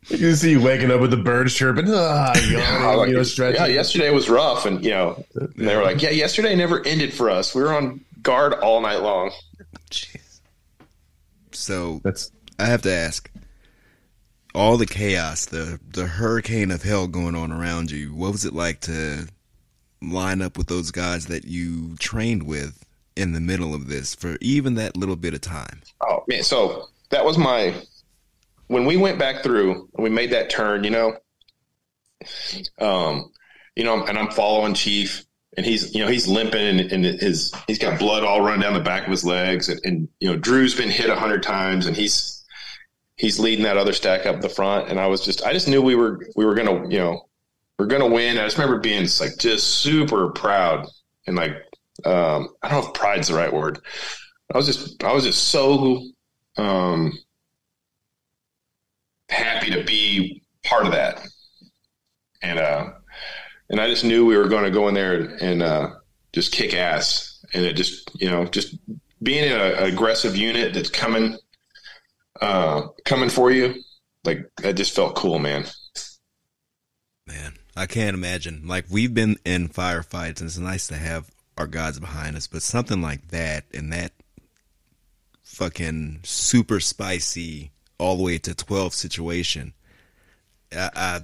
You 0.10 0.36
see 0.36 0.52
you 0.52 0.62
waking 0.62 0.92
up 0.92 1.02
with 1.02 1.10
the 1.10 1.18
birds 1.18 1.56
chirping. 1.56 1.86
Ah, 1.88 2.32
yawning, 2.48 2.98
like, 2.98 3.10
you 3.10 3.16
know, 3.16 3.24
stretching. 3.24 3.60
Yeah, 3.60 3.68
yesterday 3.68 4.12
was 4.12 4.30
rough, 4.30 4.66
and 4.66 4.84
you 4.84 4.92
know, 4.92 5.26
and 5.36 5.54
they 5.56 5.76
were 5.76 5.84
like, 5.84 6.02
"Yeah, 6.02 6.12
yesterday 6.12 6.56
never 6.56 6.86
ended 6.86 7.12
for 7.12 7.30
us. 7.30 7.56
We 7.56 7.64
were 7.64 7.74
on 7.74 8.02
guard 8.22 8.54
all 8.54 8.82
night 8.82 9.02
long." 9.02 9.32
Jeez. 9.90 10.42
So 11.52 12.02
that's. 12.04 12.32
I 12.60 12.66
have 12.66 12.84
to 12.84 12.92
ask. 12.92 13.32
All 14.54 14.78
the 14.78 14.86
chaos, 14.86 15.46
the 15.46 15.80
the 15.92 16.06
hurricane 16.06 16.70
of 16.70 16.84
hell 16.84 17.08
going 17.08 17.36
on 17.36 17.52
around 17.52 17.90
you. 17.90 18.14
What 18.14 18.32
was 18.32 18.46
it 18.46 18.54
like 18.54 18.82
to 18.82 19.28
line 20.12 20.42
up 20.42 20.58
with 20.58 20.68
those 20.68 20.92
guys 20.92 21.28
that 21.28 21.46
you 21.46 21.96
trained 21.98 22.44
with 22.44 22.86
in 23.16 23.34
the 23.34 23.40
middle 23.40 23.74
of 23.74 23.88
this 23.88 24.14
for 24.14 24.38
even 24.42 24.76
that 24.76 24.98
little 24.98 25.16
bit 25.16 25.34
of 25.34 25.42
time? 25.42 25.82
Oh 26.02 26.24
man, 26.28 26.44
so 26.44 26.88
that 27.10 27.26
was 27.26 27.38
my 27.38 27.74
when 28.68 28.86
we 28.86 28.98
went 28.98 29.20
back 29.20 29.44
through 29.44 29.90
and 29.96 30.04
we 30.04 30.10
made 30.10 30.32
that 30.32 30.50
turn, 30.50 30.84
you 30.84 30.90
know, 30.90 31.18
um, 32.80 33.32
you 33.76 33.84
know, 33.84 34.04
and 34.06 34.18
I'm 34.18 34.32
following 34.32 34.74
Chief, 34.74 35.26
and 35.58 35.66
he's, 35.66 35.94
you 35.94 36.02
know, 36.02 36.10
he's 36.10 36.28
limping, 36.28 36.80
and, 36.80 36.80
and 36.92 37.06
his 37.06 37.54
he's 37.68 37.80
got 37.80 38.00
blood 38.00 38.24
all 38.24 38.42
running 38.42 38.62
down 38.62 38.74
the 38.74 38.80
back 38.80 39.04
of 39.04 39.12
his 39.12 39.24
legs, 39.24 39.70
and, 39.70 39.80
and 39.84 40.10
you 40.20 40.30
know, 40.30 40.38
Drew's 40.38 40.76
been 40.76 40.90
hit 40.90 41.10
a 41.10 41.16
hundred 41.16 41.44
times, 41.44 41.86
and 41.86 41.96
he's 41.96 42.44
he's 43.18 43.40
leading 43.40 43.64
that 43.64 43.78
other 43.78 43.94
stack 43.94 44.26
up 44.26 44.42
the 44.42 44.50
front, 44.50 44.90
and 44.90 45.00
I 45.00 45.08
was 45.08 45.24
just, 45.24 45.44
I 45.44 45.54
just 45.54 45.68
knew 45.68 45.82
we 45.82 45.96
were 45.96 46.28
we 46.36 46.46
were 46.46 46.56
gonna, 46.56 46.88
you 46.90 46.98
know, 46.98 47.25
we 47.78 47.86
are 47.86 47.88
gonna 47.88 48.08
win. 48.08 48.38
I 48.38 48.44
just 48.46 48.58
remember 48.58 48.80
being 48.80 49.08
like 49.20 49.38
just 49.38 49.80
super 49.80 50.30
proud 50.30 50.88
and 51.28 51.36
like, 51.36 51.54
um, 52.06 52.50
I 52.62 52.70
don't 52.70 52.82
know 52.82 52.88
if 52.88 52.94
pride's 52.94 53.28
the 53.28 53.36
right 53.36 53.54
word. 53.54 53.80
I 54.54 54.58
was 54.58 54.68
just, 54.68 55.04
I 55.04 55.12
was 55.14 55.24
just 55.24 55.46
so, 55.46 56.02
um, 56.58 57.18
happy 59.30 59.72
to 59.72 59.84
be 59.84 60.44
part 60.64 60.86
of 60.86 60.92
that. 60.92 61.26
And 62.42 62.60
uh, 62.60 62.92
and 63.70 63.80
I 63.80 63.90
just 63.90 64.06
knew 64.06 64.26
we 64.26 64.38
were 64.38 64.48
going 64.48 64.64
to 64.64 64.72
go 64.72 64.88
in 64.88 64.94
there 64.94 65.36
and 65.42 65.64
uh, 65.64 65.90
just 66.34 66.52
kick 66.52 66.74
ass. 66.74 67.44
And 67.54 67.66
it 67.66 67.74
just 67.74 68.12
you 68.16 68.30
know 68.30 68.46
just 68.46 68.76
being 69.24 69.46
in 69.46 69.60
an 69.60 69.84
aggressive 69.84 70.36
unit 70.36 70.74
that's 70.74 70.90
coming 70.90 71.38
uh, 72.42 72.88
coming 73.06 73.30
for 73.30 73.52
you, 73.52 73.76
like 74.24 74.50
that 74.58 74.74
just 74.74 74.96
felt 74.96 75.16
cool, 75.16 75.40
man. 75.40 75.66
Man, 77.28 77.54
I 77.76 77.86
can't 77.86 78.16
imagine. 78.16 78.64
Like 78.66 78.86
we've 78.90 79.14
been 79.14 79.38
in 79.46 79.70
firefights, 79.70 80.40
and 80.40 80.48
it's 80.48 80.58
nice 80.58 80.88
to 80.88 80.96
have 80.96 81.30
our 81.58 81.68
gods 81.68 82.00
behind 82.00 82.36
us, 82.36 82.48
but 82.48 82.62
something 82.62 83.02
like 83.02 83.30
that 83.30 83.66
and 83.74 83.92
that 83.94 84.12
fucking 85.44 86.20
super 86.24 86.80
spicy 86.80 87.72
all 87.98 88.18
the 88.18 88.24
way 88.24 88.38
to 88.38 88.54
12 88.54 88.94
situation. 88.94 89.74
I, 90.76 90.90
I, 90.96 91.20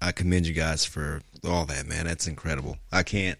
I 0.00 0.12
commend 0.12 0.46
you 0.46 0.54
guys 0.54 0.84
for 0.84 1.20
all 1.44 1.64
that, 1.66 1.86
man. 1.86 2.06
That's 2.06 2.26
incredible. 2.26 2.78
I 2.92 3.02
can't. 3.02 3.38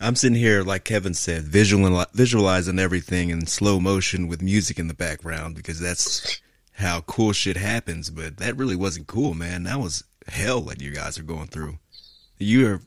I'm 0.00 0.14
sitting 0.14 0.38
here, 0.38 0.62
like 0.62 0.84
Kevin 0.84 1.14
said, 1.14 1.42
visual, 1.42 2.04
visualizing 2.12 2.78
everything 2.78 3.30
in 3.30 3.46
slow 3.46 3.80
motion 3.80 4.28
with 4.28 4.42
music 4.42 4.78
in 4.78 4.88
the 4.88 4.94
background 4.94 5.56
because 5.56 5.80
that's 5.80 6.40
how 6.72 7.00
cool 7.00 7.32
shit 7.32 7.56
happens. 7.56 8.10
But 8.10 8.36
that 8.36 8.56
really 8.56 8.76
wasn't 8.76 9.08
cool, 9.08 9.34
man. 9.34 9.64
That 9.64 9.80
was 9.80 10.04
hell 10.28 10.60
that 10.62 10.80
you 10.80 10.90
guys 10.90 11.18
are 11.18 11.22
going 11.24 11.46
through. 11.46 11.78
You 12.38 12.68
are 12.68 12.80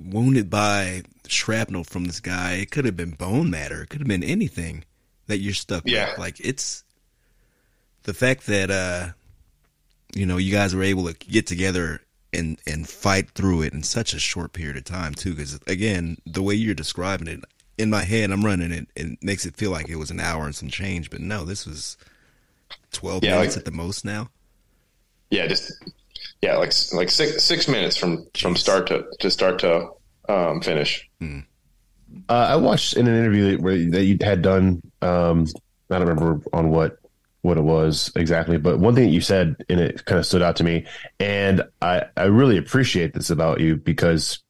wounded 0.00 0.50
by 0.50 1.02
shrapnel 1.26 1.84
from 1.84 2.04
this 2.04 2.20
guy. 2.20 2.54
It 2.54 2.70
could 2.70 2.84
have 2.84 2.96
been 2.96 3.12
bone 3.12 3.50
matter. 3.50 3.82
It 3.82 3.88
could 3.88 4.00
have 4.00 4.08
been 4.08 4.24
anything 4.24 4.84
that 5.26 5.38
you're 5.38 5.54
stuck 5.54 5.84
yeah. 5.86 6.10
with. 6.10 6.18
Like 6.18 6.40
it's 6.40 6.84
the 8.02 8.14
fact 8.14 8.46
that 8.46 8.70
uh, 8.70 9.08
you 10.14 10.26
know 10.26 10.36
you 10.36 10.52
guys 10.52 10.74
were 10.74 10.82
able 10.82 11.06
to 11.06 11.14
get 11.14 11.46
together 11.46 12.00
and 12.32 12.58
and 12.66 12.88
fight 12.88 13.30
through 13.30 13.62
it 13.62 13.72
in 13.72 13.82
such 13.82 14.14
a 14.14 14.18
short 14.18 14.52
period 14.52 14.76
of 14.76 14.84
time 14.84 15.14
too. 15.14 15.34
Because 15.34 15.58
again, 15.66 16.18
the 16.26 16.42
way 16.42 16.54
you're 16.54 16.74
describing 16.74 17.28
it 17.28 17.40
in 17.78 17.90
my 17.90 18.02
head, 18.02 18.30
I'm 18.30 18.44
running 18.44 18.72
it. 18.72 18.88
It 18.96 19.22
makes 19.22 19.46
it 19.46 19.56
feel 19.56 19.70
like 19.70 19.88
it 19.88 19.96
was 19.96 20.10
an 20.10 20.20
hour 20.20 20.44
and 20.44 20.54
some 20.54 20.68
change, 20.68 21.10
but 21.10 21.20
no, 21.20 21.44
this 21.44 21.66
was 21.66 21.96
twelve 22.90 23.24
yeah, 23.24 23.36
minutes 23.36 23.56
like, 23.56 23.60
at 23.60 23.64
the 23.64 23.76
most 23.76 24.04
now. 24.04 24.28
Yeah, 25.30 25.46
just 25.46 25.72
yeah, 26.42 26.56
like 26.56 26.72
like 26.92 27.08
six 27.08 27.42
six 27.42 27.68
minutes 27.68 27.96
from 27.96 28.18
Jeez. 28.34 28.42
from 28.42 28.56
start 28.56 28.88
to 28.88 29.04
to 29.20 29.30
start 29.30 29.60
to 29.60 29.88
um, 30.28 30.60
finish. 30.60 31.08
Hmm. 31.20 31.40
Uh, 32.28 32.46
I 32.50 32.56
watched 32.56 32.94
in 32.96 33.06
an 33.06 33.16
interview 33.16 33.52
that, 33.52 33.60
where, 33.62 33.90
that 33.90 34.04
you 34.04 34.18
had 34.20 34.42
done. 34.42 34.82
Um, 35.00 35.46
I 35.90 35.98
don't 35.98 36.08
remember 36.08 36.42
on 36.52 36.70
what 36.70 36.98
what 37.42 37.58
it 37.58 37.62
was 37.62 38.12
exactly, 38.16 38.58
but 38.58 38.78
one 38.78 38.94
thing 38.94 39.04
that 39.04 39.14
you 39.14 39.20
said 39.20 39.56
and 39.68 39.80
it 39.80 40.04
kind 40.04 40.18
of 40.18 40.26
stood 40.26 40.42
out 40.42 40.56
to 40.56 40.64
me, 40.64 40.86
and 41.20 41.62
I 41.80 42.04
I 42.16 42.24
really 42.24 42.56
appreciate 42.58 43.14
this 43.14 43.30
about 43.30 43.60
you 43.60 43.76
because 43.76 44.42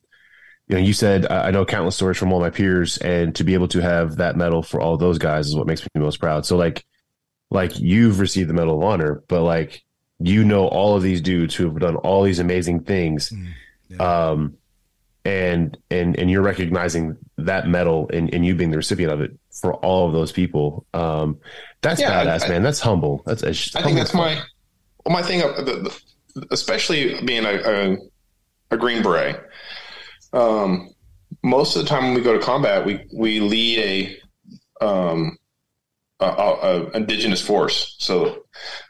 you 0.69 0.77
know 0.77 0.83
you 0.83 0.95
said 0.95 1.31
I 1.31 1.51
know 1.51 1.67
countless 1.67 1.97
stories 1.97 2.17
from 2.17 2.33
all 2.33 2.41
my 2.41 2.51
peers, 2.51 2.97
and 2.99 3.35
to 3.37 3.45
be 3.45 3.53
able 3.53 3.69
to 3.69 3.81
have 3.81 4.17
that 4.17 4.37
medal 4.37 4.63
for 4.63 4.81
all 4.81 4.97
those 4.97 5.19
guys 5.19 5.47
is 5.47 5.57
what 5.57 5.67
makes 5.67 5.83
me 5.83 5.89
most 5.97 6.21
proud. 6.21 6.47
So 6.47 6.57
like 6.57 6.85
like 7.51 7.79
you've 7.79 8.19
received 8.19 8.49
the 8.49 8.55
Medal 8.55 8.79
of 8.79 8.83
Honor, 8.83 9.23
but 9.29 9.43
like 9.43 9.85
you 10.23 10.45
know 10.45 10.67
all 10.67 10.97
of 10.97 11.03
these 11.03 11.21
dudes 11.21 11.55
who 11.55 11.65
have 11.65 11.79
done 11.79 11.97
all 11.97 12.23
these 12.23 12.39
amazing 12.39 12.85
things. 12.85 13.31
Mm, 13.31 13.49
yeah. 13.89 14.29
Um, 14.31 14.57
and 15.25 15.79
and 15.91 16.19
and 16.19 16.31
you're 16.31 16.43
recognizing 16.43 17.17
that 17.39 17.69
medal 17.69 18.11
and, 18.13 18.33
and 18.35 18.45
you 18.45 18.55
being 18.55 18.71
the 18.71 18.77
recipient 18.77 19.13
of 19.13 19.21
it 19.21 19.39
for 19.53 19.75
all 19.75 20.09
of 20.09 20.13
those 20.13 20.33
people. 20.33 20.85
Um, 20.95 21.39
that's 21.81 22.01
yeah, 22.01 22.25
badass, 22.25 22.47
I, 22.47 22.49
man. 22.49 22.63
That's 22.63 22.81
humble. 22.81 23.23
That's. 23.25 23.43
I 23.77 23.83
think 23.83 23.97
that's 23.97 24.15
my 24.15 24.41
well, 25.05 25.13
my 25.13 25.23
thing. 25.23 25.43
Especially 26.51 27.21
being 27.25 27.45
a, 27.45 27.53
a, 27.53 27.97
a 28.71 28.77
green 28.77 29.03
beret. 29.03 29.39
Um, 30.33 30.95
most 31.43 31.77
of 31.77 31.83
the 31.83 31.89
time 31.89 32.05
when 32.05 32.15
we 32.15 32.23
go 32.23 32.33
to 32.33 32.45
combat, 32.45 32.87
we 32.87 33.05
we 33.15 33.41
lead 33.41 34.19
a 34.81 34.85
um, 34.85 35.39
a, 36.25 36.87
a, 36.87 36.91
indigenous 36.91 37.41
force. 37.41 37.97
So 37.99 38.45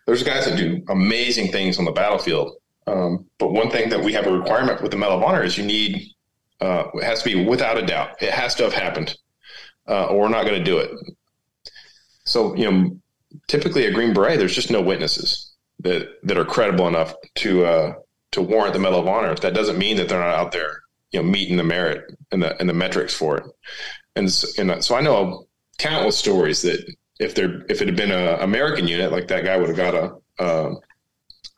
there's 0.06 0.22
guys 0.22 0.44
that 0.46 0.56
do 0.56 0.82
amazing 0.88 1.52
things 1.52 1.78
on 1.78 1.84
the 1.84 1.92
battlefield. 1.92 2.56
Um, 2.86 3.26
but 3.38 3.52
one 3.52 3.70
thing 3.70 3.90
that 3.90 4.02
we 4.02 4.12
have 4.12 4.26
a 4.26 4.32
requirement 4.32 4.82
with 4.82 4.90
the 4.90 4.96
Medal 4.96 5.18
of 5.18 5.22
Honor 5.22 5.42
is 5.42 5.56
you 5.56 5.64
need 5.64 6.12
uh, 6.60 6.88
it 6.94 7.04
has 7.04 7.22
to 7.22 7.28
be 7.28 7.44
without 7.44 7.76
a 7.76 7.84
doubt. 7.84 8.22
It 8.22 8.30
has 8.30 8.54
to 8.56 8.62
have 8.62 8.72
happened, 8.72 9.16
uh, 9.88 10.06
or 10.06 10.20
we're 10.20 10.28
not 10.28 10.46
going 10.46 10.58
to 10.58 10.64
do 10.64 10.78
it. 10.78 10.90
So, 12.24 12.54
you 12.54 12.70
know, 12.70 12.96
typically 13.48 13.86
a 13.86 13.92
Green 13.92 14.14
Beret, 14.14 14.38
there's 14.38 14.54
just 14.54 14.70
no 14.70 14.80
witnesses 14.80 15.52
that 15.80 16.08
that 16.22 16.38
are 16.38 16.44
credible 16.44 16.86
enough 16.86 17.14
to 17.36 17.64
uh, 17.64 17.94
to 18.32 18.42
warrant 18.42 18.74
the 18.74 18.80
Medal 18.80 19.00
of 19.00 19.08
Honor. 19.08 19.34
That 19.34 19.54
doesn't 19.54 19.78
mean 19.78 19.96
that 19.96 20.08
they're 20.08 20.20
not 20.20 20.36
out 20.36 20.52
there, 20.52 20.82
you 21.10 21.20
know, 21.20 21.28
meeting 21.28 21.56
the 21.56 21.64
merit 21.64 22.16
and 22.30 22.42
the 22.42 22.58
and 22.60 22.68
the 22.68 22.74
metrics 22.74 23.14
for 23.14 23.38
it. 23.38 23.44
And 24.14 24.26
and 24.58 24.84
so 24.84 24.94
I 24.94 25.00
know 25.00 25.46
countless 25.78 26.16
stories 26.16 26.62
that 26.62 26.94
if 27.22 27.34
there 27.34 27.64
if 27.68 27.80
it 27.80 27.88
had 27.88 27.96
been 27.96 28.10
an 28.10 28.40
American 28.40 28.86
unit, 28.88 29.12
like 29.12 29.28
that 29.28 29.44
guy 29.44 29.56
would 29.56 29.68
have 29.68 29.76
got 29.76 29.94
a 30.40 30.74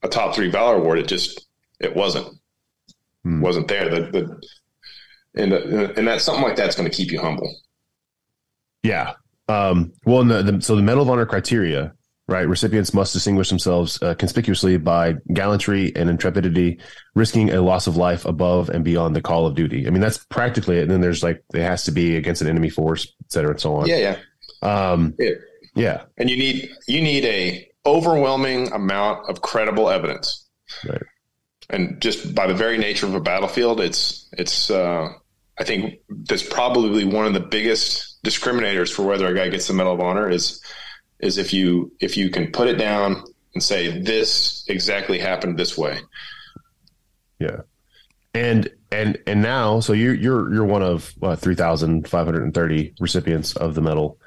a 0.02 0.08
top 0.08 0.34
three 0.34 0.50
valor 0.50 0.76
award. 0.76 0.98
It 0.98 1.08
just 1.08 1.46
it 1.80 1.94
wasn't 1.96 2.28
Hmm. 3.24 3.40
wasn't 3.40 3.68
there. 3.68 3.88
The, 3.88 4.00
the 4.10 4.42
and 5.42 5.52
and 5.52 6.06
that 6.06 6.20
something 6.20 6.44
like 6.44 6.56
that's 6.56 6.76
going 6.76 6.90
to 6.90 6.94
keep 6.94 7.10
you 7.10 7.20
humble. 7.20 7.50
Yeah. 8.82 9.14
Um, 9.48 9.92
well, 10.04 10.24
the, 10.24 10.42
the, 10.42 10.60
so 10.62 10.76
the 10.76 10.82
Medal 10.82 11.02
of 11.02 11.10
Honor 11.10 11.24
criteria, 11.26 11.92
right? 12.28 12.46
Recipients 12.46 12.92
must 12.92 13.14
distinguish 13.14 13.48
themselves 13.48 14.00
uh, 14.02 14.14
conspicuously 14.14 14.76
by 14.76 15.14
gallantry 15.32 15.90
and 15.96 16.10
intrepidity, 16.10 16.80
risking 17.14 17.50
a 17.50 17.62
loss 17.62 17.86
of 17.86 17.96
life 17.96 18.24
above 18.26 18.68
and 18.68 18.84
beyond 18.84 19.16
the 19.16 19.22
call 19.22 19.46
of 19.46 19.54
duty. 19.54 19.86
I 19.86 19.90
mean, 19.90 20.02
that's 20.02 20.18
practically 20.26 20.78
it. 20.78 20.82
And 20.82 20.90
then 20.90 21.00
there's 21.00 21.22
like, 21.22 21.42
it 21.54 21.62
has 21.62 21.84
to 21.84 21.92
be 21.92 22.16
against 22.16 22.42
an 22.42 22.48
enemy 22.48 22.68
force, 22.70 23.06
et 23.24 23.32
cetera, 23.32 23.52
and 23.52 23.60
so 23.60 23.74
on. 23.76 23.86
Yeah, 23.86 24.16
yeah. 24.62 24.90
Um, 24.92 25.14
Yeah. 25.18 25.30
Yeah. 25.74 26.02
And 26.16 26.30
you 26.30 26.36
need 26.36 26.70
you 26.86 27.00
need 27.00 27.24
a 27.24 27.68
overwhelming 27.86 28.72
amount 28.72 29.28
of 29.28 29.42
credible 29.42 29.90
evidence. 29.90 30.48
Right. 30.88 31.02
And 31.70 32.00
just 32.00 32.34
by 32.34 32.46
the 32.46 32.54
very 32.54 32.78
nature 32.78 33.06
of 33.06 33.14
a 33.14 33.20
battlefield, 33.20 33.80
it's 33.80 34.28
it's 34.32 34.70
uh, 34.70 35.08
I 35.58 35.64
think 35.64 36.00
that's 36.08 36.46
probably 36.46 37.04
one 37.04 37.26
of 37.26 37.34
the 37.34 37.40
biggest 37.40 38.22
discriminators 38.24 38.92
for 38.92 39.02
whether 39.02 39.26
a 39.26 39.34
guy 39.34 39.48
gets 39.48 39.66
the 39.66 39.74
Medal 39.74 39.94
of 39.94 40.00
Honor 40.00 40.30
is 40.30 40.62
is 41.20 41.38
if 41.38 41.52
you 41.52 41.92
if 42.00 42.16
you 42.16 42.30
can 42.30 42.50
put 42.50 42.68
it 42.68 42.76
down 42.76 43.24
and 43.54 43.62
say 43.62 44.00
this 44.00 44.64
exactly 44.68 45.18
happened 45.18 45.58
this 45.58 45.78
way. 45.78 45.98
Yeah. 47.38 47.60
And, 48.34 48.68
and, 48.90 49.18
and 49.26 49.42
now, 49.42 49.80
so 49.80 49.92
you're, 49.92 50.14
you're, 50.14 50.52
you're 50.52 50.64
one 50.64 50.82
of 50.82 51.14
uh, 51.22 51.36
3,530 51.36 52.94
recipients 52.98 53.54
of 53.56 53.74
the 53.74 53.80
medal, 53.80 54.18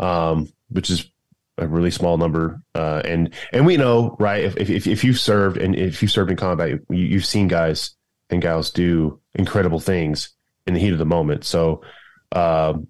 um, 0.00 0.52
which 0.72 0.90
is 0.90 1.10
a 1.58 1.66
really 1.66 1.90
small 1.90 2.16
number. 2.16 2.62
Uh, 2.74 3.02
and, 3.04 3.34
and 3.52 3.66
we 3.66 3.76
know, 3.76 4.16
right. 4.18 4.44
If, 4.44 4.56
if, 4.56 4.86
if 4.86 5.04
you've 5.04 5.20
served 5.20 5.58
and 5.58 5.74
if 5.76 6.02
you've 6.02 6.10
served 6.10 6.30
in 6.30 6.36
combat, 6.36 6.70
you, 6.70 6.80
you've 6.88 7.26
seen 7.26 7.48
guys 7.48 7.94
and 8.30 8.40
gals 8.40 8.70
do 8.70 9.20
incredible 9.34 9.78
things 9.78 10.30
in 10.66 10.74
the 10.74 10.80
heat 10.80 10.92
of 10.92 10.98
the 10.98 11.04
moment. 11.04 11.44
So, 11.44 11.82
um, 12.32 12.86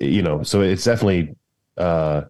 you 0.00 0.22
know, 0.22 0.42
so 0.42 0.62
it's 0.62 0.84
definitely, 0.84 1.36
uh, 1.76 2.22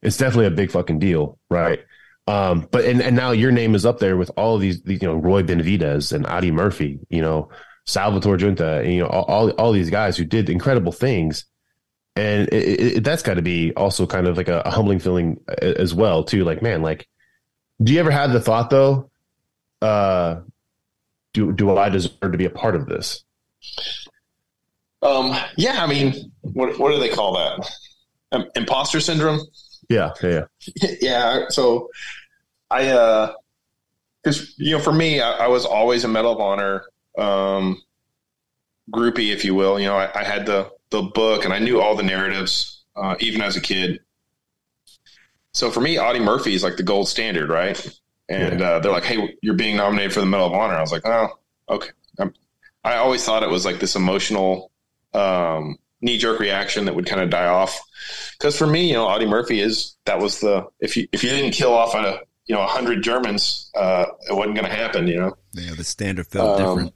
it's 0.00 0.16
definitely 0.16 0.46
a 0.46 0.50
big 0.50 0.70
fucking 0.70 0.98
deal, 0.98 1.38
right? 1.50 1.80
Um, 2.26 2.66
but 2.70 2.86
and, 2.86 3.02
and 3.02 3.14
now 3.14 3.32
your 3.32 3.52
name 3.52 3.74
is 3.74 3.84
up 3.84 3.98
there 3.98 4.16
with 4.16 4.30
all 4.36 4.54
of 4.54 4.62
these, 4.62 4.82
these, 4.82 5.02
you 5.02 5.08
know, 5.08 5.14
Roy 5.14 5.42
Benavidez 5.42 6.12
and 6.12 6.26
Audie 6.26 6.50
Murphy, 6.50 7.00
you 7.10 7.20
know, 7.20 7.50
Salvatore 7.84 8.38
Giunta, 8.38 8.82
and, 8.82 8.94
you 8.94 9.00
know, 9.00 9.08
all, 9.08 9.50
all 9.50 9.72
these 9.72 9.90
guys 9.90 10.16
who 10.16 10.24
did 10.24 10.48
incredible 10.48 10.92
things. 10.92 11.44
And 12.16 12.48
it, 12.52 12.80
it, 12.96 13.04
that's 13.04 13.22
got 13.22 13.34
to 13.34 13.42
be 13.42 13.72
also 13.74 14.06
kind 14.06 14.28
of 14.28 14.36
like 14.36 14.48
a, 14.48 14.60
a 14.60 14.70
humbling 14.70 15.00
feeling 15.00 15.40
as 15.60 15.94
well, 15.94 16.22
too. 16.22 16.44
Like, 16.44 16.62
man, 16.62 16.82
like, 16.82 17.08
do 17.82 17.92
you 17.92 18.00
ever 18.00 18.10
have 18.10 18.32
the 18.32 18.40
thought 18.40 18.70
though, 18.70 19.10
uh, 19.82 20.40
do, 21.32 21.52
do 21.52 21.76
I 21.76 21.88
deserve 21.88 22.20
to 22.20 22.38
be 22.38 22.44
a 22.44 22.50
part 22.50 22.76
of 22.76 22.86
this? 22.86 23.24
Um, 25.02 25.36
yeah, 25.56 25.82
I 25.82 25.86
mean, 25.86 26.32
what 26.40 26.78
what 26.78 26.90
do 26.92 26.98
they 26.98 27.10
call 27.10 27.34
that? 27.34 27.70
Um, 28.32 28.46
imposter 28.54 29.00
syndrome. 29.00 29.40
Yeah. 29.88 30.12
Yeah. 30.22 30.44
yeah. 31.00 31.44
So 31.50 31.90
I, 32.70 32.88
uh, 32.88 33.34
because 34.22 34.54
you 34.58 34.76
know, 34.76 34.82
for 34.82 34.92
me, 34.92 35.20
I, 35.20 35.44
I, 35.44 35.48
was 35.48 35.66
always 35.66 36.04
a 36.04 36.08
Medal 36.08 36.32
of 36.32 36.40
Honor 36.40 36.84
um, 37.18 37.82
groupie, 38.90 39.32
if 39.32 39.44
you 39.44 39.54
will. 39.54 39.78
You 39.78 39.86
know, 39.86 39.96
I, 39.96 40.10
I, 40.20 40.24
had 40.24 40.46
the 40.46 40.70
the 40.90 41.02
book, 41.02 41.44
and 41.44 41.52
I 41.52 41.58
knew 41.58 41.80
all 41.80 41.96
the 41.96 42.02
narratives, 42.02 42.84
uh, 42.96 43.16
even 43.20 43.40
as 43.40 43.56
a 43.56 43.60
kid. 43.60 44.00
So 45.52 45.70
for 45.70 45.80
me, 45.80 45.98
Audie 45.98 46.20
Murphy 46.20 46.54
is 46.54 46.62
like 46.62 46.76
the 46.76 46.82
gold 46.82 47.08
standard, 47.08 47.48
right? 47.48 47.78
And 48.28 48.60
yeah. 48.60 48.66
uh, 48.66 48.78
they're 48.80 48.92
like, 48.92 49.04
"Hey, 49.04 49.36
you're 49.42 49.54
being 49.54 49.76
nominated 49.76 50.12
for 50.12 50.20
the 50.20 50.26
Medal 50.26 50.46
of 50.46 50.52
Honor." 50.52 50.74
I 50.74 50.80
was 50.80 50.92
like, 50.92 51.06
"Oh, 51.06 51.28
okay." 51.68 51.90
I'm, 52.18 52.32
I 52.84 52.96
always 52.96 53.24
thought 53.24 53.42
it 53.42 53.50
was 53.50 53.64
like 53.64 53.80
this 53.80 53.96
emotional 53.96 54.70
um, 55.12 55.76
knee 56.00 56.18
jerk 56.18 56.38
reaction 56.38 56.84
that 56.84 56.94
would 56.94 57.06
kind 57.06 57.22
of 57.22 57.30
die 57.30 57.46
off. 57.46 57.80
Because 58.32 58.56
for 58.56 58.66
me, 58.66 58.88
you 58.88 58.94
know, 58.94 59.06
Audie 59.06 59.26
Murphy 59.26 59.60
is 59.60 59.96
that 60.04 60.18
was 60.18 60.40
the 60.40 60.66
if 60.80 60.96
you 60.96 61.08
if 61.12 61.22
you 61.22 61.30
didn't 61.30 61.52
kill 61.52 61.72
off 61.72 61.94
a 61.94 62.20
you 62.46 62.54
know 62.54 62.62
a 62.62 62.66
hundred 62.66 63.02
Germans, 63.02 63.70
uh, 63.74 64.06
it 64.28 64.34
wasn't 64.34 64.54
going 64.54 64.68
to 64.68 64.74
happen. 64.74 65.06
You 65.06 65.20
know. 65.20 65.36
Yeah, 65.52 65.74
the 65.74 65.84
standard 65.84 66.26
felt 66.26 66.60
um, 66.60 66.66
different. 66.66 66.94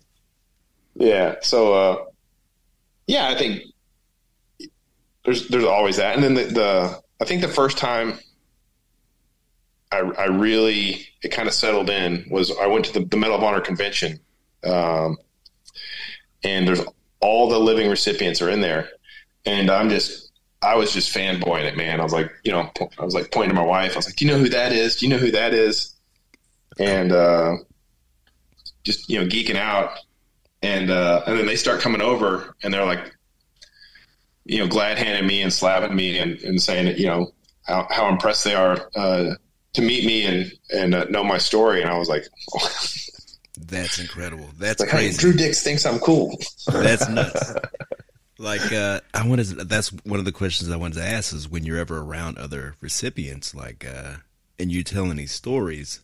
Yeah. 0.99 1.37
So, 1.43 1.73
uh, 1.73 2.05
yeah, 3.07 3.29
I 3.29 3.37
think 3.37 3.63
there's 5.25 5.49
there's 5.49 5.65
always 5.65 5.97
that, 5.97 6.15
and 6.15 6.25
then 6.25 6.35
the, 6.35 6.45
the 6.45 7.03
I 7.21 7.25
think 7.25 7.43
the 7.43 7.49
first 7.49 7.79
time 7.79 8.19
I, 9.91 9.99
I 9.99 10.25
really 10.27 11.09
it 11.23 11.29
kind 11.29 11.49
of 11.49 11.55
settled 11.55 11.91
in 11.91 12.27
was 12.31 12.53
I 12.59 12.67
went 12.67 12.85
to 12.87 12.93
the, 12.93 13.05
the 13.07 13.17
Medal 13.17 13.37
of 13.37 13.43
Honor 13.43 13.61
convention, 13.61 14.21
um, 14.65 15.17
and 16.45 16.67
there's 16.67 16.81
all 17.21 17.49
the 17.49 17.59
living 17.59 17.91
recipients 17.91 18.41
are 18.43 18.51
in 18.51 18.61
there, 18.61 18.89
and 19.45 19.71
I'm 19.71 19.89
just 19.89 20.31
I 20.63 20.77
was 20.77 20.93
just 20.93 21.15
fanboying 21.15 21.65
it, 21.65 21.77
man. 21.77 22.01
I 22.01 22.03
was 22.03 22.13
like, 22.13 22.33
you 22.45 22.53
know, 22.53 22.71
I 22.99 23.05
was 23.05 23.15
like 23.15 23.31
pointing 23.31 23.55
to 23.55 23.61
my 23.61 23.67
wife. 23.67 23.93
I 23.93 23.97
was 23.97 24.07
like, 24.07 24.17
do 24.17 24.25
you 24.25 24.31
know 24.31 24.39
who 24.39 24.49
that 24.49 24.73
is? 24.73 24.97
Do 24.97 25.07
you 25.07 25.11
know 25.11 25.19
who 25.19 25.31
that 25.31 25.55
is? 25.55 25.95
And 26.79 27.13
uh, 27.13 27.57
just 28.85 29.09
you 29.09 29.21
know, 29.21 29.27
geeking 29.27 29.57
out. 29.57 29.99
And 30.63 30.91
uh, 30.91 31.23
and 31.27 31.39
then 31.39 31.47
they 31.47 31.55
start 31.55 31.81
coming 31.81 32.01
over, 32.01 32.57
and 32.65 32.75
they're 32.75 32.85
like, 32.85 33.15
you 34.49 34.59
know, 34.59 34.67
glad 34.67 34.99
handing 34.99 35.27
me 35.27 35.43
and 35.43 35.53
slapping 35.53 35.95
me 35.95 36.19
and, 36.19 36.41
and 36.41 36.61
saying 36.61 36.97
you 36.97 37.07
know 37.07 37.31
how, 37.67 37.87
how 37.91 38.09
impressed 38.09 38.45
they 38.45 38.55
are 38.55 38.91
uh, 38.97 39.35
to 39.75 39.83
meet 39.83 40.05
me 40.05 40.25
and 40.25 40.53
and 40.71 40.95
uh, 40.95 41.05
know 41.05 41.23
my 41.23 41.39
story. 41.39 41.83
And 41.83 41.91
I 41.91 41.99
was 41.99 42.09
like, 42.09 42.25
oh. 42.55 42.69
that's 43.61 43.99
incredible. 44.01 44.49
That's 44.59 44.81
like, 44.81 44.89
crazy. 44.89 45.13
Hey, 45.13 45.19
Drew 45.19 45.33
Dix 45.35 45.63
thinks 45.63 45.85
I'm 45.85 45.99
cool. 45.99 46.37
That's 46.67 47.09
nuts. 47.09 47.55
like 48.39 48.73
uh, 48.73 49.01
I 49.13 49.27
wanted 49.27 49.47
to, 49.49 49.65
that's 49.65 49.89
one 50.05 50.19
of 50.19 50.25
the 50.25 50.33
questions 50.33 50.71
I 50.71 50.77
wanted 50.77 50.95
to 50.95 51.05
ask 51.05 51.35
is 51.35 51.49
when 51.49 51.65
you're 51.65 51.79
ever 51.79 51.99
around 51.99 52.39
other 52.39 52.75
recipients 52.81 53.55
like 53.55 53.87
uh, 53.87 54.15
and 54.59 54.73
you 54.73 54.83
telling 54.83 55.17
these 55.17 55.33
stories 55.33 56.01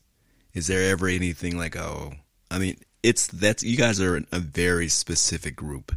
is 0.52 0.66
there 0.66 0.90
ever 0.90 1.08
anything 1.08 1.56
like 1.56 1.76
oh 1.76 2.12
I 2.50 2.58
mean 2.58 2.76
it's 3.02 3.28
that's 3.28 3.62
you 3.62 3.76
guys 3.76 4.00
are 4.00 4.16
a 4.32 4.38
very 4.40 4.88
specific 4.88 5.54
group 5.54 5.92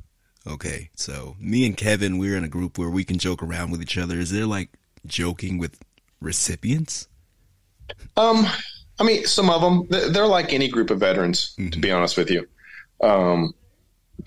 okay 0.48 0.90
so 0.96 1.36
me 1.40 1.66
and 1.66 1.78
Kevin 1.78 2.18
we're 2.18 2.38
in 2.38 2.44
a 2.44 2.50
group 2.50 2.78
where 2.78 2.90
we 2.90 3.04
can 3.04 3.18
joke 3.18 3.44
around 3.44 3.72
with 3.72 3.82
each 3.82 3.98
other 3.98 4.18
is 4.20 4.32
there 4.32 4.46
like 4.46 4.70
joking 5.06 5.58
with 5.58 5.80
recipients 6.22 7.08
um 8.16 8.46
I 9.00 9.04
mean 9.04 9.26
some 9.26 9.50
of 9.50 9.62
them 9.62 9.88
they're 10.12 10.28
like 10.28 10.54
any 10.54 10.68
group 10.68 10.90
of 10.90 11.00
veterans 11.00 11.54
mm-hmm. 11.58 11.70
to 11.70 11.80
be 11.80 11.92
honest 11.92 12.18
with 12.18 12.32
you 12.32 12.48
um 13.02 13.54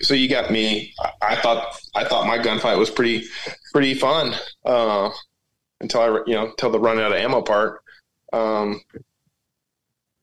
so 0.01 0.13
you 0.13 0.29
got 0.29 0.51
me. 0.51 0.93
I 1.21 1.35
thought 1.35 1.75
I 1.95 2.05
thought 2.05 2.27
my 2.27 2.37
gunfight 2.37 2.77
was 2.77 2.89
pretty 2.89 3.25
pretty 3.71 3.93
fun 3.93 4.33
uh, 4.65 5.09
until 5.79 6.01
I 6.01 6.07
you 6.25 6.35
know 6.35 6.47
until 6.47 6.71
the 6.71 6.79
run 6.79 6.99
out 6.99 7.11
of 7.11 7.17
ammo 7.17 7.41
part. 7.41 7.81
Um, 8.31 8.81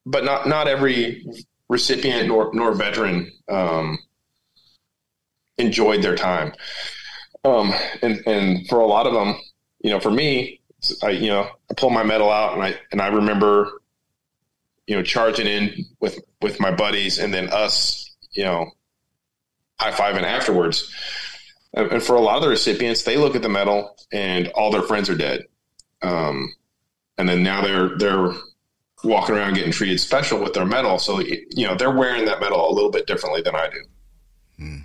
but 0.05 0.25
not 0.25 0.47
not 0.47 0.67
every 0.67 1.25
recipient 1.69 2.27
nor 2.27 2.49
nor 2.53 2.73
veteran 2.73 3.31
um, 3.47 3.99
enjoyed 5.59 6.01
their 6.01 6.15
time. 6.15 6.53
Um, 7.43 7.73
and 8.01 8.21
and 8.25 8.67
for 8.67 8.79
a 8.79 8.87
lot 8.87 9.07
of 9.07 9.13
them, 9.13 9.35
you 9.81 9.91
know, 9.91 9.99
for 9.99 10.11
me, 10.11 10.61
I 11.03 11.11
you 11.11 11.27
know 11.27 11.49
I 11.69 11.73
pull 11.75 11.89
my 11.89 12.03
medal 12.03 12.29
out 12.29 12.53
and 12.53 12.63
I 12.63 12.75
and 12.91 13.01
I 13.01 13.07
remember 13.07 13.81
you 14.87 14.95
know 14.95 15.03
charging 15.03 15.47
in 15.47 15.85
with 15.99 16.19
with 16.41 16.59
my 16.59 16.71
buddies 16.71 17.19
and 17.19 17.33
then 17.33 17.49
us 17.49 18.15
you 18.31 18.43
know 18.43 18.71
high 19.79 19.91
fiving 19.91 20.23
afterwards. 20.23 20.93
And 21.73 22.01
for 22.01 22.15
a 22.15 22.19
lot 22.19 22.37
of 22.37 22.41
the 22.41 22.49
recipients, 22.49 23.03
they 23.03 23.17
look 23.17 23.35
at 23.35 23.43
the 23.43 23.49
medal 23.49 23.95
and 24.11 24.47
all 24.49 24.71
their 24.71 24.81
friends 24.81 25.07
are 25.07 25.15
dead. 25.15 25.45
Um, 26.01 26.51
and 27.17 27.29
then 27.29 27.43
now 27.43 27.61
they're 27.61 27.97
they're 27.97 28.33
walking 29.03 29.35
around 29.35 29.53
getting 29.53 29.71
treated 29.71 29.99
special 29.99 30.39
with 30.39 30.53
their 30.53 30.65
medal. 30.65 30.97
So 30.99 31.19
you 31.19 31.67
know 31.67 31.75
they're 31.75 31.95
wearing 31.95 32.25
that 32.25 32.39
medal 32.39 32.69
a 32.69 32.73
little 32.73 32.91
bit 32.91 33.05
differently 33.07 33.41
than 33.41 33.55
I 33.55 33.69
do. 33.69 33.83
Hmm. 34.57 34.77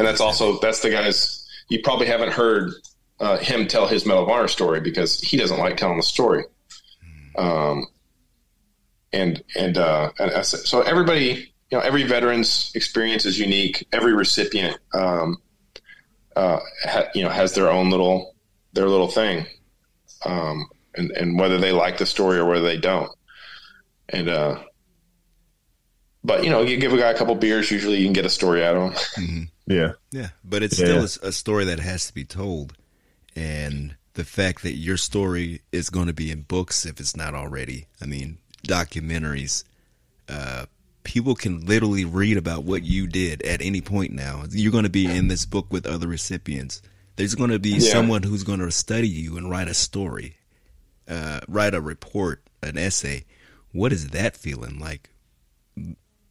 And 0.00 0.08
that's 0.08 0.22
also 0.22 0.58
that's 0.60 0.80
the 0.80 0.88
guy's. 0.88 1.46
You 1.68 1.80
probably 1.84 2.06
haven't 2.06 2.32
heard 2.32 2.72
uh, 3.20 3.36
him 3.36 3.68
tell 3.68 3.86
his 3.86 4.06
Medal 4.06 4.22
of 4.22 4.30
Honor 4.30 4.48
story 4.48 4.80
because 4.80 5.20
he 5.20 5.36
doesn't 5.36 5.58
like 5.58 5.76
telling 5.76 5.98
the 5.98 6.02
story. 6.02 6.42
Um, 7.36 7.86
and 9.12 9.44
and, 9.54 9.76
uh, 9.76 10.10
and 10.18 10.46
so 10.46 10.80
everybody 10.80 11.52
you 11.70 11.76
know 11.76 11.80
every 11.80 12.04
veteran's 12.04 12.72
experience 12.74 13.26
is 13.26 13.38
unique. 13.38 13.86
Every 13.92 14.14
recipient, 14.14 14.78
um, 14.94 15.36
uh, 16.34 16.60
ha, 16.84 17.04
you 17.14 17.22
know, 17.22 17.28
has 17.28 17.54
their 17.54 17.70
own 17.70 17.90
little 17.90 18.34
their 18.72 18.88
little 18.88 19.08
thing, 19.08 19.44
um, 20.24 20.66
and 20.94 21.10
and 21.10 21.38
whether 21.38 21.58
they 21.58 21.72
like 21.72 21.98
the 21.98 22.06
story 22.06 22.38
or 22.38 22.46
whether 22.46 22.64
they 22.64 22.78
don't, 22.78 23.12
and 24.08 24.30
uh, 24.30 24.62
but 26.24 26.42
you 26.42 26.48
know, 26.48 26.62
you 26.62 26.78
give 26.78 26.94
a 26.94 26.96
guy 26.96 27.10
a 27.10 27.18
couple 27.18 27.34
beers, 27.34 27.70
usually 27.70 27.98
you 27.98 28.06
can 28.06 28.14
get 28.14 28.24
a 28.24 28.30
story 28.30 28.64
out 28.64 28.76
of 28.76 28.82
him. 28.82 28.92
Mm-hmm. 28.92 29.42
Yeah, 29.70 29.92
yeah, 30.10 30.28
but 30.44 30.62
it's 30.62 30.76
still 30.76 31.02
yeah. 31.02 31.08
a, 31.22 31.28
a 31.28 31.32
story 31.32 31.64
that 31.66 31.80
has 31.80 32.06
to 32.06 32.14
be 32.14 32.24
told. 32.24 32.74
and 33.36 33.96
the 34.14 34.24
fact 34.24 34.62
that 34.62 34.74
your 34.74 34.96
story 34.96 35.62
is 35.72 35.88
going 35.88 36.06
to 36.06 36.12
be 36.12 36.30
in 36.30 36.42
books 36.42 36.84
if 36.84 37.00
it's 37.00 37.16
not 37.16 37.34
already. 37.34 37.86
I 38.02 38.06
mean, 38.06 38.38
documentaries. 38.66 39.64
Uh, 40.28 40.66
people 41.04 41.34
can 41.34 41.64
literally 41.64 42.04
read 42.04 42.36
about 42.36 42.64
what 42.64 42.82
you 42.82 43.06
did 43.06 43.42
at 43.42 43.62
any 43.62 43.80
point 43.80 44.12
now. 44.12 44.44
You're 44.50 44.72
going 44.72 44.84
to 44.84 44.90
be 44.90 45.06
in 45.06 45.28
this 45.28 45.46
book 45.46 45.66
with 45.70 45.86
other 45.86 46.08
recipients. 46.08 46.82
There's 47.16 47.34
going 47.34 47.50
to 47.50 47.58
be 47.58 47.70
yeah. 47.70 47.92
someone 47.92 48.22
who's 48.22 48.44
going 48.44 48.60
to 48.60 48.70
study 48.70 49.08
you 49.08 49.36
and 49.36 49.50
write 49.50 49.68
a 49.68 49.74
story, 49.74 50.36
uh, 51.08 51.40
write 51.48 51.74
a 51.74 51.80
report, 51.80 52.42
an 52.62 52.78
essay. 52.78 53.24
What 53.72 53.92
is 53.92 54.08
that 54.08 54.36
feeling 54.36 54.78
like? 54.78 55.10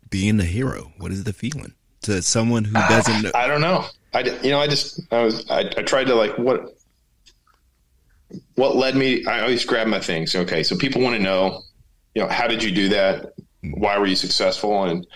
Being 0.09 0.39
a 0.39 0.45
hero. 0.45 0.93
What 0.97 1.11
is 1.11 1.23
the 1.23 1.33
feeling 1.33 1.73
to 2.03 2.21
someone 2.21 2.63
who 2.63 2.73
doesn't? 2.73 3.25
Uh, 3.25 3.31
I 3.35 3.47
don't 3.47 3.61
know. 3.61 3.85
I 4.13 4.21
you 4.21 4.49
know 4.49 4.59
I 4.59 4.67
just 4.67 5.01
I 5.11 5.23
was 5.23 5.49
I, 5.49 5.59
I 5.59 5.83
tried 5.83 6.05
to 6.05 6.15
like 6.15 6.37
what 6.37 6.75
what 8.55 8.75
led 8.75 8.95
me. 8.95 9.25
I 9.25 9.41
always 9.41 9.65
grab 9.65 9.87
my 9.87 9.99
things. 9.99 10.35
Okay, 10.35 10.63
so 10.63 10.75
people 10.77 11.01
want 11.01 11.15
to 11.15 11.21
know, 11.21 11.61
you 12.15 12.21
know, 12.21 12.27
how 12.27 12.47
did 12.47 12.63
you 12.63 12.71
do 12.71 12.89
that? 12.89 13.33
Why 13.61 13.97
were 13.97 14.07
you 14.07 14.15
successful? 14.15 14.83
And 14.83 15.07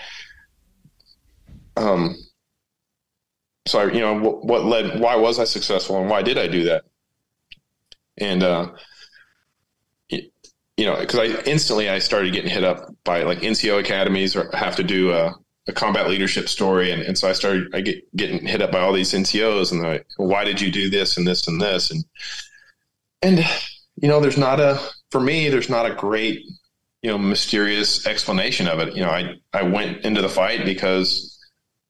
um, 1.77 2.18
so 3.65 3.80
I, 3.80 3.91
you 3.91 3.99
know, 3.99 4.19
what, 4.19 4.45
what 4.45 4.65
led? 4.65 4.99
Why 4.99 5.15
was 5.15 5.39
I 5.39 5.45
successful, 5.45 5.99
and 5.99 6.10
why 6.10 6.22
did 6.22 6.38
I 6.38 6.47
do 6.47 6.65
that? 6.65 6.84
And 8.18 8.43
uh, 8.43 8.72
you 10.77 10.85
know, 10.85 10.99
because 10.99 11.19
I 11.19 11.41
instantly 11.43 11.89
I 11.89 11.99
started 11.99 12.34
getting 12.34 12.49
hit 12.49 12.64
up 12.64 12.93
by 13.03 13.23
like 13.23 13.39
NCO 13.39 13.80
academies 13.80 14.35
or 14.35 14.49
have 14.53 14.76
to 14.77 14.84
do 14.84 15.11
a, 15.11 15.35
a 15.68 15.73
combat 15.73 16.10
leadership 16.10 16.49
story, 16.49 16.91
and, 16.91 17.02
and 17.02 17.18
so 17.18 17.30
I 17.30 17.34
started 17.34 17.73
I 17.73 17.81
get 17.81 18.15
getting 18.15 18.45
hit 18.45 18.61
up 18.61 18.72
by 18.72 18.80
all 18.80 18.94
these 18.94 19.14
NCOs, 19.14 19.72
and 19.72 19.81
like, 19.81 20.06
why 20.18 20.44
did 20.44 20.60
you 20.60 20.72
do 20.72 20.90
this 20.90 21.18
and 21.18 21.27
this 21.27 21.48
and 21.48 21.61
this, 21.61 21.91
and 21.91 22.03
and 23.22 23.40
you 23.95 24.07
know, 24.07 24.19
there's 24.19 24.38
not 24.38 24.60
a 24.60 24.80
for 25.11 25.22
me, 25.22 25.49
there's 25.49 25.69
not 25.69 25.85
a 25.85 25.94
great 25.94 26.41
you 27.02 27.10
know 27.10 27.18
mysterious 27.18 28.07
explanation 28.07 28.68
of 28.68 28.80
it. 28.80 28.95
You 28.95 29.03
know, 29.03 29.10
I 29.10 29.35
I 29.53 29.64
went 29.64 30.03
into 30.06 30.22
the 30.22 30.30
fight 30.30 30.65
because 30.65 31.40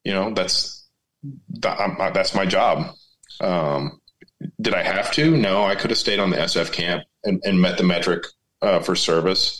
you 0.04 0.14
know 0.14 0.34
that's 0.34 0.86
that's 1.50 2.36
my 2.36 2.46
job. 2.46 2.94
Um, 3.40 4.00
did 4.62 4.74
I 4.74 4.84
have 4.84 5.12
to? 5.14 5.38
No, 5.38 5.64
I 5.64 5.76
could 5.76 5.90
have 5.90 5.98
stayed 5.98 6.20
on 6.20 6.30
the 6.30 6.38
SF 6.38 6.72
camp 6.72 7.04
and, 7.24 7.42
and 7.46 7.62
met 7.62 7.78
the 7.78 7.84
metric 7.84 8.26
uh, 8.62 8.80
for 8.80 8.96
service. 8.96 9.60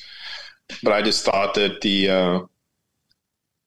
But 0.82 0.94
I 0.94 1.02
just 1.02 1.26
thought 1.26 1.54
that 1.56 1.82
the 1.82 2.10
uh, 2.10 2.40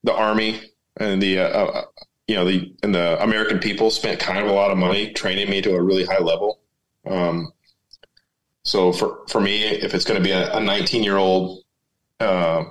the 0.07 0.15
army 0.15 0.61
and 0.97 1.23
the 1.23 1.39
uh, 1.39 1.49
uh, 1.49 1.83
you 2.27 2.35
know 2.35 2.45
the 2.45 2.75
and 2.83 2.95
the 2.95 3.23
American 3.23 3.59
people 3.59 3.91
spent 3.91 4.19
kind 4.19 4.39
of 4.39 4.47
a 4.47 4.53
lot 4.53 4.71
of 4.71 4.79
money 4.79 5.13
training 5.13 5.51
me 5.51 5.61
to 5.63 5.75
a 5.75 5.83
really 5.83 6.05
high 6.05 6.19
level. 6.19 6.61
Um, 7.07 7.53
so 8.65 8.93
for 8.93 9.27
for 9.29 9.41
me, 9.41 9.65
if 9.65 9.95
it's 9.95 10.05
going 10.05 10.21
to 10.21 10.25
be 10.25 10.33
a 10.33 10.59
19 10.59 11.03
year 11.03 11.17
old 11.19 11.63
uh, 12.21 12.65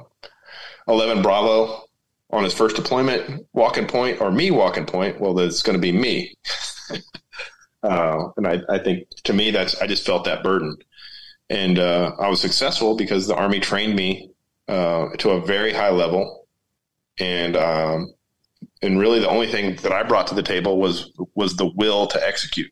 11 0.88 1.22
Bravo 1.22 1.84
on 2.32 2.44
his 2.44 2.54
first 2.54 2.76
deployment 2.76 3.46
walking 3.54 3.88
point, 3.88 4.20
or 4.20 4.32
me 4.32 4.50
walking 4.50 4.86
point, 4.86 5.22
well, 5.22 5.38
it's 5.40 5.62
going 5.62 5.78
to 5.78 5.82
be 5.82 5.92
me. 5.92 6.34
uh, 7.84 8.30
and 8.36 8.48
I, 8.48 8.60
I 8.68 8.80
think 8.80 9.08
to 9.26 9.34
me, 9.34 9.52
that's 9.52 9.80
I 9.80 9.88
just 9.88 10.06
felt 10.06 10.26
that 10.26 10.44
burden 10.44 10.78
and 11.50 11.80
uh, 11.80 12.12
I 12.20 12.28
was 12.30 12.42
successful 12.42 12.96
because 12.96 13.28
the 13.28 13.36
Army 13.36 13.60
trained 13.60 13.96
me 13.96 14.32
uh, 14.68 15.10
to 15.20 15.32
a 15.32 15.46
very 15.46 15.74
high 15.74 15.92
level, 15.92 16.45
and 17.20 17.56
um, 17.56 18.14
and 18.82 19.00
really 19.00 19.20
the 19.20 19.30
only 19.30 19.48
thing 19.48 19.76
that 19.78 19.92
I 19.92 20.04
brought 20.04 20.28
to 20.28 20.36
the 20.36 20.44
table 20.44 20.80
was 20.80 21.12
was 21.34 21.56
the 21.56 21.68
will 21.76 22.08
to 22.08 22.28
execute. 22.28 22.72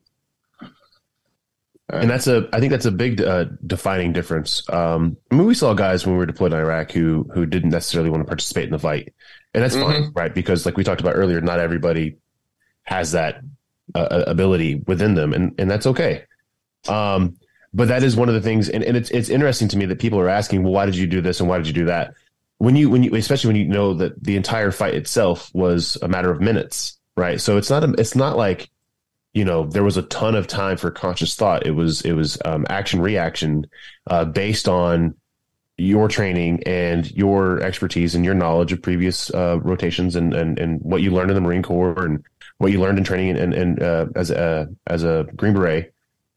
And 1.90 2.10
that's 2.10 2.28
a, 2.28 2.50
I 2.54 2.60
think 2.60 2.72
that's 2.72 2.86
a 2.86 2.92
big 2.92 3.22
uh, 3.22 3.46
defining 3.68 4.14
difference. 4.14 4.68
Um, 4.70 5.18
I 5.30 5.36
mean, 5.36 5.46
we 5.46 5.54
saw 5.54 5.74
guys 5.74 6.06
when 6.06 6.16
we 6.16 6.18
were 6.18 6.26
deployed 6.26 6.54
in 6.54 6.60
Iraq 6.60 6.92
who 6.92 7.30
who 7.34 7.46
didn't 7.46 7.70
necessarily 7.70 8.10
want 8.10 8.22
to 8.22 8.28
participate 8.28 8.66
in 8.66 8.72
the 8.72 8.80
fight, 8.80 9.14
and 9.54 9.64
that's 9.64 9.76
mm-hmm. 9.76 10.04
fine, 10.04 10.12
right? 10.16 10.34
Because 10.34 10.66
like 10.66 10.78
we 10.78 10.84
talked 10.84 11.02
about 11.02 11.16
earlier, 11.16 11.40
not 11.42 11.60
everybody 11.60 12.18
has 12.84 13.12
that 13.12 13.42
uh, 13.94 14.24
ability 14.26 14.82
within 14.88 15.14
them, 15.14 15.34
and 15.34 15.54
and 15.60 15.70
that's 15.70 15.86
okay. 15.86 16.24
Um, 16.88 17.38
but 17.74 17.90
that 17.90 18.04
is 18.04 18.16
one 18.16 18.30
of 18.30 18.36
the 18.36 18.42
things, 18.42 18.70
and, 18.70 18.84
and 18.84 18.98
it's 18.98 19.12
it's 19.12 19.30
interesting 19.30 19.68
to 19.70 19.78
me 19.78 19.86
that 19.86 20.00
people 20.00 20.20
are 20.20 20.30
asking, 20.30 20.64
well, 20.64 20.74
why 20.74 20.86
did 20.86 20.96
you 20.96 21.06
do 21.06 21.22
this 21.22 21.40
and 21.40 21.50
why 21.50 21.58
did 21.58 21.68
you 21.68 21.74
do 21.74 21.86
that? 21.86 22.14
When 22.64 22.78
you 22.78 22.90
when 22.90 23.04
you 23.04 23.14
especially 23.16 23.50
when 23.50 23.58
you 23.58 23.68
know 23.68 23.94
that 23.96 24.24
the 24.24 24.38
entire 24.38 24.72
fight 24.72 24.94
itself 24.94 25.52
was 25.54 25.98
a 26.02 26.08
matter 26.08 26.32
of 26.32 26.40
minutes, 26.40 26.98
right? 27.18 27.42
So 27.42 27.58
it's 27.58 27.70
not 27.70 27.84
a, 27.84 27.92
it's 27.98 28.16
not 28.16 28.38
like 28.38 28.70
you 29.34 29.44
know 29.44 29.66
there 29.66 29.84
was 29.84 29.98
a 29.98 30.04
ton 30.04 30.34
of 30.34 30.48
time 30.48 30.78
for 30.78 30.90
conscious 30.90 31.36
thought. 31.36 31.68
It 31.68 31.72
was 31.72 32.04
it 32.04 32.14
was 32.14 32.38
um, 32.46 32.66
action 32.70 33.02
reaction 33.02 33.68
uh, 34.08 34.24
based 34.24 34.70
on 34.70 35.14
your 35.76 36.08
training 36.08 36.64
and 36.66 37.12
your 37.12 37.62
expertise 37.62 38.16
and 38.16 38.24
your 38.24 38.34
knowledge 38.34 38.72
of 38.72 38.82
previous 38.82 39.30
uh, 39.34 39.60
rotations 39.62 40.16
and, 40.16 40.34
and 40.34 40.58
and 40.58 40.80
what 40.84 41.02
you 41.02 41.12
learned 41.12 41.32
in 41.32 41.36
the 41.36 41.42
Marine 41.42 41.64
Corps 41.64 42.06
and 42.06 42.24
what 42.60 42.72
you 42.72 42.80
learned 42.80 42.98
in 42.98 43.04
training 43.04 43.36
and 43.36 43.54
and, 43.54 43.84
uh, 43.84 44.06
as 44.16 44.32
a 44.32 44.70
as 44.88 45.04
a 45.04 45.28
Green 45.36 45.54
Beret 45.54 45.94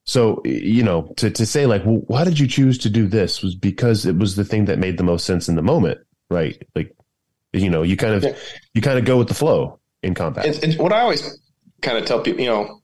so, 0.06 0.40
you 0.44 0.84
know, 0.84 1.12
to, 1.16 1.30
to 1.30 1.44
say 1.44 1.66
like, 1.66 1.84
well, 1.84 2.02
why 2.06 2.22
did 2.22 2.38
you 2.38 2.46
choose 2.46 2.78
to 2.78 2.90
do 2.90 3.08
this 3.08 3.42
was 3.42 3.56
because 3.56 4.06
it 4.06 4.16
was 4.16 4.36
the 4.36 4.44
thing 4.44 4.66
that 4.66 4.78
made 4.78 4.98
the 4.98 5.04
most 5.04 5.26
sense 5.26 5.48
in 5.48 5.56
the 5.56 5.62
moment, 5.62 5.98
right? 6.30 6.60
Like, 6.74 6.94
you 7.52 7.70
know, 7.70 7.82
you 7.82 7.96
kind 7.96 8.14
of, 8.14 8.22
yeah. 8.22 8.36
you 8.74 8.82
kind 8.82 8.98
of 8.98 9.04
go 9.04 9.18
with 9.18 9.28
the 9.28 9.34
flow 9.34 9.78
in 10.02 10.14
combat. 10.14 10.46
And, 10.46 10.64
and 10.64 10.78
what 10.78 10.92
I 10.92 11.00
always 11.00 11.38
kind 11.82 11.98
of 11.98 12.04
tell 12.04 12.20
people, 12.20 12.40
you 12.40 12.48
know, 12.48 12.80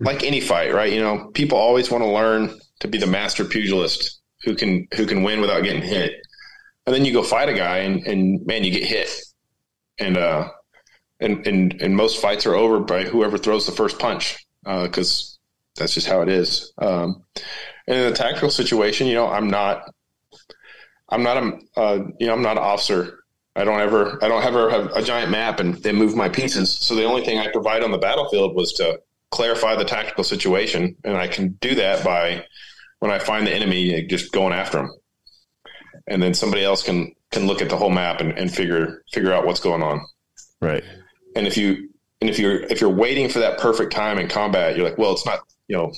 like 0.00 0.24
any 0.24 0.40
fight, 0.40 0.74
right? 0.74 0.92
You 0.92 1.00
know, 1.00 1.30
people 1.32 1.58
always 1.58 1.90
want 1.90 2.02
to 2.02 2.08
learn 2.08 2.58
to 2.80 2.88
be 2.88 2.98
the 2.98 3.06
master 3.06 3.44
pugilist 3.44 4.20
who 4.44 4.54
can, 4.54 4.88
who 4.94 5.06
can 5.06 5.22
win 5.22 5.40
without 5.40 5.62
getting 5.62 5.82
hit. 5.82 6.14
And 6.86 6.94
then 6.94 7.04
you 7.04 7.12
go 7.12 7.22
fight 7.22 7.48
a 7.48 7.54
guy 7.54 7.78
and, 7.78 8.04
and 8.06 8.44
man, 8.46 8.64
you 8.64 8.70
get 8.70 8.84
hit. 8.84 9.10
And, 9.98 10.16
uh, 10.16 10.48
and, 11.20 11.46
and, 11.46 11.80
and 11.80 11.94
most 11.94 12.20
fights 12.20 12.46
are 12.46 12.54
over 12.54 12.80
by 12.80 13.04
whoever 13.04 13.38
throws 13.38 13.66
the 13.66 13.72
first 13.72 13.98
punch. 13.98 14.44
Uh, 14.66 14.88
cause 14.88 15.38
that's 15.76 15.94
just 15.94 16.06
how 16.06 16.22
it 16.22 16.28
is. 16.28 16.72
Um, 16.78 17.22
and 17.86 17.98
in 17.98 18.12
a 18.12 18.16
tactical 18.16 18.50
situation, 18.50 19.06
you 19.06 19.14
know, 19.14 19.28
I'm 19.28 19.48
not, 19.48 19.82
I'm 21.10 21.22
not 21.22 21.36
a, 21.36 21.58
uh, 21.76 22.04
you 22.18 22.26
know, 22.26 22.34
I'm 22.34 22.42
not 22.42 22.56
an 22.56 22.62
officer. 22.62 23.24
I 23.56 23.64
don't 23.64 23.80
ever, 23.80 24.22
I 24.22 24.28
don't 24.28 24.44
ever 24.44 24.70
have 24.70 24.92
a 24.92 25.02
giant 25.02 25.30
map 25.30 25.60
and 25.60 25.74
they 25.74 25.92
move 25.92 26.14
my 26.14 26.28
pieces. 26.28 26.72
So 26.72 26.94
the 26.94 27.04
only 27.04 27.24
thing 27.24 27.38
I 27.38 27.50
provide 27.50 27.82
on 27.82 27.90
the 27.90 27.98
battlefield 27.98 28.54
was 28.54 28.72
to 28.74 29.00
clarify 29.30 29.76
the 29.76 29.84
tactical 29.84 30.24
situation, 30.24 30.96
and 31.04 31.16
I 31.16 31.28
can 31.28 31.52
do 31.60 31.74
that 31.76 32.04
by 32.04 32.44
when 32.98 33.10
I 33.10 33.18
find 33.18 33.46
the 33.46 33.54
enemy, 33.54 34.06
just 34.06 34.32
going 34.32 34.52
after 34.52 34.78
them, 34.78 34.92
and 36.06 36.22
then 36.22 36.34
somebody 36.34 36.64
else 36.64 36.82
can 36.82 37.14
can 37.30 37.46
look 37.46 37.62
at 37.62 37.68
the 37.68 37.76
whole 37.76 37.90
map 37.90 38.20
and, 38.20 38.36
and 38.36 38.52
figure 38.52 39.02
figure 39.12 39.32
out 39.32 39.46
what's 39.46 39.60
going 39.60 39.82
on. 39.82 40.00
Right. 40.60 40.84
And 41.36 41.46
if 41.46 41.56
you 41.56 41.88
and 42.20 42.28
if 42.28 42.38
you're 42.38 42.60
if 42.64 42.80
you're 42.80 42.90
waiting 42.90 43.28
for 43.28 43.38
that 43.38 43.58
perfect 43.58 43.92
time 43.92 44.18
in 44.18 44.28
combat, 44.28 44.76
you're 44.76 44.88
like, 44.88 44.98
well, 44.98 45.12
it's 45.12 45.26
not 45.26 45.40
you 45.68 45.76
know, 45.76 45.92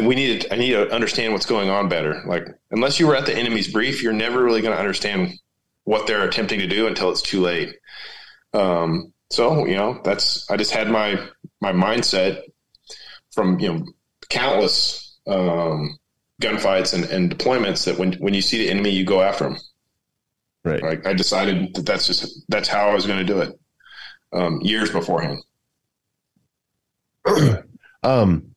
we 0.00 0.14
need 0.14 0.46
I 0.50 0.56
need 0.56 0.72
to 0.72 0.90
understand 0.92 1.32
what's 1.32 1.46
going 1.46 1.68
on 1.68 1.88
better. 1.88 2.22
Like 2.26 2.48
unless 2.70 2.98
you 2.98 3.06
were 3.06 3.16
at 3.16 3.26
the 3.26 3.36
enemy's 3.36 3.72
brief, 3.72 4.02
you're 4.02 4.12
never 4.12 4.42
really 4.42 4.60
going 4.60 4.74
to 4.74 4.80
understand 4.80 5.38
what 5.84 6.06
they're 6.06 6.26
attempting 6.26 6.60
to 6.60 6.66
do 6.66 6.86
until 6.86 7.10
it's 7.10 7.22
too 7.22 7.40
late. 7.40 7.76
Um, 8.52 9.12
so 9.30 9.66
you 9.66 9.76
know, 9.76 10.00
that's 10.04 10.48
I 10.50 10.56
just 10.56 10.70
had 10.70 10.88
my 10.88 11.18
my 11.60 11.72
mindset 11.72 12.42
from 13.32 13.58
you 13.60 13.72
know 13.72 13.86
countless 14.28 15.18
um, 15.26 15.98
gunfights 16.40 16.94
and, 16.94 17.04
and 17.04 17.36
deployments 17.36 17.84
that 17.84 17.98
when 17.98 18.14
when 18.14 18.34
you 18.34 18.42
see 18.42 18.58
the 18.58 18.70
enemy, 18.70 18.90
you 18.90 19.04
go 19.04 19.22
after 19.22 19.44
them. 19.44 19.58
Right. 20.64 20.82
Like 20.82 21.06
I 21.06 21.12
decided 21.14 21.74
that 21.74 21.86
that's 21.86 22.06
just 22.06 22.44
that's 22.48 22.68
how 22.68 22.88
I 22.88 22.94
was 22.94 23.06
going 23.06 23.18
to 23.18 23.24
do 23.24 23.40
it 23.40 23.58
um, 24.32 24.60
years 24.62 24.90
beforehand. 24.90 25.42
Um, 28.00 28.54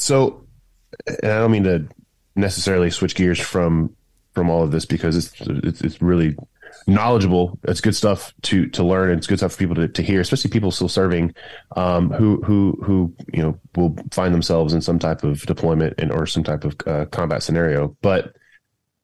so, 0.00 0.46
I 1.08 1.26
don't 1.26 1.50
mean 1.50 1.64
to 1.64 1.86
necessarily 2.34 2.90
switch 2.90 3.14
gears 3.14 3.38
from 3.38 3.94
from 4.32 4.48
all 4.48 4.62
of 4.62 4.70
this 4.70 4.86
because 4.86 5.16
it's 5.16 5.32
it's, 5.40 5.80
it's 5.82 6.02
really 6.02 6.36
knowledgeable. 6.86 7.58
It's 7.64 7.80
good 7.80 7.94
stuff 7.94 8.32
to 8.42 8.66
to 8.68 8.82
learn. 8.82 9.10
And 9.10 9.18
it's 9.18 9.26
good 9.26 9.38
stuff 9.38 9.52
for 9.52 9.58
people 9.58 9.76
to, 9.76 9.88
to 9.88 10.02
hear, 10.02 10.20
especially 10.20 10.50
people 10.50 10.70
still 10.70 10.88
serving, 10.88 11.34
um, 11.76 12.10
who 12.10 12.40
who 12.42 12.78
who 12.82 13.14
you 13.32 13.42
know 13.42 13.58
will 13.76 13.96
find 14.10 14.32
themselves 14.34 14.72
in 14.72 14.80
some 14.80 14.98
type 14.98 15.22
of 15.22 15.42
deployment 15.42 15.94
and 15.98 16.10
or 16.10 16.26
some 16.26 16.44
type 16.44 16.64
of 16.64 16.76
uh, 16.86 17.06
combat 17.06 17.42
scenario. 17.42 17.96
But 18.00 18.34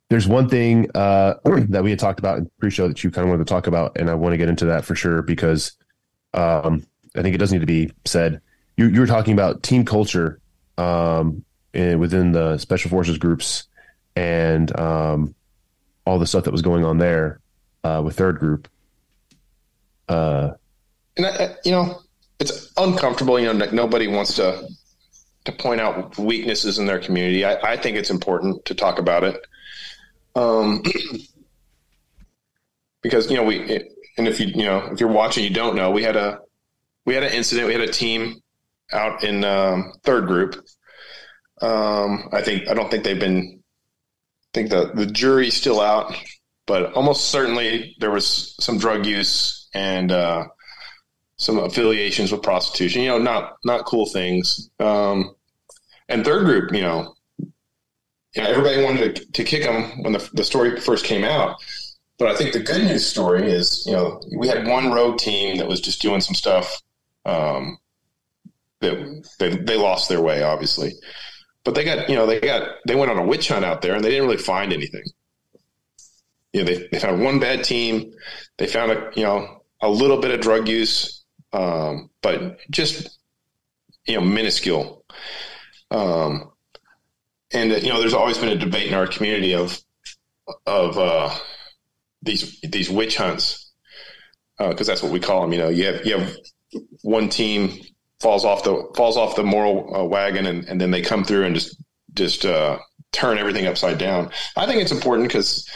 there's 0.08 0.26
one 0.26 0.48
thing 0.48 0.90
uh, 0.94 1.34
that 1.44 1.84
we 1.84 1.90
had 1.90 1.98
talked 1.98 2.20
about 2.20 2.38
in 2.38 2.50
pre-show 2.58 2.88
that 2.88 3.04
you 3.04 3.10
kind 3.10 3.24
of 3.24 3.30
wanted 3.30 3.46
to 3.46 3.52
talk 3.52 3.66
about, 3.66 3.98
and 3.98 4.08
I 4.08 4.14
want 4.14 4.32
to 4.32 4.38
get 4.38 4.48
into 4.48 4.66
that 4.66 4.84
for 4.84 4.94
sure 4.94 5.22
because 5.22 5.72
um, 6.32 6.86
I 7.14 7.22
think 7.22 7.34
it 7.34 7.38
does 7.38 7.52
need 7.52 7.60
to 7.60 7.66
be 7.66 7.90
said 8.04 8.40
you, 8.76 8.88
you 8.88 9.00
were 9.00 9.06
talking 9.06 9.32
about 9.32 9.62
team 9.62 9.84
culture 9.84 10.40
um, 10.78 11.44
in, 11.72 11.98
within 11.98 12.32
the 12.32 12.58
special 12.58 12.90
forces 12.90 13.18
groups 13.18 13.64
and 14.14 14.78
um, 14.78 15.34
all 16.04 16.18
the 16.18 16.26
stuff 16.26 16.44
that 16.44 16.52
was 16.52 16.62
going 16.62 16.84
on 16.84 16.98
there 16.98 17.40
uh, 17.84 18.02
with 18.04 18.16
third 18.16 18.38
group. 18.38 18.68
Uh, 20.08 20.52
and 21.16 21.26
I, 21.26 21.56
you 21.64 21.72
know, 21.72 22.00
it's 22.38 22.72
uncomfortable. 22.76 23.38
You 23.38 23.52
know, 23.52 23.66
nobody 23.72 24.08
wants 24.08 24.36
to 24.36 24.68
to 25.44 25.52
point 25.52 25.80
out 25.80 26.18
weaknesses 26.18 26.78
in 26.78 26.86
their 26.86 26.98
community. 26.98 27.44
I, 27.44 27.72
I 27.72 27.76
think 27.76 27.96
it's 27.96 28.10
important 28.10 28.64
to 28.66 28.74
talk 28.74 28.98
about 28.98 29.24
it. 29.24 29.40
Um, 30.34 30.82
because 33.02 33.30
you 33.30 33.36
know 33.36 33.44
we 33.44 33.88
and 34.18 34.28
if 34.28 34.40
you 34.40 34.48
you 34.48 34.64
know 34.64 34.88
if 34.92 35.00
you're 35.00 35.08
watching 35.08 35.44
you 35.44 35.50
don't 35.50 35.76
know 35.76 35.90
we 35.90 36.02
had 36.02 36.16
a 36.16 36.40
we 37.04 37.14
had 37.14 37.22
an 37.22 37.32
incident 37.32 37.68
we 37.68 37.72
had 37.72 37.82
a 37.82 37.92
team 37.92 38.40
out 38.92 39.24
in 39.24 39.44
um, 39.44 39.92
third 40.04 40.26
group. 40.26 40.64
Um, 41.62 42.28
i 42.32 42.42
think 42.42 42.68
i 42.68 42.74
don't 42.74 42.90
think 42.90 43.02
they've 43.02 43.18
been 43.18 43.58
i 43.58 44.48
think 44.52 44.68
the 44.68 44.92
the 44.94 45.06
jury's 45.06 45.54
still 45.54 45.80
out 45.80 46.14
but 46.66 46.92
almost 46.92 47.30
certainly 47.30 47.96
there 48.00 48.10
was 48.10 48.54
some 48.60 48.76
drug 48.76 49.06
use 49.06 49.68
and 49.72 50.12
uh, 50.12 50.44
some 51.36 51.58
affiliations 51.58 52.32
with 52.32 52.42
prostitution 52.42 53.02
you 53.02 53.08
know 53.08 53.18
not 53.18 53.56
not 53.64 53.86
cool 53.86 54.06
things. 54.06 54.68
Um, 54.80 55.34
and 56.08 56.24
third 56.24 56.44
group 56.44 56.72
you 56.72 56.82
know 56.82 57.14
you 57.38 58.42
know, 58.42 58.50
everybody 58.50 58.82
wanted 58.84 59.16
to, 59.16 59.32
to 59.32 59.44
kick 59.44 59.62
them 59.62 60.02
when 60.02 60.12
the, 60.12 60.30
the 60.34 60.44
story 60.44 60.78
first 60.78 61.06
came 61.06 61.24
out. 61.24 61.56
But 62.18 62.28
I 62.28 62.36
think 62.36 62.52
the 62.52 62.60
good 62.60 62.84
news 62.84 63.06
story 63.06 63.50
is, 63.50 63.84
you 63.86 63.92
know, 63.92 64.20
we 64.36 64.48
had 64.48 64.66
one 64.66 64.90
rogue 64.90 65.18
team 65.18 65.56
that 65.58 65.68
was 65.68 65.80
just 65.80 66.02
doing 66.02 66.20
some 66.20 66.34
stuff 66.34 66.82
um, 67.24 67.78
that 68.80 69.28
they, 69.38 69.56
they 69.56 69.76
lost 69.76 70.08
their 70.08 70.20
way, 70.20 70.42
obviously. 70.42 70.92
But 71.64 71.74
they 71.74 71.84
got, 71.84 72.08
you 72.08 72.14
know, 72.14 72.26
they 72.26 72.40
got, 72.40 72.76
they 72.86 72.94
went 72.94 73.10
on 73.10 73.18
a 73.18 73.26
witch 73.26 73.48
hunt 73.48 73.64
out 73.64 73.82
there 73.82 73.94
and 73.94 74.04
they 74.04 74.10
didn't 74.10 74.26
really 74.26 74.42
find 74.42 74.72
anything. 74.72 75.04
You 76.52 76.64
know, 76.64 76.72
they, 76.72 76.88
they 76.90 76.98
found 76.98 77.22
one 77.22 77.38
bad 77.38 77.64
team. 77.64 78.12
They 78.56 78.66
found 78.66 78.92
a, 78.92 79.10
you 79.14 79.24
know, 79.24 79.62
a 79.80 79.88
little 79.88 80.20
bit 80.20 80.30
of 80.30 80.40
drug 80.40 80.68
use, 80.68 81.24
um, 81.52 82.10
but 82.22 82.58
just, 82.70 83.18
you 84.06 84.14
know, 84.14 84.20
minuscule. 84.20 85.04
Um, 85.90 86.52
and, 87.52 87.70
you 87.70 87.88
know, 87.88 88.00
there's 88.00 88.14
always 88.14 88.38
been 88.38 88.48
a 88.50 88.56
debate 88.56 88.88
in 88.88 88.94
our 88.94 89.06
community 89.06 89.54
of, 89.54 89.80
of, 90.66 90.96
uh, 90.98 91.36
these 92.26 92.60
these 92.60 92.90
witch 92.90 93.16
hunts 93.16 93.72
because 94.58 94.88
uh, 94.88 94.92
that's 94.92 95.02
what 95.02 95.12
we 95.12 95.20
call 95.20 95.42
them. 95.42 95.52
You 95.52 95.58
know, 95.58 95.68
you 95.68 95.86
have 95.86 96.04
you 96.04 96.18
have 96.18 96.36
one 97.02 97.28
team 97.28 97.80
falls 98.20 98.44
off 98.44 98.64
the 98.64 98.90
falls 98.96 99.16
off 99.16 99.36
the 99.36 99.42
moral 99.42 99.94
uh, 99.94 100.04
wagon, 100.04 100.46
and, 100.46 100.64
and 100.66 100.80
then 100.80 100.90
they 100.90 101.02
come 101.02 101.24
through 101.24 101.44
and 101.44 101.54
just 101.54 101.76
just 102.14 102.44
uh, 102.44 102.78
turn 103.12 103.38
everything 103.38 103.66
upside 103.66 103.98
down. 103.98 104.30
I 104.56 104.66
think 104.66 104.80
it's 104.80 104.92
important 104.92 105.28
because 105.28 105.68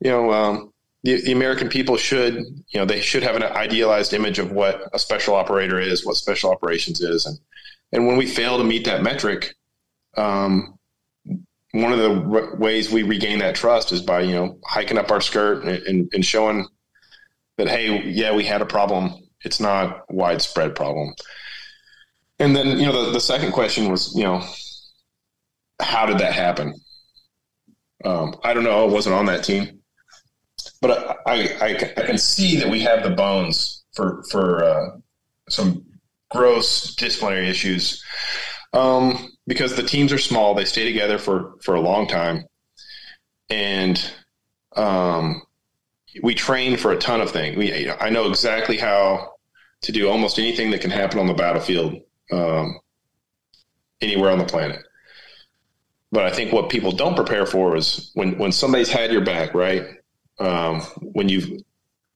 you 0.00 0.10
know 0.10 0.32
um, 0.32 0.72
the, 1.02 1.20
the 1.22 1.32
American 1.32 1.68
people 1.68 1.96
should 1.96 2.34
you 2.34 2.78
know 2.78 2.84
they 2.84 3.00
should 3.00 3.22
have 3.22 3.36
an 3.36 3.42
idealized 3.42 4.12
image 4.12 4.38
of 4.38 4.52
what 4.52 4.82
a 4.92 4.98
special 4.98 5.34
operator 5.34 5.80
is, 5.80 6.04
what 6.04 6.16
special 6.16 6.50
operations 6.50 7.00
is, 7.00 7.26
and 7.26 7.38
and 7.92 8.06
when 8.06 8.16
we 8.16 8.26
fail 8.26 8.58
to 8.58 8.64
meet 8.64 8.84
that 8.84 9.02
metric, 9.02 9.54
um, 10.16 10.78
one 11.72 11.92
of 11.92 11.98
the 11.98 12.56
ways 12.58 12.90
we 12.90 13.02
regain 13.02 13.40
that 13.40 13.54
trust 13.56 13.92
is 13.92 14.02
by 14.02 14.20
you 14.20 14.34
know 14.34 14.58
hiking 14.64 14.98
up 14.98 15.10
our 15.10 15.20
skirt 15.20 15.64
and, 15.64 15.82
and, 15.86 16.10
and, 16.12 16.24
showing 16.24 16.66
that 17.56 17.68
hey 17.68 18.04
yeah 18.04 18.32
we 18.32 18.44
had 18.44 18.62
a 18.62 18.66
problem. 18.66 19.14
It's 19.42 19.58
not 19.58 20.04
widespread 20.12 20.76
problem 20.76 21.14
and 22.40 22.56
then 22.56 22.78
you 22.78 22.86
know 22.86 23.06
the, 23.06 23.12
the 23.12 23.20
second 23.20 23.52
question 23.52 23.90
was 23.90 24.12
you 24.16 24.24
know 24.24 24.42
how 25.80 26.06
did 26.06 26.18
that 26.18 26.32
happen? 26.32 26.74
Um, 28.04 28.34
i 28.44 28.54
don't 28.54 28.64
know. 28.64 28.82
I 28.82 28.90
wasn't 28.90 29.14
on 29.14 29.26
that 29.26 29.44
team. 29.44 29.80
But 30.82 31.18
I, 31.26 31.48
I, 31.60 31.92
I 31.96 32.02
can 32.06 32.18
see 32.18 32.56
that 32.56 32.70
we 32.70 32.80
have 32.80 33.02
the 33.02 33.10
bones 33.10 33.84
for 33.94 34.22
for 34.30 34.64
uh, 34.64 34.90
some 35.48 35.84
gross 36.30 36.94
disciplinary 36.94 37.48
issues. 37.48 38.02
Um, 38.72 39.32
because 39.46 39.74
the 39.74 39.82
teams 39.82 40.12
are 40.12 40.18
small, 40.18 40.54
they 40.54 40.64
stay 40.64 40.84
together 40.84 41.18
for 41.18 41.54
for 41.62 41.74
a 41.74 41.80
long 41.80 42.06
time, 42.06 42.44
and 43.48 44.12
um, 44.76 45.42
we 46.22 46.34
train 46.34 46.76
for 46.76 46.92
a 46.92 46.98
ton 46.98 47.20
of 47.20 47.30
things. 47.30 47.56
We 47.56 47.90
I 47.90 48.10
know 48.10 48.28
exactly 48.28 48.78
how 48.78 49.32
to 49.82 49.92
do 49.92 50.08
almost 50.08 50.38
anything 50.38 50.70
that 50.70 50.82
can 50.82 50.90
happen 50.90 51.18
on 51.18 51.26
the 51.26 51.34
battlefield 51.34 52.00
um, 52.32 52.78
anywhere 54.00 54.30
on 54.30 54.38
the 54.38 54.44
planet. 54.44 54.82
But 56.12 56.24
I 56.24 56.30
think 56.30 56.52
what 56.52 56.70
people 56.70 56.92
don't 56.92 57.14
prepare 57.14 57.46
for 57.46 57.76
is 57.76 58.10
when 58.14 58.36
when 58.38 58.52
somebody's 58.52 58.90
had 58.90 59.12
your 59.12 59.24
back, 59.24 59.54
right? 59.54 59.86
Um, 60.38 60.80
when 61.00 61.28
you've 61.28 61.62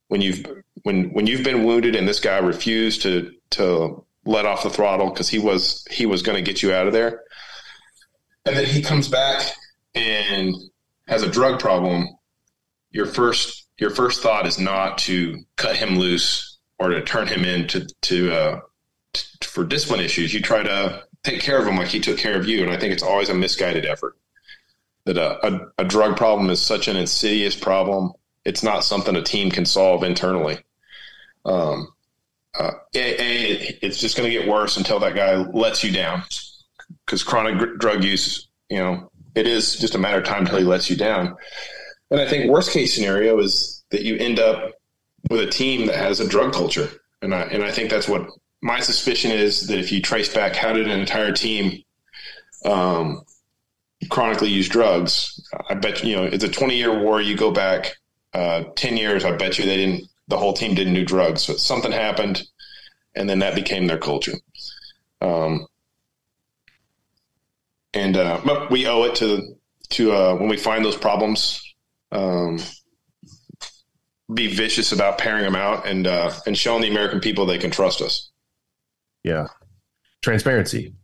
when 0.09 0.21
you've 0.21 0.45
when 0.83 1.13
when 1.13 1.27
you've 1.27 1.45
been 1.45 1.65
wounded 1.65 1.95
and 1.95 2.09
this 2.09 2.21
guy 2.21 2.39
refused 2.39 3.03
to 3.03 3.33
to 3.51 4.05
let 4.25 4.47
off 4.47 4.63
the 4.63 4.71
throttle 4.71 5.11
because 5.11 5.29
he 5.29 5.39
was 5.39 5.87
he 5.91 6.07
was 6.07 6.23
going 6.23 6.37
to 6.37 6.43
get 6.43 6.63
you 6.63 6.73
out 6.73 6.87
of 6.87 6.93
there. 6.93 7.23
And 8.47 8.57
then 8.57 8.67
he 8.67 8.83
comes 8.83 9.09
back 9.09 9.43
and 9.95 10.55
has 11.07 11.23
a 11.23 11.31
drug 11.31 11.61
problem. 11.61 12.09
Your 12.91 13.07
first 13.07 13.67
your 13.79 13.91
first 13.91 14.23
thought 14.23 14.47
is 14.47 14.59
not 14.59 14.99
to 14.99 15.45
cut 15.57 15.77
him 15.77 15.99
loose 15.99 16.59
or 16.79 16.91
to 16.91 17.03
turn 17.03 17.27
him 17.27 17.45
in 17.45 17.67
to 17.69 17.87
to, 18.03 18.33
uh, 18.33 18.61
for 19.43 19.65
discipline 19.65 20.01
issues. 20.01 20.33
You 20.33 20.41
try 20.41 20.63
to 20.63 21.05
take 21.23 21.41
care 21.41 21.59
of 21.59 21.67
him 21.67 21.77
like 21.77 21.89
he 21.89 22.01
took 22.01 22.19
care 22.19 22.39
of 22.39 22.47
you, 22.47 22.63
and 22.63 22.71
I 22.71 22.79
think 22.79 22.93
it's 22.93 23.03
always 23.03 23.29
a 23.29 23.35
misguided 23.35 23.87
effort. 23.87 24.17
That 25.07 25.19
a, 25.19 25.47
a, 25.47 25.61
a 25.79 25.85
drug 25.85 26.17
problem 26.17 26.51
is 26.51 26.63
such 26.63 26.89
an 26.89 26.97
insidious 26.97 27.57
problem. 27.57 28.13
It's 28.45 28.63
not 28.63 28.85
something 28.85 29.17
a 29.17 29.23
team 29.23 29.51
can 29.51 29.67
solve 29.67 30.03
internally. 30.03 30.59
Um, 31.45 31.89
uh, 32.59 32.71
a, 32.95 33.21
a, 33.21 33.79
it's 33.83 33.99
just 33.99 34.17
going 34.17 34.31
to 34.31 34.39
get 34.39 34.49
worse 34.49 34.77
until 34.77 35.01
that 35.01 35.15
guy 35.15 35.35
lets 35.35 35.83
you 35.83 35.93
down 35.93 36.23
because 37.05 37.23
chronic 37.23 37.59
gr- 37.59 37.77
drug 37.77 38.05
use, 38.05 38.49
you 38.71 38.79
know, 38.79 39.11
it 39.35 39.47
is 39.47 39.77
just 39.77 39.95
a 39.95 39.99
matter 39.99 40.19
of 40.19 40.25
time 40.25 40.43
until 40.43 40.59
he 40.59 40.65
lets 40.65 40.89
you 40.89 40.97
down. 40.97 41.37
And 42.11 42.21
I 42.21 42.29
think 42.29 42.51
worst 42.51 42.71
case 42.71 42.95
scenario 42.95 43.39
is 43.41 43.85
that 43.91 44.03
you 44.03 44.17
end 44.17 44.39
up 44.39 44.73
with 45.31 45.41
a 45.41 45.51
team 45.51 45.87
that 45.87 45.97
has 45.97 46.21
a 46.21 46.29
drug 46.29 46.53
culture. 46.53 46.89
And 47.23 47.35
I, 47.35 47.43
and 47.43 47.65
I 47.65 47.73
think 47.73 47.91
that's 47.91 48.09
what 48.09 48.29
my 48.65 48.81
suspicion 48.81 49.31
is 49.31 49.67
that 49.67 49.79
if 49.79 49.93
you 49.93 50.01
trace 50.01 50.33
back 50.33 50.57
how 50.57 50.73
did 50.73 50.89
an 50.89 50.99
entire 50.99 51.33
team 51.33 51.85
um, 52.65 53.23
chronically 54.09 54.49
use 54.49 54.71
drugs, 54.71 55.39
I 55.69 55.75
bet 55.75 56.03
you 56.03 56.17
know 56.17 56.25
it's 56.25 56.45
a 56.45 56.49
20 56.49 56.75
year 56.75 56.99
war. 56.99 57.21
You 57.21 57.37
go 57.37 57.51
back 57.51 57.95
uh, 58.33 58.65
10 58.75 58.97
years, 58.97 59.23
I 59.23 59.37
bet 59.37 59.59
you 59.59 59.67
they 59.67 59.77
didn't 59.77 60.05
the 60.29 60.39
whole 60.39 60.55
team 60.55 60.75
didn't 60.75 60.95
do 60.95 61.05
drugs. 61.05 61.43
So 61.43 61.57
something 61.57 61.93
happened, 61.93 62.43
and 63.15 63.29
then 63.29 63.41
that 63.41 63.55
became 63.55 63.87
their 63.87 63.99
culture. 63.99 64.39
Um, 65.21 65.67
and 67.93 68.17
uh, 68.17 68.41
but 68.47 68.71
we 68.71 68.87
owe 68.87 69.05
it 69.05 69.15
to 69.17 69.57
to 69.91 70.13
uh, 70.13 70.37
when 70.37 70.49
we 70.49 70.57
find 70.57 70.83
those 70.83 70.97
problems, 70.97 71.61
um, 72.13 72.59
be 74.33 74.47
vicious 74.47 74.91
about 74.91 75.19
paring 75.19 75.45
them 75.45 75.55
out 75.55 75.87
and 75.87 76.07
uh, 76.07 76.33
and 76.47 76.57
showing 76.57 76.81
the 76.81 76.89
American 76.89 77.21
people 77.21 77.45
they 77.45 77.59
can 77.59 77.71
trust 77.71 78.01
us. 78.01 78.31
Yeah, 79.25 79.49
transparency. 80.23 80.95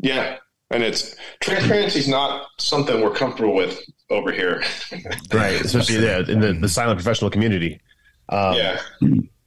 Yeah, 0.00 0.36
and 0.70 0.82
it's 0.82 1.16
transparency 1.40 1.98
is 2.00 2.08
not 2.08 2.46
something 2.58 3.00
we're 3.00 3.14
comfortable 3.14 3.54
with 3.54 3.80
over 4.10 4.32
here, 4.32 4.62
right? 5.32 5.60
Especially 5.60 6.04
yeah, 6.04 6.18
in 6.28 6.40
the, 6.40 6.52
the 6.52 6.68
silent 6.68 6.98
professional 6.98 7.30
community. 7.30 7.80
Um, 8.28 8.54
yeah. 8.54 8.80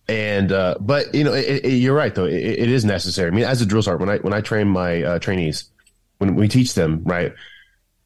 And 0.09 0.51
uh, 0.51 0.75
but 0.81 1.13
you 1.15 1.23
know, 1.23 1.33
it, 1.33 1.63
it, 1.63 1.69
you're 1.69 1.95
right 1.95 2.13
though. 2.13 2.25
It, 2.25 2.33
it 2.33 2.69
is 2.69 2.83
necessary. 2.83 3.29
I 3.29 3.31
mean, 3.31 3.45
as 3.45 3.61
a 3.61 3.65
drill 3.65 3.81
sergeant, 3.81 4.07
when 4.07 4.09
I 4.09 4.19
when 4.21 4.33
I 4.33 4.41
train 4.41 4.67
my 4.67 5.01
uh, 5.01 5.19
trainees, 5.19 5.69
when 6.17 6.35
we 6.35 6.49
teach 6.49 6.73
them, 6.73 7.03
right, 7.05 7.33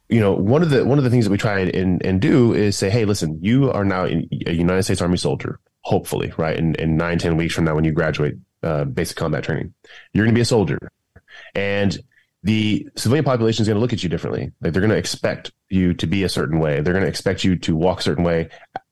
you 0.10 0.20
know, 0.20 0.34
one 0.34 0.62
of 0.62 0.70
the 0.70 0.86
one 0.86 1.00
of 1.00 1.04
the 1.04 1.10
things 1.10 1.26
that 1.26 1.32
we 1.32 1.38
try 1.38 1.60
and, 1.60 2.06
and 2.06 2.22
do 2.22 2.54
is 2.54 2.78
say, 2.78 2.92
hey, 2.92 3.06
listen, 3.06 3.40
you 3.42 3.72
are 3.72 3.84
now 3.84 4.06
a 4.06 4.54
United 4.54 4.84
States 4.84 5.02
Army 5.02 5.18
soldier, 5.18 5.60
hopefully, 5.82 6.32
right? 6.38 6.56
In, 6.56 6.76
in 6.76 6.98
nine 6.98 7.18
ten 7.18 7.36
weeks 7.36 7.56
from 7.56 7.66
now, 7.66 7.74
when 7.74 7.84
you 7.84 7.92
graduate 7.92 8.36
uh, 8.64 8.86
basic 8.86 9.18
combat 9.18 9.44
training, 9.44 9.74
you're 10.14 10.26
going 10.26 10.34
to 10.34 10.38
be 10.38 10.42
a 10.42 10.46
soldier, 10.46 10.80
and 11.56 11.98
the 12.44 12.88
civilian 12.96 13.26
population 13.26 13.62
is 13.62 13.68
going 13.68 13.76
to 13.76 13.82
look 13.82 13.94
at 13.94 14.04
you 14.04 14.10
differently. 14.10 14.52
Like 14.62 14.74
they're 14.74 14.82
going 14.82 14.92
to 14.92 14.98
expect 14.98 15.52
you 15.70 15.94
to 15.96 16.08
be 16.08 16.24
a 16.24 16.30
certain 16.30 16.60
way. 16.60 16.82
They're 16.82 16.94
going 16.94 17.04
to 17.04 17.10
expect 17.10 17.44
you 17.44 17.58
to 17.58 17.76
walk 17.76 18.00
a 18.00 18.04
certain 18.04 18.24
way 18.24 18.50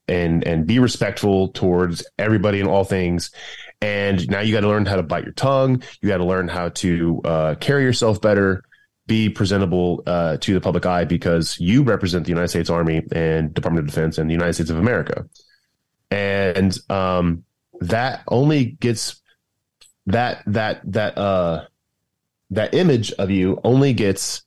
and 0.08 0.44
and 0.44 0.66
be 0.66 0.78
respectful 0.78 1.48
towards 1.48 2.04
everybody 2.18 2.60
and 2.60 2.68
all 2.68 2.84
things. 2.84 3.30
And 3.80 4.28
now 4.28 4.40
you 4.40 4.52
got 4.52 4.60
to 4.60 4.68
learn 4.68 4.86
how 4.86 4.96
to 4.96 5.02
bite 5.02 5.24
your 5.24 5.32
tongue. 5.32 5.82
You 6.00 6.08
got 6.08 6.18
to 6.18 6.24
learn 6.24 6.48
how 6.48 6.70
to 6.70 7.20
uh, 7.24 7.54
carry 7.56 7.82
yourself 7.82 8.20
better, 8.20 8.62
be 9.06 9.28
presentable 9.28 10.02
uh, 10.06 10.38
to 10.38 10.54
the 10.54 10.60
public 10.60 10.86
eye 10.86 11.04
because 11.04 11.58
you 11.60 11.82
represent 11.82 12.24
the 12.24 12.30
United 12.30 12.48
States 12.48 12.70
Army 12.70 13.02
and 13.12 13.52
Department 13.52 13.86
of 13.86 13.94
Defense 13.94 14.18
and 14.18 14.30
the 14.30 14.34
United 14.34 14.54
States 14.54 14.70
of 14.70 14.78
America. 14.78 15.26
And 16.10 16.76
um, 16.88 17.44
that 17.80 18.22
only 18.28 18.64
gets 18.64 19.20
that 20.06 20.42
that 20.46 20.80
that 20.92 21.18
uh 21.18 21.66
that 22.50 22.74
image 22.74 23.12
of 23.12 23.30
you 23.30 23.60
only 23.64 23.92
gets 23.92 24.42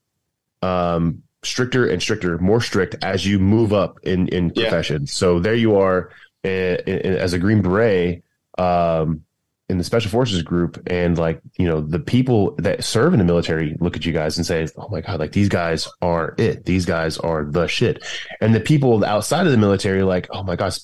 um 0.61 1.23
stricter 1.43 1.87
and 1.87 2.01
stricter, 2.01 2.37
more 2.37 2.61
strict 2.61 2.95
as 3.03 3.25
you 3.25 3.39
move 3.39 3.73
up 3.73 3.99
in 4.03 4.27
in 4.29 4.51
profession. 4.51 5.03
Yeah. 5.03 5.11
So 5.11 5.39
there 5.39 5.55
you 5.55 5.77
are 5.77 6.11
uh, 6.45 6.47
as 6.47 7.33
a 7.33 7.39
Green 7.39 7.61
Beret, 7.61 8.23
um, 8.57 9.23
in 9.69 9.77
the 9.77 9.83
special 9.83 10.09
forces 10.09 10.41
group 10.41 10.81
and 10.87 11.17
like 11.17 11.39
you 11.57 11.67
know 11.67 11.79
the 11.79 11.99
people 11.99 12.55
that 12.57 12.83
serve 12.83 13.13
in 13.13 13.19
the 13.19 13.25
military 13.25 13.77
look 13.79 13.95
at 13.95 14.03
you 14.03 14.11
guys 14.11 14.35
and 14.35 14.45
say 14.45 14.67
oh 14.77 14.89
my 14.89 14.99
god 14.99 15.19
like 15.19 15.31
these 15.31 15.47
guys 15.47 15.87
are 16.01 16.33
it 16.39 16.65
these 16.65 16.85
guys 16.85 17.19
are 17.19 17.45
the 17.45 17.67
shit 17.67 18.03
and 18.41 18.53
the 18.53 18.59
people 18.59 19.05
outside 19.05 19.45
of 19.45 19.51
the 19.51 19.57
military 19.59 20.01
like 20.01 20.27
oh 20.31 20.41
my 20.41 20.55
gosh 20.55 20.79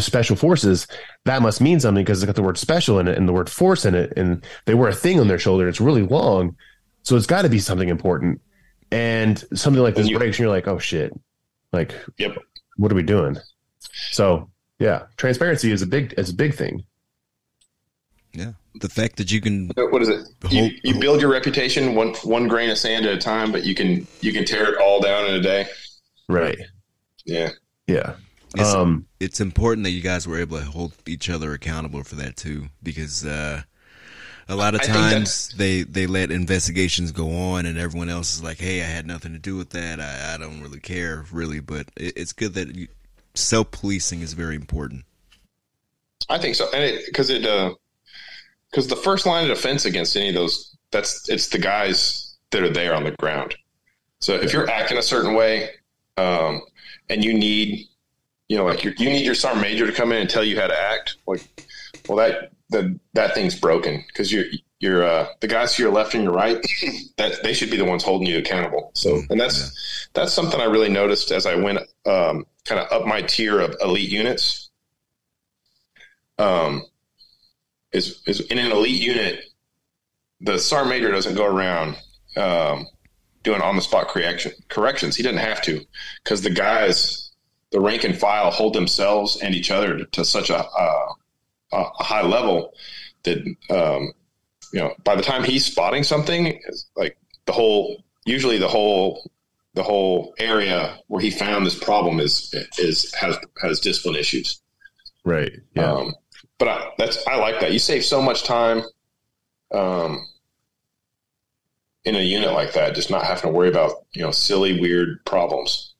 special 0.00 0.36
forces 0.36 0.86
that 1.24 1.42
must 1.42 1.60
mean 1.60 1.80
something 1.80 2.04
because 2.04 2.22
it's 2.22 2.26
got 2.26 2.36
the 2.36 2.42
word 2.42 2.58
special 2.58 2.98
in 2.98 3.08
it 3.08 3.16
and 3.16 3.28
the 3.28 3.32
word 3.32 3.48
force 3.50 3.84
in 3.84 3.94
it 3.94 4.12
and 4.16 4.44
they 4.64 4.74
wear 4.74 4.88
a 4.88 4.94
thing 4.94 5.18
on 5.20 5.28
their 5.28 5.38
shoulder 5.38 5.68
it's 5.68 5.80
really 5.80 6.02
long 6.02 6.56
so 7.02 7.16
it's 7.16 7.26
got 7.26 7.42
to 7.42 7.48
be 7.48 7.58
something 7.58 7.88
important 7.88 8.40
and 8.90 9.44
something 9.54 9.82
like 9.82 9.94
this 9.94 10.02
And 10.02 10.10
you- 10.10 10.18
breaks 10.18 10.36
and 10.38 10.44
you're 10.44 10.50
like 10.54 10.68
oh 10.68 10.78
shit 10.78 11.12
like 11.72 11.94
Yep. 12.18 12.36
what 12.76 12.90
are 12.92 12.94
we 12.94 13.02
doing 13.02 13.36
so 14.10 14.50
yeah 14.78 15.06
transparency 15.16 15.70
is 15.72 15.82
a 15.82 15.86
big 15.86 16.14
is 16.18 16.30
a 16.30 16.34
big 16.34 16.54
thing 16.54 16.84
Yeah. 18.32 18.52
The 18.80 18.88
fact 18.90 19.16
that 19.16 19.32
you 19.32 19.40
can 19.40 19.70
What 19.74 20.02
is 20.02 20.08
it? 20.10 20.26
You, 20.50 20.70
you 20.84 21.00
build 21.00 21.22
your 21.22 21.30
reputation 21.30 21.94
one 21.94 22.12
one 22.24 22.46
grain 22.46 22.68
of 22.68 22.76
sand 22.76 23.06
at 23.06 23.14
a 23.14 23.18
time, 23.18 23.50
but 23.50 23.64
you 23.64 23.74
can 23.74 24.06
you 24.20 24.32
can 24.34 24.44
tear 24.44 24.70
it 24.74 24.78
all 24.78 25.00
down 25.00 25.26
in 25.28 25.34
a 25.36 25.40
day. 25.40 25.66
right 26.28 26.58
Yeah. 27.24 27.50
yeah 27.86 28.16
It's- 28.54 28.74
um 28.74 29.06
it's 29.20 29.40
important 29.40 29.84
that 29.84 29.90
you 29.90 30.00
guys 30.02 30.26
were 30.26 30.38
able 30.38 30.58
to 30.58 30.64
hold 30.64 30.92
each 31.06 31.28
other 31.30 31.52
accountable 31.52 32.02
for 32.04 32.14
that 32.16 32.36
too, 32.36 32.68
because 32.82 33.24
uh, 33.24 33.62
a 34.48 34.54
lot 34.54 34.74
of 34.74 34.82
I 34.82 34.84
times 34.84 35.48
they 35.56 35.82
they 35.82 36.06
let 36.06 36.30
investigations 36.30 37.12
go 37.12 37.34
on, 37.34 37.66
and 37.66 37.78
everyone 37.78 38.08
else 38.08 38.34
is 38.34 38.42
like, 38.42 38.58
"Hey, 38.58 38.82
I 38.82 38.86
had 38.86 39.06
nothing 39.06 39.32
to 39.32 39.38
do 39.38 39.56
with 39.56 39.70
that. 39.70 40.00
I, 40.00 40.34
I 40.34 40.38
don't 40.38 40.60
really 40.60 40.80
care, 40.80 41.24
really." 41.32 41.60
But 41.60 41.88
it, 41.96 42.16
it's 42.16 42.32
good 42.32 42.54
that 42.54 42.88
self 43.34 43.70
policing 43.72 44.20
is 44.20 44.34
very 44.34 44.54
important. 44.54 45.04
I 46.28 46.38
think 46.38 46.54
so, 46.54 46.70
and 46.72 46.98
because 47.06 47.30
it 47.30 47.42
because 48.70 48.86
the 48.88 48.96
first 48.96 49.26
line 49.26 49.50
of 49.50 49.56
defense 49.56 49.84
against 49.84 50.16
any 50.16 50.28
of 50.28 50.34
those 50.34 50.76
that's 50.90 51.28
it's 51.28 51.48
the 51.48 51.58
guys 51.58 52.36
that 52.50 52.62
are 52.62 52.72
there 52.72 52.94
on 52.94 53.04
the 53.04 53.12
ground. 53.12 53.54
So 54.20 54.34
if 54.34 54.52
you're 54.52 54.68
acting 54.70 54.98
a 54.98 55.02
certain 55.02 55.34
way, 55.34 55.70
um, 56.16 56.62
and 57.08 57.24
you 57.24 57.34
need 57.34 57.86
you 58.48 58.56
know 58.56 58.64
like 58.64 58.84
you 58.84 58.92
you 58.98 59.10
need 59.10 59.24
your 59.24 59.34
sergeant 59.34 59.62
major 59.62 59.86
to 59.86 59.92
come 59.92 60.12
in 60.12 60.18
and 60.18 60.30
tell 60.30 60.44
you 60.44 60.58
how 60.58 60.66
to 60.66 60.78
act, 60.78 61.16
like 61.26 61.42
well 62.08 62.18
that 62.18 62.52
the 62.70 62.98
that 63.14 63.34
thing's 63.34 63.58
broken 63.58 64.04
because 64.08 64.32
you're 64.32 64.44
you're 64.78 65.04
uh, 65.04 65.26
the 65.40 65.48
guys 65.48 65.74
to 65.74 65.82
your 65.82 65.92
left 65.92 66.14
and 66.14 66.24
your 66.24 66.32
right 66.32 66.64
that 67.16 67.42
they 67.42 67.54
should 67.54 67.70
be 67.70 67.76
the 67.76 67.84
ones 67.84 68.04
holding 68.04 68.28
you 68.28 68.38
accountable. 68.38 68.90
So 68.94 69.22
and 69.30 69.40
that's 69.40 70.08
that's 70.12 70.32
something 70.32 70.60
I 70.60 70.64
really 70.64 70.90
noticed 70.90 71.30
as 71.30 71.46
I 71.46 71.54
went 71.54 71.78
um, 72.06 72.46
kind 72.64 72.80
of 72.80 72.92
up 72.92 73.06
my 73.06 73.22
tier 73.22 73.60
of 73.60 73.74
elite 73.80 74.10
units 74.10 74.66
um, 76.38 76.84
is 77.92 78.22
is 78.26 78.40
in 78.40 78.58
an 78.58 78.72
elite 78.72 79.00
unit, 79.00 79.44
the 80.40 80.58
sergeant 80.58 80.90
major 80.90 81.10
doesn't 81.10 81.34
go 81.34 81.46
around 81.46 81.96
um, 82.36 82.86
doing 83.42 83.62
on 83.62 83.76
the 83.76 83.82
spot 83.82 84.08
correction 84.08 84.52
corrections. 84.68 85.16
He 85.16 85.22
doesn't 85.22 85.38
have 85.38 85.62
to 85.62 85.84
because 86.22 86.42
the 86.42 86.50
guys, 86.50 87.25
the 87.72 87.80
rank 87.80 88.04
and 88.04 88.16
file, 88.16 88.50
hold 88.50 88.74
themselves 88.74 89.40
and 89.42 89.54
each 89.54 89.70
other 89.70 90.04
to 90.04 90.24
such 90.24 90.50
a, 90.50 90.58
uh, 90.58 91.12
a 91.72 92.02
high 92.02 92.22
level 92.22 92.72
that 93.24 93.38
um, 93.70 94.12
you 94.72 94.80
know 94.80 94.94
by 95.04 95.16
the 95.16 95.22
time 95.22 95.44
he's 95.44 95.66
spotting 95.66 96.02
something, 96.02 96.60
like 96.96 97.18
the 97.46 97.52
whole 97.52 98.02
usually 98.24 98.58
the 98.58 98.68
whole 98.68 99.30
the 99.74 99.82
whole 99.82 100.34
area 100.38 100.98
where 101.08 101.20
he 101.20 101.30
found 101.30 101.66
this 101.66 101.78
problem 101.78 102.20
is 102.20 102.54
is 102.78 103.12
has 103.14 103.36
has 103.60 103.80
discipline 103.80 104.16
issues. 104.16 104.60
right 105.24 105.52
yeah 105.74 105.92
Um, 105.92 106.14
but 106.58 106.68
I, 106.68 106.90
that's 106.98 107.26
I 107.26 107.36
like 107.36 107.60
that. 107.60 107.72
You 107.72 107.78
save 107.78 108.04
so 108.04 108.22
much 108.22 108.44
time 108.44 108.82
um, 109.72 110.26
in 112.04 112.16
a 112.16 112.20
unit 112.20 112.52
like 112.52 112.72
that, 112.74 112.94
just 112.94 113.10
not 113.10 113.24
having 113.24 113.42
to 113.42 113.48
worry 113.48 113.68
about 113.68 114.06
you 114.12 114.22
know 114.22 114.30
silly, 114.30 114.80
weird 114.80 115.24
problems. 115.24 115.94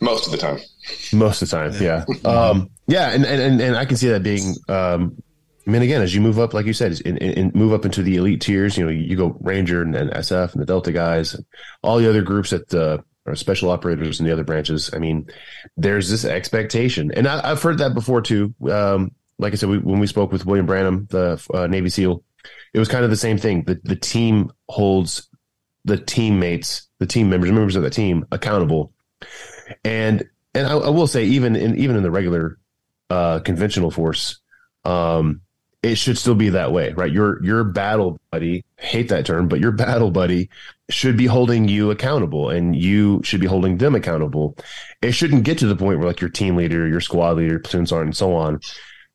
Most 0.00 0.26
of 0.26 0.32
the 0.32 0.38
time, 0.38 0.58
most 1.12 1.42
of 1.42 1.50
the 1.50 1.56
time 1.56 1.72
yeah 1.82 2.04
um 2.24 2.70
yeah 2.86 3.10
and 3.10 3.24
and 3.24 3.40
and, 3.40 3.60
and 3.60 3.76
i 3.76 3.84
can 3.84 3.96
see 3.96 4.08
that 4.08 4.22
being 4.22 4.54
um 4.68 5.16
I 5.66 5.72
mean, 5.72 5.82
again, 5.82 6.00
as 6.00 6.14
you 6.14 6.20
move 6.20 6.38
up, 6.38 6.54
like 6.54 6.66
you 6.66 6.72
said, 6.72 7.00
in, 7.00 7.16
in, 7.16 7.50
move 7.52 7.72
up 7.72 7.84
into 7.84 8.00
the 8.00 8.14
elite 8.14 8.40
tiers. 8.40 8.78
You 8.78 8.84
know, 8.84 8.90
you 8.90 9.16
go 9.16 9.36
Ranger 9.40 9.82
and, 9.82 9.96
and 9.96 10.12
SF 10.12 10.52
and 10.52 10.62
the 10.62 10.66
Delta 10.66 10.92
guys, 10.92 11.34
and 11.34 11.44
all 11.82 11.98
the 11.98 12.08
other 12.08 12.22
groups 12.22 12.50
that 12.50 12.72
uh, 12.72 12.98
are 13.26 13.34
special 13.34 13.72
operators 13.72 14.20
in 14.20 14.26
the 14.26 14.32
other 14.32 14.44
branches. 14.44 14.90
I 14.94 14.98
mean, 14.98 15.28
there's 15.76 16.08
this 16.08 16.24
expectation, 16.24 17.10
and 17.10 17.26
I, 17.26 17.50
I've 17.50 17.60
heard 17.60 17.78
that 17.78 17.94
before 17.94 18.22
too. 18.22 18.54
Um, 18.70 19.10
like 19.40 19.52
I 19.52 19.56
said, 19.56 19.68
we, 19.68 19.78
when 19.78 19.98
we 19.98 20.06
spoke 20.06 20.30
with 20.30 20.46
William 20.46 20.66
Branham, 20.66 21.08
the 21.10 21.44
uh, 21.52 21.66
Navy 21.66 21.88
SEAL, 21.88 22.22
it 22.72 22.78
was 22.78 22.88
kind 22.88 23.02
of 23.02 23.10
the 23.10 23.16
same 23.16 23.36
thing. 23.36 23.64
The 23.64 23.80
the 23.82 23.96
team 23.96 24.52
holds 24.68 25.28
the 25.84 25.96
teammates, 25.96 26.88
the 27.00 27.06
team 27.06 27.28
members, 27.28 27.50
members 27.50 27.74
of 27.74 27.82
the 27.82 27.90
team 27.90 28.24
accountable, 28.30 28.92
and 29.84 30.28
and 30.54 30.66
I, 30.66 30.72
I 30.72 30.88
will 30.90 31.06
say, 31.06 31.24
even 31.24 31.56
in 31.56 31.76
even 31.76 31.96
in 31.96 32.02
the 32.02 32.10
regular 32.10 32.58
uh, 33.10 33.40
conventional 33.40 33.90
force, 33.90 34.40
um, 34.84 35.40
it 35.82 35.96
should 35.96 36.18
still 36.18 36.34
be 36.34 36.50
that 36.50 36.72
way, 36.72 36.92
right? 36.92 37.12
Your 37.12 37.42
your 37.44 37.64
battle 37.64 38.18
buddy, 38.30 38.64
hate 38.78 39.08
that 39.08 39.26
term, 39.26 39.48
but 39.48 39.60
your 39.60 39.72
battle 39.84 40.10
buddy 40.10 40.48
should 40.88 41.16
be 41.16 41.26
holding 41.26 41.68
you 41.68 41.90
accountable, 41.90 42.50
and 42.50 42.74
you 42.74 43.20
should 43.24 43.40
be 43.40 43.46
holding 43.46 43.78
them 43.78 43.94
accountable. 43.94 44.56
It 45.02 45.12
shouldn't 45.12 45.44
get 45.44 45.58
to 45.58 45.66
the 45.66 45.76
point 45.76 45.98
where 45.98 46.08
like 46.08 46.20
your 46.20 46.30
team 46.30 46.56
leader, 46.56 46.86
your 46.86 47.00
squad 47.00 47.36
leader, 47.36 47.58
platoon 47.58 47.86
sergeant, 47.86 48.08
and 48.08 48.16
so 48.16 48.34
on, 48.34 48.60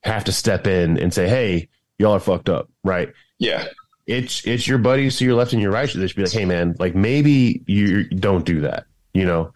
have 0.03 0.23
to 0.25 0.31
step 0.31 0.67
in 0.67 0.97
and 0.97 1.13
say, 1.13 1.27
"Hey, 1.27 1.69
y'all 1.97 2.13
are 2.13 2.19
fucked 2.19 2.49
up," 2.49 2.69
right? 2.83 3.11
yeah, 3.41 3.65
it's 4.05 4.45
it's 4.45 4.67
your 4.67 4.77
buddies 4.77 5.17
to 5.17 5.25
your 5.25 5.35
left 5.35 5.53
and 5.53 5.61
your 5.61 5.71
right 5.71 5.89
should 5.89 5.99
be 6.15 6.21
like, 6.21 6.31
hey 6.31 6.45
man, 6.45 6.75
like 6.79 6.95
maybe 6.95 7.63
you 7.65 8.03
don't 8.03 8.45
do 8.45 8.61
that, 8.61 8.85
you 9.13 9.25
know, 9.25 9.51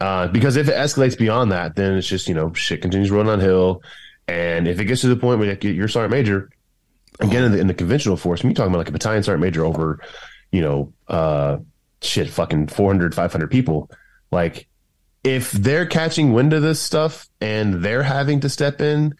uh, 0.00 0.28
because 0.28 0.56
if 0.56 0.68
it 0.68 0.74
escalates 0.74 1.16
beyond 1.16 1.52
that, 1.52 1.76
then 1.76 1.96
it's 1.96 2.06
just 2.06 2.28
you 2.28 2.34
know 2.34 2.52
shit 2.54 2.82
continues 2.82 3.10
rolling 3.10 3.28
downhill. 3.28 3.82
and 4.28 4.66
if 4.68 4.80
it 4.80 4.84
gets 4.86 5.00
to 5.02 5.08
the 5.08 5.16
point 5.16 5.38
where 5.38 5.48
like, 5.48 5.64
you're 5.64 5.88
sergeant 5.88 6.12
major, 6.12 6.50
again 7.20 7.44
in 7.44 7.52
the, 7.52 7.58
in 7.58 7.66
the 7.66 7.74
conventional 7.74 8.16
force, 8.16 8.42
when 8.42 8.50
you're 8.50 8.56
talking 8.56 8.70
about 8.70 8.78
like 8.78 8.88
a 8.88 8.92
battalion 8.92 9.22
sergeant 9.22 9.42
major 9.42 9.64
over, 9.64 10.00
you 10.52 10.60
know, 10.60 10.92
uh, 11.08 11.58
shit, 12.02 12.28
fucking 12.28 12.68
400, 12.68 13.14
500 13.14 13.50
people, 13.50 13.90
like 14.30 14.66
if 15.22 15.52
they're 15.52 15.86
catching 15.86 16.32
wind 16.32 16.52
of 16.52 16.62
this 16.62 16.80
stuff 16.80 17.28
and 17.40 17.84
they're 17.84 18.02
having 18.02 18.40
to 18.40 18.48
step 18.48 18.80
in, 18.80 19.14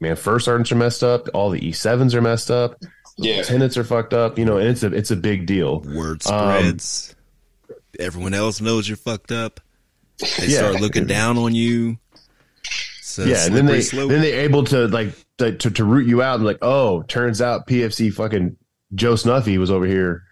man, 0.00 0.16
first 0.16 0.44
sergeants 0.44 0.70
are 0.70 0.76
messed 0.76 1.02
up, 1.02 1.28
all 1.32 1.50
the 1.50 1.66
E 1.66 1.72
sevens 1.72 2.14
are 2.14 2.22
messed 2.22 2.50
up 2.50 2.76
yeah. 3.20 3.36
lieutenants 3.38 3.76
are 3.76 3.84
fucked 3.84 4.12
up. 4.12 4.38
You 4.38 4.44
know, 4.44 4.58
and 4.58 4.68
it's 4.68 4.82
a 4.82 4.92
it's 4.92 5.10
a 5.10 5.16
big 5.16 5.46
deal. 5.46 5.80
Word 5.80 6.26
Um, 6.26 6.62
spreads. 6.62 7.14
Everyone 7.98 8.34
else 8.34 8.60
knows 8.60 8.88
you're 8.88 8.96
fucked 8.96 9.32
up. 9.32 9.60
They 10.38 10.46
Yeah. 10.46 10.58
start 10.58 10.80
looking 10.80 11.06
down 11.06 11.36
on 11.38 11.54
you. 11.54 11.98
So 13.02 13.24
yeah, 13.24 13.44
and 13.46 13.56
then 13.56 13.66
they 13.66 13.80
slope. 13.80 14.08
then 14.10 14.20
they're 14.22 14.40
able 14.40 14.64
to 14.64 14.86
like 14.88 15.12
to, 15.38 15.52
to 15.56 15.70
to 15.70 15.84
root 15.84 16.06
you 16.06 16.22
out 16.22 16.36
and 16.36 16.44
like, 16.44 16.58
oh, 16.62 17.02
turns 17.02 17.42
out 17.42 17.66
PFC 17.66 18.12
fucking 18.12 18.56
Joe 18.94 19.16
Snuffy 19.16 19.58
was 19.58 19.70
over 19.70 19.86
here 19.86 20.22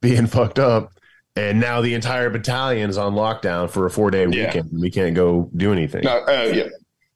being 0.00 0.26
fucked 0.28 0.58
up, 0.58 0.92
and 1.36 1.60
now 1.60 1.80
the 1.80 1.94
entire 1.94 2.28
battalion 2.30 2.90
is 2.90 2.98
on 2.98 3.14
lockdown 3.14 3.70
for 3.70 3.86
a 3.86 3.90
four 3.90 4.10
day 4.10 4.26
Yeah. 4.30 4.46
weekend. 4.46 4.70
We 4.80 4.90
can't 4.90 5.14
go 5.14 5.50
do 5.56 5.72
anything. 5.72 6.02
No, 6.04 6.18
uh, 6.18 6.52
yeah. 6.54 6.68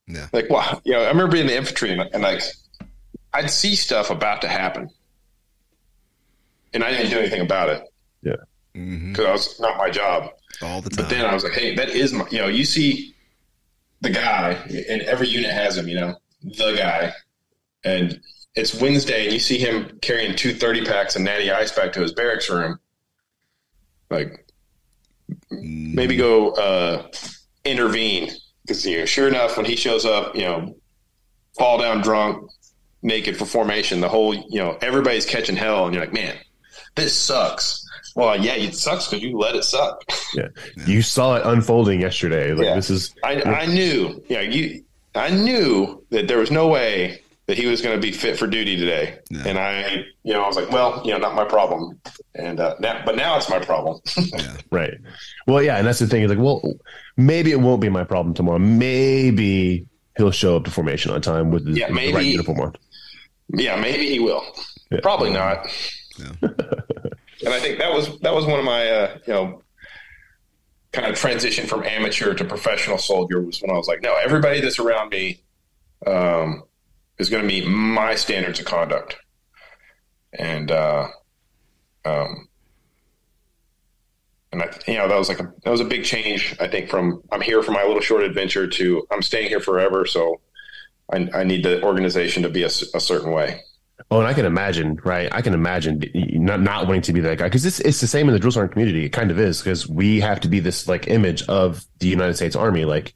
Yeah. 0.06 0.26
Like, 0.32 0.50
wow. 0.50 0.80
You 0.84 0.92
know, 0.92 1.02
I 1.02 1.08
remember 1.08 1.32
being 1.32 1.42
in 1.42 1.46
the 1.48 1.56
infantry 1.56 1.92
and, 1.92 2.00
and 2.12 2.22
like, 2.22 2.42
I'd 3.32 3.50
see 3.50 3.74
stuff 3.76 4.10
about 4.10 4.42
to 4.42 4.48
happen. 4.48 4.88
And 6.74 6.82
I 6.82 6.90
didn't 6.90 7.10
do 7.10 7.18
anything 7.18 7.40
about 7.40 7.68
it 7.68 7.82
Mhm. 8.74 9.10
because 9.12 9.24
that 9.26 9.32
was 9.32 9.60
not 9.60 9.76
my 9.78 9.90
job. 9.90 10.30
All 10.60 10.80
the 10.80 10.90
time. 10.90 11.04
But 11.04 11.10
then 11.10 11.24
I 11.24 11.34
was 11.34 11.44
like, 11.44 11.54
hey, 11.54 11.74
that 11.76 11.90
is 11.90 12.12
my, 12.12 12.26
you 12.30 12.38
know, 12.38 12.48
you 12.48 12.64
see 12.64 13.14
the 14.00 14.10
guy, 14.10 14.52
and 14.88 15.02
every 15.02 15.28
unit 15.28 15.50
has 15.50 15.76
him, 15.76 15.88
you 15.88 15.94
know, 15.94 16.16
the 16.42 16.74
guy. 16.76 17.12
And 17.84 18.20
it's 18.54 18.74
Wednesday, 18.74 19.24
and 19.24 19.32
you 19.32 19.38
see 19.38 19.58
him 19.58 19.98
carrying 20.02 20.36
two 20.36 20.54
30 20.54 20.84
packs 20.84 21.16
of 21.16 21.22
natty 21.22 21.50
ice 21.50 21.72
back 21.72 21.92
to 21.92 22.00
his 22.00 22.12
barracks 22.12 22.50
room. 22.50 22.78
Like, 24.10 24.46
maybe 25.50 26.16
go 26.16 26.50
uh, 26.50 27.08
intervene. 27.64 28.30
Because, 28.62 28.86
you 28.86 28.98
know, 28.98 29.04
sure 29.06 29.26
enough, 29.28 29.56
when 29.56 29.66
he 29.66 29.74
shows 29.74 30.04
up, 30.04 30.36
you 30.36 30.42
know, 30.42 30.76
fall 31.58 31.78
down 31.78 32.00
drunk, 32.02 32.50
naked 33.02 33.36
for 33.36 33.46
formation, 33.46 34.00
the 34.00 34.08
whole, 34.08 34.34
you 34.34 34.58
know, 34.58 34.78
everybody's 34.80 35.26
catching 35.26 35.56
hell, 35.56 35.86
and 35.86 35.94
you're 35.94 36.04
like, 36.04 36.12
man, 36.12 36.36
this 36.94 37.16
sucks. 37.16 37.88
Well, 38.14 38.38
yeah, 38.40 38.54
it 38.54 38.74
sucks 38.74 39.08
because 39.08 39.22
you 39.22 39.36
let 39.38 39.54
it 39.54 39.64
suck. 39.64 40.02
Yeah. 40.34 40.48
You 40.86 41.02
saw 41.02 41.36
it 41.36 41.42
unfolding 41.44 42.00
yesterday. 42.00 42.52
Like 42.54 42.64
Yeah. 42.64 42.74
this 42.74 42.88
is 42.88 43.14
I, 43.22 43.42
I 43.42 43.66
knew, 43.66 44.24
yeah, 44.30 44.40
you, 44.40 44.82
I 45.14 45.28
knew 45.28 46.02
that 46.08 46.26
there 46.26 46.38
was 46.38 46.50
no 46.50 46.68
way 46.68 47.20
that 47.48 47.58
he 47.58 47.66
was 47.66 47.82
going 47.82 47.94
to 47.94 48.00
be 48.00 48.12
fit 48.12 48.38
for 48.38 48.46
duty 48.46 48.76
today, 48.78 49.18
Yeah. 49.30 49.42
and 49.46 49.58
I, 49.58 50.04
you 50.22 50.32
know, 50.32 50.42
I 50.42 50.46
was 50.46 50.56
like, 50.56 50.70
well, 50.70 51.02
you 51.04 51.12
know, 51.12 51.18
not 51.18 51.34
my 51.34 51.44
problem, 51.44 52.00
and 52.34 52.60
uh, 52.60 52.76
now, 52.80 53.02
but 53.04 53.14
now 53.16 53.36
it's 53.36 53.50
my 53.50 53.58
problem. 53.58 54.00
yeah. 54.16 54.56
right. 54.70 54.94
Well, 55.46 55.62
yeah, 55.62 55.76
and 55.76 55.86
that's 55.86 55.98
the 55.98 56.06
thing. 56.06 56.22
Is 56.22 56.30
like, 56.30 56.38
well, 56.38 56.62
maybe 57.18 57.50
it 57.50 57.60
won't 57.60 57.82
be 57.82 57.90
my 57.90 58.04
problem 58.04 58.32
tomorrow. 58.34 58.58
Maybe 58.58 59.86
he'll 60.16 60.30
show 60.30 60.56
up 60.56 60.64
to 60.64 60.70
formation 60.70 61.10
on 61.10 61.20
time 61.20 61.50
with 61.50 61.66
the, 61.66 61.72
Yeah, 61.72 61.88
with 61.90 61.98
the 61.98 62.06
right 62.06 62.14
maybe- 62.14 62.28
uniform 62.30 62.60
on. 62.60 62.74
Yeah, 63.54 63.78
maybe 63.78 64.08
he 64.08 64.18
will. 64.18 64.42
Yeah. 64.90 65.00
Probably 65.02 65.30
not. 65.30 65.66
Yeah. 66.18 66.48
and 67.44 67.52
I 67.52 67.60
think 67.60 67.78
that 67.78 67.92
was 67.92 68.18
that 68.20 68.34
was 68.34 68.46
one 68.46 68.58
of 68.58 68.64
my 68.64 68.88
uh, 68.88 69.18
you 69.26 69.32
know 69.32 69.62
kind 70.92 71.10
of 71.10 71.18
transition 71.18 71.66
from 71.66 71.84
amateur 71.84 72.34
to 72.34 72.44
professional 72.44 72.98
soldier 72.98 73.40
was 73.40 73.60
when 73.62 73.70
I 73.70 73.74
was 73.74 73.88
like, 73.88 74.02
no, 74.02 74.14
everybody 74.16 74.60
that's 74.60 74.78
around 74.78 75.08
me 75.08 75.42
um, 76.06 76.64
is 77.18 77.30
going 77.30 77.42
to 77.42 77.46
meet 77.46 77.66
my 77.66 78.14
standards 78.14 78.60
of 78.60 78.66
conduct, 78.66 79.16
and 80.32 80.70
uh, 80.70 81.08
um, 82.04 82.48
and 84.52 84.62
I, 84.62 84.70
you 84.86 84.94
know 84.94 85.08
that 85.08 85.18
was 85.18 85.28
like 85.28 85.40
a 85.40 85.52
that 85.64 85.70
was 85.70 85.80
a 85.80 85.84
big 85.86 86.04
change. 86.04 86.56
I 86.60 86.68
think 86.68 86.90
from 86.90 87.22
I'm 87.32 87.40
here 87.40 87.62
for 87.62 87.72
my 87.72 87.84
little 87.84 88.02
short 88.02 88.22
adventure 88.22 88.66
to 88.66 89.06
I'm 89.10 89.22
staying 89.22 89.48
here 89.48 89.60
forever. 89.60 90.06
So 90.06 90.40
I, 91.12 91.28
I 91.34 91.44
need 91.44 91.64
the 91.64 91.82
organization 91.82 92.42
to 92.42 92.48
be 92.48 92.62
a 92.62 92.70
certain 92.70 93.32
way. 93.32 93.60
Oh, 94.10 94.18
and 94.18 94.26
I 94.26 94.34
can 94.34 94.44
imagine, 94.44 94.98
right? 95.04 95.28
I 95.32 95.40
can 95.42 95.54
imagine 95.54 96.02
not 96.14 96.60
not 96.60 96.86
wanting 96.86 97.02
to 97.02 97.12
be 97.12 97.20
that 97.20 97.38
guy 97.38 97.44
because 97.44 97.64
it's 97.64 97.80
it's 97.80 98.00
the 98.00 98.06
same 98.06 98.28
in 98.28 98.34
the 98.34 98.38
drill 98.40 98.52
sergeant 98.52 98.72
community. 98.72 99.04
It 99.04 99.10
kind 99.10 99.30
of 99.30 99.38
is 99.38 99.60
because 99.60 99.88
we 99.88 100.20
have 100.20 100.40
to 100.40 100.48
be 100.48 100.60
this 100.60 100.88
like 100.88 101.08
image 101.08 101.42
of 101.48 101.84
the 101.98 102.08
United 102.08 102.34
States 102.34 102.54
Army. 102.56 102.84
Like, 102.84 103.14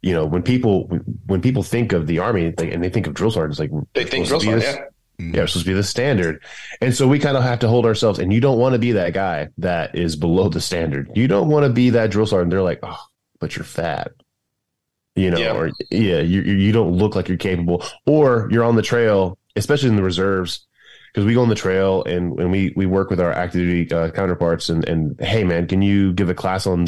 you 0.00 0.12
know, 0.14 0.24
when 0.24 0.42
people 0.42 0.84
when 1.26 1.40
people 1.42 1.62
think 1.62 1.92
of 1.92 2.06
the 2.06 2.18
army 2.20 2.54
like, 2.56 2.72
and 2.72 2.82
they 2.82 2.88
think 2.90 3.06
of 3.06 3.14
drill 3.14 3.30
sergeants, 3.30 3.58
like 3.58 3.70
They 3.94 4.04
think 4.04 4.26
drill 4.26 4.40
to 4.40 4.46
be 4.46 4.52
sergeant, 4.52 4.64
this- 4.66 4.76
yeah. 4.76 4.84
Mm-hmm. 5.20 5.34
yeah, 5.34 5.40
we're 5.42 5.46
supposed 5.46 5.66
to 5.66 5.70
be 5.70 5.74
the 5.74 5.82
standard. 5.82 6.42
And 6.80 6.94
so 6.94 7.06
we 7.06 7.18
kind 7.18 7.36
of 7.36 7.42
have 7.42 7.58
to 7.60 7.68
hold 7.68 7.84
ourselves, 7.84 8.18
and 8.18 8.32
you 8.32 8.40
don't 8.40 8.58
want 8.58 8.72
to 8.72 8.78
be 8.78 8.92
that 8.92 9.12
guy 9.12 9.48
that 9.58 9.94
is 9.94 10.16
below 10.16 10.48
the 10.48 10.60
standard. 10.60 11.10
You 11.14 11.28
don't 11.28 11.48
want 11.48 11.64
to 11.66 11.70
be 11.70 11.90
that 11.90 12.10
drill 12.10 12.26
sergeant. 12.26 12.50
They're 12.50 12.62
like, 12.62 12.80
oh, 12.82 12.98
but 13.38 13.54
you're 13.54 13.64
fat. 13.64 14.12
You 15.14 15.30
know, 15.30 15.36
Yeah. 15.38 15.52
or 15.54 15.70
yeah, 15.90 16.20
you, 16.20 16.40
you 16.40 16.54
you 16.54 16.72
don't 16.72 16.92
look 16.92 17.14
like 17.14 17.28
you're 17.28 17.36
capable, 17.36 17.84
or 18.06 18.48
you're 18.50 18.64
on 18.64 18.76
the 18.76 18.82
trail, 18.82 19.36
especially 19.56 19.88
in 19.90 19.96
the 19.96 20.02
reserves, 20.02 20.66
because 21.12 21.26
we 21.26 21.34
go 21.34 21.42
on 21.42 21.48
the 21.48 21.54
trail 21.54 22.04
and, 22.04 22.38
and 22.40 22.50
we 22.50 22.72
we 22.76 22.86
work 22.86 23.10
with 23.10 23.20
our 23.20 23.32
active 23.32 23.60
duty 23.60 23.94
uh, 23.94 24.10
counterparts, 24.10 24.68
and 24.68 24.88
and 24.88 25.20
hey 25.20 25.44
man, 25.44 25.66
can 25.66 25.82
you 25.82 26.12
give 26.12 26.30
a 26.30 26.34
class 26.34 26.66
on 26.66 26.86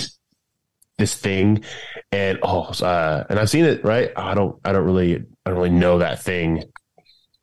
this 0.98 1.14
thing? 1.14 1.64
And 2.12 2.38
oh, 2.42 2.72
uh, 2.82 3.24
and 3.28 3.38
I've 3.38 3.50
seen 3.50 3.64
it, 3.64 3.84
right? 3.84 4.10
I 4.16 4.34
don't 4.34 4.58
I 4.64 4.72
don't 4.72 4.84
really 4.84 5.16
I 5.16 5.50
don't 5.50 5.56
really 5.56 5.70
know 5.70 5.98
that 5.98 6.22
thing, 6.22 6.64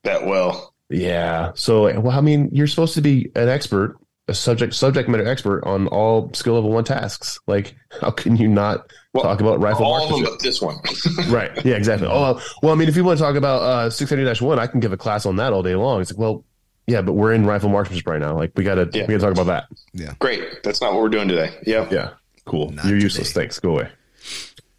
that 0.03 0.25
well. 0.25 0.73
yeah. 0.89 1.51
So, 1.55 1.99
well, 1.99 2.17
I 2.17 2.21
mean, 2.21 2.49
you're 2.51 2.67
supposed 2.67 2.95
to 2.95 3.01
be 3.01 3.31
an 3.35 3.47
expert, 3.47 3.97
a 4.27 4.33
subject 4.33 4.73
subject 4.73 5.09
matter 5.09 5.27
expert 5.27 5.63
on 5.65 5.87
all 5.87 6.31
skill 6.33 6.53
level 6.53 6.69
one 6.71 6.83
tasks. 6.83 7.39
Like, 7.47 7.75
how 8.01 8.11
can 8.11 8.35
you 8.37 8.47
not 8.47 8.91
Well, 9.13 9.23
talk 9.23 9.41
about 9.41 9.59
rifle 9.59 9.85
All 9.85 10.03
of 10.03 10.09
them, 10.09 10.23
but 10.23 10.41
this 10.41 10.61
one. 10.61 10.77
right. 11.29 11.51
Yeah. 11.65 11.75
Exactly. 11.75 12.07
Oh, 12.07 12.21
well, 12.21 12.41
well, 12.63 12.71
I 12.71 12.75
mean, 12.75 12.87
if 12.87 12.95
you 12.95 13.03
want 13.03 13.17
to 13.17 13.23
talk 13.23 13.35
about 13.35 13.61
uh, 13.61 13.89
six 13.89 14.09
hundred 14.09 14.37
one, 14.39 14.59
I 14.59 14.67
can 14.67 14.79
give 14.79 14.93
a 14.93 14.97
class 14.97 15.25
on 15.25 15.35
that 15.37 15.53
all 15.53 15.63
day 15.63 15.75
long. 15.75 16.01
It's 16.01 16.11
like, 16.11 16.19
well, 16.19 16.45
yeah, 16.87 17.01
but 17.01 17.13
we're 17.13 17.33
in 17.33 17.45
rifle 17.45 17.69
marksmanship 17.69 18.07
right 18.07 18.21
now. 18.21 18.35
Like, 18.35 18.51
we 18.55 18.63
gotta 18.63 18.89
Yeah. 18.93 19.05
we 19.07 19.13
gotta 19.17 19.19
talk 19.19 19.31
about 19.33 19.47
that. 19.47 19.65
Yeah, 19.93 20.13
great. 20.19 20.63
That's 20.63 20.81
not 20.81 20.93
what 20.93 21.01
we're 21.01 21.09
doing 21.09 21.27
today. 21.27 21.51
Yeah. 21.65 21.87
Yeah. 21.91 22.09
Cool. 22.45 22.69
Not 22.71 22.85
you're 22.85 22.93
today. 22.95 23.03
useless. 23.03 23.33
Thanks. 23.33 23.59
Go 23.59 23.71
away. 23.71 23.89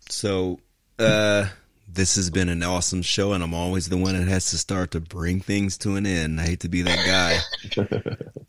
So, 0.09 0.61
uh, 0.99 1.47
this 1.95 2.17
has 2.17 2.31
been 2.31 2.49
an 2.49 2.63
awesome 2.63 3.03
show, 3.03 3.33
and 3.33 3.45
I'm 3.45 3.55
always 3.55 3.89
the 3.89 3.97
one 3.97 4.15
that 4.15 4.29
has 4.29 4.47
to 4.47 4.59
start 4.59 4.93
to 4.93 5.01
bring 5.01 5.41
things 5.41 5.77
to 5.79 5.97
an 5.97 6.07
end. 6.07 6.41
I 6.41 6.45
hate 6.45 6.61
to 6.61 6.69
be 6.69 6.83
that 6.83 7.07
guy. 7.07 7.87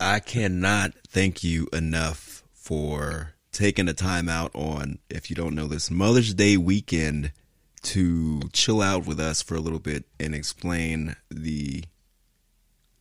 I 0.00 0.20
cannot 0.20 0.92
thank 1.08 1.44
you 1.44 1.68
enough 1.72 2.42
for 2.54 3.34
taking 3.52 3.86
the 3.86 3.94
time 3.94 4.28
out 4.28 4.50
on, 4.54 4.98
if 5.10 5.28
you 5.28 5.36
don't 5.36 5.54
know 5.54 5.66
this, 5.66 5.90
Mother's 5.90 6.32
Day 6.32 6.56
weekend 6.56 7.32
to 7.82 8.40
chill 8.52 8.80
out 8.80 9.06
with 9.06 9.20
us 9.20 9.42
for 9.42 9.54
a 9.54 9.60
little 9.60 9.78
bit 9.78 10.04
and 10.18 10.34
explain 10.34 11.14
the 11.30 11.84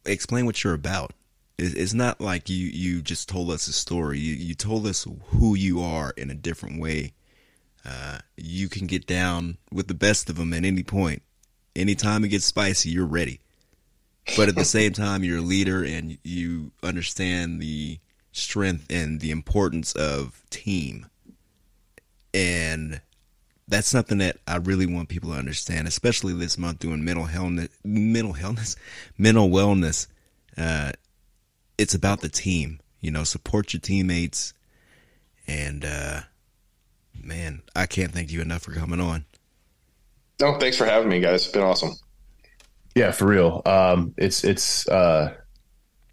explain 0.06 0.46
what 0.46 0.64
you're 0.64 0.74
about. 0.74 1.14
It's 1.58 1.94
not 1.94 2.20
like 2.20 2.50
you 2.50 2.68
you 2.68 3.02
just 3.02 3.30
told 3.30 3.50
us 3.50 3.68
a 3.68 3.74
story. 3.74 4.20
You 4.20 4.34
you 4.34 4.56
told 4.56 4.86
us 4.88 5.08
who 5.28 5.56
you 5.56 5.82
are 5.82 6.12
in 6.18 6.30
a 6.30 6.36
different 6.36 6.82
way. 6.82 7.14
Uh, 7.86 8.20
you 8.38 8.70
can 8.70 8.88
get 8.88 9.06
down 9.06 9.58
with 9.72 9.88
the 9.88 9.94
best 9.94 10.30
of 10.30 10.38
them 10.38 10.54
at 10.54 10.64
any 10.64 10.84
point. 10.84 11.22
Anytime 11.76 12.24
it 12.24 12.30
gets 12.30 12.46
spicy, 12.46 12.90
you're 12.90 13.06
ready. 13.06 13.40
But 14.38 14.48
at 14.48 14.56
the 14.56 14.66
same 14.66 14.94
time, 14.94 15.24
you're 15.24 15.40
a 15.40 15.42
leader 15.42 15.84
and 15.84 16.18
you 16.24 16.72
understand 16.82 17.62
the 17.62 18.00
strength 18.32 18.88
and 18.90 19.20
the 19.20 19.32
importance 19.32 19.94
of 19.94 20.44
team. 20.50 21.08
And 22.34 23.02
that's 23.68 23.88
something 23.88 24.18
that 24.20 24.38
I 24.48 24.58
really 24.58 24.86
want 24.86 25.10
people 25.10 25.32
to 25.32 25.38
understand, 25.38 25.88
especially 25.88 26.34
this 26.34 26.58
month 26.58 26.80
doing 26.80 27.04
mental 27.04 27.26
health, 27.26 27.68
mental 27.84 28.34
health, 28.34 28.76
mental 29.18 29.50
wellness. 29.50 30.08
Uh, 30.58 30.94
it's 31.78 31.94
about 31.94 32.22
the 32.22 32.30
team, 32.30 32.80
you 33.02 33.12
know, 33.12 33.24
support 33.24 33.74
your 33.74 33.82
teammates. 33.82 34.54
And, 35.48 35.84
uh, 35.84 36.22
man, 37.24 37.62
I 37.76 37.86
can't 37.86 38.12
thank 38.12 38.32
you 38.32 38.42
enough 38.42 38.64
for 38.64 38.72
coming 38.72 39.00
on. 39.00 39.26
No, 40.42 40.58
thanks 40.60 40.78
for 40.78 40.86
having 40.86 41.10
me, 41.10 41.20
guys. 41.20 41.44
It's 41.44 41.52
been 41.52 41.64
awesome. 41.64 41.94
Yeah, 42.96 43.12
for 43.12 43.26
real. 43.26 43.62
Um, 43.66 44.14
it's 44.18 44.44
it's 44.44 44.88
uh, 44.88 45.34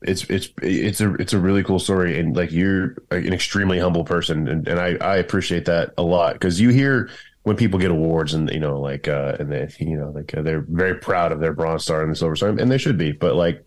it's 0.03 0.25
it's 0.25 0.51
it's 0.63 1.01
a 1.01 1.15
it's 1.15 1.33
a 1.33 1.39
really 1.39 1.63
cool 1.63 1.79
story, 1.79 2.19
and 2.19 2.35
like 2.35 2.53
you're 2.53 2.97
an 3.11 3.33
extremely 3.33 3.79
humble 3.79 4.05
person, 4.05 4.49
and, 4.49 4.67
and 4.67 4.81
I 4.81 4.97
I 4.97 5.17
appreciate 5.17 5.67
that 5.67 5.93
a 5.99 6.03
lot 6.03 6.35
because 6.35 6.61
you 6.61 6.71
hear 6.71 7.11
when 7.43 7.57
people 7.57 7.79
get 7.79 7.91
awards, 7.91 8.35
and 8.35 8.49
you 8.51 8.61
know 8.61 8.81
like 8.81 9.09
uh, 9.09 9.37
and 9.39 9.53
they 9.53 9.69
you 9.79 9.97
know 9.97 10.11
like 10.11 10.35
uh, 10.35 10.43
they're 10.43 10.65
very 10.69 10.95
proud 10.95 11.33
of 11.33 11.41
their 11.41 11.53
bronze 11.53 11.85
star 11.85 12.03
and 12.03 12.13
the 12.13 12.17
silver 12.17 12.37
star, 12.37 12.49
and 12.49 12.71
they 12.71 12.79
should 12.79 12.97
be, 12.97 13.13
but 13.13 13.35
like 13.35 13.65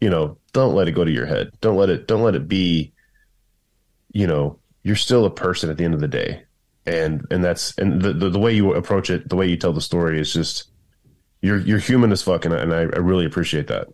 you 0.00 0.08
know 0.08 0.38
don't 0.52 0.74
let 0.74 0.88
it 0.88 0.92
go 0.92 1.04
to 1.04 1.10
your 1.10 1.26
head, 1.26 1.50
don't 1.60 1.76
let 1.76 1.90
it 1.90 2.06
don't 2.06 2.22
let 2.22 2.34
it 2.34 2.48
be, 2.48 2.92
you 4.12 4.26
know 4.26 4.58
you're 4.84 4.96
still 4.96 5.24
a 5.24 5.30
person 5.30 5.70
at 5.70 5.76
the 5.76 5.84
end 5.84 5.94
of 5.94 6.00
the 6.00 6.08
day, 6.08 6.44
and 6.86 7.24
and 7.30 7.42
that's 7.42 7.76
and 7.78 8.00
the 8.00 8.12
the, 8.12 8.30
the 8.30 8.38
way 8.38 8.52
you 8.52 8.74
approach 8.74 9.10
it, 9.10 9.28
the 9.28 9.36
way 9.36 9.46
you 9.46 9.56
tell 9.56 9.72
the 9.72 9.80
story 9.80 10.20
is 10.20 10.32
just 10.32 10.70
you're 11.42 11.58
you're 11.58 11.78
human 11.78 12.10
as 12.12 12.22
fuck, 12.22 12.44
and 12.44 12.54
I, 12.54 12.58
and 12.58 12.74
I, 12.74 12.80
I 12.80 12.98
really 13.00 13.26
appreciate 13.26 13.66
that. 13.68 13.88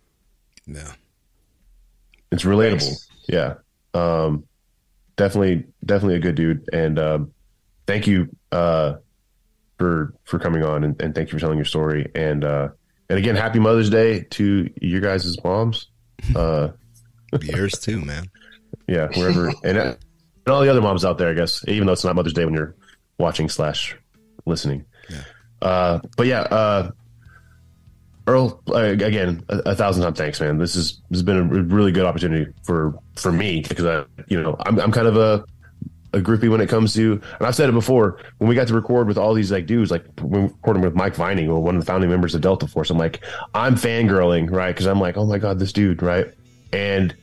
Yeah. 0.65 0.93
It's 2.31 2.43
relatable. 2.43 2.95
Yeah. 3.27 3.55
Um, 3.93 4.45
definitely, 5.17 5.65
definitely 5.85 6.15
a 6.15 6.19
good 6.19 6.35
dude. 6.35 6.67
And 6.71 6.97
um, 6.97 7.33
thank 7.87 8.07
you 8.07 8.29
uh, 8.51 8.95
for 9.77 10.13
for 10.23 10.39
coming 10.39 10.63
on, 10.63 10.83
and, 10.83 11.01
and 11.01 11.13
thank 11.13 11.29
you 11.29 11.37
for 11.37 11.41
telling 11.41 11.57
your 11.57 11.65
story. 11.65 12.09
And 12.15 12.45
uh, 12.45 12.69
and 13.09 13.19
again, 13.19 13.35
happy 13.35 13.59
Mother's 13.59 13.89
Day 13.89 14.21
to 14.31 14.69
your 14.81 15.01
guys' 15.01 15.35
moms. 15.43 15.87
Uh, 16.35 16.69
Yours 17.41 17.79
too, 17.79 17.99
man. 17.99 18.29
yeah, 18.87 19.07
wherever, 19.15 19.51
and, 19.63 19.75
uh, 19.75 19.95
and 20.45 20.53
all 20.53 20.61
the 20.61 20.69
other 20.69 20.81
moms 20.81 21.03
out 21.03 21.17
there, 21.17 21.29
I 21.29 21.33
guess, 21.33 21.67
even 21.67 21.87
though 21.87 21.93
it's 21.93 22.03
not 22.03 22.15
Mother's 22.15 22.33
Day 22.33 22.45
when 22.45 22.53
you're 22.53 22.75
watching 23.21 23.49
slash 23.49 23.97
listening. 24.45 24.85
Yeah. 25.09 25.23
Uh, 25.61 25.99
but 26.17 26.27
yeah, 26.27 26.41
uh, 26.41 26.91
Earl, 28.27 28.61
uh, 28.69 28.79
again, 28.79 29.43
a, 29.49 29.57
a 29.59 29.75
thousand 29.75 30.03
times 30.03 30.17
thanks, 30.17 30.39
man. 30.39 30.57
This 30.57 30.75
is 30.75 31.01
this 31.09 31.19
has 31.19 31.23
been 31.23 31.37
a 31.37 31.43
really 31.43 31.91
good 31.91 32.05
opportunity 32.05 32.51
for 32.63 32.93
for 33.15 33.31
me 33.31 33.61
because 33.67 33.85
I, 33.85 34.05
you 34.27 34.41
know, 34.41 34.55
I'm 34.65 34.79
I'm 34.79 34.91
kind 34.91 35.07
of 35.07 35.17
a 35.17 35.43
a 36.13 36.19
groupie 36.19 36.49
when 36.49 36.61
it 36.61 36.67
comes 36.67 36.93
to, 36.93 37.13
and 37.13 37.47
I've 37.47 37.55
said 37.55 37.69
it 37.69 37.73
before. 37.73 38.17
When 38.37 38.49
we 38.49 38.55
got 38.55 38.67
to 38.67 38.73
record 38.73 39.07
with 39.07 39.17
all 39.17 39.33
these 39.33 39.51
like 39.51 39.65
dudes, 39.65 39.91
like 39.91 40.05
when 40.19 40.43
recording 40.43 40.83
with 40.83 40.93
Mike 40.93 41.15
Vining, 41.15 41.49
or 41.49 41.61
one 41.61 41.75
of 41.75 41.81
the 41.81 41.85
founding 41.85 42.09
members 42.09 42.35
of 42.35 42.41
Delta 42.41 42.67
Force, 42.67 42.89
I'm 42.89 42.97
like, 42.97 43.23
I'm 43.53 43.75
fangirling, 43.75 44.51
right? 44.51 44.73
Because 44.73 44.87
I'm 44.87 44.99
like, 44.99 45.17
oh 45.17 45.25
my 45.25 45.37
god, 45.37 45.59
this 45.59 45.71
dude, 45.71 46.01
right? 46.01 46.27
And 46.73 47.15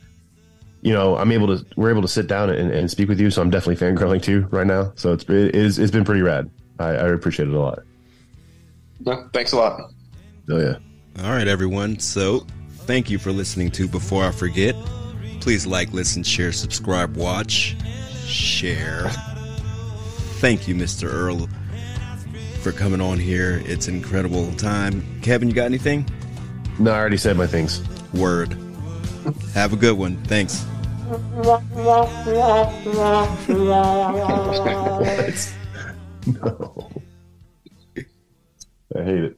you 0.81 0.93
know, 0.93 1.17
I'm 1.17 1.31
able 1.31 1.57
to, 1.57 1.65
we're 1.75 1.89
able 1.89 2.01
to 2.01 2.07
sit 2.07 2.27
down 2.27 2.49
and, 2.49 2.71
and 2.71 2.89
speak 2.89 3.09
with 3.09 3.19
you. 3.19 3.31
So 3.31 3.41
I'm 3.41 3.49
definitely 3.49 3.85
fangirling 3.85 4.21
too 4.21 4.47
right 4.49 4.67
now. 4.67 4.93
So 4.95 5.13
it's 5.13 5.23
it 5.25 5.55
is 5.55 5.79
it's 5.79 5.91
been 5.91 6.05
pretty 6.05 6.21
rad. 6.21 6.49
I, 6.79 6.89
I 6.89 7.07
appreciate 7.09 7.49
it 7.49 7.53
a 7.53 7.59
lot. 7.59 7.79
No, 9.01 9.29
thanks 9.33 9.51
a 9.51 9.57
lot. 9.57 9.91
Oh 10.49 10.57
yeah. 10.57 10.77
All 11.23 11.31
right, 11.31 11.47
everyone. 11.47 11.99
So, 11.99 12.45
thank 12.85 13.09
you 13.09 13.19
for 13.19 13.31
listening 13.31 13.71
to 13.71 13.87
Before 13.89 14.23
I 14.23 14.31
Forget. 14.31 14.73
Please 15.41 15.67
like, 15.67 15.91
listen, 15.91 16.23
share, 16.23 16.53
subscribe, 16.53 17.17
watch, 17.17 17.75
share. 18.25 19.09
Thank 20.39 20.67
you, 20.67 20.75
Mr. 20.75 21.11
Earl, 21.11 21.49
for 22.61 22.71
coming 22.71 23.01
on 23.01 23.19
here. 23.19 23.61
It's 23.65 23.89
an 23.89 23.95
incredible 23.95 24.53
time. 24.53 25.03
Kevin, 25.21 25.49
you 25.49 25.53
got 25.53 25.65
anything? 25.65 26.07
No, 26.77 26.91
I 26.91 26.97
already 26.97 27.17
said 27.17 27.35
my 27.35 27.47
things. 27.47 27.83
Word. 28.13 28.57
Have 29.53 29.73
a 29.73 29.75
good 29.75 29.97
one. 29.97 30.17
Thanks. 30.23 30.65
no. 36.27 36.91
I 38.95 39.03
hate 39.03 39.23
it. 39.23 39.27